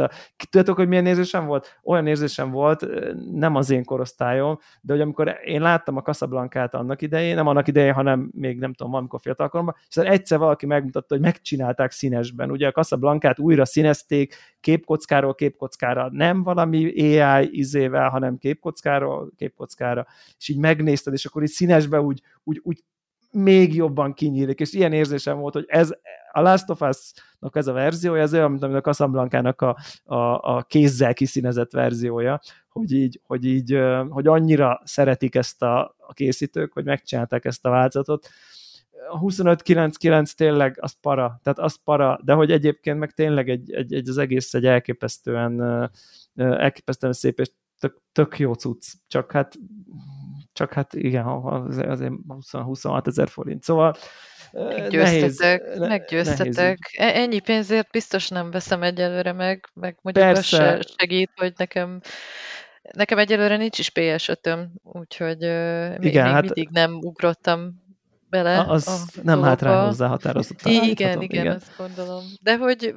Tudjátok, 0.50 0.76
hogy 0.76 0.88
milyen 0.88 1.06
érzésem 1.06 1.46
volt? 1.46 1.80
Olyan 1.84 2.08
érzésem 2.08 2.52
volt, 2.52 2.88
nem 3.32 3.56
az 3.56 3.70
én 3.70 3.84
korosztályom, 3.84 4.58
de 4.82 4.94
hogy 4.94 5.02
amikor 5.02 5.36
én 5.44 5.62
láttam 5.62 5.98
a 5.98 6.02
Casablanca-t 6.02 6.74
annak 6.74 7.02
idején, 7.02 7.36
nem 7.36 7.48
annak 7.48 7.68
idején, 7.68 7.94
hanem 7.94 8.30
még 8.34 8.60
nem 8.60 8.74
tudom, 8.74 8.92
valamikor 8.92 9.20
fiatalkoromban, 9.20 9.76
és 9.90 9.96
egyszer 9.96 10.38
valaki 10.38 10.66
megmutatta, 10.66 11.14
hogy 11.14 11.24
megcsinálták 11.24 11.92
színesben. 11.92 12.52
Ugye 12.52 12.68
a 12.68 12.72
Casablanca-t 12.72 13.40
újra 13.40 13.66
színezték, 13.66 14.36
képkockáról 14.60 15.36
képkockára, 15.36 16.10
nem 16.12 16.44
valami 16.44 17.12
AI 17.22 17.58
izével, 17.58 18.10
hanem 18.10 18.38
képkockáról 18.38 19.32
képkockára, 19.36 20.06
és 20.38 20.50
így 20.50 20.58
megnézted, 20.58 21.14
és 21.14 21.26
akkor 21.26 21.42
így 21.42 21.50
színesbe 21.50 22.02
úgy, 22.02 22.22
úgy, 22.44 22.60
úgy 22.64 22.84
még 23.36 23.76
jobban 23.76 24.14
kinyílik, 24.14 24.60
és 24.60 24.74
ilyen 24.74 24.94
érzésem 24.94 25.38
volt, 25.38 25.54
hogy 25.54 25.66
ez 25.68 25.92
a 26.32 26.42
Last 26.42 26.70
of 26.70 26.82
Us-nak 26.82 27.56
ez 27.56 27.68
a 27.68 27.74
verziója, 27.74 28.22
ez 28.22 28.34
olyan, 28.34 28.52
mint 28.52 28.64
a 28.64 28.82
Casablanca-nak 28.82 29.62
a, 29.62 29.78
a, 30.04 30.16
a 30.56 30.66
kézzel 30.68 31.14
kiszínezett 31.14 31.72
verziója, 31.72 32.40
hogy 32.70 32.92
így, 32.92 33.22
hogy 33.24 33.46
így, 33.46 33.80
hogy 34.10 34.28
annyira 34.28 34.82
szeretik 34.84 35.36
ezt 35.36 35.62
a, 35.62 35.96
a 35.98 36.14
készítők, 36.14 36.74
hogy 36.74 36.84
megcsinálták 36.84 37.46
ezt 37.46 37.66
a 37.66 37.70
változatot. 37.70 38.28
a 39.10 39.20
25-9-9 39.20 40.32
tényleg 40.32 40.78
az 40.82 40.92
para, 41.02 41.40
tehát 41.44 41.60
az 41.60 41.80
para, 41.84 42.20
de 42.24 42.34
hogy 42.34 42.52
egyébként 42.52 43.00
meg 43.00 43.12
tényleg 43.12 43.50
egy, 43.50 43.72
egy, 43.72 43.94
egy 43.94 44.10
az 44.10 44.18
egész 44.18 44.54
egy 44.54 44.66
elképesztően 44.66 45.90
elképesztően 46.36 47.14
szép 47.14 47.40
és 47.40 47.52
tök, 47.80 48.02
tök 48.12 48.40
jó 48.40 48.54
cucc, 48.54 48.94
csak 49.08 49.32
hát 49.32 49.56
csak 50.56 50.74
hát 50.74 50.94
igen, 50.94 51.26
azért 51.26 52.14
26 52.58 53.08
ezer 53.08 53.30
forint, 53.30 53.64
szóval 53.64 53.96
Meggyőztetek, 54.52 55.62
nehéz, 55.62 55.80
meggyőztetek. 55.80 56.78
Nehéz 56.98 57.16
Ennyi 57.16 57.40
pénzért 57.40 57.92
biztos 57.92 58.28
nem 58.28 58.52
veszem 58.52 58.84
egyelőre 58.84 59.32
meg, 59.32 59.70
meg 59.74 59.98
mondjuk 60.02 60.26
az 60.26 60.46
segít, 60.98 61.32
hogy 61.36 61.54
nekem 61.58 62.00
nekem 62.94 63.18
egyelőre 63.18 63.58
nincs 63.58 63.80
is 63.80 63.90
ps 63.90 64.28
5 64.28 64.58
úgyhogy 64.84 65.42
igen, 65.42 66.00
még, 66.00 66.18
hát, 66.18 66.42
mindig 66.42 66.70
nem 66.72 66.94
ugrottam 66.94 67.84
bele 68.30 68.60
Az 68.60 68.88
a 68.88 69.22
nem 69.24 69.42
hátrán 69.42 69.86
hozzá 69.86 70.08
határozottan. 70.08 70.72
Igen, 70.72 70.90
igen, 70.90 71.22
igen, 71.22 71.48
ezt 71.48 71.72
gondolom. 71.78 72.24
De 72.42 72.58
hogy 72.58 72.96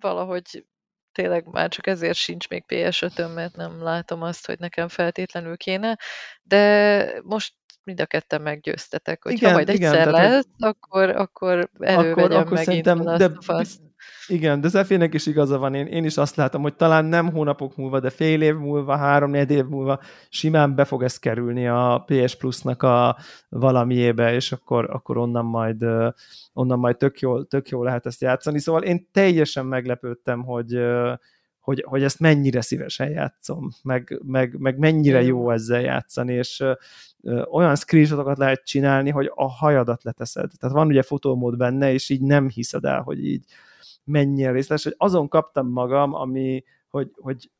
valahogy 0.00 0.64
tényleg 1.16 1.46
már 1.50 1.68
csak 1.68 1.86
ezért 1.86 2.16
sincs 2.16 2.48
még 2.48 2.64
ps 2.66 3.02
5 3.02 3.34
mert 3.34 3.56
nem 3.56 3.82
látom 3.82 4.22
azt, 4.22 4.46
hogy 4.46 4.58
nekem 4.58 4.88
feltétlenül 4.88 5.56
kéne, 5.56 5.98
de 6.42 7.20
most 7.22 7.54
mind 7.84 8.00
a 8.00 8.06
ketten 8.06 8.42
meggyőztetek, 8.42 9.22
hogy 9.22 9.32
igen, 9.32 9.48
ha 9.48 9.54
majd 9.54 9.68
igen, 9.68 9.94
egyszer 9.94 10.12
lesz, 10.12 10.46
akkor, 10.58 11.08
akkor 11.08 11.70
elővegyem 11.80 12.30
akkor, 12.30 12.32
akkor 12.32 12.52
megint 12.52 12.86
a 12.86 13.16
de, 13.16 13.30
Igen, 14.28 14.60
de 14.60 14.68
Zefének 14.68 15.14
is 15.14 15.26
igaza 15.26 15.58
van, 15.58 15.74
én, 15.74 15.86
én 15.86 16.04
is 16.04 16.16
azt 16.16 16.36
látom, 16.36 16.62
hogy 16.62 16.74
talán 16.74 17.04
nem 17.04 17.30
hónapok 17.32 17.76
múlva, 17.76 18.00
de 18.00 18.10
fél 18.10 18.42
év 18.42 18.56
múlva, 18.56 18.96
három 18.96 19.30
négy 19.30 19.50
év 19.50 19.64
múlva 19.64 20.00
simán 20.28 20.74
be 20.74 20.84
fog 20.84 21.02
ez 21.02 21.18
kerülni 21.18 21.68
a 21.68 22.04
PS 22.06 22.36
Plus-nak 22.36 22.82
a 22.82 23.16
valamiébe, 23.48 24.34
és 24.34 24.52
akkor, 24.52 24.90
akkor 24.90 25.16
onnan 25.16 25.44
majd 25.44 25.84
onnan 26.52 26.78
majd 26.78 26.96
tök 26.96 27.20
jól, 27.20 27.46
tök 27.46 27.68
jól 27.68 27.84
lehet 27.84 28.06
ezt 28.06 28.20
játszani. 28.20 28.58
Szóval 28.58 28.82
én 28.82 29.08
teljesen 29.12 29.66
meglepődtem, 29.66 30.42
hogy, 30.42 30.78
hogy, 31.60 31.84
hogy 31.86 32.02
ezt 32.02 32.20
mennyire 32.20 32.60
szívesen 32.60 33.10
játszom, 33.10 33.70
meg, 33.82 34.20
meg, 34.24 34.58
meg 34.58 34.78
mennyire 34.78 35.22
jó 35.22 35.50
ezzel 35.50 35.80
játszani, 35.80 36.32
és 36.32 36.64
olyan 37.50 37.76
screenshotokat 37.76 38.38
lehet 38.38 38.64
csinálni, 38.64 39.10
hogy 39.10 39.30
a 39.34 39.48
hajadat 39.48 40.02
leteszed. 40.02 40.50
Tehát 40.58 40.76
van 40.76 40.86
ugye 40.86 41.02
fotómód 41.02 41.56
benne, 41.56 41.92
és 41.92 42.08
így 42.08 42.22
nem 42.22 42.48
hiszed 42.48 42.84
el, 42.84 43.00
hogy 43.00 43.24
így 43.24 43.44
mennyire 44.06 44.50
részletes, 44.50 44.84
hogy 44.84 44.94
azon 44.96 45.28
kaptam 45.28 45.68
magam, 45.68 46.14
ami, 46.14 46.64
hogy, 46.88 47.10
hogy 47.14 47.50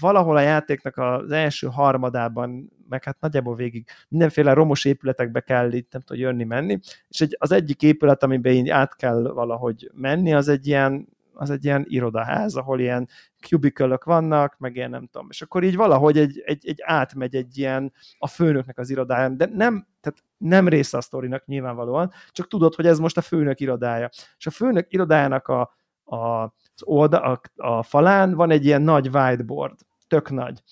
valahol 0.00 0.36
a 0.36 0.40
játéknak 0.40 0.96
az 0.96 1.30
első 1.30 1.66
harmadában, 1.66 2.72
meg 2.88 3.04
hát 3.04 3.20
nagyjából 3.20 3.54
végig 3.54 3.88
mindenféle 4.08 4.52
romos 4.52 4.84
épületekbe 4.84 5.40
kell 5.40 5.72
itt, 5.72 5.92
nem 5.92 6.00
tudom, 6.00 6.22
jönni-menni, 6.22 6.78
és 7.08 7.20
egy, 7.20 7.36
az 7.38 7.52
egyik 7.52 7.82
épület, 7.82 8.22
amiben 8.22 8.52
így 8.52 8.68
át 8.68 8.96
kell 8.96 9.32
valahogy 9.32 9.90
menni, 9.94 10.34
az 10.34 10.48
egy 10.48 10.66
ilyen 10.66 11.08
az 11.40 11.50
egy 11.50 11.64
ilyen 11.64 11.84
irodaház, 11.88 12.54
ahol 12.56 12.80
ilyen 12.80 13.08
kubikölök 13.48 14.04
vannak, 14.04 14.58
meg 14.58 14.76
ilyen 14.76 14.90
nem 14.90 15.06
tudom, 15.06 15.26
és 15.30 15.42
akkor 15.42 15.64
így 15.64 15.76
valahogy 15.76 16.18
egy, 16.18 16.42
egy, 16.44 16.68
egy 16.68 16.78
átmegy 16.82 17.34
egy 17.34 17.58
ilyen 17.58 17.92
a 18.18 18.26
főnöknek 18.26 18.78
az 18.78 18.90
irodáján, 18.90 19.36
de 19.36 19.46
nem, 19.46 19.86
tehát 20.00 20.24
nem 20.36 20.68
része 20.68 20.96
a 20.96 21.00
sztorinak 21.00 21.46
nyilvánvalóan, 21.46 22.12
csak 22.30 22.48
tudod, 22.48 22.74
hogy 22.74 22.86
ez 22.86 22.98
most 22.98 23.16
a 23.16 23.20
főnök 23.20 23.60
irodája. 23.60 24.08
És 24.38 24.46
a 24.46 24.50
főnök 24.50 24.92
irodájának 24.92 25.48
a, 25.48 25.74
a, 26.10 26.42
az 26.42 26.82
olda, 26.84 27.20
a, 27.20 27.40
a 27.56 27.82
falán 27.82 28.34
van 28.34 28.50
egy 28.50 28.64
ilyen 28.64 28.82
nagy 28.82 29.08
whiteboard, 29.08 29.78
tök 30.06 30.30
nagy. 30.30 30.62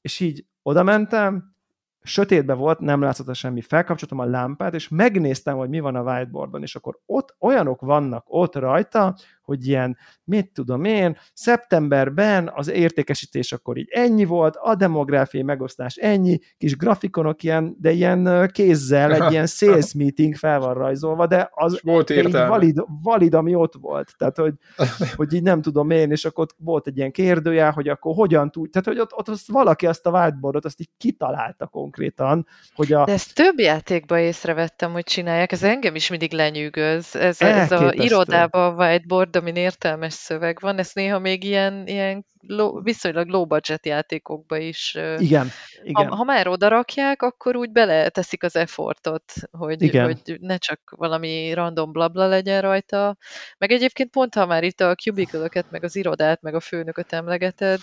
És 0.00 0.20
így 0.20 0.46
oda 0.62 0.82
mentem, 0.82 1.54
sötétben 2.02 2.58
volt, 2.58 2.78
nem 2.80 3.00
látszott 3.00 3.34
semmi, 3.34 3.60
felkapcsoltam 3.60 4.18
a 4.18 4.24
lámpát, 4.24 4.74
és 4.74 4.88
megnéztem, 4.88 5.56
hogy 5.56 5.68
mi 5.68 5.80
van 5.80 5.96
a 5.96 6.02
whiteboardon, 6.02 6.62
és 6.62 6.76
akkor 6.76 6.98
ott 7.06 7.36
olyanok 7.38 7.80
vannak 7.80 8.24
ott 8.28 8.54
rajta, 8.54 9.16
hogy 9.44 9.66
ilyen, 9.66 9.96
mit 10.24 10.52
tudom 10.52 10.84
én, 10.84 11.16
szeptemberben 11.32 12.50
az 12.54 12.70
értékesítés 12.70 13.52
akkor 13.52 13.76
így 13.76 13.88
ennyi 13.90 14.24
volt, 14.24 14.56
a 14.56 14.74
demográfiai 14.74 15.42
megosztás 15.42 15.96
ennyi, 15.96 16.38
kis 16.58 16.76
grafikonok 16.76 17.42
ilyen, 17.42 17.76
de 17.80 17.90
ilyen 17.90 18.50
kézzel, 18.52 19.12
egy 19.12 19.32
ilyen 19.32 19.46
sales 19.56 19.94
meeting 19.94 20.34
fel 20.34 20.58
van 20.58 20.74
rajzolva, 20.74 21.26
de 21.26 21.50
az 21.52 21.80
volt 21.82 22.12
valid, 22.32 22.84
valid, 23.02 23.34
ami 23.34 23.54
ott 23.54 23.74
volt. 23.80 24.14
Tehát, 24.16 24.36
hogy, 24.36 24.54
hogy 25.16 25.32
így 25.32 25.42
nem 25.42 25.62
tudom 25.62 25.90
én, 25.90 26.10
és 26.10 26.24
akkor 26.24 26.44
ott 26.44 26.54
volt 26.58 26.86
egy 26.86 26.96
ilyen 26.96 27.10
kérdőjel, 27.10 27.70
hogy 27.70 27.88
akkor 27.88 28.14
hogyan 28.14 28.50
tud, 28.50 28.70
tehát, 28.70 28.86
hogy 28.86 28.98
ott, 28.98 29.12
ott 29.14 29.28
azt 29.28 29.50
valaki 29.50 29.86
azt 29.86 30.06
a 30.06 30.10
whiteboardot, 30.10 30.64
azt 30.64 30.80
így 30.80 30.90
kitalálta 30.96 31.66
konkrétan, 31.66 32.46
hogy 32.74 32.92
a... 32.92 33.04
De 33.04 33.12
ezt 33.12 33.34
több 33.34 33.58
játékban 33.58 34.18
észrevettem, 34.18 34.92
hogy 34.92 35.04
csinálják, 35.04 35.52
ez 35.52 35.62
engem 35.62 35.94
is 35.94 36.10
mindig 36.10 36.32
lenyűgöz, 36.32 37.16
ez, 37.16 37.40
ez 37.40 37.70
a 37.70 37.92
irodában 37.92 38.72
a 38.72 38.84
whiteboard, 38.84 39.33
amin 39.36 39.56
értelmes 39.56 40.12
szöveg 40.12 40.60
van, 40.60 40.78
ezt 40.78 40.94
néha 40.94 41.18
még 41.18 41.44
ilyen, 41.44 41.86
ilyen 41.86 42.26
low, 42.46 42.82
viszonylag 42.82 43.28
low 43.28 43.44
budget 43.44 43.86
játékokba 43.86 44.56
is. 44.56 44.94
Igen, 45.18 45.48
igen. 45.82 46.08
Ha, 46.08 46.14
ha 46.14 46.24
már 46.24 46.48
oda 46.48 46.68
rakják, 46.68 47.22
akkor 47.22 47.56
úgy 47.56 47.70
beleteszik 47.70 48.42
az 48.42 48.56
effortot, 48.56 49.32
hogy, 49.50 49.82
igen. 49.82 50.04
hogy 50.04 50.36
ne 50.40 50.56
csak 50.56 50.94
valami 50.96 51.52
random 51.52 51.92
blabla 51.92 52.26
legyen 52.26 52.60
rajta. 52.60 53.16
Meg 53.58 53.70
egyébként 53.70 54.10
pont, 54.10 54.34
ha 54.34 54.46
már 54.46 54.62
itt 54.62 54.80
a 54.80 54.94
cubicle 54.94 55.64
meg 55.70 55.84
az 55.84 55.96
irodát, 55.96 56.42
meg 56.42 56.54
a 56.54 56.60
főnököt 56.60 57.12
emlegeted, 57.12 57.80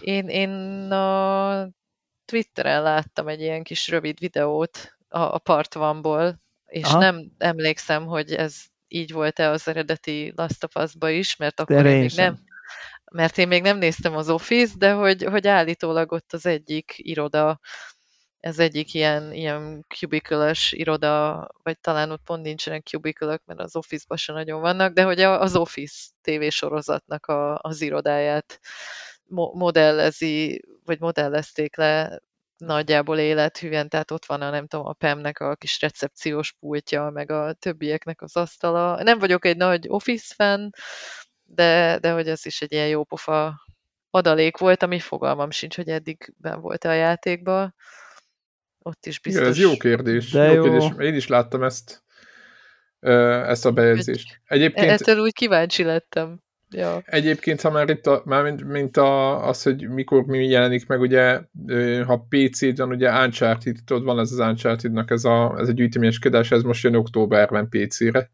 én, 0.00 0.28
én 0.28 0.50
a 0.90 1.68
Twitteren 2.24 2.82
láttam 2.82 3.28
egy 3.28 3.40
ilyen 3.40 3.62
kis 3.62 3.88
rövid 3.88 4.18
videót 4.18 4.96
a, 5.08 5.20
a 5.20 5.38
Part 5.38 5.74
One-ból, 5.74 6.40
és 6.66 6.84
Aha. 6.84 6.98
nem 6.98 7.30
emlékszem, 7.38 8.06
hogy 8.06 8.32
ez 8.32 8.62
így 8.88 9.12
volt-e 9.12 9.50
az 9.50 9.68
eredeti 9.68 10.32
Last 10.36 10.64
of 10.64 10.74
Us-ba 10.84 11.10
is, 11.10 11.36
mert 11.36 11.60
akkor 11.60 11.86
én 11.86 11.98
még 11.98 12.12
nem, 12.14 12.38
mert 13.12 13.38
én 13.38 13.48
még 13.48 13.62
nem 13.62 13.78
néztem 13.78 14.16
az 14.16 14.30
Office, 14.30 14.74
de 14.78 14.92
hogy, 14.92 15.24
hogy 15.24 15.46
állítólag 15.46 16.12
ott 16.12 16.32
az 16.32 16.46
egyik 16.46 16.94
iroda, 16.96 17.60
ez 18.40 18.58
egyik 18.58 18.94
ilyen, 18.94 19.32
ilyen 19.32 19.84
cubicle 19.88 20.54
iroda, 20.70 21.46
vagy 21.62 21.80
talán 21.80 22.10
ott 22.10 22.22
pont 22.24 22.42
nincsenek 22.42 22.86
cubicle 22.86 23.40
mert 23.44 23.60
az 23.60 23.76
Office-ban 23.76 24.16
sem 24.16 24.34
nagyon 24.34 24.60
vannak, 24.60 24.92
de 24.92 25.02
hogy 25.02 25.20
az 25.20 25.56
Office 25.56 26.10
tévésorozatnak 26.22 27.26
a, 27.26 27.58
az 27.62 27.80
irodáját 27.80 28.60
modellezi, 29.52 30.64
vagy 30.84 31.00
modellezték 31.00 31.76
le 31.76 32.20
nagyjából 32.64 33.18
élethűen, 33.18 33.88
tehát 33.88 34.10
ott 34.10 34.24
van 34.24 34.40
a, 34.42 34.50
nem 34.50 34.66
tudom, 34.66 34.86
a 34.86 34.92
PEM-nek 34.92 35.40
a 35.40 35.54
kis 35.54 35.80
recepciós 35.80 36.52
pultja, 36.60 37.10
meg 37.10 37.30
a 37.30 37.52
többieknek 37.52 38.22
az 38.22 38.36
asztala. 38.36 39.02
Nem 39.02 39.18
vagyok 39.18 39.44
egy 39.44 39.56
nagy 39.56 39.86
Office 39.88 40.34
fan, 40.36 40.70
de, 41.42 41.98
de 41.98 42.12
hogy 42.12 42.28
ez 42.28 42.46
is 42.46 42.60
egy 42.60 42.72
ilyen 42.72 42.88
jópofa 42.88 43.54
adalék 44.10 44.56
volt, 44.56 44.82
ami 44.82 44.98
fogalmam 44.98 45.50
sincs, 45.50 45.76
hogy 45.76 45.88
eddig 45.88 46.34
ben 46.36 46.60
volt 46.60 46.84
-e 46.84 46.88
a 46.88 46.92
játékban. 46.92 47.74
Ott 48.78 49.06
is 49.06 49.20
biztos. 49.20 49.42
Igen, 49.42 49.52
ez 49.52 49.58
jó 49.58 49.76
kérdés. 49.76 50.30
De 50.30 50.44
jó, 50.44 50.52
jó. 50.54 50.62
kérdés. 50.62 51.06
Én 51.06 51.14
is 51.14 51.26
láttam 51.26 51.62
ezt, 51.62 52.04
ezt 53.00 53.66
a 53.66 53.72
bejegyzést. 53.72 54.40
Egyébként... 54.44 54.90
Ettől 54.90 55.18
úgy 55.18 55.32
kíváncsi 55.32 55.82
lettem. 55.82 56.43
Ja. 56.74 57.02
Egyébként, 57.04 57.60
ha 57.60 57.70
már 57.70 57.88
itt 57.88 58.06
a, 58.06 58.22
már 58.24 58.42
mint, 58.42 58.64
mint 58.64 58.96
a, 58.96 59.46
az, 59.48 59.62
hogy 59.62 59.88
mikor 59.88 60.24
mi 60.24 60.46
jelenik 60.46 60.86
meg, 60.86 61.00
ugye, 61.00 61.40
ha 62.04 62.26
PC-d 62.28 62.76
van, 62.76 62.88
ugye 62.88 63.10
Uncharted, 63.10 63.76
tudod, 63.84 64.04
van 64.04 64.18
ez 64.18 64.32
az 64.32 64.38
Uncharted-nak 64.38 65.10
ez 65.10 65.24
a, 65.24 65.54
ez 65.58 65.68
a 65.68 65.72
gyűjteményeskedés, 65.72 66.50
ez 66.50 66.62
most 66.62 66.84
jön 66.84 66.94
októberben 66.94 67.68
PC-re, 67.68 68.30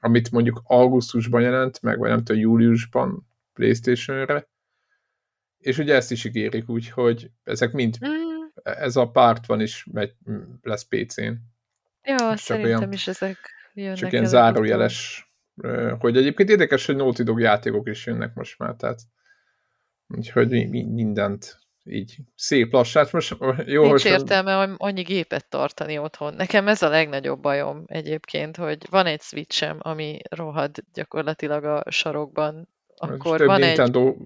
amit 0.00 0.30
mondjuk 0.30 0.62
augusztusban 0.64 1.40
jelent 1.40 1.82
meg, 1.82 1.98
vagy 1.98 2.08
nem 2.08 2.24
tudom, 2.24 2.40
júliusban 2.40 3.26
Playstation-re, 3.52 4.48
és 5.58 5.78
ugye 5.78 5.94
ezt 5.94 6.10
is 6.10 6.24
ígérik, 6.24 6.68
úgyhogy 6.68 7.30
ezek 7.44 7.72
mind, 7.72 7.98
mm. 8.06 8.10
ez 8.62 8.96
a 8.96 9.10
párt 9.10 9.46
van 9.46 9.60
is 9.60 9.86
megy, 9.92 10.14
lesz 10.62 10.84
PC-n. 10.84 11.32
Ja, 12.02 12.36
szerintem 12.36 12.78
olyan, 12.78 12.92
is 12.92 13.08
ezek 13.08 13.38
jönnek 13.74 13.96
Csak 13.96 14.12
ilyen 14.12 14.26
zárójeles 14.26 15.26
hogy 15.98 16.16
egyébként 16.16 16.48
érdekes, 16.48 16.86
hogy 16.86 16.96
Naughty 16.96 17.22
Dog 17.22 17.40
játékok 17.40 17.88
is 17.88 18.06
jönnek 18.06 18.34
most 18.34 18.58
már, 18.58 18.74
tehát 18.74 19.00
úgyhogy 20.08 20.68
mindent 20.70 21.60
így 21.84 22.16
szép 22.34 22.72
lassát. 22.72 23.12
Most 23.12 23.36
jó, 23.66 23.82
Nincs 23.82 24.02
hogy 24.02 24.10
értelme 24.10 24.74
annyi 24.76 25.02
gépet 25.02 25.48
tartani 25.48 25.98
otthon. 25.98 26.34
Nekem 26.34 26.68
ez 26.68 26.82
a 26.82 26.88
legnagyobb 26.88 27.40
bajom 27.40 27.84
egyébként, 27.86 28.56
hogy 28.56 28.86
van 28.90 29.06
egy 29.06 29.20
switchem, 29.20 29.78
ami 29.80 30.18
rohad 30.30 30.76
gyakorlatilag 30.92 31.64
a 31.64 31.84
sarokban. 31.90 32.68
Akkor 32.96 33.38
több 33.38 33.46
van 33.46 33.60
Nintendo 33.60 34.16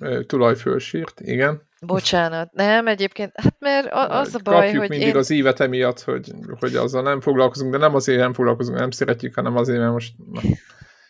egy... 0.00 0.26
tulaj 0.26 0.56
fölsírt, 0.56 1.20
igen. 1.20 1.68
Bocsánat, 1.86 2.52
nem, 2.52 2.86
egyébként, 2.86 3.32
hát 3.34 3.56
mert 3.58 3.88
az 3.92 4.34
a 4.34 4.38
baj, 4.42 4.54
Kapjuk 4.54 4.80
hogy 4.80 4.88
mindig 4.88 5.08
én... 5.08 5.16
az 5.16 5.30
évet 5.30 5.60
emiatt, 5.60 6.00
hogy, 6.00 6.32
hogy 6.58 6.76
azzal 6.76 7.02
nem 7.02 7.20
foglalkozunk, 7.20 7.72
de 7.72 7.78
nem 7.78 7.94
azért 7.94 8.18
nem 8.18 8.32
foglalkozunk, 8.32 8.78
nem 8.78 8.90
szeretjük, 8.90 9.34
hanem 9.34 9.56
azért, 9.56 9.78
mert 9.78 9.92
most... 9.92 10.14
Na. 10.32 10.40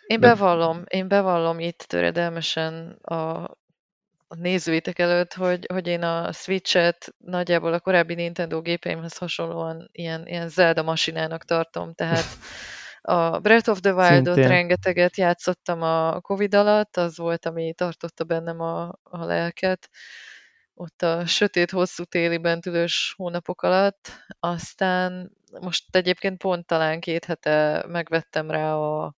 Én 0.07 0.21
de... 0.21 0.29
bevallom, 0.29 0.83
én 0.87 1.09
bevallom 1.09 1.59
itt 1.59 1.79
töredelmesen 1.79 2.99
a 3.03 3.51
a 4.33 4.37
nézőitek 4.37 4.99
előtt, 4.99 5.35
hogy, 5.35 5.67
hogy 5.73 5.87
én 5.87 6.03
a 6.03 6.33
Switch-et 6.33 7.15
nagyjából 7.19 7.73
a 7.73 7.81
korábbi 7.81 8.15
Nintendo 8.15 8.61
gépeimhez 8.61 9.17
hasonlóan 9.17 9.89
ilyen, 9.93 10.27
ilyen 10.27 10.49
Zelda 10.49 10.83
masinának 10.83 11.45
tartom, 11.45 11.95
tehát 11.95 12.25
a 13.01 13.39
Breath 13.39 13.69
of 13.69 13.81
the 13.81 13.95
Wild-ot 13.95 14.37
rengeteget 14.37 15.17
játszottam 15.17 15.83
a 15.83 16.21
Covid 16.21 16.55
alatt, 16.55 16.97
az 16.97 17.17
volt, 17.17 17.47
ami 17.47 17.75
tartotta 17.75 18.25
bennem 18.25 18.61
a, 18.61 18.99
a 19.03 19.25
lelket, 19.25 19.89
ott 20.81 21.03
a 21.03 21.27
sötét, 21.27 21.71
hosszú 21.71 22.05
téli 22.05 22.39
bentülős 22.39 23.15
hónapok 23.17 23.63
alatt. 23.63 24.11
Aztán 24.39 25.33
most 25.61 25.97
egyébként 25.97 26.39
pont 26.39 26.67
talán 26.67 27.01
két 27.01 27.25
hete 27.25 27.85
megvettem 27.89 28.51
rá 28.51 28.75
a, 28.75 29.15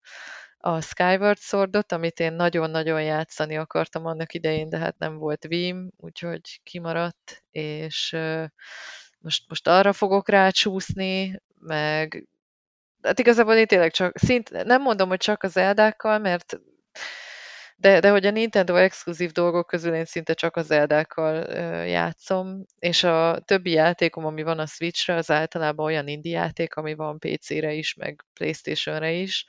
a 0.59 0.81
Skyward 0.81 1.39
Swordot, 1.39 1.93
amit 1.93 2.21
én 2.21 2.33
nagyon-nagyon 2.33 3.03
játszani 3.03 3.57
akartam 3.57 4.07
annak 4.07 4.35
idején, 4.35 4.69
de 4.69 4.79
hát 4.79 4.99
nem 4.99 5.17
volt 5.17 5.45
Vim, 5.45 5.91
úgyhogy 5.97 6.61
kimaradt, 6.63 7.45
és 7.51 8.17
most, 9.19 9.49
most 9.49 9.69
arra 9.69 9.93
fogok 9.93 10.29
rácsúszni, 10.29 11.41
meg 11.59 12.29
hát 13.03 13.19
igazából 13.19 13.55
én 13.55 13.67
tényleg 13.67 13.91
csak, 13.91 14.19
szint, 14.19 14.51
nem 14.51 14.83
mondom, 14.83 15.09
hogy 15.09 15.19
csak 15.19 15.43
az 15.43 15.57
eldákkal, 15.57 16.19
mert 16.19 16.61
de, 17.83 18.01
de 18.01 18.11
hogy 18.11 18.27
a 18.27 18.31
Nintendo 18.31 18.75
exkluzív 18.75 19.31
dolgok 19.31 19.67
közül 19.67 19.95
én 19.95 20.05
szinte 20.05 20.35
csak 20.35 20.57
az 20.57 20.71
eldákkal 20.71 21.35
játszom, 21.87 22.65
és 22.79 23.05
a 23.05 23.41
többi 23.45 23.71
játékom, 23.71 24.27
ami 24.27 24.43
van 24.43 24.59
a 24.59 24.67
Switchre, 24.67 25.15
az 25.15 25.31
általában 25.31 25.87
olyan 25.87 26.09
indie 26.09 26.39
játék, 26.39 26.75
ami 26.75 26.95
van 26.95 27.19
PC-re 27.19 27.73
is, 27.73 27.95
meg 27.95 28.25
Playstation-re 28.35 29.11
is, 29.13 29.47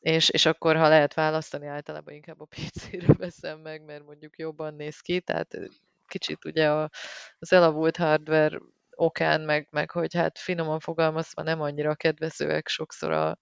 és, 0.00 0.28
és 0.28 0.46
akkor, 0.46 0.76
ha 0.76 0.88
lehet 0.88 1.14
választani, 1.14 1.66
általában 1.66 2.14
inkább 2.14 2.40
a 2.40 2.44
PC-re 2.44 3.14
veszem 3.18 3.58
meg, 3.60 3.84
mert 3.84 4.04
mondjuk 4.04 4.38
jobban 4.38 4.74
néz 4.74 4.98
ki, 5.00 5.20
tehát 5.20 5.58
kicsit 6.06 6.44
ugye 6.44 6.70
a, 6.70 6.90
az 7.38 7.52
elavult 7.52 7.96
hardware 7.96 8.58
okán, 8.90 9.40
meg, 9.40 9.66
meg 9.70 9.90
hogy 9.90 10.14
hát 10.14 10.38
finoman 10.38 10.80
fogalmazva 10.80 11.42
nem 11.42 11.60
annyira 11.60 11.94
kedvezőek 11.94 12.68
sokszor 12.68 13.10
a 13.10 13.38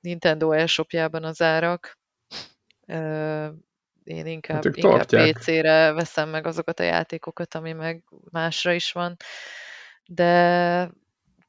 Nintendo 0.00 0.52
elshopjában 0.52 1.24
az 1.24 1.42
árak. 1.42 2.00
Én 4.04 4.26
inkább, 4.26 4.64
hát 4.64 4.76
inkább 4.76 5.32
PC-re 5.32 5.92
veszem 5.92 6.28
meg 6.28 6.46
azokat 6.46 6.80
a 6.80 6.82
játékokat, 6.82 7.54
ami 7.54 7.72
meg 7.72 8.02
másra 8.30 8.72
is 8.72 8.92
van. 8.92 9.16
De 10.06 10.90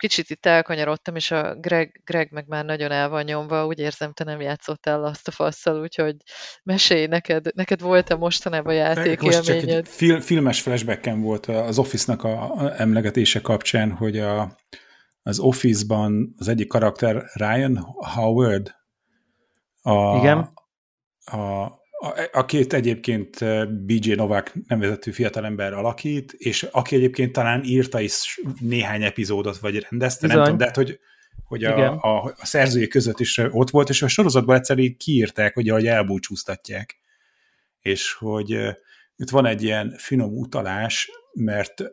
kicsit 0.04 0.30
itt 0.30 0.46
elkanyarodtam, 0.46 1.16
és 1.16 1.32
a 1.32 1.56
Greg, 1.56 2.02
Greg 2.06 2.32
meg 2.32 2.46
már 2.48 2.66
nagyon 2.66 2.92
el 2.92 3.10
van 3.10 3.24
nyomva, 3.24 3.66
úgy 3.66 3.80
érzem, 3.80 4.14
te 4.14 4.24
nem 4.24 4.42
játszottál 4.42 5.04
azt 5.04 5.28
a 5.28 5.32
fasszal, 5.32 5.82
úgyhogy 5.82 6.16
mesélj, 6.64 7.06
neked, 7.06 7.56
neked 7.56 7.82
volt-e 7.82 8.16
mostanában 8.16 8.74
játék 8.74 9.22
Most 9.22 9.44
csak 9.44 9.56
egy 9.56 9.88
fil, 9.88 10.22
filmes 10.22 10.62
flashbacken 10.62 11.22
volt 11.22 11.46
az 11.46 11.80
Office-nak 11.80 12.24
a 12.24 12.72
emlegetése 12.78 13.42
kapcsán, 13.42 13.92
hogy 13.92 14.20
a, 14.20 14.58
az 15.22 15.40
Office-ban 15.40 16.34
az 16.38 16.48
egyik 16.48 16.68
karakter 16.68 17.24
Ryan 17.34 17.78
Howard 18.16 18.76
a, 19.82 20.18
Igen. 20.18 20.53
A, 21.26 21.64
a 22.32 22.46
két 22.46 22.74
egyébként 22.74 23.42
eh, 23.42 23.66
BJ 23.66 24.14
Novak 24.14 24.54
nevezetű 24.68 25.12
fiatalember 25.12 25.74
alakít, 25.74 26.34
és 26.34 26.64
aki 26.72 26.96
egyébként 26.96 27.32
talán 27.32 27.64
írta 27.64 28.00
is 28.00 28.42
néhány 28.60 29.04
epizódot, 29.04 29.58
vagy 29.58 29.86
rendezte, 29.90 30.28
Bizony. 30.28 30.36
nem 30.36 30.44
tudom, 30.44 30.58
de 30.58 30.66
hát, 30.66 30.76
hogy, 30.76 31.00
hogy 31.46 31.64
a, 31.64 31.92
a, 31.92 32.34
a 32.38 32.46
szerzői 32.46 32.88
között 32.88 33.20
is 33.20 33.38
ott 33.38 33.70
volt, 33.70 33.90
és 33.90 34.02
a 34.02 34.08
sorozatban 34.08 34.56
egyszerűen 34.56 34.98
kiírták, 34.98 35.54
hogy 35.54 35.70
ahogy 35.70 35.88
elbúcsúztatják. 35.88 36.98
És 37.80 38.14
hogy 38.14 38.54
eh, 38.54 38.76
itt 39.16 39.30
van 39.30 39.46
egy 39.46 39.64
ilyen 39.64 39.96
finom 39.98 40.38
utalás, 40.38 41.12
mert 41.34 41.84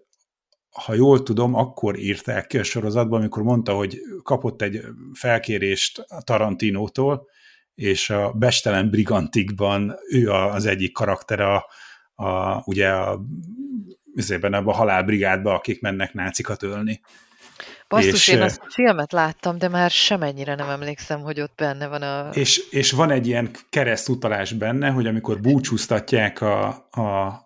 ha 0.71 0.95
jól 0.95 1.23
tudom, 1.23 1.55
akkor 1.55 1.99
írták 1.99 2.47
ki 2.47 2.59
a 2.59 2.63
sorozatban, 2.63 3.21
amikor 3.21 3.43
mondta, 3.43 3.75
hogy 3.75 4.01
kapott 4.23 4.63
egy 4.63 4.81
felkérést 5.13 5.99
a 5.99 6.23
Tarantinótól, 6.23 7.29
és 7.81 8.11
a 8.11 8.33
Bestelen 8.33 8.91
Brigantikban 8.91 9.95
ő 10.11 10.31
az 10.31 10.67
egyik 10.67 10.93
karakter 10.93 11.41
a, 11.41 11.67
a 12.15 12.63
ugye 12.65 12.89
a, 12.89 13.21
ezében 14.15 14.55
a 14.55 14.73
halálbrigádba, 14.73 15.55
akik 15.55 15.81
mennek 15.81 16.13
nácikat 16.13 16.63
ölni. 16.63 17.01
Basszus, 17.89 18.29
és, 18.29 18.35
én 18.35 18.43
azt 18.43 18.61
a 18.61 18.71
filmet 18.71 19.13
láttam, 19.13 19.59
de 19.59 19.69
már 19.69 19.91
semennyire 19.91 20.55
nem 20.55 20.69
emlékszem, 20.69 21.21
hogy 21.21 21.41
ott 21.41 21.53
benne 21.57 21.89
van 21.89 22.03
a... 22.03 22.29
És, 22.33 22.59
és 22.71 22.91
van 22.91 23.11
egy 23.11 23.27
ilyen 23.27 23.51
keresztutalás 23.71 24.53
benne, 24.53 24.91
hogy 24.91 25.07
amikor 25.07 25.41
búcsúztatják 25.41 26.41
a, 26.41 26.87
a, 26.91 27.01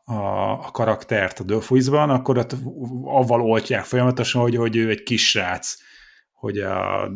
a, 0.05 0.51
a 0.53 0.71
karaktert 0.73 1.41
a 1.41 1.45
Döfuizban, 1.45 2.11
akkor 2.11 2.39
ott 2.39 2.57
avval 3.05 3.41
oltják 3.41 3.85
folyamatosan, 3.85 4.43
hogy, 4.43 4.57
hogy 4.57 4.77
ő 4.77 4.91
egy 4.91 5.03
kis 5.03 5.29
srác 5.29 5.77
hogy, 6.45 6.59
a, 6.59 7.11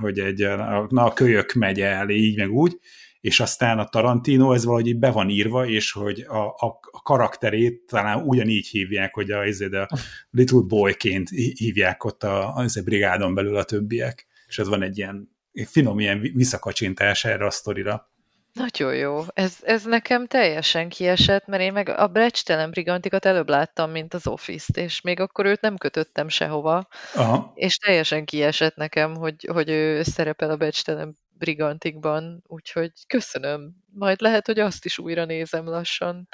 hogy 0.00 0.18
egy, 0.18 0.42
a, 0.42 0.86
na, 0.88 1.04
a 1.04 1.12
kölyök 1.12 1.52
megy 1.52 1.80
el, 1.80 2.08
így 2.08 2.36
meg 2.36 2.50
úgy, 2.50 2.78
és 3.20 3.40
aztán 3.40 3.78
a 3.78 3.88
Tarantino, 3.88 4.52
ez 4.52 4.64
valahogy 4.64 4.98
be 4.98 5.10
van 5.10 5.28
írva, 5.28 5.66
és 5.66 5.92
hogy 5.92 6.20
a, 6.28 6.46
a, 6.46 6.78
a 6.90 7.02
karakterét 7.02 7.86
talán 7.86 8.22
ugyanígy 8.22 8.66
hívják, 8.66 9.14
hogy 9.14 9.30
a, 9.30 9.40
a, 9.40 9.76
a 9.76 9.88
Little 10.30 10.60
Boyként 10.66 11.28
hívják 11.54 12.04
ott 12.04 12.22
a, 12.22 12.56
a, 12.56 12.62
a 12.62 12.82
brigádon 12.84 13.34
belül 13.34 13.56
a 13.56 13.64
többiek, 13.64 14.26
és 14.46 14.58
ez 14.58 14.68
van 14.68 14.82
egy 14.82 14.98
ilyen 14.98 15.36
finom 15.66 16.00
ilyen 16.00 16.20
visszakacsintás 16.20 17.24
erre 17.24 17.46
a 17.46 17.50
sztorira. 17.50 18.11
Nagyon 18.52 18.94
jó. 18.94 19.20
Ez, 19.34 19.56
ez 19.62 19.84
nekem 19.84 20.26
teljesen 20.26 20.88
kiesett, 20.88 21.46
mert 21.46 21.62
én 21.62 21.72
meg 21.72 21.88
a 21.88 22.06
Brecstelen 22.06 22.70
Brigantikat 22.70 23.24
előbb 23.24 23.48
láttam, 23.48 23.90
mint 23.90 24.14
az 24.14 24.26
Office-t, 24.26 24.76
és 24.76 25.00
még 25.00 25.20
akkor 25.20 25.46
őt 25.46 25.60
nem 25.60 25.76
kötöttem 25.76 26.28
sehova, 26.28 26.88
Aha. 27.14 27.52
és 27.54 27.76
teljesen 27.76 28.24
kiesett 28.24 28.76
nekem, 28.76 29.16
hogy, 29.16 29.48
hogy 29.52 29.68
ő 29.70 30.02
szerepel 30.02 30.50
a 30.50 30.56
Brecstelen 30.56 31.16
Brigantikban, 31.38 32.42
úgyhogy 32.46 32.92
köszönöm. 33.06 33.76
Majd 33.94 34.20
lehet, 34.20 34.46
hogy 34.46 34.58
azt 34.58 34.84
is 34.84 34.98
újra 34.98 35.24
nézem 35.24 35.64
lassan, 35.64 36.28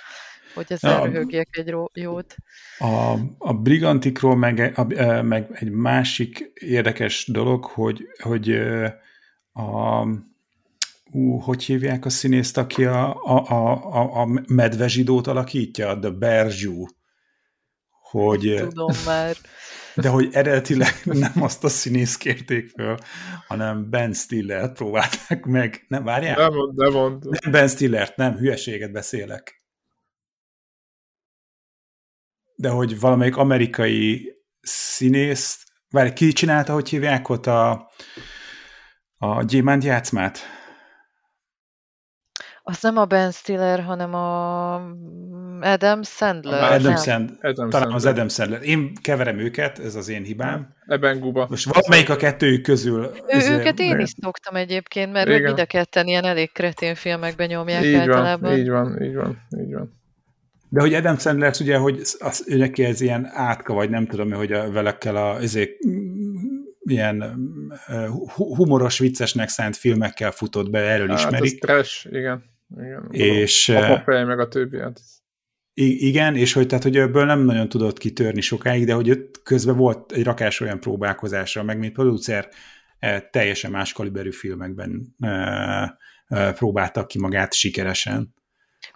hogy 0.55 0.67
ezzel 0.69 1.03
röhögjek 1.03 1.49
egy 1.51 1.75
jót. 1.93 2.35
A, 2.79 3.13
a 3.39 3.53
Brigantikról 3.53 4.37
meg, 4.37 4.73
a, 4.75 4.83
meg 5.23 5.47
egy 5.53 5.71
másik 5.71 6.51
érdekes 6.55 7.27
dolog, 7.27 7.65
hogy, 7.65 8.07
hogy 8.23 8.51
a 9.53 10.07
ú, 11.11 11.39
hogy 11.39 11.65
hívják 11.65 12.05
a 12.05 12.11
színészt, 12.11 12.57
aki 12.57 12.85
a, 12.85 13.25
a, 13.25 13.51
a, 13.51 14.21
a 14.21 14.43
medvezsidót 14.47 15.27
alakítja, 15.27 15.99
The 15.99 16.11
Berjú. 16.11 16.87
Hogy, 18.11 18.55
Tudom 18.69 18.97
már. 19.07 19.37
De 19.95 20.09
hogy 20.09 20.29
eredetileg 20.33 20.95
nem 21.05 21.43
azt 21.43 21.65
a 21.65 21.69
színész 21.69 22.17
kérték 22.17 22.69
föl, 22.69 22.99
hanem 23.47 23.91
Ben 23.91 24.13
Stiller 24.13 24.73
próbálták 24.73 25.45
meg. 25.45 25.85
Nem, 25.89 26.05
várjál? 26.05 26.37
Nem 26.37 26.55
mond, 26.55 26.77
nem 26.77 26.93
mond. 26.93 27.25
Nem 27.25 27.53
Ben 27.53 27.69
Stillert, 27.69 28.17
nem, 28.17 28.37
hülyeséget 28.37 28.93
beszélek. 28.93 29.63
De 32.55 32.69
hogy 32.69 33.01
valamelyik 33.01 33.37
amerikai 33.37 34.33
színész, 34.61 35.65
várj, 35.91 36.13
ki 36.13 36.33
csinálta, 36.33 36.73
hogy 36.73 36.89
hívják 36.89 37.29
ott 37.29 37.47
a, 37.47 37.91
a 39.17 39.43
gyémánt 39.43 39.85
játszmát? 39.85 40.58
Az 42.71 42.83
nem 42.83 42.97
a 42.97 43.05
Ben 43.05 43.31
Stiller, 43.31 43.83
hanem 43.83 44.15
a 44.15 44.75
Adam 45.61 46.03
Sandler. 46.03 46.63
A 46.63 46.73
Adam, 46.73 46.97
Sand, 46.97 47.31
Adam 47.41 47.71
talán 47.71 47.71
Sandler. 47.71 47.95
az 47.95 48.07
Adam 48.07 48.29
Sandler. 48.29 48.63
Én 48.63 48.93
keverem 49.03 49.39
őket, 49.39 49.79
ez 49.79 49.95
az 49.95 50.09
én 50.09 50.23
hibám. 50.23 50.75
Ebben 50.87 51.21
guba. 51.21 51.47
Most 51.51 51.75
valamelyik 51.75 52.11
a 52.11 52.17
kettőjük 52.17 52.63
közül... 52.63 53.11
Ő, 53.29 53.53
őket 53.53 53.79
én 53.79 53.99
is 53.99 54.11
szoktam 54.23 54.57
egyébként, 54.57 55.13
mert 55.13 55.29
Igen. 55.29 55.43
mind 55.43 55.59
a 55.59 55.65
ketten 55.65 56.07
ilyen 56.07 56.25
elég 56.25 56.53
kretén 56.53 56.95
filmekben 56.95 57.47
nyomják 57.47 57.85
így 57.85 57.95
általában. 57.95 58.51
Van, 58.51 58.59
így 58.59 58.69
van, 58.69 59.03
így 59.03 59.15
van, 59.15 59.39
így 59.61 59.75
van. 59.75 60.01
De 60.69 60.81
hogy 60.81 60.95
Adam 60.95 61.19
Sandler 61.19 61.55
ugye, 61.61 61.77
hogy 61.77 62.01
az, 62.19 62.45
ő 62.47 62.57
neki 62.57 62.85
ez 62.85 63.01
ilyen 63.01 63.31
átka, 63.33 63.75
vagy 63.75 63.91
nem 63.91 64.07
tudom, 64.07 64.33
hogy 64.33 64.53
a, 64.53 64.71
velekkel 64.71 65.17
a, 65.17 65.41
ezért, 65.41 65.71
ilyen 66.81 67.25
humoros, 68.35 68.99
viccesnek 68.99 69.49
szánt 69.49 69.77
filmekkel 69.77 70.31
futott 70.31 70.71
be, 70.71 70.79
erről 70.79 71.09
hát, 71.09 71.19
ismerik. 71.19 71.53
Ez 71.53 71.59
trash, 71.59 72.13
igen. 72.13 72.57
Igen, 72.77 73.09
és, 73.11 73.69
a 73.69 73.87
papály 73.87 74.25
meg 74.25 74.39
a 74.39 74.49
többi. 74.49 74.79
Hát. 74.79 75.01
Igen, 75.81 76.37
és 76.37 76.53
hogy, 76.53 76.67
tehát, 76.67 76.85
hogy 76.85 76.97
ebből 76.97 77.25
nem 77.25 77.41
nagyon 77.41 77.69
tudott 77.69 77.99
kitörni 77.99 78.41
sokáig, 78.41 78.85
de 78.85 78.93
hogy 78.93 79.31
közben 79.43 79.77
volt 79.77 80.13
egy 80.13 80.25
rakás 80.25 80.61
olyan 80.61 80.81
próbálkozása, 80.81 81.63
meg 81.63 81.79
mint 81.79 81.93
producer 81.93 82.49
e, 82.99 83.21
teljesen 83.21 83.71
más 83.71 83.93
kaliberű 83.93 84.33
filmekben 84.33 85.15
e, 85.21 85.29
e, 86.27 86.53
próbáltak 86.53 87.09
ki 87.09 87.19
magát 87.19 87.55
sikeresen. 87.55 88.35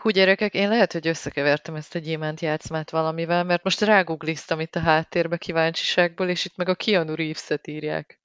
Hú, 0.02 0.08
gyerekek, 0.08 0.54
én 0.54 0.68
lehet, 0.68 0.92
hogy 0.92 1.08
összekevertem 1.08 1.74
ezt 1.74 1.94
a 1.94 1.98
gyémánt 1.98 2.40
játszmát 2.40 2.90
valamivel, 2.90 3.44
mert 3.44 3.64
most 3.64 3.80
rágugliztam 3.80 4.60
itt 4.60 4.76
a 4.76 4.80
háttérbe 4.80 5.36
kíváncsiságból, 5.36 6.28
és 6.28 6.44
itt 6.44 6.56
meg 6.56 6.68
a 6.68 6.74
Keanu 6.74 7.14
Reeves-et 7.14 7.66
írják. 7.66 8.20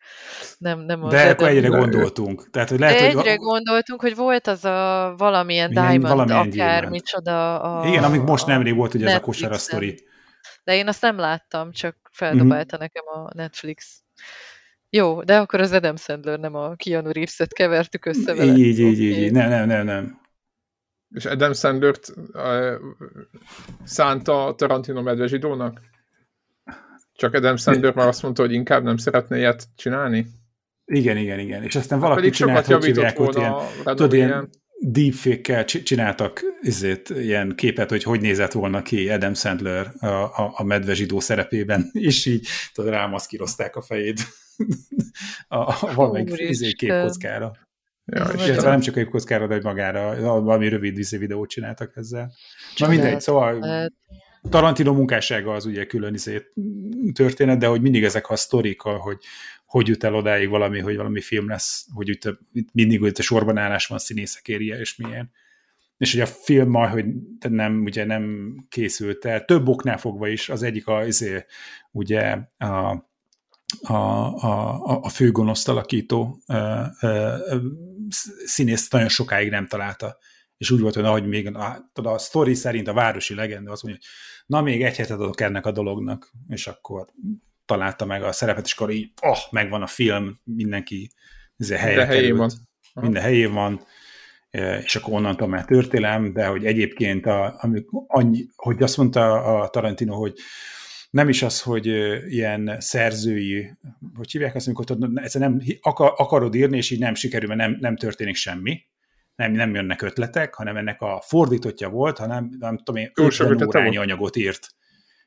Nem, 0.58 0.80
nem 0.80 1.04
az 1.04 1.12
De 1.12 1.30
akkor 1.30 1.48
egyre 1.48 1.68
gondoltunk. 1.68 2.50
Tehát, 2.50 2.70
hogy 2.70 2.80
lehet, 2.80 3.00
egyre 3.00 3.30
hogy... 3.30 3.40
gondoltunk, 3.40 4.02
hogy 4.02 4.16
volt 4.16 4.48
az 4.48 4.66
a 4.66 5.14
valamilyen 5.18 5.72
Igen, 5.72 5.84
Diamond, 5.84 6.14
valamilyen 6.14 6.48
akár 6.48 6.90
micsoda. 6.90 7.62
A... 7.62 7.88
Igen, 7.88 8.04
amíg 8.04 8.22
most 8.22 8.46
nemrég 8.46 8.76
volt 8.76 8.94
ugye 8.94 9.08
ez 9.08 9.16
a 9.16 9.20
kosara 9.20 9.58
sztori. 9.58 10.08
De 10.64 10.76
én 10.76 10.88
azt 10.88 11.02
nem 11.02 11.18
láttam, 11.18 11.72
csak 11.72 11.98
feldobálta 12.12 12.76
mm-hmm. 12.76 12.86
nekem 12.94 13.04
a 13.24 13.30
Netflix. 13.34 14.02
Jó, 14.90 15.24
de 15.24 15.38
akkor 15.38 15.60
az 15.60 15.72
Adam 15.72 15.96
Sandler, 15.96 16.40
nem 16.40 16.56
a 16.56 16.76
Keanu 16.76 17.12
Reeves-et 17.12 17.54
kevertük 17.54 18.06
össze 18.06 18.34
vele. 18.34 18.52
Így, 18.52 18.60
így, 18.60 18.80
így, 18.80 19.00
így. 19.00 19.32
Nem, 19.32 19.50
nem, 19.50 19.68
nem, 19.68 19.86
nem. 19.86 20.26
És 21.16 21.26
Adam 21.26 21.54
Sandler-t 21.54 22.14
uh, 22.34 22.74
szánta 23.84 24.54
Tarantino 24.58 25.02
medvezsidónak? 25.02 25.82
Csak 27.14 27.34
Adam 27.34 27.56
Sandler 27.56 27.94
már 27.94 28.08
azt 28.08 28.24
mondta, 28.24 28.42
hogy 28.42 28.54
inkább 28.54 28.84
nem 28.84 28.98
szeretne 28.98 29.38
ilyet 29.38 29.68
csinálni? 29.76 30.28
Igen, 30.86 31.18
igen, 31.18 31.40
igen. 31.40 31.64
És 31.64 31.76
aztán 31.76 32.00
valaki 32.00 32.20
Pedig 32.20 32.34
csinált, 32.34 32.66
hogy 32.66 32.86
hívják, 32.86 33.18
hogy 33.18 33.36
ilyen, 33.36 33.54
tudod, 33.84 34.14
ilyen 34.14 34.50
deepfake-kel 34.80 35.66
csináltak 35.66 36.42
izét, 36.62 37.10
ilyen 37.10 37.56
képet, 37.56 37.90
hogy 37.90 38.04
hogy 38.04 38.22
nézett 38.22 38.52
volna 38.52 38.82
ki 38.82 39.10
Adam 39.10 39.34
Sandler 39.34 39.92
a, 40.00 40.06
a, 40.06 40.54
a 40.56 40.64
medvezsidó 40.64 41.20
szerepében, 41.20 41.90
és 42.10 42.26
így 42.26 42.48
tudod, 42.74 42.92
rámaszkírozták 42.92 43.76
a 43.76 43.82
fejét 43.82 44.20
a, 45.48 45.58
a 45.58 45.92
valamelyik 45.96 46.40
izé 46.40 46.72
képkockára. 46.72 47.67
Ja, 48.12 48.24
és 48.24 48.56
nem 48.56 48.80
csak 48.80 48.98
egy 48.98 49.10
kockára, 49.10 49.48
de 49.48 49.60
magára, 49.64 50.42
valami 50.42 50.68
rövid 50.68 51.10
videót 51.10 51.50
csináltak 51.50 51.96
ezzel. 51.96 52.32
Na 52.78 52.88
mindegy, 52.88 53.22
szóval 53.22 53.90
Tarantino 54.50 54.94
munkássága 54.94 55.54
az 55.54 55.66
ugye 55.66 55.86
külön 55.86 56.14
izé 56.14 56.42
történet, 57.14 57.58
de 57.58 57.68
hogy 57.68 57.82
mindig 57.82 58.04
ezek 58.04 58.30
a 58.30 58.36
sztorik, 58.36 58.82
hogy 58.82 59.18
hogy 59.68 59.88
jut 59.88 60.04
el 60.04 60.16
odáig 60.16 60.50
valami, 60.50 60.80
hogy 60.80 60.96
valami 60.96 61.22
film 61.22 61.50
lesz, 61.50 61.88
hogy 61.94 62.10
itt, 62.10 62.38
itt 62.54 62.70
mindig 62.74 63.02
itt 63.02 63.18
a 63.18 63.22
sorban 63.22 63.58
állás 63.58 63.88
van 63.88 63.98
színészek 63.98 64.48
érje, 64.48 64.80
és 64.80 64.96
milyen. 64.96 65.32
És 65.98 66.12
hogy 66.12 66.22
a 66.22 66.26
film 66.26 66.70
majd, 66.70 66.92
hogy 66.92 67.06
nem, 67.50 67.84
ugye 67.84 68.06
nem 68.06 68.56
készült 68.70 69.26
el, 69.26 69.46
több 69.46 69.68
oknál 69.68 69.98
fogva 69.98 70.28
is, 70.28 70.50
az 70.50 70.64
egyik 70.64 70.88
a, 70.88 71.06
izé, 71.06 71.46
ugye 71.92 72.38
a, 72.58 73.06
a, 73.82 73.94
a, 73.94 74.82
a 75.02 75.10
főgonoszt 75.10 75.68
alakító 75.68 76.42
ö, 76.48 76.82
ö, 77.02 77.36
színész 78.46 78.90
nagyon 78.90 79.10
sokáig 79.10 79.50
nem 79.50 79.68
találta. 79.68 80.18
És 80.58 80.72
úgy 80.72 80.80
volt, 80.80 80.96
hogy 80.96 81.04
ahogy 81.04 81.28
még 81.28 81.56
a, 81.56 81.90
a 81.94 82.18
sztori 82.18 82.54
szerint 82.54 82.88
a 82.88 82.94
városi 82.94 83.36
legenda 83.36 83.72
azt 83.72 83.84
mondja, 83.84 84.02
hogy 84.02 84.12
na 84.46 84.62
még 84.62 84.84
egy 84.84 84.96
hetet 84.96 85.20
adok 85.20 85.42
ennek 85.42 85.66
a 85.66 85.72
dolognak, 85.72 86.32
és 86.48 86.68
akkor 86.68 87.08
találta 87.66 88.06
meg 88.06 88.24
a 88.24 88.32
szerepet, 88.32 88.66
és 88.66 88.74
akkor 88.74 88.92
így, 88.92 89.12
oh, 89.22 89.38
megvan 89.52 89.82
a 89.82 89.88
film, 89.88 90.40
mindenki 90.44 91.12
helyre 91.68 91.88
minden 91.88 92.08
helyén 92.08 92.38
van. 92.38 92.52
Minden 92.94 93.22
helyén 93.22 93.54
van, 93.54 93.86
és 94.84 94.96
akkor 94.96 95.14
onnantól 95.14 95.48
már 95.48 95.66
történelem, 95.66 96.34
de 96.34 96.46
hogy 96.46 96.66
egyébként, 96.66 97.26
a, 97.26 97.56
amik 97.60 97.88
annyi, 98.08 98.46
hogy 98.56 98.84
azt 98.84 98.98
mondta 98.98 99.44
a 99.44 99.70
Tarantino, 99.70 100.16
hogy 100.16 100.34
nem 101.18 101.30
is 101.30 101.42
az, 101.42 101.62
hogy 101.62 101.86
ilyen 102.28 102.76
szerzői, 102.80 103.72
hogy 104.16 104.32
hívják 104.32 104.56
azt, 104.56 104.66
amikor 104.66 104.86
tudod, 104.86 105.34
nem 105.34 105.62
akarod 106.16 106.56
írni, 106.56 106.78
és 106.78 106.92
így 106.92 107.00
nem 107.00 107.16
sikerül, 107.16 107.48
mert 107.48 107.60
nem, 107.60 107.78
nem 107.80 107.96
történik 107.96 108.36
semmi, 108.36 108.82
nem, 109.36 109.52
nem 109.52 109.74
jönnek 109.74 110.02
ötletek, 110.02 110.54
hanem 110.54 110.78
ennek 110.78 111.02
a 111.02 111.22
fordítottja 111.26 111.90
volt, 111.90 112.18
hanem 112.18 112.50
nem 112.60 112.78
tudom 112.78 113.02
én, 113.02 113.12
50 113.14 113.64
órányi 113.64 113.98
anyagot 113.98 114.36
írt 114.36 114.76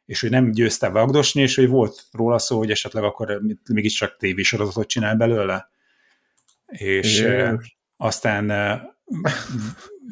és 0.04 0.20
hogy 0.20 0.30
nem 0.30 0.50
győzte 0.50 0.88
vagdosni, 0.88 1.42
és 1.42 1.54
hogy 1.54 1.68
volt 1.68 2.02
róla 2.12 2.38
szó, 2.38 2.58
hogy 2.58 2.70
esetleg 2.70 3.02
akkor 3.04 3.40
mégiscsak 3.72 4.16
tévésorozatot 4.16 4.88
csinál 4.88 5.16
belőle. 5.16 5.70
És 6.66 7.18
Igen. 7.18 7.62
aztán 7.96 8.52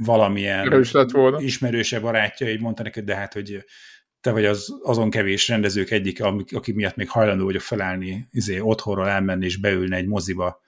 valamilyen 0.05 0.84
ismerőse 1.38 2.00
barátja 2.00 2.50
így 2.50 2.60
mondta 2.60 2.82
neki, 2.82 3.00
de 3.00 3.14
hát, 3.14 3.32
hogy 3.32 3.64
te 4.20 4.30
vagy 4.30 4.44
az, 4.44 4.74
azon 4.82 5.10
kevés 5.10 5.48
rendezők 5.48 5.90
egyik, 5.90 6.22
aki 6.50 6.72
miatt 6.72 6.96
még 6.96 7.08
hajlandó 7.08 7.44
vagyok 7.44 7.62
felállni, 7.62 8.28
izé, 8.30 8.58
otthonról 8.58 9.08
elmenni 9.08 9.44
és 9.44 9.56
beülni 9.56 9.96
egy 9.96 10.06
moziba, 10.06 10.60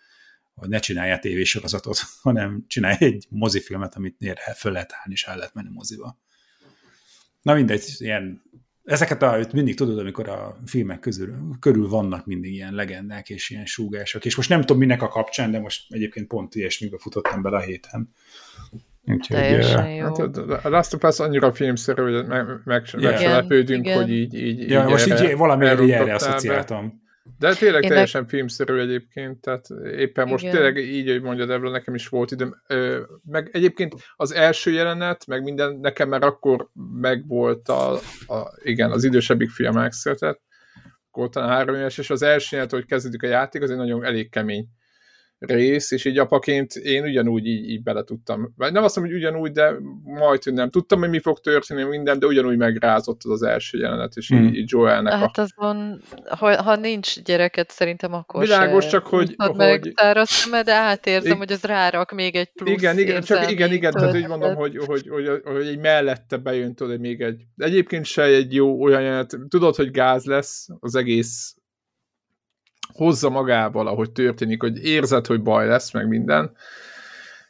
hogy 0.54 0.68
ne 0.68 0.78
csinálja 0.78 1.18
tévésorozatot, 1.18 1.98
hanem 2.22 2.64
csinálj 2.68 2.96
egy 2.98 3.26
mozifilmet, 3.28 3.94
amit 3.94 4.16
föl 4.56 4.72
lehet 4.72 4.92
állni, 4.92 5.12
és 5.12 5.24
el 5.24 5.36
lehet 5.36 5.54
menni 5.54 5.70
moziba. 5.72 6.18
Na 7.42 7.54
mindegy, 7.54 7.94
ilyen 7.98 8.42
ezeket 8.84 9.22
a, 9.22 9.46
mindig 9.52 9.76
tudod, 9.76 9.98
amikor 9.98 10.28
a 10.28 10.56
filmek 10.66 11.00
közül, 11.00 11.34
körül 11.60 11.88
vannak 11.88 12.26
mindig 12.26 12.52
ilyen 12.52 12.74
legendák 12.74 13.28
és 13.28 13.50
ilyen 13.50 13.66
súgások, 13.66 14.24
és 14.24 14.36
most 14.36 14.48
nem 14.48 14.60
tudom 14.60 14.78
minek 14.78 15.02
a 15.02 15.08
kapcsán, 15.08 15.50
de 15.50 15.60
most 15.60 15.92
egyébként 15.92 16.26
pont 16.26 16.54
ilyesmibe 16.54 16.98
futottam 16.98 17.42
bele 17.42 17.56
a 17.56 17.60
héten. 17.60 18.14
Úgyhogy, 19.02 19.36
uh, 19.36 20.00
hát 20.00 20.18
a 20.64 20.68
Last 20.68 20.94
of 20.94 21.02
Us 21.02 21.18
annyira 21.18 21.52
filmszerű, 21.52 22.02
hogy 22.02 22.26
meg, 22.26 22.46
meg, 22.64 22.84
yeah. 22.92 23.20
se 23.20 23.30
lepődünk, 23.30 23.88
hogy 23.88 24.10
így, 24.10 24.34
így, 24.34 24.70
ja, 24.70 24.82
így 24.82 24.88
most 24.88 25.10
erre, 25.10 25.30
így 25.30 25.36
valamiért 25.36 25.80
így 25.80 25.90
erre 25.90 26.14
asszociáltam. 26.14 27.00
De 27.38 27.54
tényleg 27.54 27.82
Én 27.82 27.88
teljesen 27.88 28.20
meg... 28.20 28.30
filmszerű 28.30 28.78
egyébként, 28.78 29.40
tehát 29.40 29.66
éppen 29.96 30.28
most 30.28 30.44
Igen. 30.44 30.54
tényleg 30.54 30.76
így, 30.76 31.10
hogy 31.10 31.22
mondja 31.22 31.52
ebből 31.52 31.70
nekem 31.70 31.94
is 31.94 32.08
volt 32.08 32.30
időm. 32.30 32.62
Meg 33.24 33.50
egyébként 33.52 33.94
az 34.16 34.34
első 34.34 34.70
jelenet, 34.70 35.26
meg 35.26 35.42
minden, 35.42 35.78
nekem 35.80 36.08
már 36.08 36.22
akkor 36.22 36.68
megvolt 37.00 37.68
a, 37.68 37.92
a 38.26 38.52
igen, 38.62 38.90
az 38.90 39.04
idősebbik 39.04 39.50
fiam 39.50 39.74
megszületett, 39.74 40.40
akkor 41.10 41.28
talán 41.28 41.48
három 41.48 41.74
éves, 41.74 41.98
és 41.98 42.10
az 42.10 42.22
első 42.22 42.48
jelenet, 42.56 42.74
hogy 42.74 42.86
kezdődik 42.86 43.22
a 43.22 43.26
játék, 43.26 43.62
az 43.62 43.70
egy 43.70 43.76
nagyon 43.76 44.04
elég 44.04 44.30
kemény 44.30 44.68
rész, 45.40 45.90
és 45.90 46.04
így 46.04 46.18
apaként 46.18 46.74
én 46.74 47.02
ugyanúgy 47.02 47.46
így, 47.46 47.68
így 47.68 47.82
bele 47.82 48.02
tudtam. 48.02 48.54
Nem 48.56 48.84
azt 48.84 48.96
mondom, 48.96 49.14
hogy 49.14 49.22
ugyanúgy, 49.22 49.52
de 49.52 49.74
majd 50.04 50.42
nem. 50.44 50.70
Tudtam, 50.70 50.98
hogy 50.98 51.08
mi 51.08 51.20
fog 51.20 51.40
történni 51.40 51.82
minden, 51.82 52.18
de 52.18 52.26
ugyanúgy 52.26 52.56
megrázott 52.56 53.20
az, 53.24 53.30
az 53.30 53.42
első 53.42 53.78
jelenet, 53.78 54.16
és 54.16 54.28
hmm. 54.28 54.44
így, 54.44 54.56
így 54.56 54.70
Joelnek 54.70 55.12
Hát 55.12 55.38
a... 55.38 55.42
azon, 55.42 56.02
ha, 56.28 56.62
ha 56.62 56.76
nincs 56.76 57.22
gyereket, 57.22 57.70
szerintem 57.70 58.12
akkor 58.12 58.42
Világos, 58.42 58.84
se 58.84 58.90
csak 58.90 59.06
hogy... 59.06 59.34
hogy... 59.36 59.56
meg 59.56 59.92
szemed, 60.22 60.64
de 60.64 60.74
átérzem, 60.74 61.38
hogy 61.38 61.52
az 61.52 61.62
rárak 61.62 62.12
még 62.12 62.34
egy 62.34 62.52
plusz 62.52 62.70
Igen, 62.70 62.98
igen, 62.98 63.22
csak 63.22 63.50
igen, 63.50 63.72
igen, 63.72 63.92
tehát 63.92 64.14
úgy 64.14 64.26
mondom, 64.26 64.54
hogy, 64.54 64.76
hogy, 64.76 65.08
hogy, 65.08 65.28
hogy, 65.28 65.40
hogy 65.44 65.66
egy 65.66 65.78
mellette 65.78 66.36
bejön 66.36 66.74
tudod, 66.74 67.00
még 67.00 67.20
egy... 67.20 67.42
Egyébként 67.56 68.04
se 68.04 68.22
egy 68.22 68.54
jó 68.54 68.82
olyan 68.82 69.02
jelenet, 69.02 69.38
tudod, 69.48 69.76
hogy 69.76 69.90
gáz 69.90 70.24
lesz 70.24 70.68
az 70.80 70.94
egész 70.94 71.54
hozza 73.04 73.28
magával, 73.28 73.86
ahogy 73.86 74.10
történik, 74.10 74.62
hogy 74.62 74.84
érzed, 74.84 75.26
hogy 75.26 75.42
baj 75.42 75.66
lesz, 75.66 75.92
meg 75.92 76.08
minden, 76.08 76.52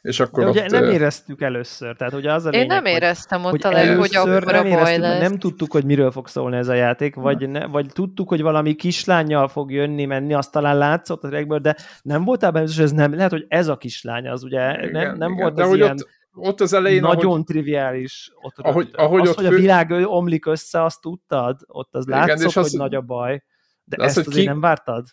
és 0.01 0.19
akkor 0.19 0.43
De 0.43 0.49
ott, 0.49 0.55
ugye 0.55 0.79
nem 0.79 0.89
éreztük 0.89 1.41
először, 1.41 1.95
tehát 1.95 2.13
ugye 2.13 2.33
az 2.33 2.45
a 2.45 2.49
lényeg, 2.49 2.65
Én 2.65 2.73
nem 2.73 2.85
éreztem 2.85 3.45
ott 3.45 3.63
hogy, 3.63 3.73
hogy, 3.73 3.97
hogy 3.97 4.15
akkor 4.15 4.43
nem 4.43 4.65
a 4.65 4.69
baj 4.69 4.97
lesz. 4.97 5.21
Nem 5.21 5.37
tudtuk, 5.37 5.71
hogy 5.71 5.85
miről 5.85 6.11
fog 6.11 6.27
szólni 6.27 6.57
ez 6.57 6.67
a 6.67 6.73
játék, 6.73 7.15
vagy, 7.15 7.49
ne, 7.49 7.65
vagy 7.65 7.85
tudtuk, 7.93 8.29
hogy 8.29 8.41
valami 8.41 8.73
kislányjal 8.73 9.47
fog 9.47 9.71
jönni, 9.71 10.05
menni, 10.05 10.33
azt 10.33 10.51
talán 10.51 10.77
látszott 10.77 11.23
a 11.23 11.29
regből, 11.29 11.59
de 11.59 11.75
nem 12.01 12.23
voltál 12.23 12.51
benne, 12.51 12.65
és 12.65 12.77
ez 12.77 12.91
nem, 12.91 13.15
lehet, 13.15 13.31
hogy 13.31 13.45
ez 13.47 13.67
a 13.67 13.77
kislány 13.77 14.27
az 14.27 14.43
ugye, 14.43 14.77
igen, 14.77 14.91
nem, 14.91 15.17
nem 15.17 15.31
igen, 15.31 15.43
volt 15.43 15.59
az 15.59 15.75
ilyen... 15.75 15.91
Ott, 15.91 16.09
ott 16.33 16.61
az 16.61 16.73
elején, 16.73 17.01
nagyon 17.01 17.31
ahogy, 17.31 17.43
triviális. 17.43 18.31
Ott 18.41 18.57
ahogy, 18.57 18.89
ahogy 18.93 19.21
az, 19.21 19.29
ott 19.29 19.35
hogy 19.35 19.45
fő... 19.45 19.55
a 19.55 19.59
világ 19.59 19.91
omlik 19.91 20.45
össze, 20.45 20.83
azt 20.83 21.01
tudtad? 21.01 21.59
Ott 21.67 21.95
az 21.95 22.07
igen, 22.07 22.19
látszott, 22.19 22.53
hogy 22.53 22.63
az, 22.63 22.71
nagy 22.71 22.95
a 22.95 23.01
baj. 23.01 23.43
De, 23.83 23.95
de 23.95 24.03
ezt 24.03 24.17
az, 24.17 24.27
azért 24.27 24.43
ki... 24.43 24.49
nem 24.49 24.59
vártad? 24.59 25.05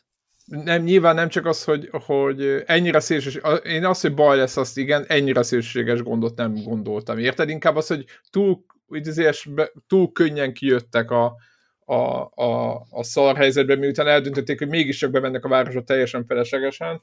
Nem, 0.48 0.82
nyilván 0.82 1.14
nem 1.14 1.28
csak 1.28 1.46
az, 1.46 1.64
hogy, 1.64 1.88
hogy 1.92 2.62
ennyire 2.66 3.00
szélsőséges, 3.00 3.58
én 3.64 3.84
azt, 3.84 4.02
hogy 4.02 4.14
baj 4.14 4.36
lesz, 4.36 4.56
azt 4.56 4.78
igen, 4.78 5.04
ennyire 5.08 5.42
szélsőséges 5.42 6.02
gondot 6.02 6.36
nem 6.36 6.54
gondoltam. 6.54 7.18
Érted? 7.18 7.48
Inkább 7.48 7.76
az, 7.76 7.86
hogy 7.86 8.04
túl, 8.30 8.64
túl 9.86 10.12
könnyen 10.12 10.52
kijöttek 10.52 11.10
a, 11.10 11.36
a, 11.84 11.94
a, 12.34 12.72
a 12.90 13.02
szar 13.02 13.36
helyzetben, 13.36 13.78
miután 13.78 14.06
eldöntötték, 14.06 14.58
hogy 14.58 14.68
mégiscsak 14.68 15.10
bemennek 15.10 15.44
a 15.44 15.48
városba 15.48 15.82
teljesen 15.82 16.24
feleslegesen, 16.26 17.02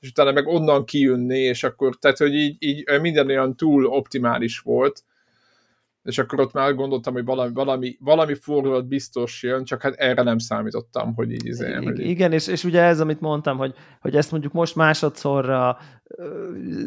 és 0.00 0.08
utána 0.08 0.32
meg 0.32 0.46
onnan 0.46 0.84
kijönni, 0.84 1.38
és 1.38 1.64
akkor, 1.64 1.96
tehát, 1.96 2.18
hogy 2.18 2.34
így, 2.34 2.56
így 2.58 3.00
minden 3.00 3.28
olyan 3.28 3.56
túl 3.56 3.86
optimális 3.86 4.58
volt, 4.58 5.04
és 6.02 6.18
akkor 6.18 6.40
ott 6.40 6.52
már 6.52 6.74
gondoltam, 6.74 7.12
hogy 7.12 7.24
valami, 7.24 7.52
valami, 7.52 7.96
valami 8.00 8.34
fordulat 8.34 8.88
biztos 8.88 9.42
jön, 9.42 9.64
csak 9.64 9.82
hát 9.82 9.94
erre 9.94 10.22
nem 10.22 10.38
számítottam, 10.38 11.14
hogy 11.14 11.30
így 11.32 11.46
izé, 11.46 11.68
I- 11.70 11.84
hogy 11.84 11.98
Igen, 11.98 12.32
és, 12.32 12.46
és 12.46 12.64
ugye 12.64 12.82
ez, 12.82 13.00
amit 13.00 13.20
mondtam, 13.20 13.56
hogy, 13.56 13.74
hogy 14.00 14.16
ezt 14.16 14.30
mondjuk 14.30 14.52
most 14.52 14.76
másodszorra 14.76 15.78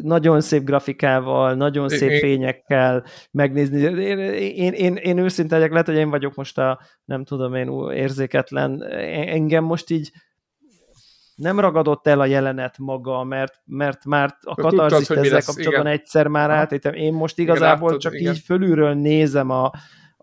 nagyon 0.02 0.40
szép 0.40 0.64
grafikával, 0.64 1.54
nagyon 1.54 1.88
szép 1.88 2.10
én, 2.10 2.18
fényekkel 2.18 3.04
megnézni. 3.30 3.80
Én, 3.80 4.18
én, 4.18 4.72
én, 4.72 4.94
én 4.96 5.18
őszinte 5.18 5.54
legyek, 5.54 5.70
lehet, 5.70 5.86
hogy 5.86 5.96
én 5.96 6.10
vagyok 6.10 6.34
most 6.34 6.58
a, 6.58 6.80
nem 7.04 7.24
tudom 7.24 7.54
én, 7.54 7.90
érzéketlen. 7.90 8.82
Engem 9.26 9.64
most 9.64 9.90
így 9.90 10.10
nem 11.34 11.60
ragadott 11.60 12.06
el 12.06 12.20
a 12.20 12.26
jelenet 12.26 12.78
maga, 12.78 13.24
mert, 13.24 13.60
mert 13.64 14.04
már 14.04 14.36
a 14.40 14.54
katarzist 14.54 15.10
ezzel 15.10 15.42
kapcsolatban 15.42 15.86
igen. 15.86 15.98
egyszer 15.98 16.26
már 16.26 16.50
átértem. 16.50 16.94
Én 16.94 17.12
most 17.12 17.38
igazából 17.38 17.88
igen, 17.88 18.00
csak 18.00 18.14
igen. 18.14 18.32
így 18.32 18.38
fölülről 18.38 18.94
nézem 18.94 19.50
a, 19.50 19.70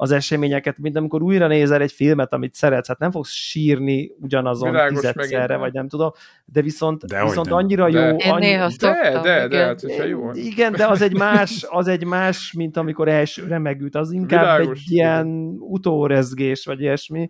az 0.02 0.12
eseményeket, 0.12 0.78
mint 0.78 0.96
amikor 0.96 1.22
újra 1.22 1.48
nézel 1.48 1.82
egy 1.82 1.92
filmet, 1.92 2.34
amit 2.34 2.54
szeretsz, 2.54 2.88
hát 2.88 3.00
nem 3.00 3.12
fogsz 3.12 3.32
sírni 3.32 4.12
ugyanazon 4.20 4.72
Világos 4.72 5.00
tizedszerre, 5.00 5.58
vagy 5.58 5.74
nem 5.74 5.88
tudom, 5.88 6.12
de 6.46 6.62
viszont, 6.62 7.06
de 7.06 7.24
viszont 7.24 7.48
nem. 7.48 7.58
annyira 7.58 7.90
de. 7.90 8.00
jó. 8.00 8.16
Én 8.16 8.32
annyi... 8.32 8.46
néha 8.46 8.70
de, 8.80 9.20
de, 9.24 9.48
de, 9.48 9.66
hát, 9.66 9.82
jó. 10.08 10.32
Igen, 10.34 10.72
de 10.72 10.88
az 10.88 11.02
egy 11.02 11.18
más, 11.18 11.66
az 11.70 11.88
egy 11.88 12.06
más, 12.06 12.54
mint 12.54 12.78
amikor 12.78 13.08
elsőre 13.08 13.58
megült, 13.58 13.96
az 13.96 14.12
inkább 14.12 14.58
Világos, 14.58 14.80
egy 14.86 14.92
ilyen 14.92 15.28
utórezgés, 15.60 16.66
vagy 16.66 16.82
ilyesmi, 16.82 17.28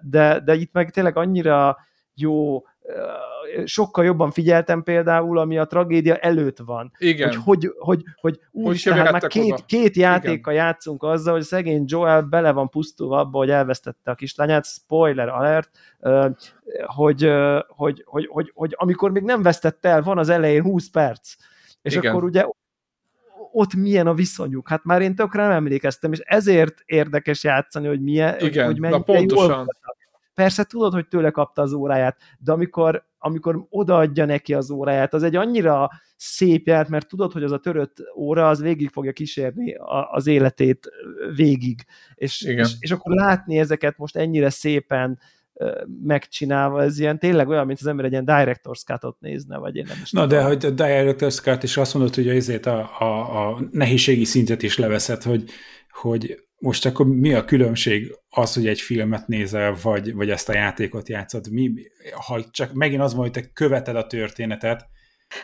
de, 0.00 0.40
de 0.44 0.54
itt 0.54 0.72
meg 0.72 0.90
tényleg 0.90 1.16
annyira 1.16 1.76
jó 2.14 2.62
sokkal 3.64 4.04
jobban 4.04 4.30
figyeltem 4.30 4.82
például, 4.82 5.38
ami 5.38 5.58
a 5.58 5.66
tragédia 5.66 6.16
előtt 6.16 6.58
van. 6.58 6.92
Igen. 6.98 7.28
Hogy, 7.28 7.44
hogy, 7.44 7.72
hogy, 7.78 8.04
hogy 8.20 8.40
úgy, 8.50 8.80
tehát 8.84 9.12
már 9.12 9.26
két, 9.26 9.64
két 9.66 9.96
játéka 9.96 10.50
Igen. 10.50 10.64
játszunk 10.64 11.02
azzal, 11.02 11.34
hogy 11.34 11.42
szegény 11.42 11.84
Joel 11.86 12.22
bele 12.22 12.52
van 12.52 12.68
pusztulva 12.68 13.18
abba, 13.18 13.38
hogy 13.38 13.50
elvesztette 13.50 14.10
a 14.10 14.14
kislányát, 14.14 14.66
spoiler 14.66 15.28
alert, 15.28 15.70
hogy, 16.84 17.30
hogy, 17.66 18.02
hogy, 18.06 18.28
hogy, 18.30 18.50
hogy 18.54 18.74
amikor 18.76 19.10
még 19.10 19.22
nem 19.22 19.42
vesztette 19.42 19.88
el, 19.88 20.02
van 20.02 20.18
az 20.18 20.28
elején 20.28 20.62
20 20.62 20.88
perc, 20.88 21.34
és 21.82 21.94
Igen. 21.94 22.10
akkor 22.10 22.24
ugye 22.24 22.44
ott 23.52 23.74
milyen 23.74 24.06
a 24.06 24.14
viszonyuk. 24.14 24.68
Hát 24.68 24.84
már 24.84 25.02
én 25.02 25.14
tökre 25.14 25.42
nem 25.42 25.50
emlékeztem, 25.50 26.12
és 26.12 26.18
ezért 26.18 26.82
érdekes 26.84 27.44
játszani, 27.44 27.86
hogy 27.86 28.00
milyen, 28.00 28.40
Igen, 28.40 28.66
hogy 28.66 28.78
mennyire 28.78 29.02
pontosan. 29.02 29.48
jól 29.48 29.66
Persze 30.36 30.64
tudod, 30.64 30.92
hogy 30.92 31.08
tőle 31.08 31.30
kapta 31.30 31.62
az 31.62 31.72
óráját, 31.72 32.16
de 32.38 32.52
amikor, 32.52 33.04
amikor 33.18 33.66
odaadja 33.70 34.24
neki 34.24 34.54
az 34.54 34.70
óráját, 34.70 35.14
az 35.14 35.22
egy 35.22 35.36
annyira 35.36 35.90
szép 36.16 36.66
ját, 36.66 36.88
mert 36.88 37.08
tudod, 37.08 37.32
hogy 37.32 37.42
az 37.42 37.52
a 37.52 37.58
törött 37.58 37.96
óra 38.16 38.48
az 38.48 38.60
végig 38.60 38.88
fogja 38.88 39.12
kísérni 39.12 39.74
a, 39.74 40.10
az 40.10 40.26
életét 40.26 40.88
végig. 41.34 41.84
És, 42.14 42.42
és, 42.42 42.74
és 42.78 42.90
akkor 42.90 43.14
látni 43.14 43.58
ezeket 43.58 43.98
most 43.98 44.16
ennyire 44.16 44.50
szépen 44.50 45.18
megcsinálva, 46.02 46.82
ez 46.82 46.98
ilyen 46.98 47.18
tényleg 47.18 47.48
olyan, 47.48 47.66
mint 47.66 47.78
az 47.80 47.86
ember 47.86 48.04
egy 48.04 48.10
ilyen 48.10 48.24
director's 48.26 48.84
cut 48.84 49.20
nézne, 49.20 49.58
vagy 49.58 49.76
én 49.76 49.84
nem 49.88 49.98
is 50.02 50.10
Na, 50.10 50.26
de 50.26 50.42
hogy 50.42 50.64
a 50.64 50.70
director's 50.70 51.40
cut 51.42 51.62
is 51.62 51.76
azt 51.76 51.94
mondod, 51.94 52.14
hogy 52.14 52.28
ezért 52.28 52.66
a, 52.66 52.90
a, 52.98 53.48
a 53.48 53.60
nehézségi 53.70 54.24
szintet 54.24 54.62
is 54.62 54.78
leveszed, 54.78 55.22
hogy, 55.22 55.50
hogy 55.90 56.45
most 56.58 56.86
akkor 56.86 57.06
mi 57.06 57.34
a 57.34 57.44
különbség 57.44 58.16
az, 58.28 58.54
hogy 58.54 58.66
egy 58.66 58.80
filmet 58.80 59.26
nézel, 59.26 59.76
vagy, 59.82 60.14
vagy 60.14 60.30
ezt 60.30 60.48
a 60.48 60.54
játékot 60.54 61.08
játszod? 61.08 61.52
Mi, 61.52 61.72
ha 62.26 62.44
csak 62.50 62.72
megint 62.72 63.02
az 63.02 63.14
van, 63.14 63.22
hogy 63.22 63.30
te 63.30 63.50
követed 63.52 63.96
a 63.96 64.06
történetet, 64.06 64.88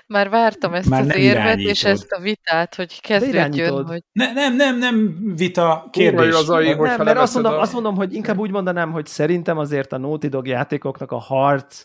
már 0.07 0.29
vártam 0.29 0.75
ezt 0.75 0.89
már 0.89 1.01
az 1.01 1.17
érvet, 1.17 1.43
irányítod. 1.43 1.71
és 1.71 1.85
ezt 1.85 2.13
a 2.13 2.21
vitát, 2.21 2.75
hogy 2.75 3.01
kezdődjön, 3.01 3.87
hogy... 3.87 4.03
Ne, 4.13 4.33
nem, 4.33 4.57
nem, 4.57 4.79
nem 4.79 5.23
vita, 5.37 5.89
kérdés. 5.91 6.35
Az 6.35 6.51
AI, 6.51 6.75
nem, 6.75 7.05
mert 7.05 7.19
azt 7.19 7.35
mondom, 7.35 7.53
a... 7.53 7.61
azt 7.61 7.73
mondom, 7.73 7.95
hogy 7.95 8.15
inkább 8.15 8.39
úgy 8.39 8.51
mondanám, 8.51 8.93
hogy 8.93 9.07
szerintem 9.07 9.59
azért 9.59 9.93
a 9.93 9.99
Naughty 9.99 10.27
Dog 10.27 10.47
játékoknak 10.47 11.13
a 11.13 11.19
harc 11.19 11.85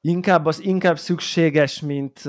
inkább 0.00 0.46
az 0.46 0.64
inkább 0.64 0.98
szükséges, 0.98 1.80
mint 1.80 2.26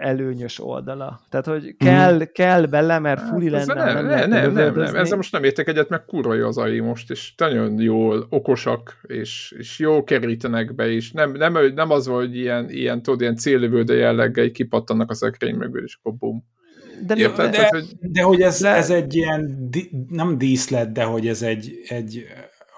előnyös 0.00 0.64
oldala. 0.64 1.20
Tehát, 1.28 1.46
hogy 1.46 1.76
kell, 1.76 2.14
mm. 2.14 2.22
kell 2.32 2.66
bele, 2.66 2.98
mert 2.98 3.20
hát, 3.20 3.28
fuli 3.28 3.48
lenne. 3.48 3.74
Nem, 3.74 3.94
nem, 3.94 4.06
nem, 4.06 4.28
nem, 4.28 4.52
nem, 4.52 4.74
nem, 4.74 4.96
ezzel 4.96 5.16
most 5.16 5.32
nem 5.32 5.44
értek 5.44 5.68
egyet, 5.68 5.88
meg 5.88 6.04
kurva 6.04 6.34
jó 6.34 6.46
az 6.46 6.58
AI 6.58 6.80
most, 6.80 7.10
és 7.10 7.34
nagyon 7.36 7.80
jól 7.80 8.26
okosak, 8.30 9.00
és, 9.02 9.54
és 9.58 9.78
jó 9.78 10.04
kerítenek 10.04 10.74
be, 10.74 10.90
és 10.90 11.12
nem, 11.12 11.32
nem, 11.32 11.72
nem 11.74 11.90
az, 11.90 12.06
hogy 12.06 12.36
ilyen, 12.36 12.70
ilyen, 12.70 13.02
tudod, 13.02 13.20
ilyen 13.20 13.36
célövődő 13.36 13.96
jelleggel 13.96 14.50
kipattannak 14.50 15.10
a 15.10 15.14
szekrény 15.14 15.54
mögül, 15.54 15.82
és 15.82 15.98
akkor 16.02 16.14
bum. 16.18 16.44
De, 17.06 17.14
Érted? 17.16 17.50
de, 17.50 17.68
hogy, 17.68 17.84
de 18.00 18.22
hogy 18.22 18.40
ez, 18.40 18.62
ez 18.62 18.90
egy 18.90 19.14
ilyen, 19.14 19.70
nem 20.08 20.38
díszlet, 20.38 20.92
de 20.92 21.02
hogy 21.02 21.26
ez 21.26 21.42
egy, 21.42 21.72
egy 21.88 22.26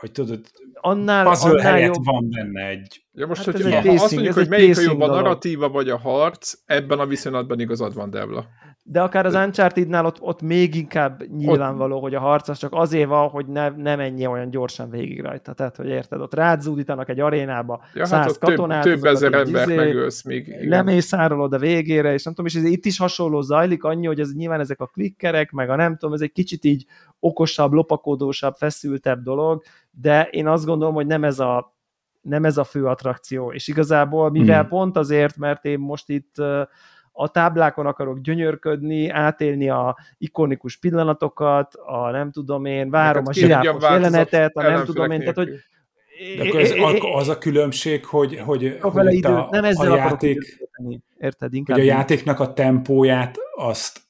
hogy 0.01 0.13
tudod, 0.13 0.41
annál, 0.81 1.25
puzzle 1.25 1.51
annál 1.51 1.73
helyett 1.73 1.95
jobb... 1.95 2.05
van 2.05 2.29
benne 2.31 2.67
egy... 2.67 3.05
Ja 3.13 3.27
most, 3.27 3.45
hát 3.45 3.55
hogy 3.55 3.63
ha 3.63 3.71
pacing, 3.71 3.99
azt 4.01 4.13
mondjuk, 4.15 4.35
hogy 4.35 4.49
melyik 4.49 4.77
a 4.77 4.81
jobb 4.81 5.01
a 5.01 5.07
narratíva 5.07 5.69
vagy 5.69 5.89
a 5.89 5.99
harc, 5.99 6.53
ebben 6.67 6.99
a 6.99 7.07
viszonylatban 7.07 7.61
igazad 7.61 7.95
van, 7.95 8.11
Devla. 8.11 8.47
De 8.91 9.01
akár 9.01 9.27
az 9.27 9.35
Uncharted-nál 9.35 10.07
ott, 10.07 10.21
ott 10.21 10.43
még 10.43 10.75
inkább 10.75 11.23
nyilvánvaló, 11.37 11.97
ott... 11.97 12.03
hogy 12.03 12.15
a 12.15 12.21
harc 12.21 12.49
az 12.49 12.59
csak 12.59 12.73
azért 12.73 13.09
van, 13.09 13.29
hogy 13.29 13.47
ne, 13.47 13.69
ne 13.69 13.97
menj 13.97 14.27
olyan 14.27 14.51
gyorsan 14.51 14.91
végig 14.91 15.21
rajta. 15.21 15.53
Tehát, 15.53 15.77
hogy 15.77 15.87
érted, 15.87 16.21
ott 16.21 16.35
rázúdítanak 16.35 17.09
egy 17.09 17.21
arénába 17.21 17.85
ja, 17.95 18.05
száz 18.05 18.25
hát 18.25 18.39
katonát. 18.39 18.83
Több, 18.83 18.95
több 18.95 19.05
ezer 19.05 19.33
ember 19.33 19.69
izé, 19.69 19.75
megölsz 19.75 20.25
még. 20.25 20.69
Lemész 20.69 21.13
árulod 21.13 21.53
a 21.53 21.59
végére, 21.59 22.13
és 22.13 22.25
nem 22.25 22.35
tudom, 22.35 22.51
és 22.51 22.59
ez 22.59 22.65
itt 22.71 22.85
is 22.85 22.99
hasonló 22.99 23.41
zajlik, 23.41 23.85
annyi, 23.85 24.07
hogy 24.07 24.21
ez 24.21 24.35
nyilván 24.35 24.61
ezek 24.61 24.81
a 24.81 24.87
klikkerek, 24.87 25.51
meg 25.51 25.71
a 25.71 25.77
nem 25.77 25.97
tudom, 25.97 26.15
ez 26.15 26.21
egy 26.21 26.33
kicsit 26.33 26.65
így 26.65 26.87
okosabb, 27.21 27.73
lopakodósabb, 27.73 28.55
feszültebb 28.55 29.23
dolog, 29.23 29.63
de 29.91 30.29
én 30.31 30.47
azt 30.47 30.65
gondolom, 30.65 30.95
hogy 30.95 31.07
nem 31.07 31.25
ez 31.25 31.39
a, 31.39 31.77
nem 32.21 32.45
ez 32.45 32.57
a 32.57 32.65
fő 32.65 32.87
attrakció, 32.87 33.53
és 33.53 33.69
igazából 33.69 34.31
mivel 34.31 34.61
hmm. 34.61 34.69
pont 34.69 34.97
azért, 34.97 35.37
mert 35.37 35.65
én 35.65 35.79
most 35.79 36.09
itt 36.09 36.35
a 37.21 37.29
táblákon 37.29 37.87
akarok 37.87 38.21
gyönyörködni, 38.21 39.09
átélni 39.09 39.69
a 39.69 39.97
ikonikus 40.19 40.77
pillanatokat, 40.77 41.75
a 41.75 42.11
nem 42.11 42.31
tudom 42.31 42.65
én, 42.65 42.91
várom 42.91 43.27
a 43.27 43.33
zsiráfos 43.33 43.83
jelenetet, 43.83 44.57
a 44.57 44.63
nem 44.63 44.85
tudom 44.85 45.11
én, 45.11 45.19
tehát 45.19 45.37
hogy 45.37 45.49
de 46.37 46.49
akkor 46.49 46.61
ez, 46.61 46.75
az 47.15 47.29
a 47.29 47.39
különbség, 47.39 48.05
hogy, 48.05 48.39
hogy, 48.39 48.79
hogy 48.81 49.15
idő, 49.15 49.29
a, 49.29 49.49
nem 49.51 49.65
ezzel 49.65 49.93
a 49.93 49.97
játék, 49.97 50.69
érted? 51.19 51.55
Inkább 51.55 51.77
hogy 51.77 51.89
a 51.89 51.93
játéknak 51.93 52.41
a 52.41 52.53
tempóját 52.53 53.39
azt 53.57 54.01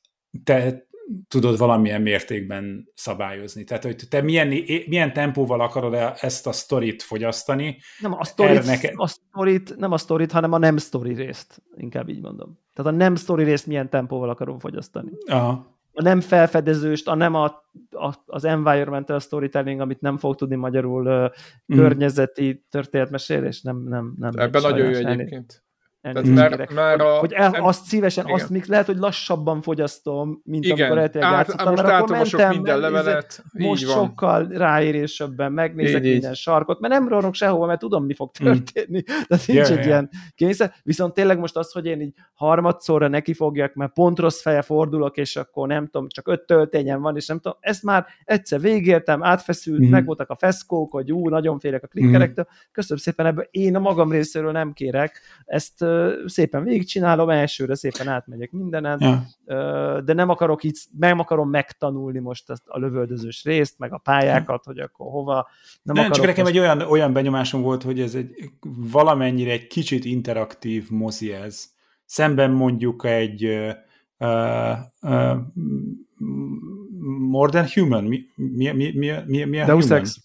te 0.45 0.87
tudod 1.29 1.59
valamilyen 1.59 2.03
mértékben 2.03 2.89
szabályozni. 2.95 3.65
Tehát, 3.65 3.85
hogy 3.85 3.97
te 4.09 4.23
milyen, 4.23 4.49
milyen 4.87 5.13
tempóval 5.13 5.61
akarod 5.61 5.95
ezt 6.21 6.47
a 6.47 6.53
sztorit 6.53 7.03
fogyasztani. 7.03 7.79
Nem 8.01 8.13
a 8.13 8.25
sztorit, 8.25 8.65
neke... 8.65 8.93
a 8.95 9.07
sztorit, 9.07 9.77
nem 9.77 9.93
a 9.93 9.99
sztorit, 9.99 10.33
hanem 10.33 10.53
a 10.53 10.59
nem 10.59 10.77
sztori 10.77 11.15
részt, 11.15 11.63
inkább 11.77 12.09
így 12.09 12.21
mondom. 12.21 12.59
Tehát 12.75 12.93
a 12.93 12.97
nem 12.97 13.15
sztori 13.15 13.45
részt 13.45 13.67
milyen 13.67 13.91
tempóval 13.91 14.29
akarom 14.29 14.59
fogyasztani. 14.59 15.11
Aha. 15.27 15.77
A 15.93 16.03
nem 16.03 16.21
felfedezőst, 16.21 17.09
a 17.09 17.15
nem 17.15 17.35
a, 17.35 17.45
a, 17.91 18.15
az 18.27 18.45
environmental 18.45 19.21
storytelling, 19.21 19.81
amit 19.81 20.01
nem 20.01 20.17
fog 20.17 20.35
tudni 20.35 20.57
magyarul 20.57 21.07
uh, 21.07 21.31
környezeti 21.79 22.65
történetmesélés, 22.71 23.63
nem, 23.63 23.83
nem, 23.89 24.15
nem. 24.19 24.33
Ebben 24.37 24.63
nagyon 24.63 24.91
jó 24.91 25.07
egyébként. 25.07 25.63
Tehát 26.13 26.73
mert 26.75 27.01
a, 27.01 27.19
hogy 27.19 27.33
el, 27.33 27.55
azt 27.55 27.85
szívesen, 27.85 28.25
igen. 28.25 28.37
azt 28.37 28.51
még 28.51 28.65
lehet, 28.65 28.87
hogy 28.87 28.97
lassabban 28.97 29.63
fogyasztom, 29.63 30.41
mint 30.45 30.65
igen. 30.65 30.79
amikor 30.79 30.99
eltényleg 30.99 31.31
játszottam, 31.33 31.71
most 31.71 31.83
mert 31.83 32.01
akkor 32.01 32.17
mentem, 32.17 32.51
minden 32.51 32.79
levelet, 32.79 33.45
most 33.53 33.85
van. 33.85 33.95
sokkal 33.95 34.47
ráérésebben 34.51 35.53
megnézek 35.53 36.05
így, 36.05 36.13
minden 36.13 36.31
így. 36.31 36.37
sarkot, 36.37 36.81
mert 36.81 36.93
nem 36.93 37.09
ronok 37.09 37.35
sehova, 37.35 37.67
mert 37.67 37.81
tudom, 37.81 38.05
mi 38.05 38.15
fog 38.15 38.31
hmm. 38.39 38.47
történni. 38.47 38.99
Mm. 38.99 39.23
Tehát 39.29 39.47
nincs 39.47 39.49
yeah, 39.49 39.71
egy 39.71 39.75
yeah. 39.75 39.87
ilyen 39.87 40.11
kényszer. 40.35 40.75
Viszont 40.83 41.15
tényleg 41.15 41.39
most 41.39 41.57
az, 41.57 41.73
hogy 41.73 41.87
én 41.87 42.01
így 42.01 42.15
harmadszorra 42.35 43.09
neki 43.09 43.35
fogjak, 43.35 43.75
mert 43.75 43.93
pont 43.93 44.19
rossz 44.19 44.43
feje 44.43 44.63
fordulok, 44.63 45.17
és 45.17 45.37
akkor 45.37 45.69
nem 45.69 45.85
tudom, 45.85 46.09
csak 46.09 46.29
öt 46.29 46.47
töltényem 46.47 47.01
van, 47.01 47.17
és 47.17 47.27
nem 47.27 47.39
tudom, 47.39 47.59
ezt 47.61 47.83
már 47.83 48.07
egyszer 48.25 48.61
végértem, 48.61 49.25
átfeszült, 49.25 49.81
mm. 49.81 49.91
megvoltak 49.91 50.31
a 50.31 50.37
feszkók, 50.37 50.93
hogy 50.93 51.13
ú, 51.13 51.29
nagyon 51.29 51.59
félek 51.59 51.83
a 51.83 51.87
klikkerektől. 51.87 52.47
Mm. 52.49 52.55
Köszönöm 52.73 53.03
szépen, 53.03 53.27
ebből 53.27 53.49
én 53.51 53.77
a 53.77 53.79
magam 53.79 54.11
részéről 54.11 54.53
nem 54.53 54.73
kérek, 54.73 55.21
ezt 55.45 55.83
szépen 56.27 56.65
végigcsinálom, 56.65 57.31
elsőre 57.31 57.75
szépen 57.75 58.09
átmegyek 58.09 58.51
mindenen, 58.51 59.01
ja. 59.01 60.01
de 60.01 60.13
nem 60.13 60.29
akarok 60.29 60.65
így, 60.65 60.79
nem 60.99 61.19
akarom 61.19 61.51
megtanulni 61.51 62.19
most 62.19 62.51
ezt 62.51 62.63
a 62.67 62.79
lövöldözős 62.79 63.45
részt, 63.45 63.79
meg 63.79 63.93
a 63.93 63.99
pályákat, 63.99 64.65
hogy 64.65 64.79
akkor 64.79 65.11
hova. 65.11 65.49
Nem, 65.83 65.95
nem 65.95 66.11
csak 66.11 66.27
nekem 66.27 66.45
most... 66.45 66.57
egy 66.57 66.61
olyan, 66.61 66.81
olyan 66.81 67.13
benyomásom 67.13 67.63
volt, 67.63 67.83
hogy 67.83 68.01
ez 68.01 68.15
egy 68.15 68.51
valamennyire 68.91 69.51
egy 69.51 69.67
kicsit 69.67 70.05
interaktív 70.05 70.91
mozi 70.91 71.33
ez. 71.33 71.65
Szemben 72.05 72.51
mondjuk 72.51 73.05
egy 73.05 73.45
uh, 74.19 74.77
uh, 75.01 75.37
More 77.29 77.51
Than 77.51 77.67
Human. 77.75 78.05
Mi, 78.05 78.25
mi, 78.35 78.73
mi, 78.73 78.93
mi, 78.95 79.13
mi, 79.27 79.45
mi 79.45 79.61
a 79.61 79.65
Deus 79.65 79.85
Human? 79.85 79.99
Ex. 79.99 80.21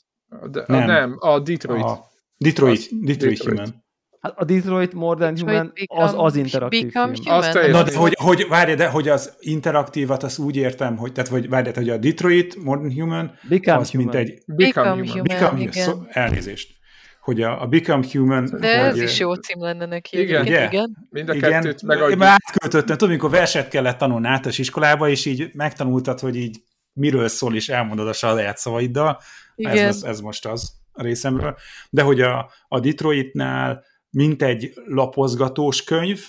De, 0.51 0.63
nem. 0.67 0.85
nem, 0.85 1.15
a 1.19 1.39
Detroit. 1.39 1.83
A 1.83 2.11
Detroit, 2.37 2.79
Detroit, 2.79 3.05
Detroit 3.05 3.37
Human. 3.37 3.82
Hát 4.23 4.33
a 4.37 4.43
Detroit 4.43 4.93
More 4.93 5.19
Than 5.19 5.39
Human 5.39 5.73
az 5.87 6.13
az 6.17 6.35
interaktív 6.35 6.91
film. 6.91 7.13
Azt 7.23 7.53
Na, 7.53 7.83
de 7.83 7.95
hogy, 7.95 8.13
hogy 8.19 8.45
várj, 8.49 8.73
de 8.73 8.87
hogy 8.87 9.09
az 9.09 9.35
interaktívat, 9.39 10.23
azt 10.23 10.39
úgy 10.39 10.55
értem, 10.55 10.97
hogy, 10.97 11.11
tehát, 11.11 11.29
hogy 11.29 11.49
várj, 11.49 11.69
hogy 11.73 11.89
a 11.89 11.97
Detroit 11.97 12.63
More 12.63 12.79
Than 12.79 12.93
Human, 12.93 13.37
Become 13.49 13.77
az 13.77 13.91
human. 13.91 14.05
mint 14.05 14.27
egy... 14.27 14.43
Become, 14.45 14.89
Become 14.89 15.11
Human, 15.11 15.23
Become, 15.23 15.59
igen. 15.59 15.83
Szó, 15.83 16.01
elnézést. 16.09 16.75
Hogy 17.21 17.41
a, 17.41 17.61
a 17.61 17.67
Become 17.67 18.05
Human... 18.11 18.45
De 18.59 18.79
hogy, 18.79 18.99
ez 18.99 19.01
is 19.01 19.19
jó 19.19 19.33
cím 19.33 19.61
lenne 19.61 19.85
neki. 19.85 20.19
Igen, 20.19 20.45
igen. 20.45 20.71
igen. 20.71 21.07
Mind 21.09 21.29
a 21.29 21.33
kettőt 21.33 21.81
megadjuk. 21.81 22.21
Én 22.21 22.27
átköltöttem, 22.27 22.97
tudom, 22.97 23.09
amikor 23.09 23.29
verset 23.29 23.67
kellett 23.67 23.97
tanulni 23.97 24.27
általános 24.27 24.57
iskolába, 24.57 25.09
és 25.09 25.25
így 25.25 25.49
megtanultad, 25.53 26.19
hogy 26.19 26.35
így 26.35 26.57
miről 26.93 27.27
szól, 27.27 27.55
és 27.55 27.69
elmondod 27.69 28.07
a 28.07 28.13
saját 28.13 28.57
szavaiddal. 28.57 29.19
Igen. 29.55 29.87
Ez, 29.87 30.03
ez 30.03 30.19
most 30.19 30.45
az. 30.45 30.71
részemről, 30.93 31.57
de 31.89 32.01
hogy 32.01 32.21
a, 32.21 32.51
a 32.67 32.79
Detroitnál 32.79 33.83
mint 34.13 34.41
egy 34.41 34.73
lapozgatós 34.85 35.83
könyv, 35.83 36.19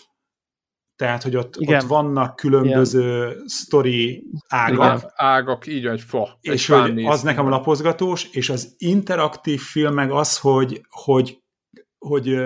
tehát, 0.97 1.23
hogy 1.23 1.37
ott, 1.37 1.57
ott 1.59 1.83
vannak 1.83 2.37
különböző 2.37 3.27
Igen. 3.27 3.43
sztori 3.47 4.25
ágak. 4.49 4.99
Igen. 4.99 5.11
Ágak, 5.15 5.67
így 5.67 5.87
egy 5.87 6.01
fa. 6.01 6.39
És 6.41 6.71
egy 6.71 6.81
hogy 6.81 7.05
az 7.05 7.23
nekem 7.23 7.49
lapozgatós, 7.49 8.29
és 8.33 8.51
az 8.51 8.75
interaktív 8.79 9.61
film 9.61 9.95
meg 9.95 10.11
az, 10.11 10.39
hogy, 10.39 10.81
hogy, 10.89 11.39
hogy 11.99 12.37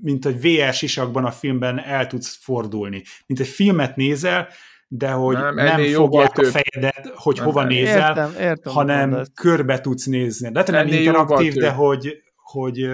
mint 0.00 0.26
egy 0.26 0.40
VR 0.40 0.72
sisakban 0.72 1.24
a 1.24 1.30
filmben 1.30 1.78
el 1.78 2.06
tudsz 2.06 2.38
fordulni. 2.42 3.02
Mint 3.26 3.40
egy 3.40 3.48
filmet 3.48 3.96
nézel, 3.96 4.48
de 4.88 5.10
hogy 5.10 5.36
nem, 5.36 5.54
nem 5.54 5.84
fogják 5.84 6.38
a 6.38 6.44
fejedet, 6.44 7.12
hogy 7.14 7.36
nem, 7.36 7.44
hova 7.44 7.60
nem. 7.60 7.68
nézel, 7.68 8.08
értem, 8.08 8.32
értem, 8.40 8.72
hanem 8.72 9.22
körbe 9.34 9.80
tudsz 9.80 10.04
nézni. 10.04 10.50
De 10.50 10.64
nem 10.66 10.86
interaktív, 10.86 11.54
de 11.54 11.70
hogy, 11.70 12.22
hogy 12.36 12.88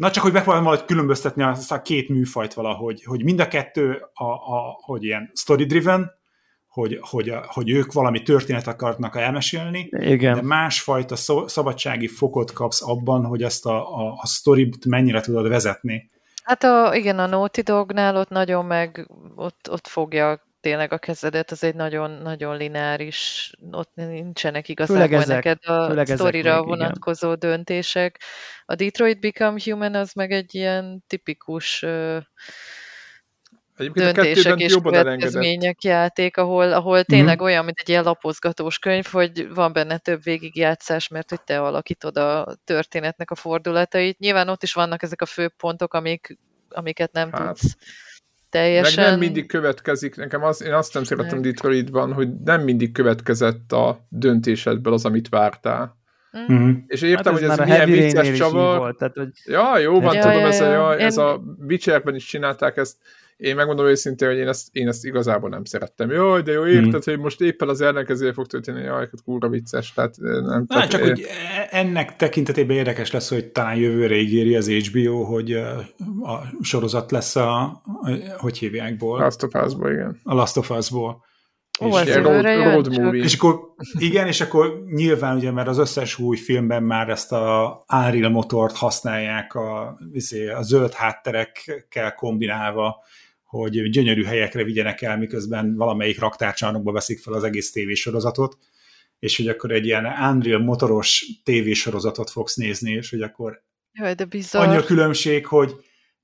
Na 0.00 0.10
csak, 0.10 0.22
hogy 0.22 0.32
megpróbálom 0.32 0.66
majd 0.66 0.84
különböztetni 0.84 1.42
azt 1.42 1.72
a 1.72 1.82
két 1.82 2.08
műfajt 2.08 2.54
valahogy, 2.54 3.04
hogy 3.04 3.24
mind 3.24 3.40
a 3.40 3.48
kettő, 3.48 4.02
a, 4.12 4.24
a, 4.24 4.78
hogy 4.80 5.04
ilyen 5.04 5.30
story-driven, 5.34 6.10
hogy, 6.68 6.98
hogy, 7.00 7.34
hogy 7.46 7.70
ők 7.70 7.92
valami 7.92 8.22
történet 8.22 8.66
akarnak 8.66 9.16
elmesélni, 9.16 9.88
Igen. 9.90 10.34
de 10.34 10.42
másfajta 10.42 11.16
szabadsági 11.46 12.06
fokot 12.06 12.52
kapsz 12.52 12.82
abban, 12.82 13.24
hogy 13.24 13.42
ezt 13.42 13.66
a, 13.66 13.98
a, 13.98 14.18
a 14.20 14.26
story-t 14.26 14.86
mennyire 14.86 15.20
tudod 15.20 15.48
vezetni. 15.48 16.10
Hát 16.42 16.64
a, 16.64 16.94
igen, 16.94 17.18
a 17.18 17.26
Naughty 17.26 17.60
Dognál 17.60 18.16
ott 18.16 18.28
nagyon 18.28 18.64
meg, 18.64 19.10
ott, 19.34 19.70
ott 19.70 19.86
fogja 19.86 20.40
tényleg 20.60 20.92
a 20.92 20.98
kezedet, 20.98 21.50
az 21.50 21.64
egy 21.64 21.74
nagyon-nagyon 21.74 22.56
lineáris, 22.56 23.52
ott 23.70 23.90
nincsenek 23.94 24.68
igazából 24.68 25.18
ezek, 25.18 25.44
neked 25.44 25.58
a 25.64 26.06
sztorira 26.06 26.62
vonatkozó 26.62 27.26
igen. 27.26 27.38
döntések. 27.38 28.20
A 28.64 28.74
Detroit 28.74 29.20
Become 29.20 29.60
Human 29.64 29.94
az 29.94 30.12
meg 30.12 30.30
egy 30.30 30.54
ilyen 30.54 31.04
tipikus 31.06 31.84
Egyébként 33.80 34.12
döntések 34.12 34.60
és 34.60 34.76
következmények 34.82 35.82
játék, 35.82 36.36
ahol, 36.36 36.72
ahol 36.72 37.04
tényleg 37.04 37.36
mm-hmm. 37.36 37.44
olyan, 37.44 37.64
mint 37.64 37.78
egy 37.78 37.88
ilyen 37.88 38.02
lapozgatós 38.02 38.78
könyv, 38.78 39.06
hogy 39.06 39.54
van 39.54 39.72
benne 39.72 39.98
több 39.98 40.22
végigjátszás, 40.22 41.08
mert 41.08 41.30
hogy 41.30 41.42
te 41.42 41.60
alakítod 41.60 42.16
a 42.16 42.56
történetnek 42.64 43.30
a 43.30 43.34
fordulatait. 43.34 44.18
Nyilván 44.18 44.48
ott 44.48 44.62
is 44.62 44.72
vannak 44.72 45.02
ezek 45.02 45.22
a 45.22 45.26
fő 45.26 45.48
pontok, 45.48 45.94
amik, 45.94 46.38
amiket 46.68 47.12
nem 47.12 47.32
hát. 47.32 47.46
tudsz 47.46 47.76
teljesen... 48.50 49.02
Meg 49.02 49.10
nem 49.10 49.20
mindig 49.20 49.46
következik, 49.46 50.16
nekem 50.16 50.44
az, 50.44 50.62
én 50.62 50.72
azt 50.72 50.94
nem 50.94 51.04
szeretem 51.04 51.42
Detroitban, 51.42 52.12
hogy 52.12 52.28
nem 52.44 52.62
mindig 52.62 52.92
következett 52.92 53.72
a 53.72 54.06
döntésedből 54.08 54.92
az, 54.92 55.04
amit 55.04 55.28
vártál. 55.28 55.98
Mm-hmm. 56.38 56.72
És 56.86 57.02
értem, 57.02 57.34
hát 57.34 57.42
ez 57.42 57.48
hogy 57.48 57.58
ez 57.58 57.66
milyen 57.66 57.90
vicces 57.90 58.32
csavar. 58.32 58.78
Volt, 58.78 58.98
tehát, 58.98 59.14
hogy... 59.16 59.30
Ja, 59.44 59.78
jó 59.78 60.00
van, 60.00 60.14
ja, 60.14 60.22
tudom, 60.22 60.38
ja, 60.38 60.46
ez, 60.46 60.60
a, 60.60 60.70
ja, 60.70 60.96
ez 60.96 61.16
a 61.16 61.42
Witcherben 61.68 62.14
is 62.14 62.24
csinálták 62.24 62.76
ezt, 62.76 62.96
én 63.40 63.54
megmondom 63.54 63.86
őszintén, 63.86 64.28
hogy 64.28 64.36
én 64.36 64.48
ezt, 64.48 64.68
én 64.72 64.88
ezt 64.88 65.04
igazából 65.04 65.48
nem 65.48 65.64
szerettem. 65.64 66.10
Jó, 66.10 66.40
de 66.40 66.52
jó, 66.52 66.66
érted, 66.66 67.04
hmm. 67.04 67.14
hogy 67.14 67.18
most 67.18 67.40
éppen 67.40 67.68
az 67.68 67.80
ellenkezője 67.80 68.32
fog 68.32 68.46
történni, 68.46 68.82
jaj, 68.82 68.98
hát 68.98 69.22
kurva 69.24 69.48
vicces, 69.48 69.92
tehát 69.92 70.16
nem. 70.18 70.44
Na, 70.44 70.64
tehát, 70.66 70.90
csak, 70.90 71.00
én... 71.00 71.06
hogy 71.06 71.26
ennek 71.70 72.16
tekintetében 72.16 72.76
érdekes 72.76 73.10
lesz, 73.10 73.28
hogy 73.28 73.46
talán 73.46 73.76
jövőre 73.76 74.16
ígéri 74.16 74.56
az 74.56 74.68
HBO, 74.68 75.22
hogy 75.22 75.52
a 75.52 76.42
sorozat 76.60 77.10
lesz 77.10 77.36
a, 77.36 77.82
hogy 78.36 78.58
hívják 78.58 78.96
ból? 78.96 79.18
Last 79.18 79.42
of 79.42 79.54
Us-ból, 79.64 79.90
igen. 79.90 80.20
A 80.22 80.34
Last 80.34 80.56
of 80.56 80.70
Us-ból. 80.70 81.28
Ó, 81.80 81.98
és, 81.98 82.14
road, 82.14 82.44
road 82.44 82.98
movie. 82.98 83.22
és 83.22 83.34
akkor 83.34 83.60
igen, 83.98 84.26
és 84.26 84.40
akkor 84.40 84.82
nyilván 84.86 85.36
ugye, 85.36 85.50
mert 85.50 85.68
az 85.68 85.78
összes 85.78 86.18
új 86.18 86.36
filmben 86.36 86.82
már 86.82 87.08
ezt 87.08 87.32
a 87.32 87.84
Unreal 87.92 88.30
motort 88.30 88.76
használják 88.76 89.54
a, 89.54 89.98
izé, 90.12 90.48
a 90.48 90.62
zöld 90.62 90.92
hátterekkel 90.92 92.14
kombinálva, 92.14 93.04
hogy 93.50 93.90
gyönyörű 93.90 94.24
helyekre 94.24 94.64
vigyenek 94.64 95.02
el, 95.02 95.18
miközben 95.18 95.76
valamelyik 95.76 96.20
raktárcsarnokba 96.20 96.92
veszik 96.92 97.18
fel 97.18 97.32
az 97.32 97.44
egész 97.44 97.72
tévésorozatot, 97.72 98.58
és 99.18 99.36
hogy 99.36 99.48
akkor 99.48 99.70
egy 99.70 99.84
ilyen 99.84 100.04
Unreal 100.04 100.60
motoros 100.60 101.26
tévésorozatot 101.44 102.30
fogsz 102.30 102.54
nézni, 102.54 102.92
és 102.92 103.10
hogy 103.10 103.22
akkor 103.22 103.62
Jaj, 103.92 104.14
de 104.14 104.24
bizarr. 104.24 104.66
annyi 104.66 104.76
a 104.76 104.84
különbség, 104.84 105.46
hogy 105.46 105.74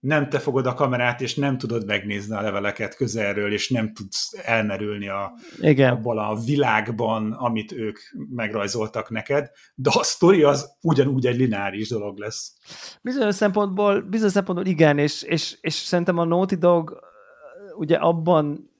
nem 0.01 0.29
te 0.29 0.39
fogod 0.39 0.67
a 0.67 0.75
kamerát, 0.75 1.21
és 1.21 1.35
nem 1.35 1.59
tudod 1.59 1.87
megnézni 1.87 2.37
a 2.37 2.41
leveleket 2.41 2.97
közelről, 2.97 3.53
és 3.53 3.71
nem 3.71 3.93
tudsz 3.93 4.33
elmerülni 4.45 5.09
a, 5.09 5.33
Igen. 5.61 5.93
abban 5.93 6.19
a 6.19 6.35
világban, 6.35 7.33
amit 7.33 7.73
ők 7.73 7.99
megrajzoltak 8.35 9.11
neked, 9.11 9.51
de 9.75 9.91
a 9.93 10.03
sztori 10.03 10.43
az 10.43 10.71
ugyanúgy 10.81 11.27
egy 11.27 11.37
lineáris 11.37 11.89
dolog 11.89 12.19
lesz. 12.19 12.53
Bizonyos 13.03 13.35
szempontból, 13.35 14.01
bizonyos 14.01 14.33
szempontból 14.33 14.67
igen, 14.67 14.99
és, 14.99 15.23
és, 15.23 15.57
és 15.61 15.75
szerintem 15.75 16.19
a 16.19 16.25
Naughty 16.25 16.55
Dog 16.55 17.06
ugye 17.79 17.97
abban 17.97 18.71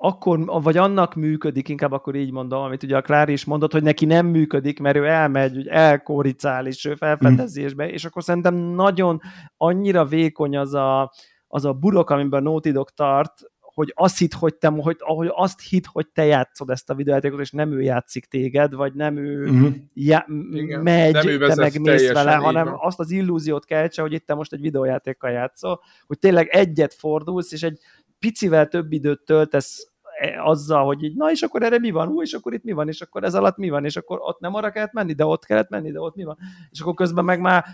akkor, 0.00 0.62
vagy 0.62 0.76
annak 0.76 1.14
működik, 1.14 1.68
inkább 1.68 1.92
akkor 1.92 2.14
így 2.14 2.32
mondom, 2.32 2.62
amit 2.62 2.82
ugye 2.82 2.96
a 2.96 3.02
Klári 3.02 3.32
is 3.32 3.44
mondott, 3.44 3.72
hogy 3.72 3.82
neki 3.82 4.04
nem 4.04 4.26
működik, 4.26 4.80
mert 4.80 4.96
ő 4.96 5.06
elmegy, 5.06 5.54
hogy 5.54 5.66
elkoricál, 5.66 6.66
és 6.66 6.84
ő 6.84 6.94
felfedezésbe, 6.94 7.84
mm. 7.84 7.88
és 7.88 8.04
akkor 8.04 8.22
szerintem 8.22 8.54
nagyon 8.54 9.20
annyira 9.56 10.04
vékony 10.04 10.56
az 10.56 10.74
a, 10.74 11.12
az 11.48 11.64
a 11.64 11.72
burok, 11.72 12.10
amiben 12.10 12.46
a 12.46 12.50
Naughty 12.50 12.70
Dog 12.70 12.90
tart, 12.90 13.32
hogy 13.78 13.92
azt 13.96 14.18
hitt, 14.18 14.32
hogy 14.32 14.54
te, 14.54 14.68
hogy, 14.68 14.96
ahogy 14.98 15.30
azt 15.34 15.60
hitt, 15.60 15.86
hogy 15.86 16.06
te 16.08 16.24
játszod 16.24 16.70
ezt 16.70 16.90
a 16.90 16.94
videójátékot, 16.94 17.40
és 17.40 17.50
nem 17.50 17.72
ő 17.72 17.80
játszik 17.80 18.24
téged, 18.24 18.74
vagy 18.74 18.94
nem 18.94 19.16
ő 19.16 19.50
mm-hmm. 19.50 19.66
já, 19.94 20.26
Igen, 20.52 20.80
megy, 20.80 21.12
nem 21.12 21.28
ő 21.28 21.38
te 21.38 21.54
megmész 21.54 22.12
vele, 22.12 22.34
hanem 22.34 22.64
van. 22.64 22.78
azt 22.80 22.98
az 22.98 23.10
illúziót 23.10 23.64
keltse, 23.64 24.02
hogy 24.02 24.12
itt 24.12 24.26
te 24.26 24.34
most 24.34 24.52
egy 24.52 24.60
videójátékkal 24.60 25.30
játszol, 25.30 25.80
hogy 26.06 26.18
tényleg 26.18 26.48
egyet 26.48 26.94
fordulsz, 26.94 27.52
és 27.52 27.62
egy 27.62 27.78
picivel 28.18 28.68
több 28.68 28.92
időt 28.92 29.24
töltesz 29.24 29.90
e, 30.20 30.42
azzal, 30.42 30.84
hogy 30.84 31.02
így, 31.02 31.16
na 31.16 31.30
és 31.30 31.42
akkor 31.42 31.62
erre 31.62 31.78
mi 31.78 31.90
van, 31.90 32.08
Hú, 32.08 32.22
és 32.22 32.32
akkor 32.32 32.54
itt 32.54 32.64
mi 32.64 32.72
van, 32.72 32.88
és 32.88 33.00
akkor 33.00 33.24
ez 33.24 33.34
alatt 33.34 33.56
mi 33.56 33.68
van, 33.68 33.84
és 33.84 33.96
akkor 33.96 34.18
ott 34.20 34.40
nem 34.40 34.54
arra 34.54 34.70
kellett 34.70 34.92
menni, 34.92 35.12
de 35.12 35.24
ott 35.24 35.44
kellett 35.44 35.68
menni, 35.68 35.90
de 35.90 36.00
ott 36.00 36.14
mi 36.14 36.24
van. 36.24 36.38
És 36.70 36.80
akkor 36.80 36.94
közben 36.94 37.24
meg 37.24 37.40
már 37.40 37.64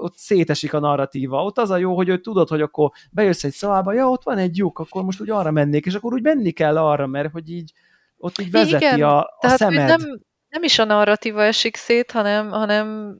ott 0.00 0.16
szétesik 0.16 0.72
a 0.72 0.78
narratíva. 0.78 1.44
Ott 1.44 1.58
az 1.58 1.70
a 1.70 1.76
jó, 1.76 1.94
hogy 1.96 2.08
ő 2.08 2.20
tudod, 2.20 2.48
hogy 2.48 2.60
akkor 2.60 2.90
bejössz 3.10 3.44
egy 3.44 3.52
szobába, 3.52 3.92
ja, 3.92 4.08
ott 4.08 4.22
van 4.22 4.38
egy 4.38 4.56
lyuk, 4.56 4.78
akkor 4.78 5.02
most 5.02 5.20
úgy 5.20 5.30
arra 5.30 5.50
mennék, 5.50 5.86
és 5.86 5.94
akkor 5.94 6.12
úgy 6.12 6.22
menni 6.22 6.50
kell 6.50 6.76
arra, 6.76 7.06
mert 7.06 7.32
hogy 7.32 7.50
így 7.50 7.72
ott 8.16 8.38
így 8.38 8.50
vezeti 8.50 8.84
Igen, 8.84 9.02
a, 9.02 9.18
a 9.18 9.36
tehát 9.40 9.58
szemed. 9.58 9.86
Nem, 9.86 10.20
nem 10.48 10.62
is 10.62 10.78
a 10.78 10.84
narratíva 10.84 11.42
esik 11.42 11.76
szét, 11.76 12.10
hanem, 12.10 12.50
hanem 12.50 13.16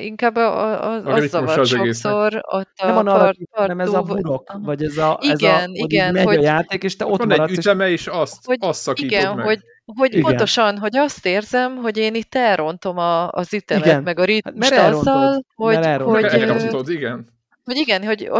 inkább 0.00 0.36
a, 0.36 0.58
a, 0.58 0.92
a, 0.92 1.12
az 1.12 1.28
zavar 1.28 1.66
sokszor. 1.66 2.40
Ott 2.46 2.70
a 2.76 2.86
nem 2.86 2.96
a 2.96 3.02
narratív, 3.02 3.46
hanem 3.50 3.80
ez 3.80 3.92
a 3.92 4.02
burok, 4.02 4.52
vagy 4.62 4.82
ez 4.82 4.96
a, 4.96 5.18
igen, 5.22 5.62
ez 5.62 5.68
a, 5.68 5.70
igen, 5.72 6.16
hogy, 6.16 6.24
hogy 6.24 6.36
a 6.36 6.40
játék, 6.40 6.82
és 6.82 6.96
te 6.96 7.06
ott 7.06 7.24
van 7.24 7.40
egy 7.40 7.50
üteme, 7.50 7.90
és 7.90 8.06
azt, 8.06 8.46
hogy, 8.46 8.58
azt 8.60 8.80
szakítod 8.80 9.10
igen, 9.10 9.36
meg. 9.36 9.44
Hogy, 9.44 9.60
hogy 9.84 10.12
igen. 10.12 10.22
pontosan, 10.22 10.78
hogy 10.78 10.96
azt 10.96 11.26
érzem, 11.26 11.76
hogy 11.76 11.96
én 11.96 12.14
itt 12.14 12.34
elrontom 12.34 12.98
a, 12.98 13.30
az 13.30 13.54
ütemet, 13.54 13.86
igen. 13.86 14.02
meg 14.02 14.18
a 14.18 14.24
ritmust 14.24 14.74
hát, 14.74 14.94
azzal, 14.94 15.44
hogy... 15.54 15.76
Hogy, 15.76 16.24
elrontod, 16.24 16.88
igen. 16.88 17.38
Hogy 17.64 17.76
igen, 17.76 18.04
hogy 18.04 18.30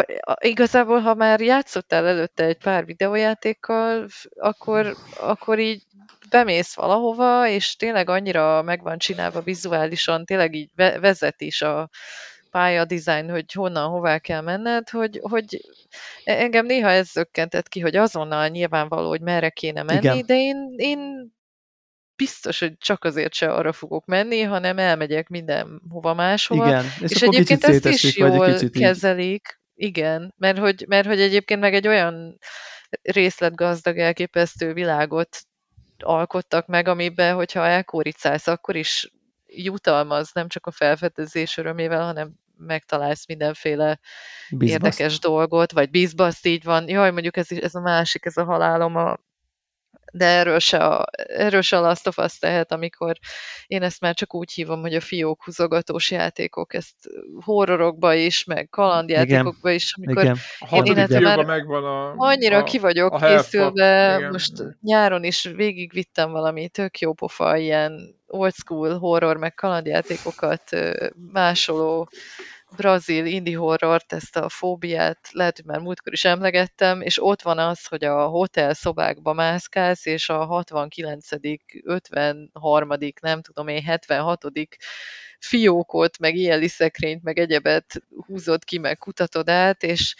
igazából, 0.40 1.00
ha 1.00 1.14
már 1.14 1.40
játszottál 1.40 2.06
előtte 2.06 2.44
egy 2.44 2.58
pár 2.58 2.84
videójátékkal, 2.84 4.06
akkor, 4.34 4.94
akkor 5.20 5.58
így 5.58 5.82
bemész 6.30 6.74
valahova, 6.74 7.48
és 7.48 7.76
tényleg 7.76 8.08
annyira 8.08 8.62
meg 8.62 8.82
van 8.82 8.98
csinálva 8.98 9.40
vizuálisan, 9.40 10.24
tényleg 10.24 10.54
így 10.54 10.70
vezet 10.74 11.40
is 11.40 11.62
a 11.62 11.90
pálya 12.50 12.84
design, 12.84 13.30
hogy 13.30 13.52
honnan, 13.52 13.88
hová 13.88 14.18
kell 14.18 14.40
menned, 14.40 14.88
hogy, 14.88 15.18
hogy 15.22 15.60
engem 16.24 16.66
néha 16.66 16.90
ez 16.90 17.08
zökkentett 17.08 17.68
ki, 17.68 17.80
hogy 17.80 17.96
azonnal 17.96 18.48
nyilvánvaló, 18.48 19.08
hogy 19.08 19.20
merre 19.20 19.50
kéne 19.50 19.82
menni, 19.82 19.98
Igen. 19.98 20.26
de 20.26 20.34
én, 20.34 20.74
én 20.76 21.32
biztos, 22.16 22.58
hogy 22.58 22.78
csak 22.78 23.04
azért 23.04 23.34
se 23.34 23.52
arra 23.52 23.72
fogok 23.72 24.06
menni, 24.06 24.42
hanem 24.42 24.78
elmegyek 24.78 25.28
mindenhova 25.28 26.14
máshova. 26.14 26.66
Igen, 26.66 26.84
és, 27.00 27.10
és 27.10 27.22
egyébként 27.22 27.64
ezt 27.64 27.86
is 27.86 28.16
jól 28.16 28.58
kezelik. 28.70 29.60
Igen, 29.74 30.34
mert 30.36 30.58
hogy, 30.58 30.84
mert 30.88 31.06
hogy 31.06 31.20
egyébként 31.20 31.60
meg 31.60 31.74
egy 31.74 31.88
olyan 31.88 32.38
részletgazdag, 33.02 33.98
elképesztő 33.98 34.72
világot 34.72 35.28
alkottak 36.02 36.66
meg, 36.66 36.88
amiben, 36.88 37.34
hogyha 37.34 37.66
elkóricálsz, 37.66 38.46
akkor 38.46 38.76
is 38.76 39.12
jutalmaz 39.46 40.30
nem 40.32 40.48
csak 40.48 40.66
a 40.66 40.70
felfedezés 40.70 41.56
örömével, 41.56 42.04
hanem 42.04 42.32
megtalálsz 42.56 43.26
mindenféle 43.26 44.00
Bizbaszt. 44.50 44.72
érdekes 44.72 45.18
dolgot, 45.18 45.72
vagy 45.72 45.90
bízbaszt, 45.90 46.46
így 46.46 46.64
van. 46.64 46.88
Jaj, 46.88 47.10
mondjuk 47.10 47.36
ez, 47.36 47.50
ez 47.50 47.74
a 47.74 47.80
másik, 47.80 48.24
ez 48.24 48.36
a 48.36 48.44
halálom 48.44 48.96
a 48.96 49.16
de 50.12 50.24
erről 50.24 50.58
se, 50.58 50.76
a, 50.76 51.06
erről 51.26 51.60
se 51.60 51.76
a 51.76 51.80
Last 51.80 52.06
of 52.06 52.18
Us 52.18 52.38
tehet, 52.38 52.72
amikor 52.72 53.18
én 53.66 53.82
ezt 53.82 54.00
már 54.00 54.14
csak 54.14 54.34
úgy 54.34 54.52
hívom, 54.52 54.80
hogy 54.80 54.94
a 54.94 55.00
fiók 55.00 55.44
húzogatós 55.44 56.10
játékok, 56.10 56.74
ezt 56.74 56.96
horrorokba 57.44 58.14
is, 58.14 58.44
meg 58.44 58.68
kalandjátékokba 58.68 59.70
is, 59.70 59.94
amikor 59.96 60.22
Igen. 60.22 60.36
én, 60.70 60.96
én 60.96 61.22
már 61.22 61.44
megvan 61.44 61.84
a, 61.84 62.14
annyira 62.16 62.56
a, 62.56 62.62
ki 62.62 62.78
vagyok 62.78 63.12
a 63.12 63.18
készülve, 63.18 64.16
Igen. 64.18 64.30
most 64.30 64.52
nyáron 64.80 65.24
is 65.24 65.42
végigvittem 65.42 66.30
valami 66.30 66.68
tök 66.68 66.98
jó 66.98 67.12
pofa 67.12 67.56
ilyen 67.56 68.18
old 68.26 68.52
school 68.52 68.98
horror 68.98 69.36
meg 69.36 69.54
kalandjátékokat 69.54 70.70
másoló 71.32 72.08
brazil 72.76 73.26
indie 73.26 73.56
horrort, 73.56 74.12
ezt 74.12 74.36
a 74.36 74.48
fóbiát, 74.48 75.28
lehet, 75.32 75.56
hogy 75.56 75.64
már 75.64 75.80
múltkor 75.80 76.12
is 76.12 76.24
emlegettem, 76.24 77.00
és 77.00 77.22
ott 77.22 77.42
van 77.42 77.58
az, 77.58 77.86
hogy 77.86 78.04
a 78.04 78.26
hotel 78.26 78.74
szobákba 78.74 79.32
mászkálsz, 79.32 80.06
és 80.06 80.28
a 80.28 80.44
69., 80.44 81.28
53., 81.84 82.88
nem 83.20 83.42
tudom 83.42 83.68
én, 83.68 83.82
76. 83.82 84.44
fiókot, 85.38 86.18
meg 86.18 86.34
ilyen 86.34 86.68
szekrényt, 86.68 87.22
meg 87.22 87.38
egyebet 87.38 88.02
húzod 88.26 88.64
ki, 88.64 88.78
meg 88.78 88.98
kutatod 88.98 89.48
át, 89.48 89.82
és, 89.82 90.14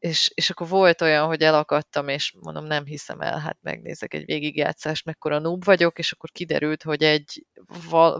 és, 0.00 0.30
és 0.34 0.50
akkor 0.50 0.68
volt 0.68 1.00
olyan, 1.00 1.26
hogy 1.26 1.42
elakadtam, 1.42 2.08
és 2.08 2.34
mondom, 2.40 2.64
nem 2.64 2.84
hiszem 2.84 3.20
el, 3.20 3.38
hát 3.38 3.58
megnézek 3.60 4.14
egy 4.14 4.24
végigjátszást, 4.24 5.04
mekkora 5.04 5.38
noob 5.38 5.64
vagyok, 5.64 5.98
és 5.98 6.12
akkor 6.12 6.30
kiderült, 6.30 6.82
hogy 6.82 7.02
egy 7.02 7.46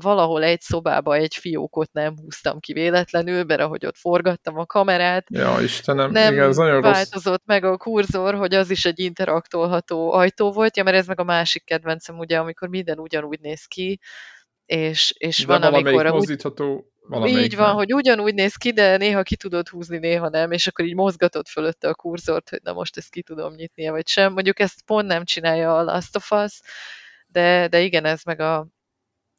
valahol 0.01 0.43
egy 0.43 0.61
szobába 0.61 1.15
egy 1.15 1.35
fiókot 1.35 1.93
nem 1.93 2.16
húztam 2.16 2.59
ki 2.59 2.73
véletlenül, 2.73 3.44
mert 3.44 3.61
ahogy 3.61 3.86
ott 3.86 3.97
forgattam 3.97 4.59
a 4.59 4.66
kamerát, 4.66 5.27
ja, 5.31 5.61
Istenem, 5.61 6.11
nem 6.11 6.32
igen, 6.32 6.48
ez 6.48 6.57
nagyon 6.57 6.81
változott 6.81 7.24
rossz. 7.24 7.61
meg 7.61 7.65
a 7.65 7.77
kurzor, 7.77 8.35
hogy 8.35 8.55
az 8.55 8.70
is 8.70 8.85
egy 8.85 8.98
interaktolható 8.98 10.12
ajtó 10.12 10.52
volt, 10.52 10.77
ja, 10.77 10.82
mert 10.82 10.97
ez 10.97 11.07
meg 11.07 11.20
a 11.20 11.24
másik 11.24 11.65
kedvencem, 11.65 12.19
ugye, 12.19 12.39
amikor 12.39 12.69
minden 12.69 12.98
ugyanúgy 12.98 13.40
néz 13.40 13.65
ki, 13.65 14.01
és, 14.66 15.15
és 15.19 15.39
De 15.39 15.47
van, 15.47 15.62
amikor... 15.62 16.11
Úgy, 16.11 16.36
mozdítható, 17.19 17.45
így 17.45 17.57
van, 17.57 17.66
nem. 17.66 17.77
hogy 17.77 17.95
ugyanúgy 17.95 18.35
néz 18.35 18.55
ki, 18.55 18.73
de 18.73 18.97
néha 18.97 19.23
ki 19.23 19.37
tudod 19.37 19.69
húzni, 19.69 19.99
néha 19.99 20.28
nem, 20.28 20.53
és 20.53 20.66
akkor 20.66 20.85
így 20.85 20.95
mozgatod 20.95 21.49
fölötte 21.49 21.89
a 21.89 21.95
kurzort, 21.95 22.49
hogy 22.49 22.61
na 22.62 22.73
most 22.73 22.97
ezt 22.97 23.11
ki 23.11 23.23
tudom 23.23 23.55
nyitni, 23.55 23.89
vagy 23.89 24.09
sem. 24.09 24.32
Mondjuk 24.32 24.61
ezt 24.61 24.82
pont 24.82 25.07
nem 25.07 25.24
csinálja 25.24 25.78
a 25.78 25.82
Last 25.82 26.16
of 26.16 26.31
Us, 26.31 26.61
de, 27.27 27.69
de 27.69 27.81
igen, 27.81 28.05
ez 28.05 28.23
meg 28.23 28.41
a, 28.41 28.66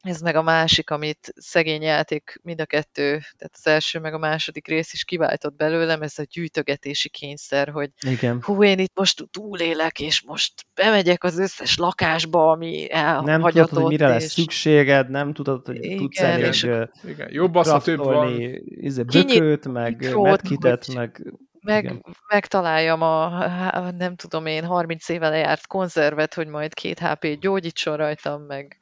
ez 0.02 0.20
meg 0.20 0.36
a 0.36 0.42
másik, 0.42 0.90
amit 0.90 1.32
szegény 1.36 1.82
játék 1.82 2.40
mind 2.42 2.60
a 2.60 2.66
kettő, 2.66 3.08
tehát 3.10 3.52
az 3.52 3.66
első 3.66 3.98
meg 3.98 4.14
a 4.14 4.18
második 4.18 4.68
rész 4.68 4.92
is 4.92 5.04
kiváltott 5.04 5.56
belőlem, 5.56 6.02
ez 6.02 6.18
a 6.18 6.24
gyűjtögetési 6.30 7.08
kényszer, 7.08 7.68
hogy 7.68 7.90
Igen. 8.06 8.42
hú, 8.42 8.64
én 8.64 8.78
itt 8.78 8.92
most 8.94 9.24
túlélek, 9.30 10.00
és 10.00 10.22
most 10.22 10.52
bemegyek 10.74 11.24
az 11.24 11.38
összes 11.38 11.76
lakásba, 11.76 12.50
ami 12.50 12.90
elhagyatott. 12.92 13.26
Nem 13.26 13.40
tudod, 13.40 13.68
hogy 13.68 13.84
mire 13.84 14.08
lesz 14.08 14.32
szükséged, 14.32 15.10
nem 15.10 15.32
tudod, 15.32 15.66
hogy 15.66 15.84
igen, 15.84 15.96
tudsz 15.96 16.20
elég 16.20 16.46
és 16.46 16.62
igen, 17.04 17.28
jobb 17.30 17.54
az, 17.54 17.70
ha 17.70 17.80
több 17.80 17.98
van. 17.98 18.40
Izé, 18.64 19.02
bökőt, 19.02 19.68
meg 19.68 20.14
medkitet, 20.14 20.94
meg 20.94 21.34
meg, 21.64 22.04
megtaláljam 22.28 23.02
a, 23.02 23.44
nem 23.90 24.16
tudom 24.16 24.46
én, 24.46 24.64
30 24.64 25.08
éve 25.08 25.28
lejárt 25.28 25.66
konzervet, 25.66 26.34
hogy 26.34 26.46
majd 26.46 26.74
két 26.74 26.98
HP-t 26.98 27.40
gyógyítson 27.40 27.96
rajtam, 27.96 28.42
meg 28.42 28.78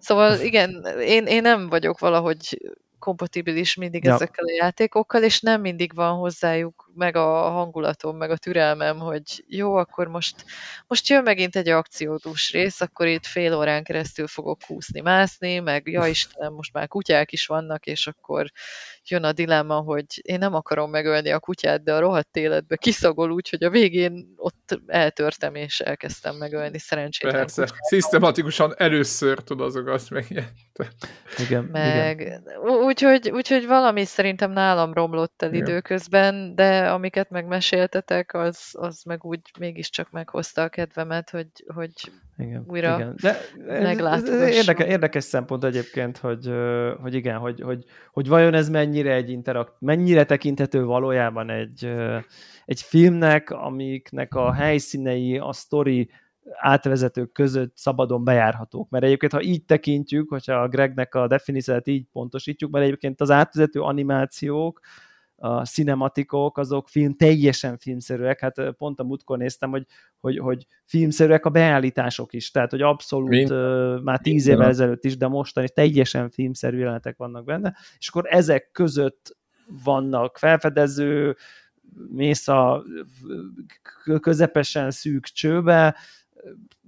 Szóval 0.00 0.40
igen, 0.40 0.84
én, 1.00 1.26
én 1.26 1.42
nem 1.42 1.68
vagyok 1.68 1.98
valahogy 1.98 2.58
kompatibilis 3.00 3.74
mindig 3.74 4.04
ja. 4.04 4.14
ezekkel 4.14 4.44
a 4.44 4.52
játékokkal, 4.52 5.22
és 5.22 5.40
nem 5.40 5.60
mindig 5.60 5.94
van 5.94 6.16
hozzájuk 6.16 6.90
meg 6.94 7.16
a 7.16 7.50
hangulatom, 7.50 8.16
meg 8.16 8.30
a 8.30 8.36
türelmem, 8.36 8.98
hogy 8.98 9.44
jó, 9.48 9.74
akkor 9.74 10.06
most, 10.06 10.44
most 10.86 11.08
jön 11.08 11.22
megint 11.22 11.56
egy 11.56 11.68
akciódús 11.68 12.52
rész, 12.52 12.80
akkor 12.80 13.06
itt 13.06 13.26
fél 13.26 13.54
órán 13.54 13.84
keresztül 13.84 14.26
fogok 14.26 14.58
kúszni, 14.66 15.00
mászni, 15.00 15.58
meg 15.58 15.86
ja 15.86 16.06
Istenem, 16.06 16.52
most 16.52 16.72
már 16.72 16.88
kutyák 16.88 17.32
is 17.32 17.46
vannak, 17.46 17.86
és 17.86 18.06
akkor 18.06 18.50
jön 19.10 19.24
a 19.24 19.32
dilemma, 19.32 19.74
hogy 19.74 20.04
én 20.22 20.38
nem 20.38 20.54
akarom 20.54 20.90
megölni 20.90 21.30
a 21.30 21.38
kutyát, 21.38 21.82
de 21.82 21.94
a 21.94 22.00
rohadt 22.00 22.36
életbe 22.36 22.76
kiszagol 22.76 23.30
úgy, 23.30 23.48
hogy 23.48 23.64
a 23.64 23.70
végén 23.70 24.34
ott 24.36 24.80
eltörtem, 24.86 25.54
és 25.54 25.80
elkezdtem 25.80 26.36
megölni 26.36 26.78
szerencsére. 26.78 27.32
Persze, 27.32 27.68
szisztematikusan 27.80 28.74
először 28.76 29.38
tud 29.38 29.60
azok 29.60 29.86
azt 29.86 30.10
meg. 30.10 30.26
Igen, 31.38 31.64
meg, 31.64 32.20
igen. 32.20 32.42
Úgyhogy, 32.84 33.30
úgyhogy 33.30 33.66
valami 33.66 34.04
szerintem 34.04 34.50
nálam 34.50 34.92
romlott 34.92 35.42
el 35.42 35.54
igen. 35.54 35.66
időközben, 35.66 36.54
de 36.54 36.90
amiket 36.90 37.30
megmeséltetek, 37.30 38.34
az, 38.34 38.68
az 38.72 39.02
meg 39.02 39.24
úgy 39.24 39.40
mégiscsak 39.58 40.10
meghozta 40.10 40.62
a 40.62 40.68
kedvemet, 40.68 41.30
hogy, 41.30 41.48
hogy 41.74 41.92
igen, 42.38 42.64
újra 42.66 42.94
igen. 42.94 43.14
De 43.20 43.38
ez, 43.66 44.24
ez 44.24 44.54
érdekes, 44.54 44.86
érdekes 44.86 45.24
szempont 45.24 45.64
egyébként, 45.64 46.18
hogy, 46.18 46.50
hogy 47.00 47.14
igen, 47.14 47.36
hogy, 47.36 47.60
hogy, 47.60 47.84
hogy 48.12 48.28
vajon 48.28 48.54
ez 48.54 48.68
mennyire 49.02 49.24
egy 49.24 49.30
interakt, 49.30 49.72
mennyire 49.78 50.24
tekinthető 50.24 50.84
valójában 50.84 51.50
egy, 51.50 51.92
egy 52.64 52.80
filmnek, 52.80 53.50
amiknek 53.50 54.34
a 54.34 54.52
helyszínei, 54.52 55.38
a 55.38 55.52
sztori 55.52 56.10
átvezetők 56.52 57.32
között 57.32 57.76
szabadon 57.76 58.24
bejárhatók. 58.24 58.90
Mert 58.90 59.04
egyébként, 59.04 59.32
ha 59.32 59.42
így 59.42 59.64
tekintjük, 59.64 60.28
hogyha 60.28 60.54
a 60.54 60.68
Gregnek 60.68 61.14
a 61.14 61.26
definíciát 61.26 61.86
így 61.86 62.06
pontosítjuk, 62.12 62.70
mert 62.70 62.84
egyébként 62.84 63.20
az 63.20 63.30
átvezető 63.30 63.80
animációk, 63.80 64.80
a 65.42 65.64
cinematikok, 65.64 66.58
azok 66.58 66.88
film, 66.88 67.14
teljesen 67.14 67.78
filmszerűek, 67.78 68.40
hát 68.40 68.70
pont 68.76 69.00
a 69.00 69.04
múltkor 69.04 69.38
néztem, 69.38 69.70
hogy, 69.70 69.86
hogy, 70.20 70.38
hogy 70.38 70.66
filmszerűek 70.84 71.44
a 71.44 71.50
beállítások 71.50 72.32
is, 72.32 72.50
tehát 72.50 72.70
hogy 72.70 72.82
abszolút 72.82 73.28
Mind? 73.28 73.52
uh, 73.52 74.02
már 74.02 74.18
tíz 74.18 74.46
évvel 74.46 74.68
ezelőtt 74.68 75.04
is, 75.04 75.16
de 75.16 75.28
mostani 75.28 75.68
teljesen 75.68 76.30
filmszerű 76.30 76.78
jelenetek 76.78 77.16
vannak 77.16 77.44
benne, 77.44 77.76
és 77.98 78.08
akkor 78.08 78.26
ezek 78.28 78.70
között 78.72 79.36
vannak 79.84 80.38
felfedező, 80.38 81.36
mész 82.10 82.48
a 82.48 82.84
közepesen 84.20 84.90
szűk 84.90 85.24
csőbe, 85.24 85.96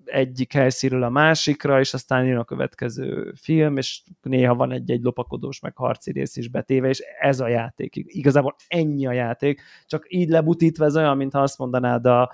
egyik 0.05 0.53
helyszínről 0.53 1.03
a 1.03 1.09
másikra, 1.09 1.81
és 1.81 1.95
aztán 1.95 2.25
jön 2.25 2.39
a 2.39 2.45
következő 2.45 3.33
film, 3.37 3.77
és 3.77 4.03
néha 4.23 4.55
van 4.55 4.73
egy-egy 4.73 5.03
lopakodós, 5.03 5.61
meg 5.61 5.77
harci 5.77 6.13
rész 6.13 6.37
is 6.37 6.49
betéve, 6.49 6.89
és 6.89 7.03
ez 7.21 7.41
a 7.41 7.49
játék. 7.49 7.97
Igazából 7.97 8.55
ennyi 8.69 9.07
a 9.07 9.13
játék, 9.13 9.63
csak 9.87 10.05
így 10.09 10.29
lebutítva 10.29 10.85
ez 10.85 10.97
olyan, 10.97 11.17
mintha 11.17 11.41
azt 11.41 11.59
mondanád 11.59 12.07
a, 12.07 12.33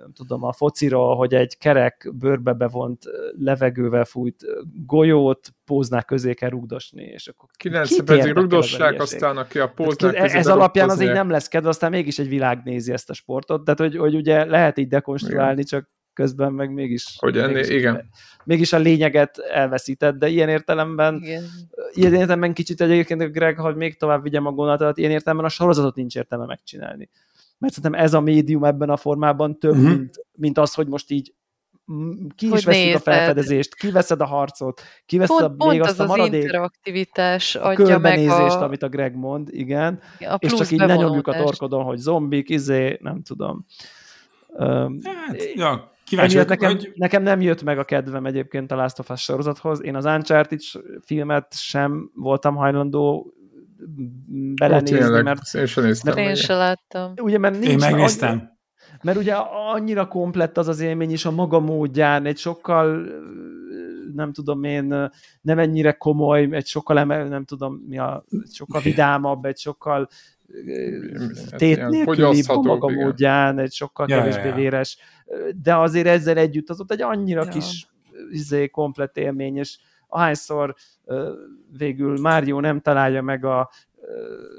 nem 0.00 0.12
tudom, 0.12 0.42
a 0.42 0.52
fociról, 0.52 1.16
hogy 1.16 1.34
egy 1.34 1.58
kerek 1.58 2.10
bőrbe 2.14 2.52
bevont 2.52 3.04
levegővel 3.38 4.04
fújt 4.04 4.44
golyót 4.86 5.54
póznák 5.64 6.04
közé 6.04 6.34
kell 6.34 6.48
rugdosni, 6.48 7.02
és 7.02 7.28
akkor 7.28 7.48
9 7.56 8.04
percig 8.04 8.32
rugdossák, 8.32 9.00
aztán 9.00 9.36
aki 9.36 9.58
a 9.58 9.68
póznák 9.68 10.14
közé 10.14 10.36
Ez 10.36 10.46
alapján 10.46 10.90
az 10.90 11.00
így 11.00 11.12
nem 11.12 11.30
lesz 11.30 11.48
kedve, 11.48 11.68
aztán 11.68 11.90
mégis 11.90 12.18
egy 12.18 12.28
világ 12.28 12.60
nézi 12.64 12.92
ezt 12.92 13.10
a 13.10 13.14
sportot, 13.14 13.64
tehát 13.64 13.80
hogy, 13.80 13.96
hogy 13.96 14.14
ugye 14.14 14.44
lehet 14.44 14.78
így 14.78 14.88
dekonstruálni, 14.88 15.64
csak 15.64 15.90
közben 16.18 16.52
meg 16.52 16.72
mégis... 16.72 17.16
Hogy 17.18 17.38
ennél, 17.38 17.54
mégis, 17.54 17.68
igen. 17.68 18.08
Mégis 18.44 18.72
a 18.72 18.78
lényeget 18.78 19.38
elveszített, 19.38 20.18
de 20.18 20.28
ilyen 20.28 20.48
értelemben 20.48 21.20
igen. 21.22 21.44
ilyen 21.92 22.14
értelemben 22.14 22.52
kicsit 22.52 22.80
egyébként 22.80 23.32
Greg, 23.32 23.58
hogy 23.58 23.76
még 23.76 23.96
tovább 23.96 24.22
vigyem 24.22 24.46
a 24.46 24.50
gondolatot, 24.50 24.98
ilyen 24.98 25.10
értelemben 25.10 25.46
a 25.46 25.48
sorozatot 25.48 25.94
nincs 25.94 26.16
értelme 26.16 26.44
megcsinálni. 26.46 27.08
Mert 27.58 27.74
szerintem 27.74 28.00
ez 28.00 28.14
a 28.14 28.20
médium 28.20 28.64
ebben 28.64 28.90
a 28.90 28.96
formában 28.96 29.58
több, 29.58 29.70
uh-huh. 29.70 29.88
mint, 29.88 30.24
mint 30.32 30.58
az, 30.58 30.74
hogy 30.74 30.86
most 30.86 31.10
így 31.10 31.34
ki 32.36 32.48
is 32.52 32.64
veszik 32.64 32.94
a 32.94 32.98
felfedezést, 32.98 33.74
kiveszed 33.74 34.20
a 34.20 34.26
harcot, 34.26 34.80
kiveszed 35.06 35.36
pont, 35.36 35.52
a, 35.52 35.54
pont 35.56 35.70
még 35.70 35.80
az 35.80 35.88
azt 35.88 36.00
a 36.00 36.06
maradék 36.06 36.38
az 36.38 36.44
interaktivitás 36.44 37.54
adja 37.54 37.98
meg 37.98 38.28
a... 38.28 38.62
amit 38.62 38.82
a 38.82 38.88
Greg 38.88 39.16
mond, 39.16 39.48
igen, 39.52 40.00
a 40.20 40.36
és 40.38 40.52
csak 40.52 40.70
így 40.70 40.78
ne 40.78 40.96
nyomjuk 40.96 41.26
a 41.26 41.32
torkodon, 41.32 41.84
hogy 41.84 41.98
zombik, 41.98 42.48
izé, 42.48 42.98
nem 43.00 43.22
tudom. 43.22 43.66
Hát, 45.02 45.54
ja, 45.54 45.96
kíváncsi 46.08 46.36
nekem, 46.36 46.70
hogy... 46.70 46.92
nekem 46.94 47.22
nem 47.22 47.40
jött 47.40 47.62
meg 47.62 47.78
a 47.78 47.84
kedvem 47.84 48.26
egyébként 48.26 48.72
a 48.72 48.76
Last 48.76 48.98
of 48.98 49.10
Us 49.10 49.22
sorozathoz. 49.22 49.82
Én 49.82 49.94
az 49.94 50.04
Uncharted 50.04 50.60
filmet 51.04 51.54
sem 51.54 52.10
voltam 52.14 52.56
hajlandó 52.56 53.32
belenézni, 54.54 54.98
tényleg, 54.98 55.24
mert... 55.24 55.54
Én 55.54 55.66
sem 55.66 55.84
néztem. 55.84 56.14
Mert 56.14 56.28
én 56.28 56.34
sem 56.34 56.56
láttam. 56.56 57.12
Ugye, 57.16 57.38
mert 57.38 57.58
nincs 57.58 57.66
én 57.66 57.78
megnéztem. 57.78 58.30
Annyi, 58.30 58.42
mert 59.02 59.18
ugye 59.18 59.34
annyira 59.72 60.08
komplett 60.08 60.58
az 60.58 60.68
az 60.68 60.80
élmény 60.80 61.10
is 61.10 61.24
a 61.24 61.30
maga 61.30 61.60
módján, 61.60 62.26
egy 62.26 62.38
sokkal 62.38 63.06
nem 64.14 64.32
tudom 64.32 64.64
én, 64.64 65.10
nem 65.40 65.58
ennyire 65.58 65.92
komoly, 65.92 66.48
egy 66.50 66.66
sokkal 66.66 67.04
nem 67.04 67.44
tudom 67.44 67.84
mi 67.88 67.98
a, 67.98 68.24
sokkal 68.52 68.80
vidámabb, 68.80 69.44
egy 69.44 69.58
sokkal 69.58 70.08
tét 71.56 71.88
nélküli 71.88 72.42
maga 72.46 72.90
igen. 72.90 73.04
módján, 73.04 73.58
egy 73.58 73.72
sokkal 73.72 74.06
ja, 74.08 74.16
kevésbé 74.16 74.40
ja, 74.40 74.48
ja. 74.48 74.54
véres, 74.54 74.96
de 75.62 75.76
azért 75.76 76.06
ezzel 76.06 76.36
együtt 76.36 76.70
az 76.70 76.80
ott 76.80 76.92
egy 76.92 77.02
annyira 77.02 77.44
ja. 77.44 77.50
kis 77.50 77.88
izé, 78.30 78.68
komplet 78.68 79.16
élmény, 79.16 79.56
és 79.56 79.78
ahányszor 80.08 80.74
végül 81.78 82.20
Mário 82.20 82.60
nem 82.60 82.80
találja 82.80 83.22
meg 83.22 83.44
a 83.44 83.70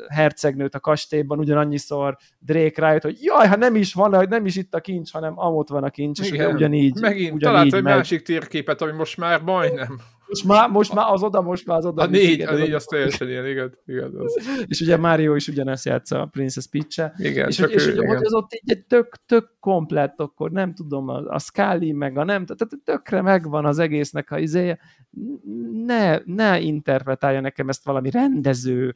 hercegnőt 0.08 0.76
a 0.76 0.80
kastélyban, 0.80 1.40
ugyanannyiszor 1.40 2.18
Drake 2.40 2.82
rájött, 2.82 3.02
hogy 3.02 3.18
jaj, 3.22 3.48
ha 3.48 3.56
nem 3.56 3.76
is 3.76 3.94
van, 3.94 4.28
nem 4.30 4.46
is 4.46 4.56
itt 4.56 4.74
a 4.74 4.80
kincs, 4.80 5.12
hanem 5.12 5.40
amott 5.40 5.70
van 5.70 5.84
a 5.84 5.90
kincs, 5.90 6.20
Igen. 6.20 6.48
és 6.48 6.54
ugyanígy 6.54 7.00
Megint 7.00 7.34
ugyanígy 7.34 7.42
talált 7.42 7.74
egy 7.74 7.84
másik 7.84 8.22
térképet, 8.22 8.82
ami 8.82 8.92
most 8.92 9.18
már 9.18 9.42
majdnem 9.42 10.00
most, 10.30 10.44
már, 10.44 10.70
most 10.70 10.94
már 10.94 11.12
az 11.12 11.24
oda, 11.24 11.42
most 11.42 11.66
már 11.66 11.78
az 11.78 11.86
oda. 11.86 12.02
A 12.02 12.06
négy, 12.06 12.42
a 12.42 12.54
négy 12.54 12.74
az 12.74 12.86
teljesen 12.86 13.28
ilyen, 13.28 13.46
igaz, 13.46 13.72
igaz. 13.86 14.12
Az. 14.16 14.38
És 14.68 14.82
ugye 14.82 14.98
Mario 14.98 15.36
is 15.36 15.48
ugyanezt 15.48 15.86
játsza 15.86 16.22
a 16.22 16.26
Princess 16.26 16.66
Peach-e. 16.68 17.14
Igen, 17.18 17.48
és, 17.48 17.56
csak 17.56 17.72
és, 17.72 17.86
ő, 17.86 17.92
és 17.92 18.08
hogy 18.08 18.24
az 18.24 18.34
ott 18.34 18.54
így 18.54 18.72
egy 18.72 18.86
tök, 18.86 19.16
tök 19.26 19.50
komplett, 19.60 20.20
akkor 20.20 20.52
nem 20.52 20.74
tudom, 20.74 21.08
a, 21.08 21.18
a 21.28 21.40
Scully 21.40 21.92
meg 21.92 22.18
a 22.18 22.24
nem, 22.24 22.46
tehát 22.46 22.74
tökre 22.84 23.22
megvan 23.22 23.66
az 23.66 23.80
egésznek 23.80 24.32
a 24.32 24.40
izéje. 24.40 24.80
Ne, 25.86 26.18
ne 26.26 26.60
interpretálja 26.60 27.42
nekem 27.42 27.70
ezt 27.70 27.84
valami 27.84 28.10
rendező, 28.10 28.96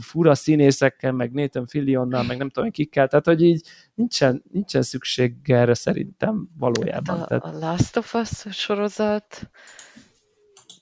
fura 0.00 0.34
színészekkel, 0.34 1.12
meg 1.12 1.32
Nathan 1.32 1.66
Fillionnal, 1.66 2.22
meg 2.22 2.36
nem 2.36 2.48
tudom 2.48 2.70
kikkel, 2.70 3.08
tehát 3.08 3.26
hogy 3.26 3.42
így 3.42 3.68
nincsen, 3.94 4.42
nincsen 4.52 4.82
szükség 4.82 5.34
erre 5.44 5.74
szerintem 5.74 6.48
valójában. 6.58 7.20
A, 7.20 7.26
tehát... 7.26 7.44
a 7.44 7.58
Last 7.58 7.96
of 7.96 8.14
Us 8.14 8.44
sorozat 8.50 9.50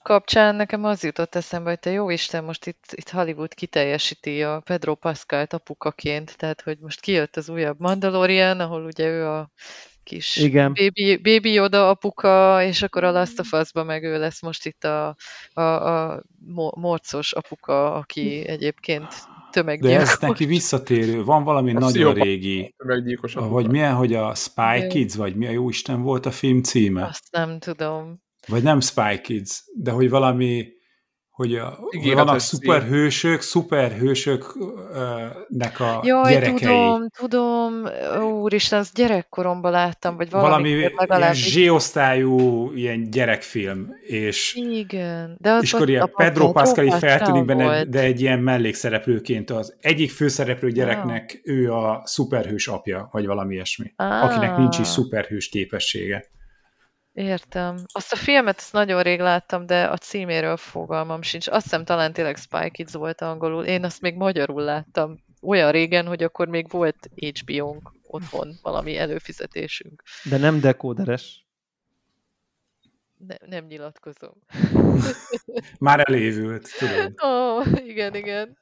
kapcsán 0.05 0.55
nekem 0.55 0.83
az 0.83 1.03
jutott 1.03 1.35
eszembe, 1.35 1.69
hogy 1.69 1.79
te 1.79 1.91
jó 1.91 2.09
Isten, 2.09 2.43
most 2.43 2.65
itt, 2.65 2.85
itt 2.91 3.09
Hollywood 3.09 3.53
kiteljesíti 3.53 4.43
a 4.43 4.59
Pedro 4.59 4.95
Pascal 4.95 5.45
apukaként, 5.49 6.37
tehát 6.37 6.61
hogy 6.61 6.77
most 6.79 6.99
kijött 6.99 7.35
az 7.35 7.49
újabb 7.49 7.79
Mandalorian, 7.79 8.59
ahol 8.59 8.83
ugye 8.83 9.07
ő 9.07 9.27
a 9.27 9.49
kis 10.03 10.35
Igen. 10.35 10.73
Baby, 10.73 11.17
baby 11.17 11.53
Yoda 11.53 11.89
apuka, 11.89 12.63
és 12.63 12.81
akkor 12.81 13.03
a 13.03 13.11
Last 13.11 13.39
of 13.39 13.51
Us-ba 13.51 13.83
meg 13.83 14.03
ő 14.03 14.19
lesz 14.19 14.41
most 14.41 14.65
itt 14.65 14.83
a, 14.83 15.15
a, 15.53 15.61
a 15.61 16.23
morcos 16.75 17.33
apuka, 17.33 17.93
aki 17.93 18.47
egyébként 18.47 19.07
tömeggyilkos. 19.51 20.05
De 20.05 20.11
ez 20.11 20.19
neki 20.19 20.45
visszatérő, 20.45 21.23
van 21.23 21.43
valami 21.43 21.75
a 21.75 21.79
nagyon 21.79 22.13
régi, 22.13 22.75
hogy 23.33 23.69
milyen, 23.69 23.93
hogy 23.93 24.13
a 24.13 24.35
Spy 24.35 24.87
Kids, 24.87 25.15
vagy 25.15 25.35
mi 25.35 25.47
a 25.47 25.51
jó 25.51 25.69
Isten 25.69 26.01
volt 26.01 26.25
a 26.25 26.31
film 26.31 26.63
címe? 26.63 27.03
Azt 27.05 27.27
nem 27.31 27.59
tudom. 27.59 28.23
Vagy 28.47 28.63
nem 28.63 28.79
Spy 28.79 29.21
Kids, 29.21 29.63
de 29.73 29.91
hogy 29.91 30.09
valami 30.09 30.75
hogy, 31.35 31.55
a, 31.55 31.77
hogy 32.01 32.13
vannak 32.13 32.39
szuperhősök, 32.39 33.41
szuperhősöknek 33.41 35.79
a 35.79 36.01
Jaj, 36.03 36.33
gyerekei. 36.33 36.55
tudom, 36.55 37.07
tudom, 37.17 37.83
úristen, 38.41 38.79
azt 38.79 38.93
gyerekkoromban 38.93 39.71
láttam, 39.71 40.15
vagy 40.15 40.29
valami 40.29 40.91
Valami 40.95 41.19
ilyen 41.19 41.33
zséosztályú 41.33 42.71
ilyen 42.71 43.09
gyerekfilm, 43.09 43.95
és, 44.01 44.53
Igen, 44.53 45.37
de 45.39 45.57
és 45.61 45.73
akkor 45.73 45.89
ilyen 45.89 46.11
Pedro 46.15 46.51
Pascal 46.51 46.91
feltűnik 46.91 47.45
benne, 47.45 47.85
de 47.85 47.99
egy 47.99 48.21
ilyen 48.21 48.39
mellékszereplőként 48.39 49.49
az 49.49 49.75
egyik 49.81 50.11
főszereplő 50.11 50.71
gyereknek 50.71 51.41
ah. 51.43 51.53
ő 51.53 51.73
a 51.73 52.01
szuperhős 52.05 52.67
apja, 52.67 53.09
vagy 53.11 53.25
valami 53.25 53.53
ilyesmi, 53.53 53.93
ah. 53.95 54.23
akinek 54.23 54.57
nincs 54.57 54.79
is 54.79 54.87
szuperhős 54.87 55.49
képessége. 55.49 56.25
Értem. 57.15 57.77
Azt 57.93 58.11
a 58.11 58.15
filmet 58.15 58.57
azt 58.57 58.73
nagyon 58.73 59.01
rég 59.01 59.19
láttam, 59.19 59.65
de 59.65 59.83
a 59.83 59.97
címéről 59.97 60.57
fogalmam 60.57 61.21
sincs. 61.21 61.47
Azt 61.47 61.63
hiszem 61.63 61.85
talán 61.85 62.13
tényleg 62.13 62.37
Spy 62.37 62.69
Kids 62.71 62.93
volt 62.93 63.21
angolul. 63.21 63.65
Én 63.65 63.83
azt 63.83 64.01
még 64.01 64.15
magyarul 64.15 64.61
láttam. 64.61 65.23
Olyan 65.41 65.71
régen, 65.71 66.05
hogy 66.05 66.23
akkor 66.23 66.47
még 66.47 66.69
volt 66.69 67.09
HBO-nk 67.15 67.91
otthon, 68.07 68.55
valami 68.61 68.97
előfizetésünk. 68.97 70.03
De 70.23 70.37
nem 70.37 70.59
dekóderes. 70.59 71.45
Ne, 73.27 73.35
nem 73.47 73.65
nyilatkozom. 73.65 74.33
Már 75.79 76.03
elévült, 76.09 76.69
tudom. 76.77 77.13
Ó, 77.23 77.57
oh, 77.57 77.67
igen, 77.85 78.15
igen. 78.15 78.57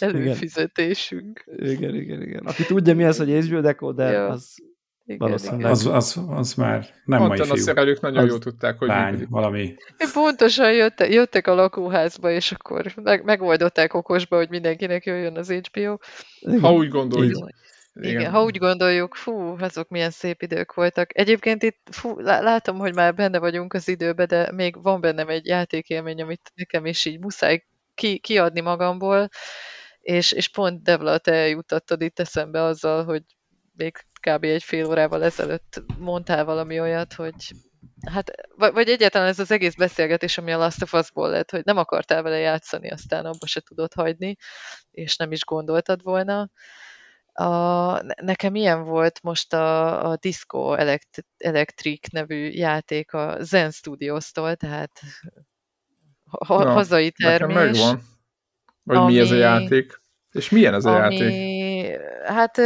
Előfizetésünk. 0.00 1.44
Igen, 1.56 1.94
igen, 1.94 2.22
igen. 2.22 2.44
Aki 2.44 2.64
tudja 2.64 2.94
mi 2.94 3.04
az, 3.04 3.18
hogy 3.18 3.46
HBO 3.46 3.60
decoder, 3.60 4.12
ja. 4.12 4.26
az 4.28 4.71
igen, 5.12 5.38
igen. 5.44 5.70
Az, 5.70 5.86
az, 5.86 6.20
az 6.28 6.54
már 6.54 6.86
nem 7.04 7.18
Pont 7.18 7.30
mai 7.30 7.40
a 7.40 7.44
fiú. 7.44 7.62
szerelők 7.62 8.00
nagyon 8.00 8.22
az 8.22 8.28
jól 8.28 8.38
tudták, 8.38 8.78
hogy 8.78 8.88
lány, 8.88 9.26
valami. 9.30 9.60
Én 9.98 10.08
pontosan 10.12 10.72
jöttek, 10.72 11.12
jöttek 11.12 11.46
a 11.46 11.54
lakóházba, 11.54 12.30
és 12.30 12.52
akkor 12.52 12.92
meg, 13.02 13.24
megoldották 13.24 13.94
okosba, 13.94 14.36
hogy 14.36 14.48
mindenkinek 14.48 15.04
jöjjön 15.04 15.36
az 15.36 15.52
HBO. 15.52 15.96
Ha 16.60 16.72
úgy 16.72 16.88
gondoljuk. 16.88 17.48
Igen. 17.94 18.10
Igen, 18.10 18.30
ha 18.30 18.42
úgy 18.42 18.58
gondoljuk, 18.58 19.14
fú, 19.14 19.56
azok 19.58 19.88
milyen 19.88 20.10
szép 20.10 20.42
idők 20.42 20.74
voltak. 20.74 21.18
Egyébként 21.18 21.62
itt 21.62 21.88
fú, 21.90 22.18
látom, 22.18 22.78
hogy 22.78 22.94
már 22.94 23.14
benne 23.14 23.38
vagyunk 23.38 23.72
az 23.72 23.88
időbe, 23.88 24.26
de 24.26 24.52
még 24.52 24.82
van 24.82 25.00
bennem 25.00 25.28
egy 25.28 25.46
játékélmény, 25.46 26.22
amit 26.22 26.52
nekem 26.54 26.86
is 26.86 27.04
így 27.04 27.18
muszáj 27.18 27.64
ki, 27.94 28.18
kiadni 28.18 28.60
magamból, 28.60 29.28
és, 30.00 30.32
és 30.32 30.48
pont 30.48 30.82
Devla, 30.82 31.18
te 31.18 31.48
jutattad 31.48 32.02
itt 32.02 32.18
eszembe 32.18 32.62
azzal, 32.62 33.04
hogy 33.04 33.22
még 33.76 33.96
kb. 34.20 34.44
egy 34.44 34.62
fél 34.62 34.86
órával 34.86 35.24
ezelőtt 35.24 35.82
mondtál 35.98 36.44
valami 36.44 36.80
olyat, 36.80 37.12
hogy 37.12 37.52
hát, 38.10 38.30
vagy 38.56 38.88
egyáltalán 38.88 39.28
ez 39.28 39.38
az 39.38 39.50
egész 39.50 39.74
beszélgetés, 39.74 40.38
ami 40.38 40.52
a 40.52 40.58
Last 40.58 40.82
of 40.82 40.92
Us-ból 40.92 41.30
lett, 41.30 41.50
hogy 41.50 41.64
nem 41.64 41.76
akartál 41.76 42.22
vele 42.22 42.38
játszani, 42.38 42.90
aztán 42.90 43.24
abba 43.24 43.46
se 43.46 43.60
tudod 43.60 43.92
hagyni, 43.92 44.36
és 44.90 45.16
nem 45.16 45.32
is 45.32 45.44
gondoltad 45.44 46.02
volna. 46.02 46.50
A, 47.32 48.02
nekem 48.22 48.54
ilyen 48.54 48.84
volt 48.84 49.22
most 49.22 49.52
a, 49.52 50.10
a 50.10 50.16
Disco 50.16 50.74
Elect- 50.74 51.26
Electric 51.36 52.08
nevű 52.08 52.50
játék 52.50 53.12
a 53.12 53.36
Zen 53.40 53.70
Studios-tól, 53.70 54.56
tehát 54.56 54.90
ha, 56.46 56.62
ja, 56.62 56.70
hazai 56.70 57.10
termés. 57.10 57.54
Nekem 57.54 57.72
megvan, 57.72 58.02
hogy 58.84 58.96
ami, 58.96 59.12
mi 59.12 59.18
ez 59.18 59.30
a 59.30 59.34
játék. 59.34 60.00
És 60.32 60.50
milyen 60.50 60.74
ez 60.74 60.84
a 60.84 61.02
ami, 61.02 61.16
játék? 61.16 62.00
Hát 62.24 62.56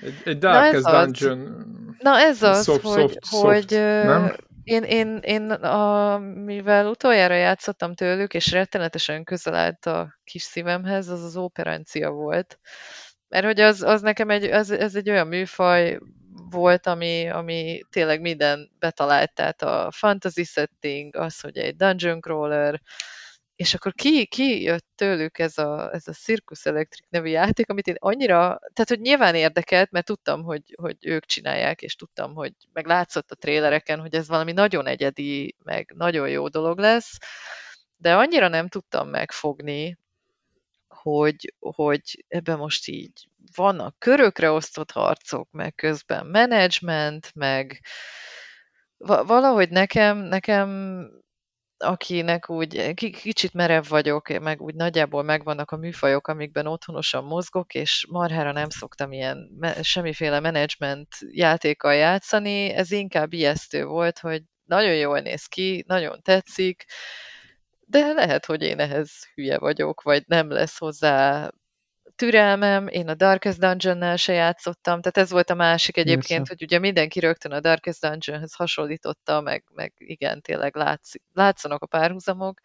egy, 0.00 0.14
egy 0.24 0.38
Darkest 0.38 0.84
Na 0.84 1.04
Dungeon. 1.04 1.40
Az. 1.40 1.96
Na 1.98 2.18
ez 2.18 2.42
az, 2.42 2.64
soft, 2.64 2.82
hogy, 2.82 3.00
soft, 3.00 3.26
hogy 3.28 3.70
soft, 3.70 4.04
nem? 4.04 4.36
én, 4.64 4.82
én, 4.82 5.16
én 5.16 5.50
a, 5.50 6.18
mivel 6.18 6.86
utoljára 6.86 7.34
játszottam 7.34 7.94
tőlük, 7.94 8.34
és 8.34 8.50
rettenetesen 8.50 9.24
közel 9.24 9.54
állt 9.54 9.86
a 9.86 10.18
kis 10.24 10.42
szívemhez, 10.42 11.08
az 11.08 11.22
az 11.22 11.36
operencia 11.36 12.10
volt. 12.10 12.58
Mert 13.28 13.44
hogy 13.44 13.60
az, 13.60 13.82
az 13.82 14.00
nekem 14.00 14.30
egy, 14.30 14.44
az, 14.44 14.70
ez 14.70 14.94
egy 14.94 15.10
olyan 15.10 15.26
műfaj 15.26 15.98
volt, 16.50 16.86
ami, 16.86 17.28
ami 17.28 17.80
tényleg 17.90 18.20
minden 18.20 18.70
betalált, 18.78 19.34
tehát 19.34 19.62
a 19.62 19.88
fantasy 19.90 20.44
setting, 20.44 21.16
az, 21.16 21.40
hogy 21.40 21.56
egy 21.56 21.76
dungeon 21.76 22.20
crawler, 22.20 22.80
és 23.58 23.74
akkor 23.74 23.94
ki, 23.94 24.26
ki 24.26 24.62
jött 24.62 24.86
tőlük 24.94 25.38
ez 25.38 25.58
a, 25.58 25.92
ez 25.92 26.08
a 26.08 26.12
Circus 26.12 26.64
Electric 26.64 27.06
nevű 27.10 27.28
játék, 27.28 27.70
amit 27.70 27.86
én 27.86 27.96
annyira, 27.98 28.58
tehát 28.72 28.88
hogy 28.88 29.00
nyilván 29.00 29.34
érdekelt, 29.34 29.90
mert 29.90 30.06
tudtam, 30.06 30.42
hogy, 30.42 30.74
hogy 30.80 30.96
ők 31.00 31.24
csinálják, 31.24 31.82
és 31.82 31.94
tudtam, 31.94 32.34
hogy 32.34 32.52
meg 32.72 32.86
látszott 32.86 33.30
a 33.30 33.34
trélereken, 33.34 34.00
hogy 34.00 34.14
ez 34.14 34.28
valami 34.28 34.52
nagyon 34.52 34.86
egyedi, 34.86 35.56
meg 35.64 35.92
nagyon 35.96 36.28
jó 36.28 36.48
dolog 36.48 36.78
lesz, 36.78 37.18
de 37.96 38.14
annyira 38.16 38.48
nem 38.48 38.68
tudtam 38.68 39.08
megfogni, 39.08 39.98
hogy, 40.88 41.54
hogy 41.58 42.24
ebben 42.28 42.58
most 42.58 42.88
így 42.88 43.28
vannak 43.54 43.98
körökre 43.98 44.50
osztott 44.50 44.90
harcok, 44.90 45.50
meg 45.50 45.74
közben 45.74 46.26
menedzsment, 46.26 47.30
meg 47.34 47.80
valahogy 49.26 49.70
nekem, 49.70 50.18
nekem 50.18 51.00
akinek 51.78 52.50
úgy 52.50 52.94
kicsit 52.94 53.52
merev 53.52 53.84
vagyok, 53.88 54.28
meg 54.28 54.62
úgy 54.62 54.74
nagyjából 54.74 55.22
megvannak 55.22 55.70
a 55.70 55.76
műfajok, 55.76 56.28
amikben 56.28 56.66
otthonosan 56.66 57.24
mozgok, 57.24 57.74
és 57.74 58.06
marhára 58.10 58.52
nem 58.52 58.68
szoktam 58.68 59.12
ilyen 59.12 59.50
semmiféle 59.82 60.40
menedzsment 60.40 61.08
játékkal 61.30 61.94
játszani, 61.94 62.68
ez 62.68 62.90
inkább 62.90 63.32
ijesztő 63.32 63.84
volt, 63.84 64.18
hogy 64.18 64.42
nagyon 64.64 64.94
jól 64.94 65.20
néz 65.20 65.44
ki, 65.44 65.84
nagyon 65.86 66.22
tetszik, 66.22 66.84
de 67.80 68.12
lehet, 68.12 68.46
hogy 68.46 68.62
én 68.62 68.78
ehhez 68.78 69.10
hülye 69.34 69.58
vagyok, 69.58 70.02
vagy 70.02 70.22
nem 70.26 70.50
lesz 70.50 70.78
hozzá 70.78 71.50
türelmem, 72.18 72.88
én 72.88 73.08
a 73.08 73.14
Darkest 73.14 73.58
Dungeon-nel 73.58 74.16
se 74.16 74.32
játszottam, 74.32 75.00
tehát 75.00 75.16
ez 75.16 75.30
volt 75.30 75.50
a 75.50 75.54
másik 75.54 75.96
egyébként, 75.96 76.38
Persze. 76.38 76.54
hogy 76.58 76.62
ugye 76.62 76.78
mindenki 76.78 77.20
rögtön 77.20 77.52
a 77.52 77.60
Darkest 77.60 78.00
Dungeon-hez 78.00 78.54
hasonlította, 78.54 79.40
meg, 79.40 79.64
meg 79.74 79.92
igen, 79.96 80.40
tényleg 80.40 80.76
látszik, 80.76 81.22
látszanak 81.32 81.82
a 81.82 81.86
párhuzamok, 81.86 82.60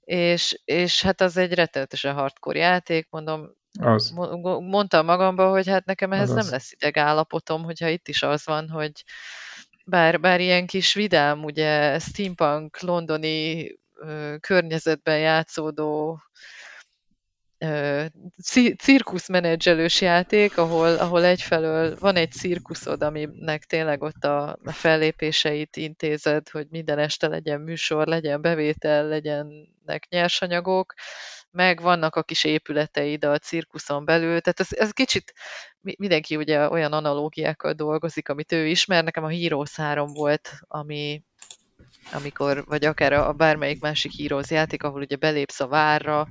és, 0.00 0.60
és 0.64 1.02
hát 1.02 1.20
az 1.20 1.36
egy 1.36 1.54
rettenetesen 1.54 2.14
hardcore 2.14 2.58
játék, 2.58 3.06
mondom, 3.10 3.50
az. 3.80 4.10
mondtam 4.60 5.04
magamba, 5.04 5.50
hogy 5.50 5.68
hát 5.68 5.84
nekem 5.84 6.12
ehhez 6.12 6.28
az 6.28 6.34
nem 6.34 6.44
az. 6.44 6.50
lesz 6.50 6.72
ideg 6.72 6.96
állapotom, 6.96 7.62
hogyha 7.62 7.88
itt 7.88 8.08
is 8.08 8.22
az 8.22 8.44
van, 8.44 8.68
hogy 8.68 9.04
bár, 9.84 10.20
bár 10.20 10.40
ilyen 10.40 10.66
kis 10.66 10.94
vidám, 10.94 11.44
ugye 11.44 11.98
steampunk 11.98 12.80
londoni 12.80 13.68
környezetben 14.40 15.18
játszódó 15.18 16.20
cirkuszmenedzselős 18.78 20.00
játék, 20.00 20.58
ahol, 20.58 20.96
ahol 20.96 21.24
egyfelől 21.24 21.96
van 21.98 22.16
egy 22.16 22.32
cirkuszod, 22.32 23.02
aminek 23.02 23.64
tényleg 23.64 24.02
ott 24.02 24.24
a, 24.24 24.58
fellépéseit 24.64 25.76
intézed, 25.76 26.48
hogy 26.48 26.66
minden 26.70 26.98
este 26.98 27.28
legyen 27.28 27.60
műsor, 27.60 28.06
legyen 28.06 28.40
bevétel, 28.40 29.06
legyenek 29.06 30.06
nyersanyagok, 30.08 30.94
meg 31.50 31.80
vannak 31.80 32.16
a 32.16 32.22
kis 32.22 32.44
épületeid 32.44 33.24
a 33.24 33.38
cirkuszon 33.38 34.04
belül, 34.04 34.40
tehát 34.40 34.60
ez, 34.60 34.68
ez 34.70 34.90
kicsit 34.90 35.32
mindenki 35.80 36.36
ugye 36.36 36.68
olyan 36.68 36.92
analógiákkal 36.92 37.72
dolgozik, 37.72 38.28
amit 38.28 38.52
ő 38.52 38.66
ismer, 38.66 39.04
nekem 39.04 39.24
a 39.24 39.30
Heroes 39.30 39.76
3 39.76 40.12
volt, 40.12 40.52
ami 40.60 41.22
amikor, 42.12 42.64
vagy 42.64 42.84
akár 42.84 43.12
a, 43.12 43.28
a 43.28 43.32
bármelyik 43.32 43.80
másik 43.80 44.12
Heroes 44.16 44.50
játék, 44.50 44.82
ahol 44.82 45.00
ugye 45.00 45.16
belépsz 45.16 45.60
a 45.60 45.66
várra, 45.66 46.28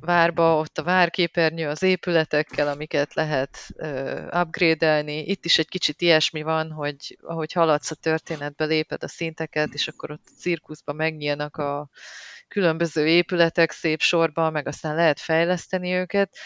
várba, 0.00 0.56
ott 0.56 0.78
a 0.78 0.82
várképernyő 0.82 1.68
az 1.68 1.82
épületekkel, 1.82 2.68
amiket 2.68 3.14
lehet 3.14 3.58
uh, 3.76 4.40
upgrade-elni. 4.40 5.18
Itt 5.18 5.44
is 5.44 5.58
egy 5.58 5.68
kicsit 5.68 6.00
ilyesmi 6.00 6.42
van, 6.42 6.70
hogy 6.70 7.18
ahogy 7.22 7.52
haladsz 7.52 7.90
a 7.90 7.94
történetbe, 7.94 8.64
léped 8.64 9.02
a 9.02 9.08
szinteket, 9.08 9.74
és 9.74 9.88
akkor 9.88 10.10
ott 10.10 10.24
a 10.26 10.40
cirkuszban 10.40 10.96
megnyílnak 10.96 11.56
a 11.56 11.88
különböző 12.48 13.06
épületek 13.06 13.70
szép 13.70 14.00
sorban, 14.00 14.52
meg 14.52 14.66
aztán 14.66 14.94
lehet 14.94 15.20
fejleszteni 15.20 15.92
őket. 15.92 16.36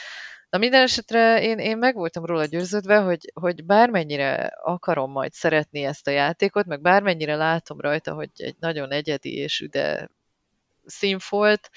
Na 0.51 0.59
minden 0.59 0.83
esetre 0.83 1.43
én, 1.43 1.59
én 1.59 1.79
meg 1.79 1.95
voltam 1.95 2.25
róla 2.25 2.45
győződve, 2.45 2.97
hogy, 2.97 3.33
hogy 3.35 3.65
bármennyire 3.65 4.53
akarom 4.63 5.11
majd 5.11 5.33
szeretni 5.33 5.85
ezt 5.85 6.07
a 6.07 6.11
játékot, 6.11 6.67
meg 6.67 6.81
bármennyire 6.81 7.37
látom 7.37 7.81
rajta, 7.81 8.15
hogy 8.15 8.31
egy 8.37 8.57
nagyon 8.61 8.91
egyedi 8.91 9.37
és 9.37 9.61
üde 9.61 10.11
színfolt, 10.85 11.71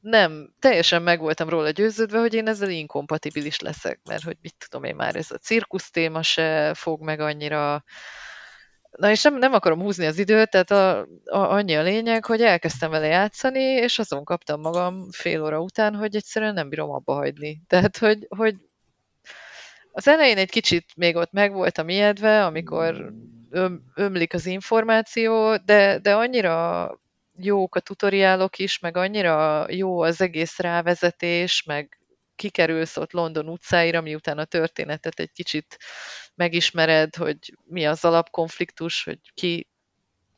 nem, 0.00 0.54
teljesen 0.58 1.02
meg 1.02 1.20
voltam 1.20 1.48
róla 1.48 1.70
győződve, 1.70 2.18
hogy 2.18 2.34
én 2.34 2.48
ezzel 2.48 2.70
inkompatibilis 2.70 3.60
leszek, 3.60 4.00
mert 4.04 4.22
hogy 4.22 4.36
mit 4.40 4.54
tudom 4.58 4.84
én 4.84 4.94
már, 4.94 5.16
ez 5.16 5.30
a 5.30 5.38
cirkusz 5.38 5.90
téma 5.90 6.22
se 6.22 6.74
fog 6.74 7.02
meg 7.02 7.20
annyira 7.20 7.84
Na 8.96 9.10
és 9.10 9.22
nem, 9.22 9.38
nem 9.38 9.52
akarom 9.52 9.80
húzni 9.80 10.06
az 10.06 10.18
időt, 10.18 10.50
tehát 10.50 10.70
a, 10.70 10.98
a, 11.24 11.50
annyi 11.52 11.76
a 11.76 11.82
lényeg, 11.82 12.24
hogy 12.24 12.42
elkezdtem 12.42 12.90
vele 12.90 13.06
játszani, 13.06 13.62
és 13.62 13.98
azon 13.98 14.24
kaptam 14.24 14.60
magam 14.60 15.10
fél 15.10 15.42
óra 15.42 15.60
után, 15.60 15.94
hogy 15.94 16.16
egyszerűen 16.16 16.54
nem 16.54 16.68
bírom 16.68 16.90
abba 16.90 17.14
hagyni. 17.14 17.60
Tehát, 17.66 17.96
hogy, 17.96 18.26
hogy 18.28 18.54
az 19.92 20.08
elején 20.08 20.36
egy 20.36 20.50
kicsit 20.50 20.84
még 20.96 21.16
ott 21.16 21.32
meg 21.32 21.52
voltam 21.52 21.88
ijedve, 21.88 22.44
amikor 22.44 23.12
öm, 23.50 23.82
ömlik 23.94 24.34
az 24.34 24.46
információ, 24.46 25.56
de, 25.56 25.98
de 25.98 26.14
annyira 26.14 26.90
jók 27.36 27.74
a 27.74 27.80
tutoriálok 27.80 28.58
is, 28.58 28.78
meg 28.78 28.96
annyira 28.96 29.66
jó 29.68 30.00
az 30.00 30.20
egész 30.20 30.58
rávezetés, 30.58 31.62
meg 31.62 31.98
kikerülsz 32.36 32.96
ott 32.96 33.12
London 33.12 33.48
utcáira, 33.48 34.00
miután 34.00 34.38
a 34.38 34.44
történetet 34.44 35.20
egy 35.20 35.32
kicsit 35.32 35.78
megismered, 36.34 37.14
hogy 37.14 37.38
mi 37.64 37.86
az 37.86 38.04
alapkonfliktus, 38.04 39.04
hogy 39.04 39.18
ki 39.34 39.68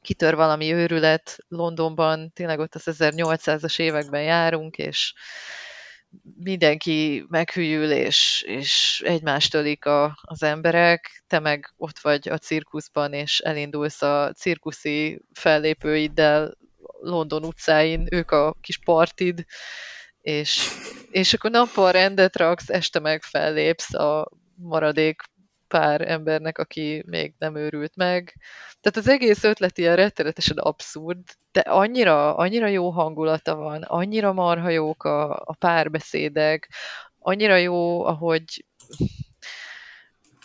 kitör 0.03 0.35
valami 0.35 0.73
őrület 0.73 1.37
Londonban, 1.49 2.33
tényleg 2.33 2.59
ott 2.59 2.75
az 2.75 2.85
1800-as 2.87 3.79
években 3.79 4.23
járunk, 4.23 4.77
és 4.77 5.15
mindenki 6.37 7.25
meghűl, 7.29 7.91
és, 7.91 8.45
és 8.47 9.03
egymást 9.05 9.55
ölik 9.55 9.85
a, 9.85 10.19
az 10.23 10.43
emberek, 10.43 11.23
te 11.27 11.39
meg 11.39 11.75
ott 11.77 11.99
vagy 11.99 12.29
a 12.29 12.39
cirkuszban, 12.39 13.13
és 13.13 13.39
elindulsz 13.39 14.03
a 14.03 14.33
cirkuszi 14.33 15.23
fellépőiddel 15.33 16.57
London 17.01 17.45
utcáin, 17.45 18.07
ők 18.11 18.31
a 18.31 18.55
kis 18.61 18.79
partid, 18.79 19.45
és, 20.29 20.69
és 21.11 21.35
akkor 21.35 21.51
nappal 21.51 21.93
rendet 21.93 22.37
raksz, 22.37 22.69
este 22.69 23.01
meg 23.01 23.23
fellépsz 23.23 23.95
a 23.95 24.29
maradék 24.55 25.23
pár 25.69 26.11
embernek, 26.11 26.59
aki 26.59 27.03
még 27.07 27.35
nem 27.39 27.57
őrült 27.57 27.97
meg. 27.97 28.35
Tehát 28.81 28.99
az 28.99 29.09
egész 29.09 29.45
ötlet 29.45 29.79
ilyen 29.79 29.97
rettenetesen 29.97 30.59
abszurd, 30.59 31.19
de 31.53 31.61
annyira, 31.61 32.37
annyira 32.37 32.67
jó 32.67 32.91
hangulata 32.91 33.55
van, 33.55 33.83
annyira 33.83 34.33
marha 34.33 34.69
jók 34.69 35.05
a, 35.05 35.31
a 35.31 35.55
párbeszédek, 35.59 36.73
annyira 37.19 37.57
jó, 37.57 38.05
ahogy 38.05 38.65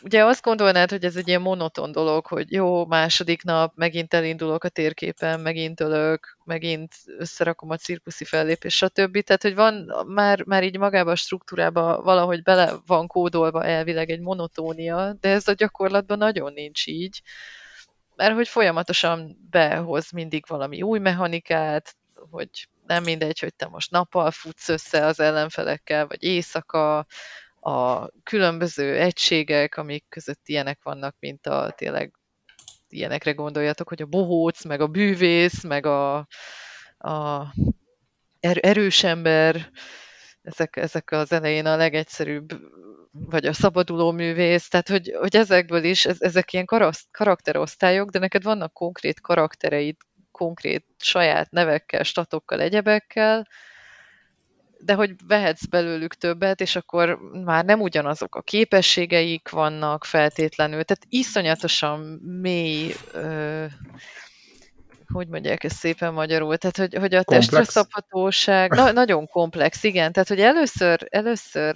ugye 0.03 0.25
azt 0.25 0.41
gondolnád, 0.41 0.89
hogy 0.89 1.05
ez 1.05 1.15
egy 1.15 1.27
ilyen 1.27 1.41
monoton 1.41 1.91
dolog, 1.91 2.25
hogy 2.25 2.51
jó, 2.51 2.85
második 2.85 3.43
nap, 3.43 3.73
megint 3.75 4.13
elindulok 4.13 4.63
a 4.63 4.69
térképen, 4.69 5.39
megint 5.39 5.79
ölök, 5.79 6.37
megint 6.43 6.93
összerakom 7.17 7.69
a 7.69 7.77
cirkuszi 7.77 8.25
fellépés, 8.25 8.75
stb. 8.75 9.19
Tehát, 9.21 9.41
hogy 9.41 9.55
van 9.55 10.05
már, 10.07 10.43
már 10.45 10.63
így 10.63 10.77
magában 10.77 11.13
a 11.13 11.15
struktúrába 11.15 12.01
valahogy 12.01 12.43
bele 12.43 12.73
van 12.85 13.07
kódolva 13.07 13.63
elvileg 13.63 14.09
egy 14.09 14.19
monotónia, 14.19 15.13
de 15.19 15.29
ez 15.29 15.47
a 15.47 15.53
gyakorlatban 15.53 16.17
nagyon 16.17 16.53
nincs 16.53 16.87
így, 16.87 17.21
mert 18.15 18.33
hogy 18.33 18.47
folyamatosan 18.47 19.37
behoz 19.49 20.11
mindig 20.11 20.43
valami 20.47 20.81
új 20.81 20.99
mechanikát, 20.99 21.95
hogy 22.29 22.67
nem 22.85 23.03
mindegy, 23.03 23.39
hogy 23.39 23.53
te 23.55 23.67
most 23.67 23.91
nappal 23.91 24.31
futsz 24.31 24.69
össze 24.69 25.05
az 25.05 25.19
ellenfelekkel, 25.19 26.07
vagy 26.07 26.23
éjszaka, 26.23 27.05
a 27.63 28.09
különböző 28.23 28.97
egységek, 28.99 29.77
amik 29.77 30.05
között 30.09 30.41
ilyenek 30.43 30.79
vannak, 30.83 31.15
mint 31.19 31.47
a 31.47 31.73
tényleg 31.77 32.13
ilyenekre 32.87 33.31
gondoljatok, 33.31 33.89
hogy 33.89 34.01
a 34.01 34.05
bohóc, 34.05 34.63
meg 34.63 34.81
a 34.81 34.87
bűvész, 34.87 35.63
meg 35.63 35.85
a, 35.85 36.17
a 36.97 37.45
er, 38.39 38.57
erős 38.61 39.03
ember, 39.03 39.69
ezek, 40.41 40.75
ezek 40.75 41.11
az 41.11 41.31
elején 41.31 41.65
a 41.65 41.75
legegyszerűbb, 41.75 42.59
vagy 43.11 43.45
a 43.45 43.53
szabaduló 43.53 44.11
művész, 44.11 44.67
tehát 44.67 44.89
hogy, 44.89 45.15
hogy 45.19 45.35
ezekből 45.35 45.83
is, 45.83 46.05
ez, 46.05 46.21
ezek 46.21 46.53
ilyen 46.53 46.65
karakterosztályok, 47.11 48.09
de 48.09 48.19
neked 48.19 48.43
vannak 48.43 48.73
konkrét 48.73 49.21
karaktereid, 49.21 49.95
konkrét 50.31 50.85
saját 50.97 51.51
nevekkel, 51.51 52.03
statokkal, 52.03 52.61
egyebekkel, 52.61 53.47
de 54.85 54.93
hogy 54.93 55.11
vehetsz 55.27 55.65
belőlük 55.65 56.13
többet, 56.13 56.61
és 56.61 56.75
akkor 56.75 57.19
már 57.43 57.65
nem 57.65 57.81
ugyanazok 57.81 58.35
a 58.35 58.41
képességeik 58.41 59.49
vannak 59.49 60.05
feltétlenül, 60.05 60.83
tehát 60.83 61.05
iszonyatosan 61.09 61.99
mély, 62.41 62.93
ö, 63.13 63.65
hogy 65.07 65.27
mondják 65.27 65.63
ezt 65.63 65.77
szépen 65.77 66.13
magyarul, 66.13 66.57
tehát 66.57 66.77
hogy, 66.77 66.95
hogy 66.95 67.13
a 67.13 67.23
komplex. 67.23 67.47
testre 67.47 67.63
szabhatóság, 67.63 68.73
na, 68.73 68.91
nagyon 68.91 69.27
komplex, 69.27 69.83
igen, 69.83 70.11
tehát 70.11 70.29
hogy 70.29 70.39
először, 70.39 71.07
először 71.09 71.75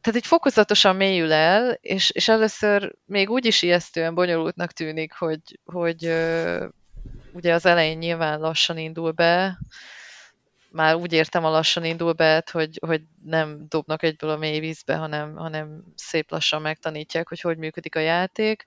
tehát 0.00 0.20
így 0.20 0.26
fokozatosan 0.26 0.96
mélyül 0.96 1.32
el, 1.32 1.78
és, 1.80 2.10
és 2.10 2.28
először 2.28 2.94
még 3.04 3.30
úgy 3.30 3.44
is 3.44 3.62
ijesztően 3.62 4.14
bonyolultnak 4.14 4.72
tűnik, 4.72 5.12
hogy, 5.12 5.40
hogy 5.64 6.04
ö, 6.04 6.66
ugye 7.32 7.54
az 7.54 7.66
elején 7.66 7.98
nyilván 7.98 8.40
lassan 8.40 8.78
indul 8.78 9.10
be, 9.10 9.58
már 10.76 10.94
úgy 10.94 11.12
értem 11.12 11.44
a 11.44 11.50
lassan 11.50 11.84
indul 11.84 12.12
be, 12.12 12.44
hogy, 12.52 12.78
hogy 12.86 13.02
nem 13.24 13.66
dobnak 13.68 14.02
egyből 14.02 14.30
a 14.30 14.36
mély 14.36 14.58
vízbe, 14.58 14.96
hanem, 14.96 15.36
hanem 15.36 15.84
szép 15.94 16.30
lassan 16.30 16.62
megtanítják, 16.62 17.28
hogy 17.28 17.40
hogy 17.40 17.58
működik 17.58 17.96
a 17.96 18.00
játék. 18.00 18.66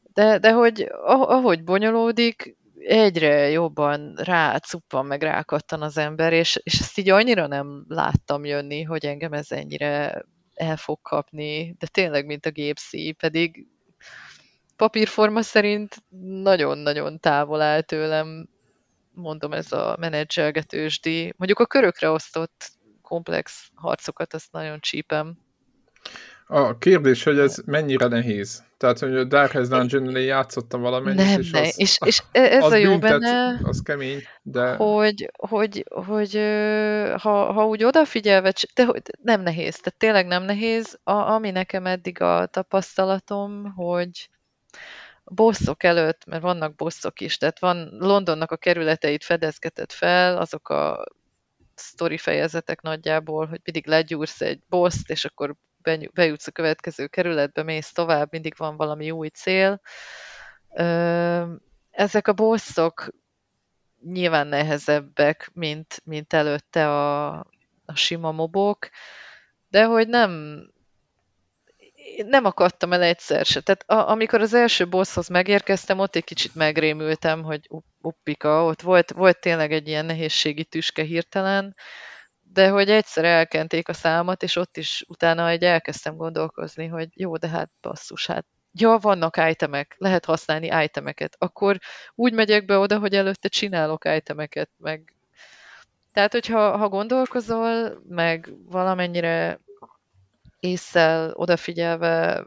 De, 0.00 0.38
de 0.38 0.52
hogy 0.52 0.88
ahogy 1.06 1.64
bonyolódik, 1.64 2.56
egyre 2.78 3.48
jobban 3.48 4.14
rácuppan, 4.16 5.06
meg 5.06 5.22
rákattan 5.22 5.82
az 5.82 5.96
ember, 5.96 6.32
és, 6.32 6.60
és 6.62 6.80
ezt 6.80 6.98
így 6.98 7.10
annyira 7.10 7.46
nem 7.46 7.84
láttam 7.88 8.44
jönni, 8.44 8.82
hogy 8.82 9.06
engem 9.06 9.32
ez 9.32 9.50
ennyire 9.50 10.24
el 10.54 10.76
fog 10.76 10.98
kapni, 11.02 11.74
de 11.78 11.86
tényleg, 11.86 12.26
mint 12.26 12.46
a 12.46 12.50
gépszí, 12.50 13.12
pedig 13.12 13.66
papírforma 14.76 15.42
szerint 15.42 15.96
nagyon-nagyon 16.42 17.20
távol 17.20 17.60
áll 17.60 17.80
tőlem 17.80 18.48
mondom, 19.14 19.52
ez 19.52 19.72
a 19.72 19.96
menedzselgetős 20.00 21.00
díj. 21.00 21.32
Mondjuk 21.36 21.58
a 21.58 21.66
körökre 21.66 22.10
osztott 22.10 22.70
komplex 23.02 23.68
harcokat, 23.74 24.34
azt 24.34 24.52
nagyon 24.52 24.80
csípem. 24.80 25.38
A 26.46 26.78
kérdés, 26.78 27.22
hogy 27.22 27.38
ez 27.38 27.56
mennyire 27.66 28.06
nehéz. 28.06 28.62
Tehát, 28.76 28.98
hogy 28.98 29.16
a 29.16 29.24
Darkest 29.24 29.70
dungeon 29.70 30.20
játszottam 30.20 30.80
valamennyit, 30.80 31.24
nem, 31.24 31.40
és, 31.40 31.52
az, 31.52 31.78
és, 31.78 31.98
és 32.04 32.22
ez 32.32 32.64
az 32.64 32.72
a 32.72 32.76
jó 32.76 32.90
büntet, 32.90 33.20
benne, 33.20 33.60
az 33.62 33.82
kemény, 33.82 34.22
de... 34.42 34.74
Hogy, 34.74 35.30
hogy, 35.36 35.84
hogy 36.06 36.34
ha, 37.16 37.52
ha 37.52 37.66
úgy 37.66 37.84
odafigyelve, 37.84 38.52
de 38.74 38.86
nem 39.22 39.40
nehéz, 39.40 39.76
tehát 39.76 39.98
tényleg 39.98 40.26
nem 40.26 40.42
nehéz. 40.42 40.98
A, 41.02 41.12
ami 41.12 41.50
nekem 41.50 41.86
eddig 41.86 42.20
a 42.20 42.46
tapasztalatom, 42.46 43.72
hogy 43.72 44.28
bosszok 45.24 45.82
előtt, 45.82 46.24
mert 46.24 46.42
vannak 46.42 46.74
bosszok 46.74 47.20
is, 47.20 47.36
tehát 47.36 47.58
van 47.58 47.96
Londonnak 47.98 48.50
a 48.50 48.56
kerületeit 48.56 49.24
fedezgetett 49.24 49.92
fel, 49.92 50.38
azok 50.38 50.68
a 50.68 51.04
sztori 51.74 52.18
fejezetek 52.18 52.80
nagyjából, 52.80 53.46
hogy 53.46 53.60
mindig 53.64 53.86
legyúrsz 53.86 54.40
egy 54.40 54.62
boszt, 54.68 55.10
és 55.10 55.24
akkor 55.24 55.54
bejutsz 56.12 56.46
a 56.46 56.50
következő 56.50 57.06
kerületbe, 57.06 57.62
mész 57.62 57.92
tovább, 57.92 58.28
mindig 58.30 58.54
van 58.56 58.76
valami 58.76 59.10
új 59.10 59.28
cél. 59.28 59.80
Ezek 61.90 62.28
a 62.28 62.32
bosszok 62.32 63.08
nyilván 64.02 64.46
nehezebbek, 64.46 65.50
mint, 65.52 66.00
mint 66.04 66.32
előtte 66.32 66.90
a, 66.90 67.32
a 67.84 67.94
sima 67.94 68.32
mobok, 68.32 68.88
de 69.68 69.84
hogy 69.84 70.08
nem, 70.08 70.62
nem 72.26 72.44
akadtam 72.44 72.92
el 72.92 73.02
egyszer 73.02 73.44
se. 73.44 73.60
Tehát 73.60 73.84
a, 73.86 74.10
amikor 74.10 74.40
az 74.40 74.54
első 74.54 74.88
bosshoz 74.88 75.28
megérkeztem, 75.28 75.98
ott 75.98 76.16
egy 76.16 76.24
kicsit 76.24 76.54
megrémültem, 76.54 77.42
hogy 77.42 77.68
uppika, 78.00 78.64
ott 78.64 78.82
volt, 78.82 79.10
volt 79.10 79.40
tényleg 79.40 79.72
egy 79.72 79.88
ilyen 79.88 80.04
nehézségi 80.04 80.64
tüske 80.64 81.02
hirtelen, 81.02 81.76
de 82.40 82.68
hogy 82.68 82.90
egyszer 82.90 83.24
elkenték 83.24 83.88
a 83.88 83.92
számat, 83.92 84.42
és 84.42 84.56
ott 84.56 84.76
is 84.76 85.04
utána 85.08 85.48
egy 85.48 85.62
elkezdtem 85.62 86.16
gondolkozni, 86.16 86.86
hogy 86.86 87.08
jó, 87.14 87.36
de 87.36 87.48
hát 87.48 87.70
basszus, 87.80 88.26
hát 88.26 88.46
ja, 88.72 88.98
vannak 89.00 89.36
itemek, 89.48 89.94
lehet 89.98 90.24
használni 90.24 90.82
itemeket, 90.82 91.36
akkor 91.38 91.78
úgy 92.14 92.32
megyek 92.32 92.64
be 92.64 92.78
oda, 92.78 92.98
hogy 92.98 93.14
előtte 93.14 93.48
csinálok 93.48 94.04
itemeket, 94.04 94.70
meg 94.78 95.14
tehát, 96.14 96.32
hogyha 96.32 96.76
ha 96.76 96.88
gondolkozol, 96.88 98.02
meg 98.08 98.52
valamennyire 98.64 99.60
észszel, 100.64 101.30
odafigyelve 101.34 102.46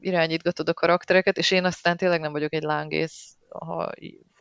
irányítgatod 0.00 0.68
a 0.68 0.74
karaktereket, 0.74 1.38
és 1.38 1.50
én 1.50 1.64
aztán 1.64 1.96
tényleg 1.96 2.20
nem 2.20 2.32
vagyok 2.32 2.52
egy 2.52 2.62
lángész. 2.62 3.36
Ha, 3.48 3.92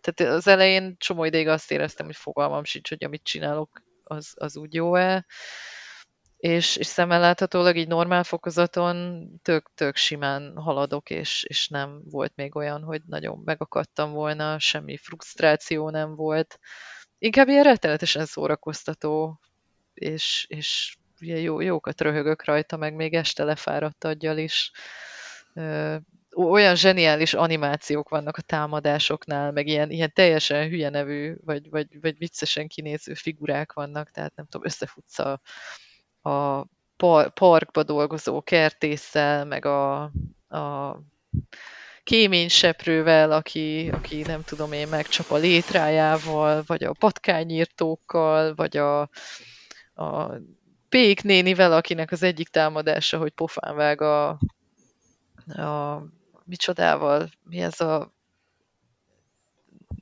tehát 0.01 0.33
az 0.35 0.47
elején 0.47 0.95
csomó 0.97 1.23
ideig 1.23 1.47
azt 1.47 1.71
éreztem, 1.71 2.05
hogy 2.05 2.15
fogalmam 2.15 2.63
sincs, 2.63 2.89
hogy 2.89 3.03
amit 3.03 3.23
csinálok, 3.23 3.81
az, 4.03 4.33
az 4.35 4.57
úgy 4.57 4.73
jó-e. 4.73 5.25
És, 6.37 6.75
és 6.75 6.87
szemmel 6.87 7.19
láthatólag 7.19 7.75
így 7.75 7.87
normál 7.87 8.23
fokozaton 8.23 9.27
tök, 9.41 9.71
tök 9.75 9.95
simán 9.95 10.57
haladok, 10.57 11.09
és, 11.09 11.45
és 11.47 11.67
nem 11.67 12.01
volt 12.05 12.31
még 12.35 12.55
olyan, 12.55 12.83
hogy 12.83 13.01
nagyon 13.07 13.41
megakadtam 13.45 14.11
volna, 14.11 14.59
semmi 14.59 14.97
frusztráció 14.97 15.89
nem 15.89 16.15
volt. 16.15 16.59
Inkább 17.17 17.47
ilyen 17.47 17.63
rettenetesen 17.63 18.25
szórakoztató, 18.25 19.39
és, 19.93 20.45
és 20.49 20.97
jó, 21.23 21.59
jókat 21.59 22.01
röhögök 22.01 22.45
rajta, 22.45 22.77
meg 22.77 22.95
még 22.95 23.13
este 23.13 23.43
lefáradt 23.43 24.03
aggyal 24.03 24.37
is. 24.37 24.71
Olyan 26.35 26.75
zseniális 26.75 27.33
animációk 27.33 28.09
vannak 28.09 28.37
a 28.37 28.41
támadásoknál, 28.41 29.51
meg 29.51 29.67
ilyen, 29.67 29.91
ilyen 29.91 30.11
teljesen 30.13 30.67
hülye 30.69 30.89
nevű, 30.89 31.35
vagy, 31.45 31.69
vagy, 31.69 31.87
vagy 32.01 32.17
viccesen 32.17 32.67
kinéző 32.67 33.13
figurák 33.13 33.73
vannak, 33.73 34.11
tehát 34.11 34.35
nem 34.35 34.45
tudom, 34.45 34.65
összefutsz 34.65 35.19
a, 35.19 35.41
a 36.29 36.65
par, 36.97 37.33
parkba 37.33 37.83
dolgozó 37.83 38.41
kertésszel, 38.41 39.45
meg 39.45 39.65
a, 39.65 40.01
a 40.47 40.97
kéményseprővel, 42.03 43.31
aki, 43.31 43.89
aki 43.93 44.21
nem 44.21 44.43
tudom 44.43 44.71
én, 44.71 44.87
megcsap 44.87 45.31
a 45.31 45.37
létrájával, 45.37 46.63
vagy 46.65 46.83
a 46.83 46.93
patkányírtókkal, 46.99 48.55
vagy 48.55 48.77
a, 48.77 49.01
a 49.93 50.31
Pék 50.93 51.23
nénivel, 51.23 51.73
akinek 51.73 52.11
az 52.11 52.23
egyik 52.23 52.47
támadása, 52.47 53.17
hogy 53.17 53.31
pofán 53.31 53.75
vág 53.75 54.01
a, 54.01 54.29
a 55.47 56.03
micsodával, 56.45 57.29
mi 57.43 57.59
ez 57.59 57.81
a 57.81 58.13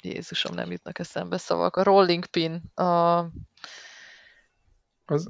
Jézusom, 0.02 0.54
nem 0.56 0.72
jutnak 0.72 1.00
eszembe 1.00 1.38
szavak, 1.38 1.76
a 1.76 1.84
rolling 1.84 2.26
pin, 2.26 2.62
a 2.76 3.20
az... 5.06 5.28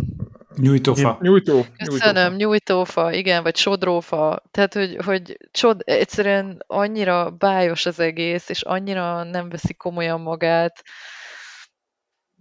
Nyújtófa. 0.55 1.17
Nyújtó. 1.21 1.65
Köszönöm, 1.83 2.35
nyújtófa, 2.35 3.11
igen, 3.11 3.43
vagy 3.43 3.55
sodrófa. 3.55 4.43
Tehát, 4.51 4.73
hogy, 4.73 4.97
hogy 5.05 5.37
csod, 5.51 5.81
egyszerűen 5.85 6.63
annyira 6.67 7.29
bájos 7.29 7.85
az 7.85 7.99
egész, 7.99 8.49
és 8.49 8.61
annyira 8.61 9.23
nem 9.23 9.49
veszi 9.49 9.73
komolyan 9.73 10.21
magát, 10.21 10.83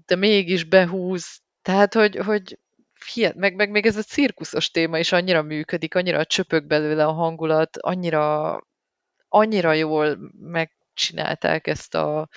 de 0.06 0.16
mégis 0.16 0.64
behúz. 0.64 1.40
Tehát, 1.62 1.94
hogy, 1.94 2.16
hogy 2.16 2.58
hihet, 3.04 3.34
meg, 3.34 3.54
meg 3.54 3.70
még 3.70 3.86
ez 3.86 3.96
a 3.96 4.02
cirkuszos 4.02 4.70
téma 4.70 4.98
is 4.98 5.12
annyira 5.12 5.42
működik, 5.42 5.94
annyira 5.94 6.24
csöpög 6.24 6.66
belőle 6.66 7.04
a 7.04 7.12
hangulat, 7.12 7.76
annyira, 7.76 8.58
annyira 9.28 9.72
jól 9.72 10.18
megcsinálták 10.40 11.66
ezt 11.66 11.94
a 11.94 12.28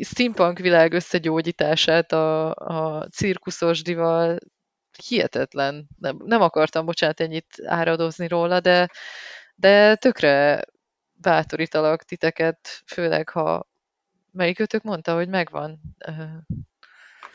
steampunk 0.00 0.58
világ 0.58 0.92
összegyógyítását 0.92 2.12
a, 2.12 2.54
a 2.54 3.08
cirkuszosdival, 3.08 4.38
hihetetlen. 5.08 5.88
Nem, 5.98 6.16
nem 6.24 6.40
akartam, 6.40 6.84
bocsánat, 6.84 7.20
ennyit 7.20 7.46
áradozni 7.64 8.28
róla, 8.28 8.60
de, 8.60 8.90
de 9.54 9.94
tökre 9.94 10.64
bátorítalak 11.12 12.02
titeket, 12.02 12.82
főleg 12.86 13.28
ha 13.28 13.68
melyikötök 14.32 14.82
mondta, 14.82 15.14
hogy 15.14 15.28
megvan. 15.28 15.80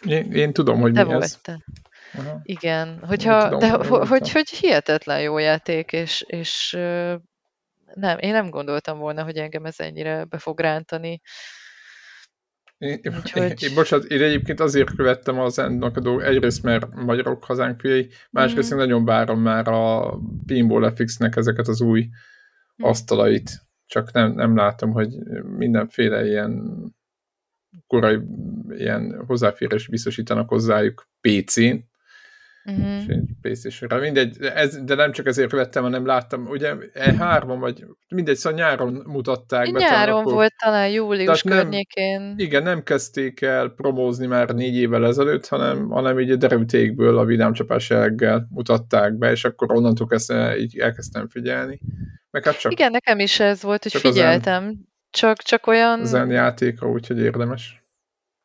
Én, 0.06 0.32
én 0.32 0.54
tudom, 0.54 0.80
hogy 0.80 0.92
mi 0.92 1.12
ez. 1.12 1.40
Te. 1.42 1.66
Aha. 2.14 2.40
Igen, 2.44 3.00
hogyha, 3.08 3.44
tudom, 3.44 3.60
de 3.60 3.70
hogy, 3.70 4.08
hogy, 4.08 4.32
hogy 4.32 4.50
hihetetlen 4.50 5.22
jó 5.22 5.38
játék, 5.38 5.92
és, 5.92 6.24
és 6.28 6.72
nem, 7.94 8.18
én 8.18 8.32
nem 8.32 8.50
gondoltam 8.50 8.98
volna, 8.98 9.24
hogy 9.24 9.38
engem 9.38 9.66
ez 9.66 9.80
ennyire 9.80 10.26
be 10.26 10.38
fog 10.38 10.60
rántani. 10.60 11.22
Én, 12.78 13.00
Úgyhogy... 13.18 13.64
én, 13.64 13.74
bocsánat, 13.74 14.06
én 14.06 14.22
egyébként 14.22 14.60
azért 14.60 14.96
követtem 14.96 15.40
az 15.40 15.60
ennek 15.60 15.98
a 15.98 16.00
dolgok, 16.00 16.24
egyrészt 16.24 16.64
mert 16.64 16.94
magyarok 16.94 17.44
hazánk 17.44 17.80
fiai, 17.80 18.10
másrészt 18.30 18.74
mm. 18.74 18.78
nagyon 18.78 19.06
várom 19.06 19.42
már 19.42 19.68
a 19.68 20.18
Pinball 20.46 20.92
FX-nek 20.96 21.36
ezeket 21.36 21.68
az 21.68 21.82
új 21.82 22.02
mm. 22.02 22.86
asztalait, 22.86 23.52
csak 23.86 24.12
nem, 24.12 24.32
nem 24.32 24.56
látom, 24.56 24.92
hogy 24.92 25.10
mindenféle 25.44 26.26
ilyen 26.26 26.84
korai 27.88 28.20
ilyen 28.70 29.24
hozzáférés 29.28 29.88
biztosítanak 29.88 30.50
hozzájuk 30.50 31.10
PC-n, 31.22 31.76
Uh-huh. 32.66 32.96
És 33.08 33.16
playstation 33.42 34.00
Mindegy, 34.00 34.38
ez, 34.42 34.84
de 34.84 34.96
nem 34.96 35.12
csak 35.12 35.26
ezért 35.26 35.52
vettem, 35.52 35.84
hanem 35.84 36.06
láttam, 36.06 36.46
ugye 36.46 36.74
E3 36.94 37.56
vagy 37.60 37.86
mindegy, 38.10 38.36
szóval 38.36 38.60
nyáron 38.60 39.04
mutatták 39.08 39.72
be. 39.72 39.80
Nyáron 39.80 40.20
akkor, 40.20 40.34
volt 40.34 40.54
talán 40.64 40.90
július 40.90 41.44
nem, 41.44 41.58
környékén. 41.58 42.34
Igen, 42.38 42.64
nem 42.64 42.84
kezdték 42.84 43.42
el 43.42 43.70
promózni 43.70 44.26
már 44.26 44.50
négy 44.50 44.76
évvel 44.76 45.06
ezelőtt, 45.06 45.48
hanem, 45.48 45.90
hanem 45.90 46.20
így 46.20 46.32
a 46.32 46.36
derültékből 46.36 47.18
a 47.18 47.26
vidámcsapás 47.26 47.90
jelleggel 47.90 48.48
mutatták 48.50 49.18
be, 49.18 49.32
és 49.32 49.46
akkor 49.46 49.72
onnantól 49.72 50.08
kezdve 50.08 50.58
így 50.58 50.78
elkezdtem 50.78 51.28
figyelni. 51.28 51.80
Meg 52.32 52.44
hát 52.44 52.60
csak, 52.60 52.72
igen, 52.72 52.92
nekem 52.92 53.20
is 53.20 53.40
ez 53.40 53.62
volt, 53.62 53.84
hogy 53.84 53.92
figyeltem. 53.96 54.64
Zen, 54.64 54.88
csak, 55.10 55.38
csak 55.38 55.68
olyan... 55.68 56.06
Zen 56.06 56.30
játéka, 56.30 56.90
úgyhogy 56.90 57.20
érdemes. 57.20 57.84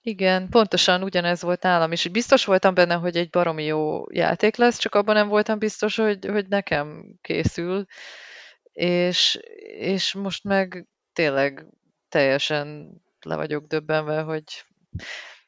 Igen, 0.06 0.48
pontosan 0.48 1.02
ugyanez 1.02 1.42
volt 1.42 1.62
nálam 1.62 1.92
is. 1.92 2.08
Biztos 2.08 2.44
voltam 2.44 2.74
benne, 2.74 2.94
hogy 2.94 3.16
egy 3.16 3.30
baromi 3.30 3.64
jó 3.64 4.04
játék 4.10 4.56
lesz, 4.56 4.78
csak 4.78 4.94
abban 4.94 5.14
nem 5.14 5.28
voltam 5.28 5.58
biztos, 5.58 5.96
hogy, 5.96 6.26
hogy 6.26 6.48
nekem 6.48 7.14
készül. 7.20 7.84
És, 8.72 9.38
és 9.78 10.14
most 10.14 10.44
meg 10.44 10.86
tényleg 11.12 11.66
teljesen 12.08 12.90
le 13.20 13.36
vagyok 13.36 13.66
döbbenve, 13.66 14.20
hogy 14.20 14.44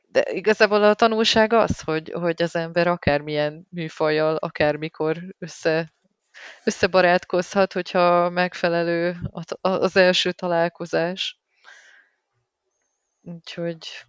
de 0.08 0.24
igazából 0.30 0.82
a 0.82 0.94
tanulság 0.94 1.52
az, 1.52 1.80
hogy, 1.80 2.10
hogy 2.10 2.42
az 2.42 2.56
ember 2.56 2.86
akármilyen 2.86 3.66
műfajjal, 3.70 4.36
akármikor 4.36 5.16
össze, 5.38 5.92
összebarátkozhat, 6.64 7.72
hogyha 7.72 8.30
megfelelő 8.30 9.16
az 9.60 9.96
első 9.96 10.32
találkozás. 10.32 11.40
Úgyhogy 13.22 14.04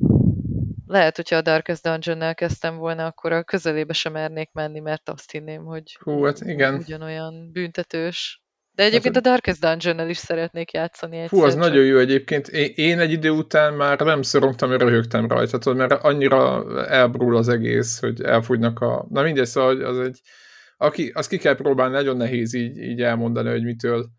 lehet, 0.88 1.16
hogyha 1.16 1.36
a 1.36 1.42
Darkest 1.42 1.84
Dungeon-nel 1.84 2.36
kezdtem 2.36 2.78
volna, 2.78 3.06
akkor 3.06 3.32
a 3.32 3.44
közelébe 3.44 3.94
sem 3.94 4.12
mernék 4.12 4.50
menni, 4.54 4.80
mert 4.80 5.10
azt 5.10 5.32
hinném, 5.32 5.64
hogy 5.64 5.98
Hú, 6.00 6.24
hát 6.24 6.42
igen. 6.42 6.74
ugyanolyan 6.76 7.50
büntetős. 7.52 8.42
De 8.72 8.84
egyébként 8.84 9.16
hát, 9.16 9.26
a 9.26 9.30
Darkest 9.30 9.62
Dungeon-nel 9.62 10.10
is 10.10 10.18
szeretnék 10.18 10.72
játszani 10.72 11.18
egyszer. 11.18 11.40
Hú, 11.40 11.46
az 11.46 11.52
csak. 11.52 11.62
nagyon 11.62 11.86
jó 11.86 11.98
egyébként. 11.98 12.48
Én 12.76 13.00
egy 13.00 13.12
idő 13.12 13.30
után 13.30 13.74
már 13.74 14.00
nem 14.00 14.22
szorongtam, 14.22 14.72
röhögtem 14.72 15.28
rajta, 15.28 15.58
tudod, 15.58 15.78
mert 15.78 15.92
annyira 15.92 16.66
elbrul 16.88 17.38
az 17.38 17.50
egész, 17.50 18.00
hogy 18.00 18.22
elfújnak 18.22 18.80
a... 18.80 19.06
Na 19.10 19.22
mindegy, 19.22 19.46
szóval 19.46 19.82
az 19.82 20.00
egy... 20.00 20.22
Aki, 20.78 21.12
azt 21.16 21.30
ki 21.30 21.38
kell 21.38 21.56
próbálni, 21.56 21.94
nagyon 21.94 22.18
nehéz 22.18 22.54
így, 22.54 22.78
így 22.78 23.02
elmondani, 23.02 23.50
hogy 23.50 23.64
mitől 23.64 24.10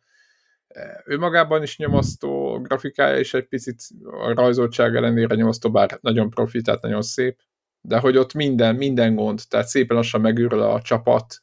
ő 1.04 1.18
magában 1.18 1.62
is 1.62 1.78
nyomasztó, 1.78 2.60
grafikája 2.60 3.18
is 3.18 3.34
egy 3.34 3.48
picit 3.48 3.82
a 4.04 4.34
rajzoltság 4.34 4.96
ellenére 4.96 5.34
nyomasztó, 5.34 5.70
bár 5.70 5.98
nagyon 6.00 6.30
profi, 6.30 6.60
tehát 6.60 6.82
nagyon 6.82 7.02
szép, 7.02 7.40
de 7.80 7.98
hogy 7.98 8.16
ott 8.16 8.34
minden, 8.34 8.74
minden 8.74 9.14
gond, 9.14 9.40
tehát 9.48 9.66
szépen 9.66 9.96
lassan 9.96 10.20
megőrül 10.20 10.62
a 10.62 10.82
csapat, 10.82 11.40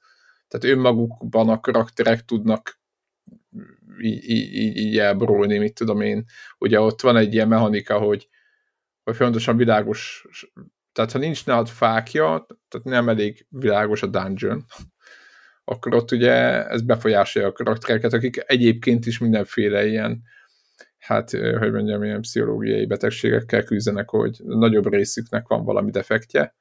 tehát 0.48 0.78
önmagukban 0.78 1.49
a 1.49 1.60
karakterek 1.60 2.26
tudnak 2.26 2.80
így, 3.99 4.30
így, 4.30 4.78
így 4.78 4.98
elborulni, 4.98 5.57
mit 5.57 5.74
tudom 5.74 6.02
én. 6.02 6.26
Ugye 6.57 6.80
ott 6.80 7.02
van 7.02 7.18
egy 7.18 7.34
ilyen 7.34 7.48
mechanika, 7.48 7.98
hogy, 7.98 8.30
hogy 9.03 9.16
fontosan 9.16 9.57
világos, 9.57 10.26
tehát 10.91 11.12
ha 11.12 11.20
nincs 11.20 11.45
nálad 11.45 11.68
fákja, 11.68 12.45
tehát 12.68 12.86
nem 12.86 13.10
elég 13.10 13.45
világos 13.49 14.02
a 14.02 14.07
dungeon, 14.07 14.66
akkor 15.66 15.96
ott 15.96 16.12
ugye 16.12 16.68
ez 16.68 16.82
befolyásolja 16.82 17.48
a 17.48 17.52
karaktereket, 17.52 18.14
akik 18.14 18.44
egyébként 18.46 19.06
is 19.06 19.20
mindenféle 19.20 19.86
ilyen, 19.86 20.22
hát, 20.98 21.30
hogy 21.30 21.72
mondjam, 21.72 22.04
ilyen 22.04 22.22
pszichológiai 22.22 22.86
betegségekkel 22.86 23.64
küzdenek, 23.64 24.10
hogy 24.10 24.38
nagyobb 24.44 24.92
részüknek 24.92 25.48
van 25.48 25.64
valami 25.64 25.92
defektje, 25.92 26.56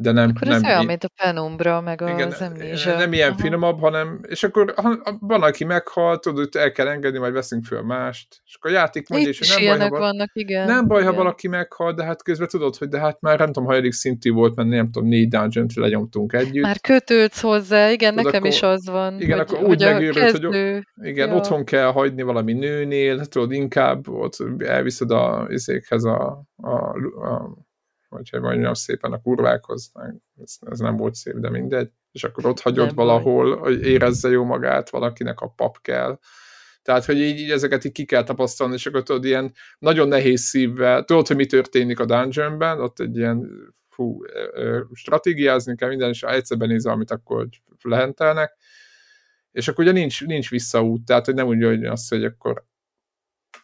de 0.00 0.12
nem... 0.12 0.32
Akkor 0.34 0.46
nem 0.46 0.56
ez 0.56 0.62
olyan, 0.62 0.84
mint 0.84 1.04
a 1.04 1.08
Penumbra, 1.22 1.80
meg 1.80 2.00
igen, 2.00 2.28
az 2.30 2.40
Amnesia. 2.40 2.96
Nem 2.96 3.12
ilyen 3.12 3.30
Aha. 3.30 3.38
finomabb, 3.38 3.80
hanem, 3.80 4.20
és 4.28 4.42
akkor 4.42 4.74
ha 4.76 5.18
van, 5.20 5.42
aki 5.42 5.64
meghal, 5.64 6.18
tudod, 6.18 6.54
el 6.54 6.72
kell 6.72 6.88
engedni, 6.88 7.18
majd 7.18 7.32
veszünk 7.32 7.64
föl 7.64 7.82
mást. 7.82 8.42
És 8.44 8.54
akkor 8.54 8.70
a 8.70 8.74
játék 8.74 9.08
mondja, 9.08 9.28
és 9.28 9.56
nem 9.56 9.78
baj, 9.78 9.88
ha, 9.88 9.98
vannak, 9.98 10.30
igen. 10.32 10.66
Nem 10.66 10.86
baj, 10.86 11.00
igen. 11.00 11.12
ha 11.12 11.18
valaki 11.18 11.48
meghal, 11.48 11.92
de 11.92 12.04
hát 12.04 12.22
közben 12.22 12.48
tudod, 12.48 12.76
hogy 12.76 12.88
de 12.88 12.98
hát 12.98 13.20
már 13.20 13.38
nem 13.38 13.46
tudom, 13.46 13.64
ha 13.64 13.74
elég 13.74 13.92
szintű 13.92 14.30
volt, 14.30 14.54
mert 14.54 14.68
nem 14.68 14.90
tudom, 14.90 15.08
négy 15.08 15.28
dungeon 15.28 15.66
lenyomtunk 15.74 16.32
együtt. 16.32 16.62
Már 16.62 16.80
kötődsz 16.80 17.40
hozzá, 17.40 17.90
igen, 17.90 18.10
tudod, 18.10 18.24
nekem 18.24 18.40
akkor, 18.40 18.54
is 18.54 18.62
az 18.62 18.88
van. 18.88 19.20
Igen, 19.20 19.38
hogy, 19.38 19.46
akkor 19.48 19.68
úgy 19.68 19.80
megőrült, 19.84 20.44
hogy 20.44 20.82
igen, 21.02 21.28
ja. 21.28 21.34
otthon 21.34 21.64
kell 21.64 21.92
hagyni 21.92 22.22
valami 22.22 22.52
nőnél, 22.52 23.26
tudod, 23.26 23.52
inkább 23.52 24.08
ott 24.08 24.36
elviszed 24.58 25.10
a 25.10 25.46
izékhez 25.48 26.04
a, 26.04 26.44
a, 26.56 26.74
a 27.28 27.58
vagy 28.10 28.30
hogy 28.30 28.40
mondjam 28.40 28.74
szépen 28.74 29.12
a 29.12 29.20
kurvákhoz, 29.20 29.92
ez, 30.42 30.56
ez 30.60 30.78
nem 30.78 30.96
volt 30.96 31.14
szép, 31.14 31.34
de 31.34 31.50
mindegy, 31.50 31.90
és 32.12 32.24
akkor 32.24 32.46
ott 32.46 32.60
hagyod 32.60 32.86
nem 32.86 32.94
valahol, 32.94 33.56
hogy 33.56 33.86
érezze 33.86 34.28
jó 34.28 34.44
magát, 34.44 34.90
valakinek 34.90 35.40
a 35.40 35.48
pap 35.48 35.80
kell. 35.82 36.18
Tehát, 36.82 37.04
hogy 37.04 37.18
így, 37.18 37.38
így 37.38 37.50
ezeket 37.50 37.84
így 37.84 37.92
ki 37.92 38.04
kell 38.04 38.24
tapasztalni, 38.24 38.74
és 38.74 38.86
akkor 38.86 39.02
tudod, 39.02 39.24
ilyen 39.24 39.52
nagyon 39.78 40.08
nehéz 40.08 40.40
szívvel, 40.40 41.04
tudod, 41.04 41.26
hogy 41.26 41.36
mi 41.36 41.46
történik 41.46 42.00
a 42.00 42.04
dungeonben, 42.04 42.80
ott 42.80 43.00
egy 43.00 43.16
ilyen 43.16 43.50
fú, 43.88 44.22
stratégiázni 44.92 45.76
kell 45.76 45.88
minden, 45.88 46.08
és 46.08 46.22
ha 46.22 46.32
egyszer 46.32 46.58
benézel, 46.58 46.92
amit 46.92 47.10
akkor 47.10 47.48
lehentelnek, 47.82 48.56
és 49.52 49.68
akkor 49.68 49.84
ugye 49.84 49.92
nincs, 49.92 50.26
nincs 50.26 50.50
visszaút, 50.50 51.04
tehát 51.04 51.24
hogy 51.24 51.34
nem 51.34 51.46
úgy, 51.46 51.64
hogy 51.64 51.84
azt, 51.84 52.08
hogy 52.08 52.24
akkor 52.24 52.64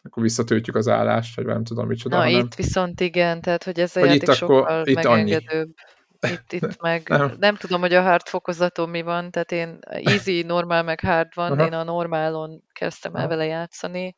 akkor 0.07 0.23
visszatöltjük 0.23 0.75
az 0.75 0.87
állást, 0.87 1.35
vagy 1.35 1.45
nem 1.45 1.63
tudom 1.63 1.87
micsoda. 1.87 2.17
Na, 2.17 2.23
hanem... 2.23 2.39
itt 2.39 2.55
viszont 2.55 3.01
igen, 3.01 3.41
tehát 3.41 3.63
hogy 3.63 3.79
ez 3.79 3.95
a 3.95 3.99
hogy 3.99 4.09
játék 4.09 4.27
itt 4.27 4.35
sokkal 4.35 4.63
akkor, 4.63 4.87
itt 4.87 4.95
megengedőbb. 4.95 5.73
Annyi. 6.19 6.33
Itt, 6.33 6.51
itt 6.51 6.81
meg 6.81 7.09
nem. 7.09 7.35
nem 7.39 7.55
tudom, 7.55 7.81
hogy 7.81 7.93
a 7.93 8.01
hard 8.01 8.27
fokozaton 8.27 8.89
mi 8.89 9.01
van, 9.01 9.31
tehát 9.31 9.51
én 9.51 9.77
easy, 9.81 10.41
normál, 10.41 10.83
meg 10.83 10.99
hard 10.99 11.27
van, 11.33 11.51
Aha. 11.51 11.65
én 11.65 11.73
a 11.73 11.83
normálon 11.83 12.63
kezdtem 12.73 13.15
el 13.15 13.27
vele 13.27 13.45
játszani, 13.45 14.15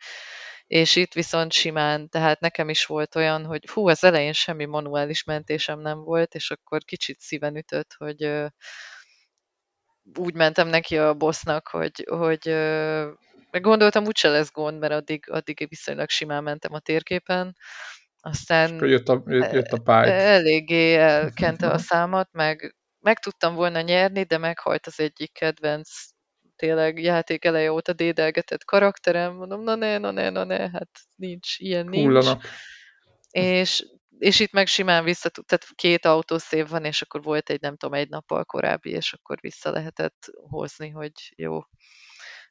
és 0.67 0.95
itt 0.95 1.13
viszont 1.13 1.51
simán, 1.51 2.09
tehát 2.09 2.39
nekem 2.39 2.69
is 2.69 2.85
volt 2.85 3.15
olyan, 3.15 3.45
hogy 3.45 3.63
fú, 3.67 3.87
az 3.87 4.03
elején 4.03 4.33
semmi 4.33 4.65
manuális 4.65 5.23
mentésem 5.23 5.79
nem 5.79 5.99
volt, 5.99 6.35
és 6.35 6.51
akkor 6.51 6.83
kicsit 6.83 7.19
szíven 7.19 7.55
ütött, 7.55 7.95
hogy 7.97 8.31
úgy 10.17 10.33
mentem 10.33 10.67
neki 10.67 10.97
a 10.97 11.13
bossnak, 11.13 11.67
hogy, 11.67 12.07
hogy 12.09 12.47
meg 13.51 13.61
gondoltam, 13.61 14.05
úgyse 14.05 14.29
lesz 14.29 14.51
gond, 14.51 14.79
mert 14.79 14.93
addig, 14.93 15.29
addig 15.29 15.65
viszonylag 15.69 16.09
simán 16.09 16.43
mentem 16.43 16.73
a 16.73 16.79
térképen. 16.79 17.55
Aztán 18.21 18.83
és 18.83 18.89
jött 18.89 19.09
a, 19.09 19.23
jött, 19.25 19.51
jött 19.51 19.71
a 19.71 19.77
pály. 19.77 20.33
Eléggé 20.35 20.95
elkente 20.95 21.69
a 21.69 21.77
számat, 21.77 22.29
meg 22.31 22.73
meg 22.99 23.19
tudtam 23.19 23.55
volna 23.55 23.81
nyerni, 23.81 24.23
de 24.23 24.37
meghalt 24.37 24.87
az 24.87 24.99
egyik 24.99 25.31
kedvenc 25.33 25.89
tényleg 26.55 27.01
játék 27.01 27.45
eleje 27.45 27.71
óta 27.71 27.93
dédelgetett 27.93 28.63
karakterem, 28.63 29.33
mondom, 29.33 29.63
na 29.63 29.75
ne, 29.75 29.97
na 29.97 30.11
ne, 30.11 30.29
na 30.29 30.43
ne, 30.43 30.69
hát 30.69 30.89
nincs, 31.15 31.59
ilyen 31.59 31.85
nincs. 31.85 32.05
Hullanak. 32.05 32.43
És, 33.29 33.85
és 34.17 34.39
itt 34.39 34.51
meg 34.51 34.67
simán 34.67 35.03
vissza, 35.03 35.29
tehát 35.29 35.67
két 35.75 36.05
autószév 36.05 36.67
van, 36.67 36.85
és 36.85 37.01
akkor 37.01 37.23
volt 37.23 37.49
egy, 37.49 37.61
nem 37.61 37.77
tudom, 37.77 37.99
egy 37.99 38.09
nappal 38.09 38.43
korábbi, 38.43 38.89
és 38.89 39.13
akkor 39.13 39.37
vissza 39.41 39.71
lehetett 39.71 40.31
hozni, 40.49 40.89
hogy 40.89 41.33
jó, 41.35 41.59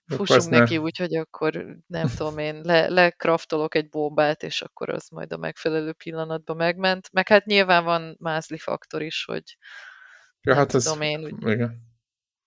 fussunk 0.08 0.48
neki 0.48 0.78
úgy, 0.78 0.96
hogy 0.96 1.16
akkor 1.16 1.66
nem 1.86 2.08
tudom 2.16 2.38
én, 2.38 2.60
le, 2.62 2.88
lekraftolok 2.88 3.74
egy 3.74 3.88
bombát, 3.88 4.42
és 4.42 4.62
akkor 4.62 4.88
az 4.88 5.08
majd 5.08 5.32
a 5.32 5.36
megfelelő 5.36 5.92
pillanatban 5.92 6.56
megment. 6.56 7.08
Meg 7.12 7.28
hát 7.28 7.44
nyilván 7.44 7.84
van 7.84 8.16
mázli 8.20 8.58
faktor 8.58 9.02
is, 9.02 9.24
hogy 9.24 9.56
ja, 10.40 10.54
hát 10.54 10.74
ez, 10.74 10.84
tudom 10.84 11.00
én, 11.00 11.24
úgy, 11.24 11.50
igen. 11.50 11.86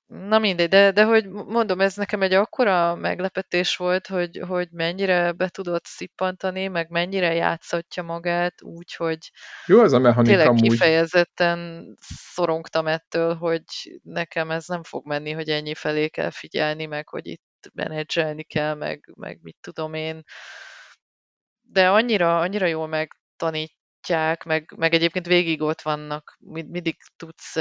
Na 0.06 0.40
mindegy, 0.40 0.70
de, 0.70 0.92
de 0.92 1.04
hogy 1.04 1.30
mondom, 1.30 1.82
ez 1.82 1.96
nekem 1.96 2.22
egy 2.22 2.34
akkora 2.34 2.96
meglepetés 2.96 3.76
volt, 3.76 4.08
hogy, 4.08 4.42
hogy 4.48 4.68
mennyire 4.72 5.32
be 5.32 5.50
tudott 5.50 5.86
szippantani, 5.86 6.68
meg 6.68 6.90
mennyire 6.90 7.34
játszatja 7.34 8.04
magát 8.04 8.62
úgy, 8.62 8.94
hogy 8.96 9.32
Jó 9.66 9.84
ez 9.84 9.92
a 9.92 10.00
mechanika 10.00 10.30
tényleg 10.30 10.48
amúgy. 10.48 10.62
kifejezetten 10.62 11.94
szorongtam 12.34 12.88
ettől, 12.88 13.36
hogy 13.36 13.64
nekem 14.04 14.52
ez 14.52 14.66
nem 14.68 14.84
fog 14.84 15.08
menni, 15.08 15.32
hogy 15.32 15.50
ennyi 15.50 15.76
felé 15.76 16.08
kell 16.08 16.30
figyelni, 16.30 16.86
meg 16.86 17.10
hogy 17.10 17.28
itt 17.28 17.44
menedzselni 17.74 18.44
kell, 18.44 18.74
meg, 18.74 19.12
meg 19.16 19.40
mit 19.42 19.58
tudom 19.62 19.94
én. 19.94 20.24
De 21.62 21.90
annyira, 21.90 22.40
annyira 22.40 22.66
jól 22.66 22.88
megtanítják, 22.88 24.44
meg, 24.44 24.74
meg 24.78 24.94
egyébként 24.94 25.26
végig 25.26 25.62
ott 25.62 25.82
vannak, 25.82 26.38
mindig 26.40 26.98
tudsz 27.16 27.56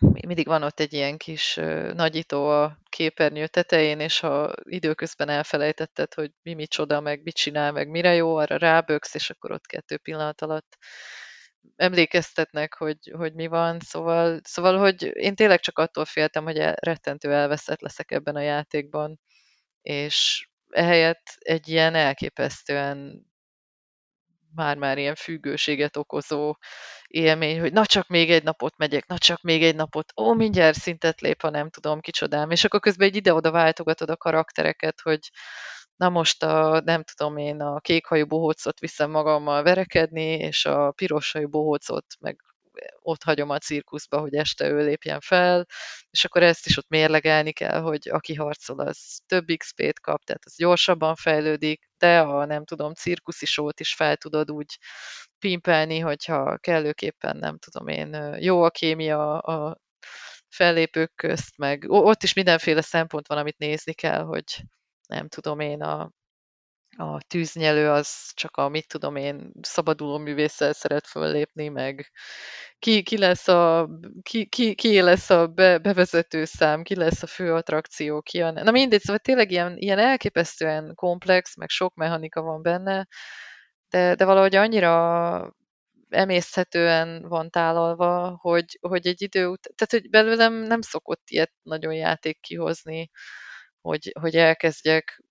mindig 0.00 0.46
van 0.46 0.62
ott 0.62 0.80
egy 0.80 0.92
ilyen 0.92 1.16
kis 1.16 1.54
nagyító 1.94 2.48
a 2.48 2.78
képernyő 2.88 3.46
tetején, 3.46 4.00
és 4.00 4.20
ha 4.20 4.52
időközben 4.62 5.28
elfelejtetted, 5.28 6.14
hogy 6.14 6.30
mi 6.42 6.54
micsoda, 6.54 7.00
meg 7.00 7.22
mit 7.22 7.34
csinál, 7.34 7.72
meg 7.72 7.88
mire 7.88 8.14
jó, 8.14 8.36
arra 8.36 8.56
ráböksz, 8.56 9.14
és 9.14 9.30
akkor 9.30 9.52
ott 9.52 9.66
kettő 9.66 9.98
pillanat 9.98 10.40
alatt 10.40 10.76
emlékeztetnek, 11.76 12.74
hogy, 12.74 12.98
hogy 13.12 13.34
mi 13.34 13.46
van, 13.46 13.78
szóval, 13.80 14.40
szóval, 14.42 14.78
hogy 14.78 15.02
én 15.02 15.34
tényleg 15.34 15.60
csak 15.60 15.78
attól 15.78 16.04
féltem, 16.04 16.44
hogy 16.44 16.56
rettentő 16.74 17.32
elveszett 17.32 17.80
leszek 17.80 18.10
ebben 18.10 18.36
a 18.36 18.40
játékban, 18.40 19.20
és 19.82 20.48
ehelyett 20.68 21.34
egy 21.38 21.68
ilyen 21.68 21.94
elképesztően 21.94 23.28
már-már 24.54 24.98
ilyen 24.98 25.14
függőséget 25.14 25.96
okozó 25.96 26.56
élmény, 27.06 27.60
hogy 27.60 27.72
na 27.72 27.86
csak 27.86 28.08
még 28.08 28.30
egy 28.30 28.42
napot 28.42 28.76
megyek, 28.76 29.06
na 29.06 29.18
csak 29.18 29.42
még 29.42 29.62
egy 29.62 29.74
napot, 29.74 30.12
ó, 30.16 30.32
mindjárt 30.34 30.78
szintet 30.78 31.20
lép, 31.20 31.40
ha 31.40 31.50
nem 31.50 31.70
tudom, 31.70 32.00
kicsodám. 32.00 32.50
És 32.50 32.64
akkor 32.64 32.80
közben 32.80 33.08
egy 33.08 33.16
ide-oda 33.16 33.50
váltogatod 33.50 34.10
a 34.10 34.16
karaktereket, 34.16 35.00
hogy 35.00 35.30
na 36.00 36.08
most 36.08 36.42
a, 36.42 36.80
nem 36.84 37.02
tudom 37.02 37.36
én, 37.36 37.60
a 37.60 37.80
kékhajú 37.80 38.26
bohócot 38.26 38.78
viszem 38.78 39.10
magammal 39.10 39.62
verekedni, 39.62 40.22
és 40.22 40.64
a 40.64 40.90
piroshajú 40.90 41.48
bohócot 41.48 42.04
meg 42.20 42.36
ott 43.00 43.22
hagyom 43.22 43.50
a 43.50 43.58
cirkuszba, 43.58 44.18
hogy 44.18 44.34
este 44.34 44.68
ő 44.68 44.84
lépjen 44.84 45.20
fel, 45.20 45.66
és 46.10 46.24
akkor 46.24 46.42
ezt 46.42 46.66
is 46.66 46.76
ott 46.76 46.88
mérlegelni 46.88 47.52
kell, 47.52 47.80
hogy 47.80 48.08
aki 48.08 48.34
harcol, 48.34 48.80
az 48.80 49.20
több 49.26 49.44
XP-t 49.56 50.00
kap, 50.00 50.24
tehát 50.24 50.44
az 50.44 50.56
gyorsabban 50.56 51.14
fejlődik, 51.14 51.90
de 51.98 52.20
a 52.20 52.44
nem 52.44 52.64
tudom, 52.64 52.94
cirkuszi 52.94 53.46
sót 53.46 53.80
is 53.80 53.94
fel 53.94 54.16
tudod 54.16 54.50
úgy 54.50 54.78
pimpelni, 55.38 55.98
hogyha 55.98 56.56
kellőképpen 56.58 57.36
nem 57.36 57.58
tudom 57.58 57.88
én, 57.88 58.36
jó 58.38 58.62
a 58.62 58.70
kémia 58.70 59.38
a 59.38 59.76
fellépők 60.48 61.14
közt, 61.14 61.58
meg 61.58 61.84
ott 61.88 62.22
is 62.22 62.32
mindenféle 62.32 62.80
szempont 62.80 63.26
van, 63.26 63.38
amit 63.38 63.58
nézni 63.58 63.92
kell, 63.92 64.22
hogy 64.22 64.62
nem 65.10 65.28
tudom 65.28 65.60
én, 65.60 65.82
a, 65.82 66.10
a 66.96 67.22
tűznyelő 67.22 67.90
az 67.90 68.30
csak 68.34 68.56
a, 68.56 68.68
mit 68.68 68.88
tudom 68.88 69.16
én, 69.16 69.52
szabaduló 69.62 70.18
művésszel 70.18 70.72
szeret 70.72 71.06
föllépni, 71.06 71.68
meg 71.68 72.10
ki, 72.78 73.02
ki 73.02 73.18
lesz 73.18 73.48
a, 73.48 73.88
ki, 74.22 74.46
ki, 74.46 74.74
ki 74.74 75.00
lesz 75.00 75.30
a 75.30 75.46
be, 75.46 75.78
bevezető 75.78 76.44
szám, 76.44 76.82
ki 76.82 76.94
lesz 76.96 77.22
a 77.22 77.26
fő 77.26 77.54
attrakció, 77.54 78.20
ki 78.22 78.40
a... 78.42 78.50
Na 78.50 78.70
mindegy, 78.70 79.00
szóval 79.00 79.18
tényleg 79.18 79.50
ilyen, 79.50 79.76
ilyen 79.76 79.98
elképesztően 79.98 80.94
komplex, 80.94 81.56
meg 81.56 81.68
sok 81.68 81.94
mechanika 81.94 82.42
van 82.42 82.62
benne, 82.62 83.06
de, 83.88 84.14
de 84.14 84.24
valahogy 84.24 84.54
annyira 84.54 85.54
emészhetően 86.08 87.28
van 87.28 87.50
tálalva, 87.50 88.36
hogy, 88.40 88.78
hogy 88.80 89.06
egy 89.06 89.22
idő 89.22 89.46
után, 89.46 89.72
tehát 89.76 89.90
hogy 89.90 90.10
belőlem 90.10 90.54
nem 90.54 90.80
szokott 90.80 91.22
ilyet 91.26 91.52
nagyon 91.62 91.94
játék 91.94 92.40
kihozni, 92.40 93.10
hogy, 93.80 94.12
hogy 94.20 94.36
elkezdjek 94.36 95.22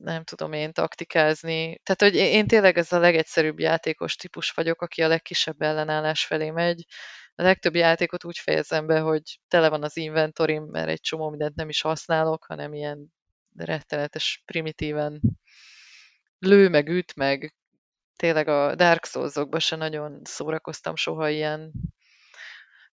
nem 0.00 0.24
tudom 0.24 0.52
én 0.52 0.72
taktikázni. 0.72 1.80
Tehát, 1.82 2.02
hogy 2.02 2.14
én 2.14 2.46
tényleg 2.46 2.78
ez 2.78 2.92
a 2.92 2.98
legegyszerűbb 2.98 3.58
játékos 3.60 4.16
típus 4.16 4.50
vagyok, 4.50 4.82
aki 4.82 5.02
a 5.02 5.08
legkisebb 5.08 5.62
ellenállás 5.62 6.24
felé 6.26 6.50
megy. 6.50 6.86
A 7.34 7.42
legtöbb 7.42 7.74
játékot 7.74 8.24
úgy 8.24 8.38
fejezem 8.38 8.86
be, 8.86 9.00
hogy 9.00 9.40
tele 9.48 9.68
van 9.68 9.82
az 9.82 9.96
inventorim, 9.96 10.64
mert 10.64 10.88
egy 10.88 11.00
csomó 11.00 11.28
mindent 11.30 11.54
nem 11.54 11.68
is 11.68 11.80
használok, 11.80 12.44
hanem 12.44 12.74
ilyen 12.74 13.12
rettenetes, 13.56 14.42
primitíven 14.44 15.20
lő, 16.38 16.68
meg 16.68 16.88
üt, 16.88 17.16
meg 17.16 17.54
tényleg 18.16 18.48
a 18.48 18.74
Dark 18.74 19.04
Souls-okban 19.04 19.60
se 19.60 19.76
nagyon 19.76 20.20
szórakoztam 20.24 20.96
soha 20.96 21.28
ilyen 21.28 21.72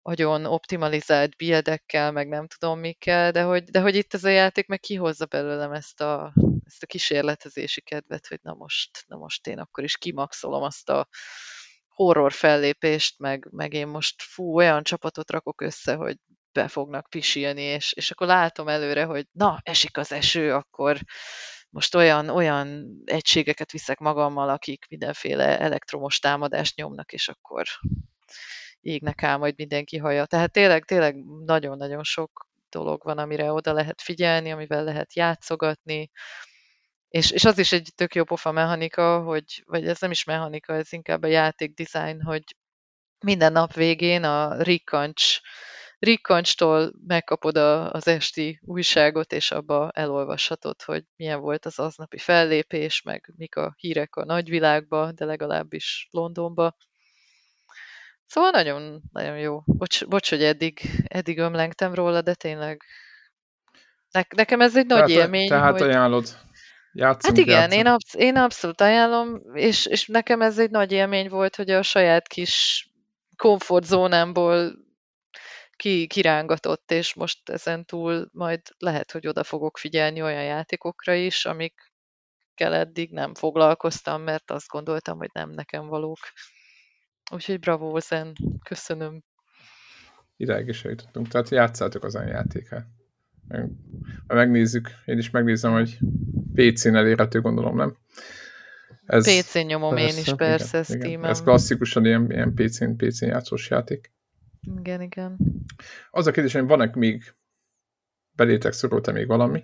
nagyon 0.06 0.46
optimalizált 0.46 1.36
buildekkel, 1.36 2.12
meg 2.12 2.28
nem 2.28 2.48
tudom 2.48 2.80
mikkel, 2.80 3.32
de 3.32 3.42
hogy, 3.42 3.64
de 3.64 3.80
hogy 3.80 3.96
itt 3.96 4.14
ez 4.14 4.24
a 4.24 4.30
játék 4.30 4.68
meg 4.68 4.80
kihozza 4.80 5.26
belőlem 5.26 5.72
ezt 5.72 6.02
a, 6.02 6.34
ezt 6.66 6.84
a 6.84 6.86
kísérletezési 6.86 7.82
kedvet, 7.82 8.28
hogy 8.28 8.40
na 8.42 8.54
most, 8.54 9.04
na 9.08 9.18
most 9.18 9.48
én 9.48 9.60
akkor 9.60 9.84
is 9.84 9.98
kimaxolom 9.98 10.64
azt 10.64 10.90
a 10.90 11.08
horror 11.88 12.32
fellépést, 12.32 13.20
meg, 13.20 13.48
meg 13.52 13.74
én 13.74 13.88
most 13.88 14.22
fú, 14.22 14.56
olyan 14.56 14.84
csapatot 14.84 15.32
rakok 15.32 15.62
össze, 15.62 15.96
hogy 15.96 16.18
be 16.52 16.68
fognak 16.68 17.10
pisilni, 17.10 17.62
és, 17.62 17.94
és 17.94 18.12
akkor 18.12 18.28
látom 18.28 18.68
előre, 18.68 19.04
hogy 19.04 19.28
na, 19.32 19.60
esik 19.64 19.98
az 19.98 20.12
eső, 20.12 20.54
akkor 20.54 21.00
most 21.70 21.96
olyan, 21.96 22.30
olyan 22.30 22.98
egységeket 23.06 23.72
viszek 23.72 24.00
magammal, 24.00 24.50
akik 24.50 24.86
mindenféle 24.90 25.60
elektromos 25.60 26.20
támadást 26.20 26.76
nyomnak, 26.76 27.12
és 27.12 27.28
akkor 27.28 27.66
égnek 28.86 29.24
áll 29.24 29.38
majd 29.38 29.54
mindenki 29.58 29.98
haja. 29.98 30.26
Tehát 30.26 30.52
tényleg, 30.52 30.86
tényleg 30.86 31.16
nagyon-nagyon 31.46 32.04
sok 32.04 32.48
dolog 32.70 33.04
van, 33.04 33.18
amire 33.18 33.52
oda 33.52 33.74
lehet 33.74 34.02
figyelni, 34.02 34.52
amivel 34.52 34.84
lehet 34.84 35.16
játszogatni, 35.16 36.12
és, 37.10 37.32
és 37.32 37.46
az 37.46 37.58
is 37.58 37.72
egy 37.72 37.92
tök 37.96 38.16
jó 38.16 38.24
pofa 38.24 38.52
mechanika, 38.52 39.22
hogy, 39.22 39.64
vagy 39.66 39.88
ez 39.88 40.00
nem 40.00 40.12
is 40.12 40.24
mechanika, 40.24 40.74
ez 40.74 40.94
inkább 40.94 41.24
a 41.24 41.28
játék 41.28 41.74
design, 41.74 42.22
hogy 42.22 42.44
minden 43.20 43.52
nap 43.52 43.74
végén 43.74 44.24
a 44.24 44.62
rikkancs, 44.62 45.40
rikkancstól 46.00 46.92
megkapod 47.08 47.58
a, 47.58 47.92
az 47.92 48.08
esti 48.08 48.60
újságot, 48.64 49.34
és 49.34 49.52
abba 49.52 49.92
elolvashatod, 49.92 50.82
hogy 50.82 51.04
milyen 51.16 51.40
volt 51.40 51.66
az 51.66 51.80
aznapi 51.80 52.18
fellépés, 52.18 53.02
meg 53.02 53.34
mik 53.36 53.56
a 53.56 53.74
hírek 53.78 54.16
a 54.16 54.26
nagyvilágba, 54.26 55.12
de 55.12 55.26
legalábbis 55.26 56.08
Londonba. 56.12 56.76
Szóval 58.28 58.50
nagyon, 58.50 59.02
nagyon 59.12 59.38
jó. 59.38 59.62
Bocs, 59.66 60.06
bocs 60.06 60.30
hogy 60.30 60.44
eddig, 60.44 60.80
eddig 61.08 61.38
ömlengtem 61.38 61.94
róla, 61.94 62.22
de 62.22 62.34
tényleg 62.34 62.84
ne, 64.12 64.22
nekem 64.36 64.62
ez 64.62 64.78
egy 64.78 64.86
nagy 64.86 65.06
tehát, 65.06 65.10
élmény. 65.24 65.48
Tehát 65.48 65.72
hogy... 65.72 65.82
ajánlod. 65.82 66.28
Játszunk, 66.92 67.38
hát 67.38 67.46
igen, 67.46 67.60
játszunk. 67.60 67.82
Én, 67.82 67.88
absz- 67.88 68.16
én 68.16 68.36
abszolút 68.38 68.82
ajánlom, 68.82 69.42
és, 69.54 69.86
és 69.86 70.08
nekem 70.08 70.42
ez 70.42 70.60
egy 70.60 70.70
nagy 70.70 70.92
élmény 70.92 71.30
volt, 71.30 71.56
hogy 71.56 71.70
a 71.70 71.82
saját 71.82 72.28
kis 72.28 72.86
komfortzónámból 73.36 74.76
ki, 75.76 76.08
kirángatott, 76.08 76.92
és 76.92 77.14
most 77.14 77.50
ezen 77.50 77.86
túl 77.86 78.30
majd 78.32 78.62
lehet, 78.78 79.12
hogy 79.12 79.28
oda 79.28 79.44
fogok 79.44 79.78
figyelni 79.78 80.22
olyan 80.22 80.44
játékokra 80.44 81.14
is, 81.14 81.46
amikkel 81.46 82.74
eddig 82.74 83.12
nem 83.12 83.34
foglalkoztam, 83.34 84.22
mert 84.22 84.52
azt 84.52 84.68
gondoltam, 84.68 85.18
hogy 85.18 85.30
nem 85.34 85.50
nekem 85.50 85.88
valók. 85.88 86.20
Úgyhogy 87.32 87.60
bravo, 87.60 88.00
Zen, 88.00 88.34
köszönöm. 88.64 89.24
Idáig 90.38 90.68
is 90.68 90.84
eljutottunk, 90.84 91.28
tehát 91.28 91.50
játszátok 91.50 92.04
az 92.04 92.14
játékát. 92.14 92.88
Megnézzük, 94.28 94.90
én 95.06 95.18
is 95.18 95.30
megnézem, 95.30 95.72
hogy 95.72 95.98
PC-n 96.54 96.96
elérhető, 96.96 97.42
gondolom, 97.42 97.76
nem? 97.76 97.98
Ez, 99.06 99.42
PC-n 99.42 99.60
nyomom 99.60 99.96
persze, 99.96 100.16
én 100.16 100.22
is, 100.22 100.34
persze, 100.34 100.84
igen, 100.88 101.10
igen. 101.10 101.26
Ez 101.26 101.42
klasszikusan 101.42 102.06
ilyen, 102.06 102.32
ilyen 102.32 102.54
PC-n, 102.54 102.96
PC-n 102.96 103.26
játszós 103.26 103.70
játék. 103.70 104.14
Igen, 104.78 105.02
igen. 105.02 105.38
Az 106.12 106.28
a 106.28 106.32
kérdés, 106.32 106.54
hogy 106.54 106.66
van-e 106.66 106.92
még 106.94 107.36
belétek 108.32 108.74
szorult-e 108.74 109.12
még 109.12 109.28
valami? 109.28 109.64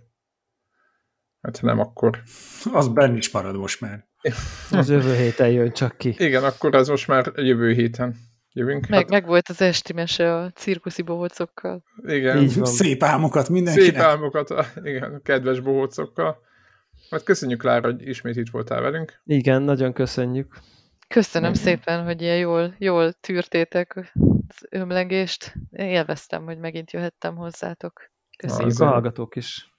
Hát 1.42 1.58
ha 1.58 1.66
nem, 1.66 1.80
akkor... 1.80 2.24
Az 2.72 2.88
benne 2.88 3.18
is 3.18 3.32
marad 3.32 3.56
most 3.56 3.82
már. 3.82 4.10
Az 4.72 4.90
jövő 4.90 5.16
héten 5.16 5.50
jön 5.50 5.72
csak 5.72 5.98
ki. 5.98 6.16
Igen, 6.18 6.44
akkor 6.44 6.76
ez 6.76 6.88
most 6.88 7.08
már 7.08 7.32
jövő 7.36 7.72
héten 7.74 8.16
jövünk. 8.54 8.88
Meg, 8.88 9.00
hát... 9.00 9.10
meg 9.10 9.26
volt 9.26 9.50
az 9.50 9.62
esti 9.62 9.94
mese 9.94 10.36
a 10.36 10.50
cirkuszi 10.50 11.02
bohócokkal. 11.02 11.84
Igen. 12.04 12.38
Így 12.38 12.56
van. 12.56 12.66
Szép 12.66 13.04
álmokat 13.04 13.50
mindenkinek. 13.50 13.90
Szép 13.90 14.02
álmokat, 14.02 14.54
igen, 14.84 15.22
kedves 15.24 15.60
bohócokkal. 15.60 16.38
Hát 17.10 17.24
köszönjük, 17.24 17.64
Lára, 17.64 17.92
hogy 17.92 18.08
ismét 18.08 18.36
itt 18.36 18.50
voltál 18.50 18.82
velünk. 18.82 19.22
Igen, 19.26 19.62
nagyon 19.62 19.94
köszönjük. 19.94 20.58
Köszönöm 21.08 21.52
Igen. 21.52 21.64
szépen, 21.64 22.04
hogy 22.04 22.22
ilyen 22.22 22.38
jól, 22.38 22.76
jól 22.78 23.12
tűrtétek 23.12 23.96
az 24.48 24.68
ömlegést. 24.70 25.54
Élveztem, 25.72 26.44
hogy 26.44 26.58
megint 26.58 26.92
jöhettem 26.92 27.36
hozzátok. 27.36 28.10
Köszönjük 28.38 28.80
a 28.80 28.86
hallgatók 28.86 29.36
is. 29.36 29.71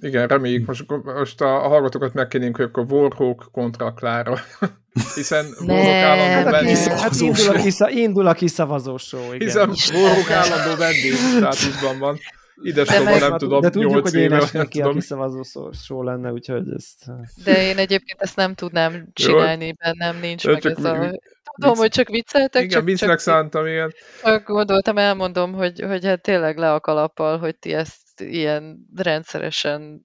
Igen, 0.00 0.28
reméljük, 0.28 0.66
most, 0.66 0.84
most 1.04 1.40
a, 1.40 1.64
a 1.64 1.68
hallgatókat 1.68 2.14
megkérnénk, 2.14 2.56
hogy 2.56 2.64
akkor 2.64 2.86
Warhawk 2.88 3.48
kontra 3.52 3.92
Klára. 3.92 4.38
Hiszen 5.14 5.46
Warhawk 5.66 5.94
állandó 5.94 6.50
hát 6.50 6.50
vendég. 6.50 6.76
Hát 6.76 7.20
indul 7.20 7.48
a, 7.48 7.62
kisza, 7.62 7.90
indul 7.90 8.26
a 8.26 8.32
kiszavazós 8.32 9.02
show, 9.02 9.32
igen. 9.32 9.38
Hiszen 9.38 9.70
Warhawk 9.94 10.30
állandó 10.30 10.76
vendég 10.76 11.12
státuszban 11.12 11.98
van. 11.98 12.18
Ides 12.62 12.88
meg, 12.88 13.20
nem 13.20 13.38
tudom, 13.38 13.60
De 13.60 13.70
tudjuk, 13.70 14.08
hogy 14.08 14.14
én 14.14 14.38
ki, 14.38 14.78
tudom. 14.78 14.90
a 14.90 14.92
kiszavazó 14.92 15.42
show 15.72 16.02
lenne, 16.02 16.32
úgyhogy 16.32 16.72
ezt... 16.74 17.04
De 17.44 17.62
én 17.68 17.78
egyébként 17.78 18.20
ezt 18.20 18.36
nem 18.36 18.54
tudnám 18.54 19.08
csinálni, 19.12 19.66
Jó. 19.66 19.72
bennem 19.78 20.20
nincs 20.20 20.44
Jó, 20.44 20.52
meg 20.52 20.66
ez 20.66 20.84
a... 20.84 21.20
Tudom, 21.54 21.76
hogy 21.76 21.90
csak 21.90 22.08
vicceltek. 22.08 22.62
Igen, 22.62 22.84
viccnek 22.84 23.08
csak, 23.08 23.18
szántam, 23.18 23.66
igen. 23.66 23.94
Csak 24.22 24.46
gondoltam, 24.46 24.98
elmondom, 24.98 25.52
hogy, 25.52 25.80
hogy 25.80 26.04
hát 26.04 26.22
tényleg 26.22 26.56
le 26.56 26.72
a 26.72 26.80
kalappal, 26.80 27.38
hogy 27.38 27.56
ti 27.56 27.72
ezt 27.72 28.00
ilyen 28.30 28.88
rendszeresen 28.96 30.04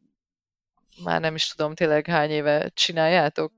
már 1.03 1.21
nem 1.21 1.35
is 1.35 1.47
tudom 1.47 1.75
tényleg 1.75 2.05
hány 2.05 2.29
éve 2.29 2.71
csináljátok? 2.73 3.53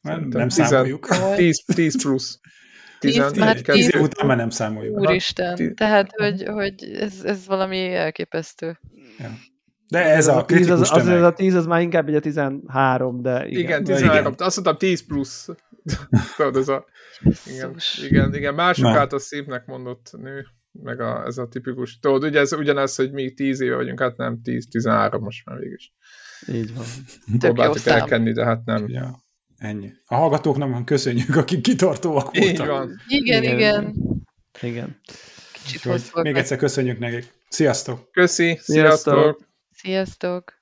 Nem, 0.00 0.20
nem, 0.20 0.28
nem 0.28 0.48
számoljuk. 0.48 1.08
10, 1.36 1.64
10 1.74 2.02
plusz. 2.02 2.40
10, 2.98 3.32
már 3.36 3.60
10 3.60 3.94
után 3.94 4.26
már 4.26 4.36
nem 4.36 4.50
számoljuk. 4.50 4.98
Úristen, 4.98 5.74
tehát, 5.74 6.10
hogy, 6.16 6.42
hogy 6.46 6.82
ez, 7.00 7.24
ez 7.24 7.46
valami 7.46 7.94
elképesztő. 7.94 8.78
Ja. 9.18 9.30
De 9.88 10.04
ez 10.04 10.26
a, 10.26 10.36
a 10.36 10.44
10 10.44 10.70
az, 10.70 10.80
az, 10.80 10.90
az, 10.90 11.08
a 11.08 11.32
10 11.32 11.54
az 11.54 11.66
már 11.66 11.80
inkább 11.80 12.08
egy 12.08 12.14
a 12.14 12.20
13, 12.20 13.22
de 13.22 13.46
igen. 13.46 13.60
Igen, 13.60 13.84
13, 13.84 14.18
igen. 14.18 14.34
azt 14.38 14.56
mondtam 14.56 14.78
10 14.78 15.06
plusz. 15.06 15.48
Tudod, 16.36 16.56
ez 16.56 16.68
a, 16.68 16.84
igen, 17.46 17.76
igen, 18.02 18.34
igen, 18.34 18.54
mások 18.54 18.86
által 18.86 19.18
szépnek 19.18 19.66
mondott 19.66 20.10
nő 20.12 20.46
meg 20.82 21.00
a, 21.00 21.24
ez 21.26 21.38
a 21.38 21.48
tipikus, 21.48 21.98
tudod, 21.98 22.24
ugye 22.24 22.40
ez 22.40 22.52
ugyanaz, 22.52 22.94
hogy 22.94 23.12
mi 23.12 23.32
tíz 23.32 23.60
éve 23.60 23.74
vagyunk, 23.74 24.00
hát 24.00 24.16
nem 24.16 24.42
tíz, 24.42 24.68
tizenhárom 24.70 25.22
most 25.22 25.46
már 25.46 25.58
végig 25.58 25.74
is. 25.74 25.92
Így 26.48 26.74
van. 26.74 26.84
Próbáltuk 27.38 27.86
elkenni, 27.86 28.32
de 28.32 28.44
hát 28.44 28.64
nem. 28.64 28.88
Ja, 28.88 29.18
ennyi. 29.56 29.92
A 30.06 30.14
hallgatóknak 30.14 30.70
van 30.70 30.84
köszönjük, 30.84 31.36
akik 31.36 31.60
kitartóak 31.60 32.24
voltak. 32.24 32.44
Így 32.44 32.66
van. 32.66 33.00
Igen, 33.06 33.42
igen. 33.42 33.56
Igen. 33.58 34.24
igen. 34.60 35.00
Kicsit 35.52 36.14
Még 36.22 36.36
egyszer 36.36 36.58
köszönjük 36.58 36.98
nekik. 36.98 37.32
Sziasztok! 37.48 38.10
Köszi, 38.10 38.58
sziasztok! 38.60 39.14
Sziasztok! 39.14 39.44
sziasztok. 39.70 40.60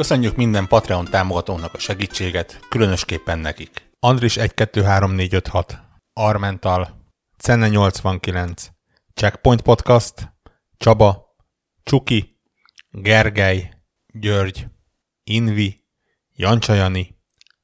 Köszönjük 0.00 0.36
minden 0.36 0.66
Patreon 0.66 1.04
támogatónak 1.04 1.74
a 1.74 1.78
segítséget, 1.78 2.60
különösképpen 2.68 3.38
nekik. 3.38 3.90
Andris 3.98 4.36
123456, 4.36 5.78
Armental, 6.12 7.04
Cenne 7.38 7.68
89, 7.68 8.70
Checkpoint 9.14 9.62
Podcast, 9.62 10.32
Csaba, 10.76 11.36
Csuki, 11.82 12.40
Gergely, 12.90 13.70
György, 14.12 14.66
Invi, 15.24 15.84
Jancsajani, 16.34 17.18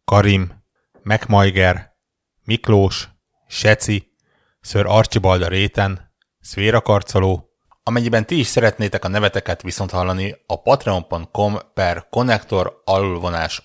Karim, 0.04 0.64
Megmajger, 1.02 1.96
Miklós, 2.44 3.08
Seci, 3.48 4.16
Ször 4.60 4.86
Archibald 4.86 5.48
réten, 5.48 6.12
Szvéra 6.40 6.80
Karcoló, 6.80 7.45
Amennyiben 7.88 8.26
ti 8.26 8.38
is 8.38 8.46
szeretnétek 8.46 9.04
a 9.04 9.08
neveteket 9.08 9.62
viszont 9.62 9.90
hallani, 9.90 10.36
a 10.46 10.62
patreon.com 10.62 11.56
per 11.74 12.06
connector 12.10 12.82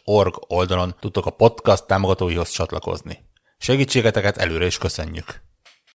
org 0.03 0.35
oldalon 0.47 0.95
tudtok 0.99 1.25
a 1.25 1.29
podcast 1.29 1.87
támogatóihoz 1.87 2.49
csatlakozni. 2.49 3.19
Segítségeteket 3.57 4.37
előre 4.37 4.65
is 4.65 4.77
köszönjük! 4.77 5.50